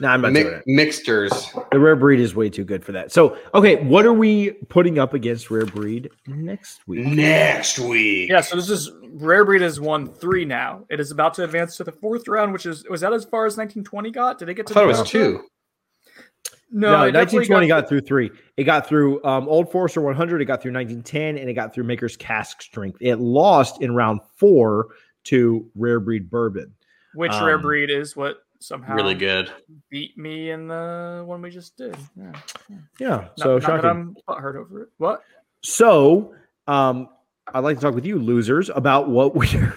No, 0.00 0.08
I'm 0.08 0.22
not 0.22 0.32
Mi- 0.32 0.42
doing 0.42 0.54
it. 0.54 0.64
mixters. 0.66 1.70
The 1.70 1.78
rare 1.78 1.94
breed 1.96 2.20
is 2.20 2.34
way 2.34 2.48
too 2.48 2.64
good 2.64 2.82
for 2.84 2.92
that. 2.92 3.12
So, 3.12 3.36
okay, 3.54 3.76
what 3.84 4.06
are 4.06 4.12
we 4.12 4.52
putting 4.68 4.98
up 4.98 5.12
against 5.14 5.50
rare 5.50 5.66
breed 5.66 6.08
next 6.26 6.80
week? 6.88 7.04
Next 7.06 7.78
week. 7.78 8.30
Yeah, 8.30 8.40
so 8.40 8.56
this 8.56 8.70
is 8.70 8.90
Rare 9.12 9.44
Breed 9.44 9.60
has 9.60 9.78
won 9.80 10.06
three 10.12 10.44
now. 10.44 10.86
It 10.88 11.00
is 11.00 11.10
about 11.10 11.34
to 11.34 11.44
advance 11.44 11.76
to 11.76 11.84
the 11.84 11.92
fourth 11.92 12.26
round, 12.28 12.52
which 12.52 12.64
is 12.64 12.84
was 12.88 13.02
that 13.02 13.12
as 13.12 13.24
far 13.24 13.44
as 13.46 13.56
1920 13.56 14.10
got? 14.10 14.38
Did 14.38 14.48
it 14.48 14.54
get 14.54 14.66
to? 14.68 14.72
I 14.72 14.74
to 14.74 14.74
thought 14.74 14.80
the 14.80 14.84
it 14.86 14.88
was 14.88 14.98
round? 14.98 15.08
two. 15.08 15.44
No, 16.72 16.90
No, 16.92 16.98
1920 17.18 17.66
got, 17.66 17.88
through 17.88 18.02
three. 18.02 18.30
It 18.56 18.62
got 18.64 18.86
through 18.86 19.22
um, 19.24 19.48
Old 19.48 19.72
Forester 19.72 20.00
100. 20.00 20.40
It 20.40 20.44
got 20.44 20.62
through 20.62 20.72
1910, 20.72 21.36
and 21.36 21.50
it 21.50 21.54
got 21.54 21.74
through 21.74 21.82
Maker's 21.84 22.16
Cask 22.16 22.62
Strength. 22.62 22.98
It 23.00 23.16
lost 23.16 23.82
in 23.82 23.92
round 23.94 24.20
four 24.36 24.88
to 25.24 25.68
Rare 25.74 25.98
Breed 25.98 26.30
Bourbon. 26.30 26.72
which 27.14 27.32
Rare 27.32 27.56
um, 27.56 27.62
Breed 27.62 27.90
is 27.90 28.14
what 28.16 28.36
somehow 28.60 28.94
Really 28.94 29.14
good. 29.14 29.50
beat 29.90 30.16
me 30.16 30.50
in 30.50 30.68
the 30.68 31.22
one 31.26 31.42
we 31.42 31.50
just 31.50 31.76
did. 31.76 31.96
Yeah. 32.16 32.32
Yeah, 32.98 33.08
Not, 33.08 33.32
so 33.38 33.52
not 33.54 33.60
that 33.62 33.66
shocking. 33.82 34.16
I'm 34.28 34.36
hurt 34.38 34.56
over 34.56 34.82
it. 34.82 34.88
What? 34.98 35.22
So, 35.62 36.34
um, 36.66 37.08
I'd 37.52 37.60
like 37.64 37.76
to 37.78 37.82
talk 37.82 37.94
with 37.94 38.06
you, 38.06 38.18
losers, 38.18 38.70
about 38.70 39.08
what 39.08 39.34
we're 39.34 39.74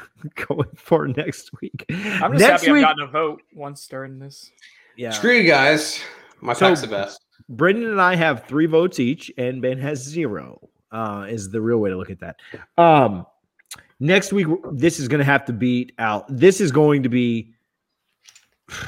going 0.48 0.70
for 0.76 1.08
next 1.08 1.50
week. 1.62 1.86
I'm 1.90 2.34
just 2.34 2.42
next 2.42 2.62
happy 2.62 2.72
week, 2.74 2.84
I've 2.86 2.96
gotten 2.98 3.04
a 3.04 3.08
vote 3.12 3.42
once 3.54 3.88
during 3.88 4.20
this. 4.20 4.52
yeah. 4.96 5.10
Screw 5.10 5.34
you 5.34 5.48
guys. 5.50 6.02
My 6.42 6.54
So- 6.54 6.68
pack's 6.70 6.82
the 6.82 6.88
best. 6.88 7.20
Brendan 7.50 7.90
and 7.90 8.00
I 8.02 8.16
have 8.16 8.46
three 8.46 8.68
votes 8.68 9.00
each, 9.00 9.32
and 9.38 9.62
Ben 9.62 9.78
has 9.80 10.02
zero. 10.02 10.70
Uh, 10.92 11.26
is 11.28 11.50
the 11.50 11.60
real 11.60 11.80
way 11.80 11.90
to 11.90 11.98
look 11.98 12.10
at 12.12 12.20
that. 12.20 12.36
Um, 12.78 13.26
next 14.00 14.32
week, 14.32 14.48
this 14.72 15.00
is 15.00 15.08
going 15.08 15.20
to 15.20 15.26
have 15.26 15.44
to 15.46 15.54
beat 15.54 15.92
out. 15.98 16.26
This 16.30 16.62
is 16.62 16.72
going 16.72 17.04
to 17.04 17.10
be. 17.10 17.53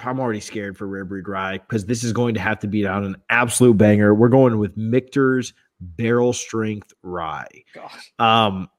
I'm 0.04 0.20
already 0.20 0.40
scared 0.40 0.78
for 0.78 0.88
Rare 0.88 1.06
Breed 1.06 1.28
Rye 1.28 1.58
because 1.58 1.86
this 1.86 2.04
is 2.04 2.14
going 2.14 2.34
to 2.36 2.40
have 2.40 2.60
to 2.60 2.68
be 2.68 2.88
out 2.88 3.04
an 3.04 3.16
absolute 3.30 3.78
banger. 3.78 4.14
We're 4.14 4.30
going 4.30 4.58
with 4.58 4.76
Michter's 4.78 5.54
Barrel 5.80 6.34
Strength 6.34 6.94
Rye. 7.04 7.64
God. 7.74 7.92
Um, 8.20 8.70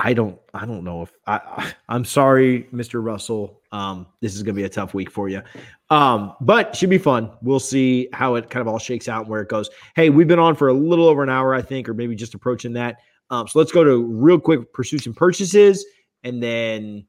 I 0.00 0.14
don't, 0.14 0.38
I 0.54 0.64
don't 0.64 0.84
know 0.84 1.02
if 1.02 1.12
I, 1.26 1.40
I 1.44 1.72
I'm 1.88 2.04
sorry, 2.04 2.68
Mr. 2.72 3.04
Russell. 3.04 3.62
Um, 3.72 4.06
this 4.20 4.36
is 4.36 4.42
gonna 4.42 4.54
be 4.54 4.62
a 4.62 4.68
tough 4.68 4.94
week 4.94 5.10
for 5.10 5.28
you. 5.28 5.42
Um, 5.90 6.34
but 6.40 6.76
should 6.76 6.90
be 6.90 6.98
fun. 6.98 7.32
We'll 7.42 7.58
see 7.58 8.08
how 8.12 8.36
it 8.36 8.48
kind 8.48 8.60
of 8.60 8.68
all 8.68 8.78
shakes 8.78 9.08
out 9.08 9.22
and 9.22 9.28
where 9.28 9.40
it 9.42 9.48
goes. 9.48 9.68
Hey, 9.96 10.10
we've 10.10 10.28
been 10.28 10.38
on 10.38 10.54
for 10.54 10.68
a 10.68 10.72
little 10.72 11.08
over 11.08 11.22
an 11.22 11.30
hour, 11.30 11.52
I 11.52 11.62
think, 11.62 11.88
or 11.88 11.94
maybe 11.94 12.14
just 12.14 12.34
approaching 12.34 12.72
that. 12.74 12.98
Um, 13.30 13.48
so 13.48 13.58
let's 13.58 13.72
go 13.72 13.82
to 13.82 14.04
real 14.04 14.38
quick 14.38 14.72
pursuits 14.72 15.06
and 15.06 15.16
purchases, 15.16 15.84
and 16.22 16.40
then 16.42 17.04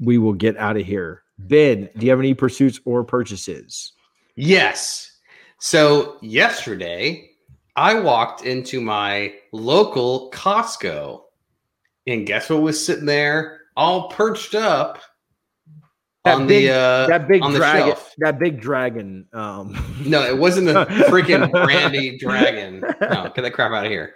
we 0.00 0.18
will 0.18 0.32
get 0.34 0.56
out 0.56 0.76
of 0.76 0.84
here. 0.86 1.22
Ben, 1.38 1.88
do 1.96 2.04
you 2.06 2.10
have 2.10 2.20
any 2.20 2.34
pursuits 2.34 2.80
or 2.84 3.04
purchases? 3.04 3.92
Yes. 4.36 5.10
So 5.58 6.16
yesterday, 6.20 7.30
I 7.76 7.98
walked 7.98 8.44
into 8.44 8.80
my 8.80 9.34
local 9.52 10.30
Costco, 10.32 11.22
and 12.06 12.26
guess 12.26 12.50
what 12.50 12.62
was 12.62 12.84
sitting 12.84 13.06
there, 13.06 13.60
all 13.76 14.08
perched 14.10 14.54
up 14.54 15.00
That 16.24 16.36
on 16.36 16.46
big- 16.46 16.66
the 16.66 16.72
uh, 16.74 17.06
that 17.08 17.26
big 17.28 17.42
on 17.42 17.52
the 17.52 17.58
dragon, 17.58 17.86
shelf. 17.88 18.14
that 18.18 18.38
big 18.38 18.60
dragon. 18.60 19.26
Um, 19.32 19.76
No, 20.06 20.22
it 20.22 20.36
wasn't 20.38 20.68
a 20.68 20.84
freaking 21.08 21.50
brandy 21.50 22.16
dragon. 22.18 22.80
No, 23.00 23.32
get 23.34 23.42
that 23.42 23.52
crap 23.54 23.72
out 23.72 23.86
of 23.86 23.90
here. 23.90 24.14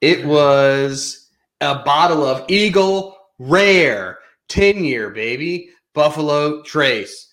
It 0.00 0.24
was 0.26 1.28
a 1.60 1.76
bottle 1.84 2.24
of 2.24 2.44
Eagle 2.48 3.16
Rare 3.38 4.18
10 4.48 4.84
year, 4.84 5.10
baby. 5.10 5.70
Buffalo 5.94 6.62
Trace. 6.62 7.32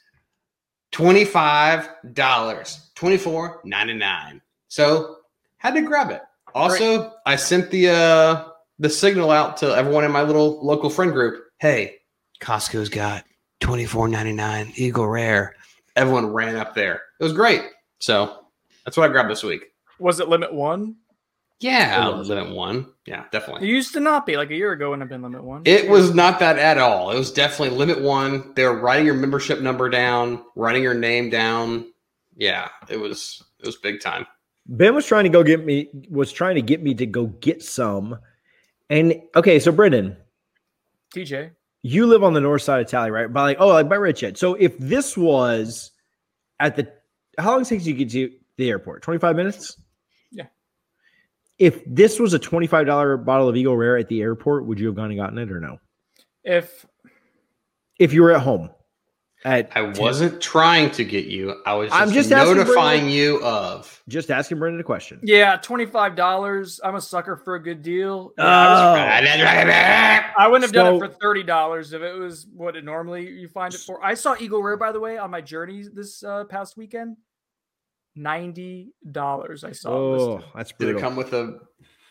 $25. 0.91 1.89
$24.99. 2.14 4.41
So 4.68 5.18
had 5.57 5.76
to 5.76 5.82
grab 5.82 6.11
it. 6.11 6.22
Also, 6.55 7.14
I 7.26 7.36
sent 7.36 7.72
the 7.72 7.89
uh 7.89 8.45
the 8.80 8.89
signal 8.89 9.32
out 9.32 9.57
to 9.57 9.76
everyone 9.76 10.03
in 10.03 10.11
my 10.11 10.22
little 10.22 10.64
local 10.66 10.89
friend 10.89 11.11
group. 11.11 11.43
Hey, 11.59 11.95
Costco's 12.41 12.89
got 12.89 13.24
$24.99 13.61 14.78
Eagle 14.78 15.07
Rare. 15.07 15.55
Everyone 15.95 16.28
ran 16.28 16.55
up 16.55 16.76
there. 16.76 17.01
It 17.20 17.24
was 17.24 17.34
great. 17.34 17.61
So 17.99 18.45
that's 18.84 18.97
what 18.97 19.09
I 19.09 19.11
grabbed 19.11 19.30
this 19.30 19.43
week. 19.43 19.66
Was 19.99 20.20
it 20.20 20.28
limit 20.28 20.53
one? 20.53 20.95
Yeah, 21.60 22.10
limit 22.10 22.54
one. 22.54 22.88
Yeah, 23.06 23.24
It 23.26 23.32
definitely. 23.32 23.70
used 23.70 23.93
to 23.93 23.99
not 24.01 24.26
be 24.26 24.36
like 24.36 24.49
a 24.49 24.56
year 24.56 24.72
ago 24.74 24.91
when 24.91 25.01
I've 25.01 25.08
been 25.10 25.22
limit 25.22 25.43
one. 25.43 25.62
It 25.66 25.89
was 25.89 26.14
not 26.14 26.39
that 26.39 26.58
at 26.58 26.78
all. 26.78 27.12
It 27.12 27.18
was 27.18 27.32
definitely 27.32 27.78
limit 27.78 28.01
one. 28.01 28.54
They 28.56 28.64
were 28.66 28.78
writing 28.80 29.06
your 29.06 29.16
membership 29.16 29.62
number 29.62 29.89
down, 29.89 30.43
writing 30.56 30.84
your 30.84 30.93
name 30.93 31.30
down. 31.30 31.86
Yeah, 32.36 32.68
it 32.89 32.97
was 32.97 33.41
it 33.60 33.66
was 33.66 33.78
big 33.78 34.01
time. 34.01 34.26
Ben 34.66 34.93
was 34.95 35.06
trying 35.06 35.24
to 35.24 35.30
go 35.30 35.43
get 35.43 35.64
me 35.66 35.89
was 36.10 36.32
trying 36.32 36.56
to 36.56 36.62
get 36.62 36.82
me 36.84 36.93
to 36.95 37.06
go 37.06 37.28
get 37.28 37.62
some. 37.64 38.18
And 38.89 39.22
okay, 39.36 39.60
so 39.60 39.72
Brendan, 39.72 40.18
TJ. 41.16 41.51
you 41.84 42.08
live 42.08 42.24
on 42.24 42.34
the 42.34 42.41
north 42.41 42.62
side 42.62 42.82
of 42.82 42.88
Tally, 42.88 43.12
right? 43.12 43.32
By 43.32 43.43
like, 43.43 43.58
oh, 43.60 43.68
like 43.68 43.88
by 43.89 43.95
Richhead. 43.97 44.38
So 44.38 44.56
if 44.56 44.78
this 44.80 45.16
was 45.18 45.91
at 46.60 46.76
the 46.76 46.91
how 47.38 47.51
long 47.51 47.60
does 47.60 47.72
it 47.72 47.78
take 47.78 47.86
you 47.88 47.93
to 47.93 47.99
get 48.06 48.10
to 48.12 48.32
the 48.58 48.70
airport? 48.70 49.01
25 49.04 49.36
minutes? 49.36 49.78
Yeah. 51.58 51.68
If 51.68 51.82
this 51.86 52.20
was 52.20 52.34
a 52.34 52.39
$25 52.39 53.26
bottle 53.26 53.47
of 53.47 53.56
Eagle 53.56 53.78
Rare 53.78 53.97
at 53.97 54.08
the 54.10 54.22
airport, 54.22 54.66
would 54.66 54.80
you 54.80 54.88
have 54.88 54.95
gone 54.95 55.12
and 55.12 55.20
gotten 55.20 55.38
it 55.38 55.51
or 55.51 55.60
no? 55.60 55.78
If 56.43 56.86
If 57.99 58.14
you 58.14 58.22
were 58.24 58.32
at 58.32 58.41
home. 58.41 58.70
At 59.45 59.76
I 59.76 59.82
wasn't 59.82 60.41
trying 60.41 60.89
to 60.91 61.04
get 61.04 61.26
you. 61.26 61.62
I 61.66 61.74
was 61.74 61.89
just, 61.89 62.01
I'm 62.01 62.12
just 62.12 62.30
notifying 62.30 63.01
Brendan- 63.01 63.10
you 63.10 63.43
of. 63.43 64.01
just 64.08 64.32
asking 64.32 64.58
Brendan 64.58 64.80
a 64.80 64.86
question. 64.86 65.20
yeah, 65.22 65.58
twenty 65.58 65.86
five 65.86 66.16
dollars. 66.16 66.80
I'm 66.82 66.95
a 66.95 67.01
sucker 67.01 67.36
for 67.36 67.56
a 67.56 67.62
good 67.62 67.82
deal. 67.82 68.32
Yeah, 68.38 68.45
I, 68.45 68.70
was- 68.70 68.97
Oh. 70.30 70.34
I 70.38 70.47
wouldn't 70.47 70.64
have 70.64 70.72
done 70.72 70.95
it 70.95 70.99
for 70.99 71.10
thirty 71.10 71.43
dollars 71.43 71.91
if 71.91 72.01
it 72.01 72.14
was 72.14 72.47
what 72.54 72.78
it 72.78 72.86
normally 72.86 73.30
you 73.30 73.49
find 73.49 73.74
it 73.74 73.82
for. 73.82 74.01
I 74.01 74.14
saw 74.14 74.34
Eagle 74.39 74.64
Rare 74.64 74.78
by 74.78 74.93
the 74.93 75.01
way 75.01 75.18
on 75.18 75.30
my 75.30 75.41
journey 75.41 75.84
this 75.93 76.24
uh, 76.24 76.45
past 76.45 76.78
weekend. 76.78 77.18
Ninety 78.16 78.93
dollars. 79.11 79.64
I 79.64 79.72
saw. 79.72 79.89
Oh, 79.91 80.11
listed. 80.34 80.51
that's 80.55 80.72
Did 80.74 80.95
it 80.95 80.99
come 80.99 81.16
with 81.16 81.34
a 81.34 81.59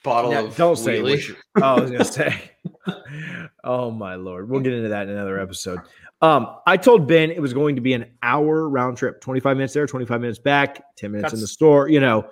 bottle 0.02 0.32
Yeah, 0.32 0.40
of 0.40 0.56
don't 0.56 0.76
say 0.76 1.00
which- 1.00 1.32
Oh, 1.56 1.62
I 1.62 1.80
was 1.80 1.90
gonna 1.90 2.04
say. 2.04 2.50
oh 3.64 3.90
my 3.90 4.16
lord, 4.16 4.48
we'll 4.50 4.60
get 4.60 4.72
into 4.72 4.88
that 4.90 5.04
in 5.04 5.10
another 5.10 5.38
episode. 5.38 5.80
Um, 6.20 6.56
I 6.66 6.76
told 6.76 7.06
Ben 7.08 7.30
it 7.30 7.40
was 7.40 7.52
going 7.52 7.76
to 7.76 7.80
be 7.82 7.92
an 7.94 8.06
hour 8.22 8.68
round 8.68 8.96
trip, 8.96 9.20
twenty 9.20 9.40
five 9.40 9.56
minutes 9.56 9.74
there, 9.74 9.86
twenty 9.86 10.06
five 10.06 10.20
minutes 10.20 10.38
back, 10.38 10.82
ten 10.96 11.12
minutes 11.12 11.32
in 11.34 11.40
the 11.40 11.46
store. 11.46 11.88
You 11.88 12.00
know, 12.00 12.28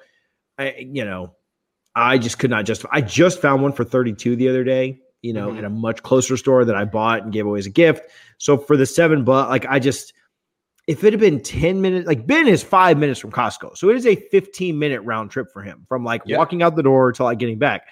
I, 0.58 0.74
you 0.78 1.04
know, 1.04 1.34
I 1.94 2.18
just 2.18 2.38
could 2.38 2.50
not 2.50 2.64
justify. 2.66 2.90
I 2.92 3.00
just 3.00 3.40
found 3.40 3.62
one 3.62 3.72
for 3.72 3.84
thirty 3.84 4.12
two 4.12 4.36
the 4.36 4.48
other 4.48 4.64
day. 4.64 5.00
You 5.22 5.32
know, 5.34 5.48
Mhm. 5.50 5.58
in 5.58 5.64
a 5.66 5.70
much 5.70 6.02
closer 6.02 6.36
store 6.36 6.64
that 6.64 6.74
I 6.76 6.84
bought 6.86 7.22
and 7.24 7.32
gave 7.32 7.46
away 7.46 7.58
as 7.58 7.66
a 7.66 7.70
gift. 7.70 8.10
So 8.38 8.56
for 8.56 8.76
the 8.76 8.86
seven 8.86 9.22
but 9.24 9.48
like 9.48 9.66
I 9.66 9.78
just. 9.78 10.12
If 10.91 11.05
it 11.05 11.12
had 11.12 11.20
been 11.20 11.41
10 11.41 11.80
minutes, 11.80 12.07
like 12.09 12.26
Ben 12.26 12.49
is 12.49 12.62
five 12.64 12.99
minutes 12.99 13.20
from 13.20 13.30
Costco. 13.30 13.76
So 13.76 13.91
it 13.91 13.97
is 13.97 14.07
a 14.07 14.16
15 14.16 14.76
minute 14.78 15.01
round 15.03 15.30
trip 15.30 15.53
for 15.53 15.62
him 15.62 15.84
from 15.88 16.05
like 16.05 16.22
Yep. 16.26 16.36
walking 16.38 16.62
out 16.62 16.74
the 16.74 16.82
door 16.82 17.12
till 17.12 17.26
like 17.26 17.38
getting 17.38 17.59
back. 17.59 17.82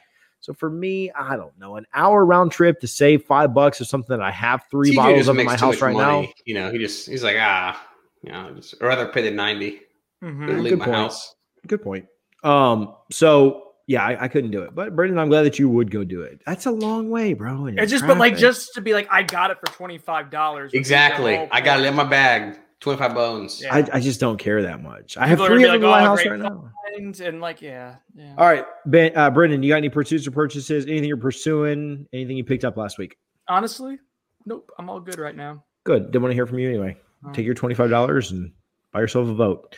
So 0.41 0.53
for 0.53 0.69
me, 0.69 1.11
I 1.13 1.37
don't 1.37 1.57
know, 1.59 1.77
an 1.77 1.87
hour 1.95 2.25
round 2.25 2.51
trip 2.53 2.81
to 2.81 2.89
save 2.89 3.25
five 3.25 3.55
bucks 3.55 3.81
is 3.81 3.89
something 3.89 4.17
that 4.17 4.25
I 4.25 4.31
have 4.33 4.65
three 4.71 4.91
TJ 4.93 4.97
bottles 4.97 5.19
just 5.21 5.29
of 5.29 5.39
in 5.39 5.47
my 5.47 5.57
house 5.57 5.81
right 5.81 5.93
money. 5.95 6.23
now. 6.27 6.33
You 6.45 6.55
know, 6.55 6.71
he 6.73 6.79
just 6.79 7.09
he's 7.09 7.23
like 7.23 7.37
ah, 7.39 7.81
you 8.23 8.33
know, 8.33 8.51
just 8.57 8.75
I'd 8.81 8.87
rather 8.87 9.07
pay 9.07 9.23
the 9.23 9.31
ninety 9.31 9.81
Mhm. 10.25 10.47
than 10.49 10.63
leave 10.65 10.71
good 10.73 10.79
my 10.81 10.85
point. 10.87 10.97
house. 10.97 11.35
Good 11.69 11.83
point. 11.83 12.07
Um, 12.43 12.95
so 13.13 13.65
yeah, 13.87 14.05
I, 14.05 14.25
I 14.25 14.29
couldn't 14.29 14.51
do 14.51 14.63
it, 14.63 14.75
but 14.75 14.95
Brendan, 14.95 15.19
I'm 15.19 15.29
glad 15.29 15.43
that 15.43 15.59
you 15.59 15.69
would 15.69 15.91
go 15.91 16.05
do 16.05 16.23
it. 16.23 16.41
That's 16.45 16.67
a 16.67 16.71
long 16.71 17.11
way, 17.11 17.33
bro. 17.33 17.67
It's 17.67 17.91
just, 17.91 18.07
but 18.07 18.19
like, 18.19 18.37
just 18.37 18.75
to 18.75 18.81
be 18.83 18.93
like, 18.93 19.09
I 19.11 19.23
got 19.23 19.51
it 19.51 19.59
for 19.61 19.67
twenty 19.73 19.99
five 19.99 20.31
dollars. 20.31 20.73
Exactly. 20.75 21.37
I 21.51 21.61
got 21.61 21.81
it 21.81 21.87
in 21.87 21.95
my 21.95 22.05
bag. 22.05 22.59
Twenty 22.81 22.99
five 22.99 23.15
bones. 23.15 23.61
Yeah. 23.63 23.75
I, 23.75 23.89
I 23.95 24.01
just 24.01 24.21
don't 24.21 24.39
care 24.39 24.63
that 24.63 24.83
much. 24.83 25.17
I 25.17 25.27
have 25.27 25.39
People 25.39 25.47
three 25.47 25.65
of 25.65 25.73
be 25.73 25.79
them 25.79 25.85
in 25.85 25.91
my 25.91 26.03
"Oh, 26.03 26.05
house 26.05 26.25
right 26.25 26.39
now. 26.39 26.71
And, 26.97 27.19
and 27.21 27.41
like, 27.41 27.61
yeah, 27.61 27.97
yeah. 28.15 28.35
All 28.39 28.47
right, 28.47 28.65
Ben, 28.87 29.17
uh, 29.17 29.31
Brendan, 29.31 29.63
you 29.63 29.71
got 29.71 29.79
any 29.79 29.89
pursuits 29.89 30.27
or 30.27 30.31
purchases? 30.31 30.87
Anything 30.87 31.09
you're 31.09 31.17
pursuing? 31.17 32.07
Anything 32.13 32.37
you 32.37 32.45
picked 32.45 32.65
up 32.65 32.77
last 32.77 32.97
week? 32.97 33.19
Honestly, 33.49 33.99
nope. 34.47 34.71
I'm 34.79 34.89
all 34.89 35.01
good 35.01 35.19
right 35.19 35.35
now. 35.35 35.65
Good. 35.85 36.07
Didn't 36.13 36.23
want 36.23 36.31
to 36.31 36.35
hear 36.37 36.47
from 36.47 36.61
you 36.61 36.69
anyway. 36.69 36.97
Oh. 37.27 37.33
Take 37.33 37.47
your 37.47 37.55
twenty 37.55 37.75
five 37.75 37.91
dollars 37.91 38.31
and 38.31 38.53
buy 38.93 39.01
yourself 39.01 39.29
a 39.29 39.35
vote. 39.35 39.75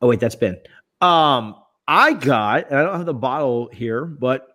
Oh 0.00 0.06
wait, 0.06 0.20
that's 0.20 0.36
Ben. 0.36 0.58
Um, 1.00 1.56
I 1.88 2.12
got. 2.12 2.70
And 2.70 2.78
I 2.78 2.84
don't 2.84 2.96
have 2.96 3.06
the 3.06 3.14
bottle 3.14 3.68
here, 3.72 4.04
but 4.04 4.53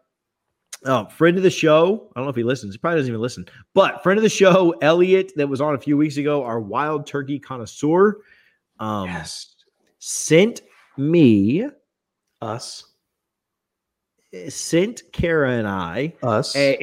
uh, 0.86 1.06
friend 1.06 1.38
of 1.38 1.44
the 1.44 1.50
show. 1.50 2.10
I 2.16 2.20
don't 2.20 2.26
know 2.26 2.30
if 2.30 2.36
he 2.36 2.44
listens. 2.44 2.74
He 2.74 2.78
probably 2.78 3.00
doesn't 3.00 3.10
even 3.12 3.22
listen. 3.22 3.46
But 3.74 4.02
friend 4.04 4.18
of 4.18 4.24
the 4.24 4.30
show, 4.30 4.72
Elliot, 4.82 5.34
that 5.36 5.48
was 5.48 5.62
on 5.62 5.76
a 5.76 5.80
few 5.80 5.98
weeks 5.98 6.18
ago, 6.18 6.44
our 6.44 6.60
wild 6.60 7.06
turkey 7.08 7.40
connoisseur, 7.40 8.20
um, 8.80 9.08
Yes. 9.08 9.56
sent 10.00 10.62
me, 10.98 11.68
Us. 12.42 12.86
sent 14.48 15.02
Kara 15.12 15.52
and 15.54 15.68
I 15.68 16.14
Us. 16.24 16.56
a 16.56 16.78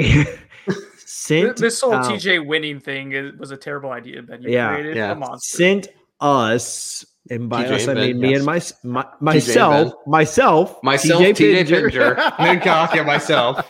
sent 0.97 1.57
This 1.59 1.81
whole 1.81 1.95
um, 1.95 2.03
TJ 2.03 2.45
winning 2.47 2.81
thing 2.81 3.13
is, 3.13 3.33
was 3.39 3.51
a 3.53 3.57
terrible 3.57 3.91
idea 3.93 4.23
that 4.23 4.43
you 4.43 4.51
Yeah, 4.51 4.75
created. 4.75 4.97
yeah. 4.97 5.13
A 5.13 5.15
monster. 5.15 5.57
sent 5.57 5.89
us, 6.21 7.05
and 7.31 7.49
by 7.49 7.65
TJ 7.65 7.71
us 7.73 7.89
I 7.89 7.95
mean 7.95 8.03
Ben, 8.13 8.21
me 8.21 8.31
yes. 8.31 8.37
and 8.39 8.47
my, 8.47 9.03
my 9.03 9.07
myself, 9.21 9.93
myself, 10.07 10.79
Myself, 10.83 11.21
TJ 11.23 11.67
Pinger, 11.67 12.17
Midcock, 12.37 12.97
and 12.97 13.07
myself. 13.07 13.65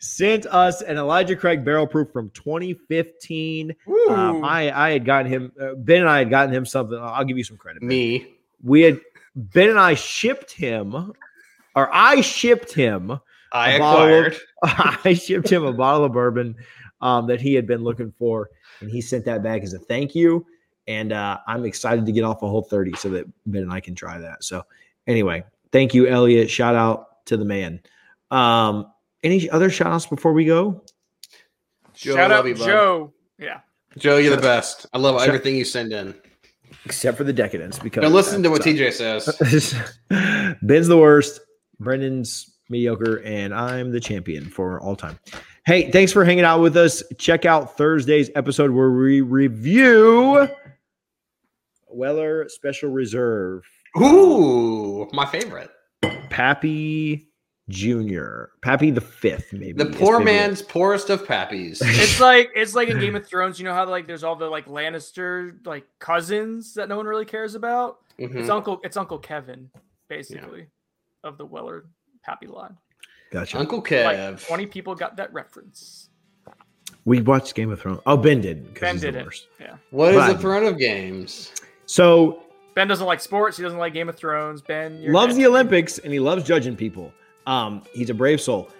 sent 0.00 0.46
us 0.46 0.82
an 0.82 0.96
Elijah 0.98 1.36
Craig 1.36 1.64
barrel 1.64 1.86
proof 1.86 2.10
from 2.12 2.30
2015. 2.30 3.74
Um, 4.08 4.44
I 4.44 4.70
I 4.70 4.90
had 4.92 5.04
gotten 5.04 5.30
him 5.30 5.52
uh, 5.60 5.74
Ben 5.74 6.00
and 6.00 6.08
I 6.10 6.18
had 6.18 6.30
gotten 6.30 6.54
him 6.54 6.64
something. 6.66 6.98
I'll 7.00 7.24
give 7.24 7.38
you 7.38 7.44
some 7.44 7.56
credit. 7.56 7.80
Ben. 7.80 7.88
Me. 7.88 8.34
We 8.62 8.82
had 8.82 9.00
Ben 9.34 9.70
and 9.70 9.78
I 9.78 9.94
shipped 9.94 10.52
him, 10.52 10.94
or 11.74 11.90
I 11.94 12.20
shipped 12.20 12.72
him. 12.72 13.18
I 13.52 13.72
A 13.72 13.78
bottle 13.78 14.26
of- 14.26 14.26
acquired. 14.26 14.36
I 15.04 15.14
shipped 15.14 15.50
him 15.50 15.64
a 15.64 15.72
bottle 15.72 16.04
of 16.04 16.12
bourbon 16.12 16.56
um, 17.00 17.26
that 17.28 17.40
he 17.40 17.54
had 17.54 17.66
been 17.66 17.82
looking 17.82 18.12
for, 18.18 18.50
and 18.80 18.90
he 18.90 19.00
sent 19.00 19.24
that 19.24 19.42
back 19.42 19.62
as 19.62 19.72
a 19.72 19.78
thank 19.78 20.14
you. 20.14 20.44
And 20.88 21.12
uh, 21.12 21.38
I'm 21.46 21.64
excited 21.64 22.06
to 22.06 22.12
get 22.12 22.24
off 22.24 22.42
a 22.42 22.48
whole 22.48 22.62
30 22.62 22.94
so 22.96 23.10
that 23.10 23.26
Ben 23.46 23.62
and 23.62 23.72
I 23.72 23.80
can 23.80 23.94
try 23.94 24.18
that. 24.18 24.42
So, 24.44 24.64
anyway, 25.06 25.44
thank 25.72 25.94
you, 25.94 26.08
Elliot. 26.08 26.50
Shout 26.50 26.74
out 26.74 27.24
to 27.26 27.36
the 27.36 27.44
man. 27.44 27.80
Um, 28.30 28.90
any 29.22 29.48
other 29.50 29.70
shout 29.70 29.92
outs 29.92 30.06
before 30.06 30.32
we 30.32 30.44
go? 30.44 30.82
Joe, 31.94 32.16
Shout 32.16 32.32
out 32.32 32.46
you. 32.46 32.54
Joe. 32.54 33.12
Yeah. 33.38 33.60
Joe, 33.98 34.16
you're 34.18 34.34
the 34.34 34.42
best. 34.42 34.86
I 34.92 34.98
love 34.98 35.20
everything 35.20 35.56
you 35.56 35.64
send 35.64 35.92
in. 35.92 36.14
Except 36.86 37.18
for 37.18 37.24
the 37.24 37.32
decadence, 37.32 37.78
because 37.78 38.02
Now 38.02 38.08
listen 38.08 38.42
to 38.42 38.48
what 38.48 38.64
that's- 38.64 38.98
TJ 38.98 39.20
says. 39.20 40.56
Ben's 40.62 40.88
the 40.88 40.96
worst. 40.96 41.40
Brendan's 41.78 42.56
mediocre, 42.68 43.20
and 43.24 43.52
I'm 43.54 43.90
the 43.90 44.00
champion 44.00 44.44
for 44.46 44.80
all 44.80 44.96
time. 44.96 45.18
Hey, 45.66 45.90
thanks 45.90 46.12
for 46.12 46.24
hanging 46.24 46.44
out 46.44 46.60
with 46.60 46.76
us. 46.76 47.02
Check 47.18 47.44
out 47.44 47.76
Thursday's 47.76 48.30
episode 48.34 48.70
where 48.70 48.90
we 48.90 49.20
review 49.20 50.48
Weller 51.92 52.48
Special 52.48 52.90
Reserve. 52.90 53.64
Ooh, 54.00 55.08
my 55.12 55.26
favorite. 55.26 55.70
Pappy 56.30 57.28
Jr. 57.68 58.44
Pappy 58.62 58.90
the 58.90 59.00
fifth, 59.00 59.52
maybe. 59.52 59.72
The 59.72 59.86
poor 59.96 60.18
maybe 60.18 60.30
it. 60.30 60.34
man's 60.34 60.62
poorest 60.62 61.10
of 61.10 61.24
pappies. 61.24 61.80
It's 61.84 62.20
like 62.20 62.50
it's 62.54 62.74
like 62.74 62.88
in 62.88 62.98
Game 62.98 63.16
of 63.16 63.26
Thrones, 63.28 63.58
you 63.58 63.64
know 63.64 63.74
how 63.74 63.88
like 63.88 64.06
there's 64.06 64.24
all 64.24 64.36
the 64.36 64.48
like 64.48 64.66
Lannister 64.66 65.54
like 65.66 65.84
cousins 65.98 66.74
that 66.74 66.88
no 66.88 66.96
one 66.96 67.06
really 67.06 67.24
cares 67.24 67.54
about? 67.54 67.98
Mhm. 68.18 68.34
It's 68.36 68.48
Uncle 68.50 68.80
it's 68.84 68.96
Uncle 68.96 69.18
Kevin, 69.18 69.70
basically, 70.08 70.66
of 71.24 71.38
the 71.38 71.46
Weller 71.46 71.86
Pappy 72.24 72.46
line. 72.46 72.76
Gotcha. 73.32 73.58
Uncle 73.58 73.78
Like 73.78 73.86
Kev. 73.88 74.46
20 74.46 74.66
people 74.66 74.94
got 74.96 75.16
that 75.16 75.32
reference. 75.32 76.08
we 77.04 77.20
watched 77.22 77.54
Game 77.54 77.70
of 77.70 77.80
Thrones. 77.80 78.00
Oh, 78.04 78.16
Ben 78.16 78.40
did. 78.40 78.74
'cause 78.74 78.80
Ben 78.80 78.94
he's 78.96 79.02
the 79.02 79.12
did 79.12 79.20
it. 79.20 79.24
worst. 79.26 79.46
Yeah. 79.60 79.76
What 79.90 80.10
is 80.10 80.16
But- 80.16 80.32
the 80.32 80.38
throne 80.40 80.64
of 80.64 80.78
games? 80.78 81.52
So 81.90 82.44
Ben 82.74 82.86
doesn't 82.86 83.04
like 83.06 83.20
sports. 83.20 83.56
He 83.56 83.64
doesn't 83.64 83.78
like 83.80 83.92
Game 83.92 84.08
of 84.08 84.14
Thrones. 84.16 84.62
Ben 84.62 85.00
you're 85.02 85.12
loves 85.12 85.34
dead. 85.34 85.42
the 85.42 85.46
Olympics 85.48 85.98
and 85.98 86.12
he 86.12 86.20
loves 86.20 86.44
judging 86.44 86.76
people. 86.76 87.12
Um, 87.46 87.82
he's 87.92 88.10
a 88.10 88.14
brave 88.14 88.40
soul. 88.40 88.70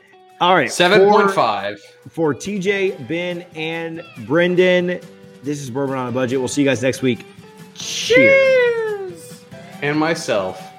All 0.41 0.55
right, 0.55 0.71
Seven 0.73 1.01
for- 1.01 1.27
point 1.33 1.81
for 2.09 2.35
TJ, 2.35 3.09
Ben, 3.09 3.45
and 3.57 4.03
Brendan. 4.27 5.01
This 5.43 5.61
is 5.61 5.71
Bourbon 5.71 5.97
on 5.97 6.09
a 6.09 6.13
Budget. 6.13 6.39
We'll 6.39 6.49
see 6.49 6.63
you 6.63 6.69
guys 6.69 6.83
next 6.83 7.03
week. 7.03 7.27
Cheers. 7.75 8.15
Cheers. 8.15 9.45
And 9.83 9.99
myself. 9.99 10.70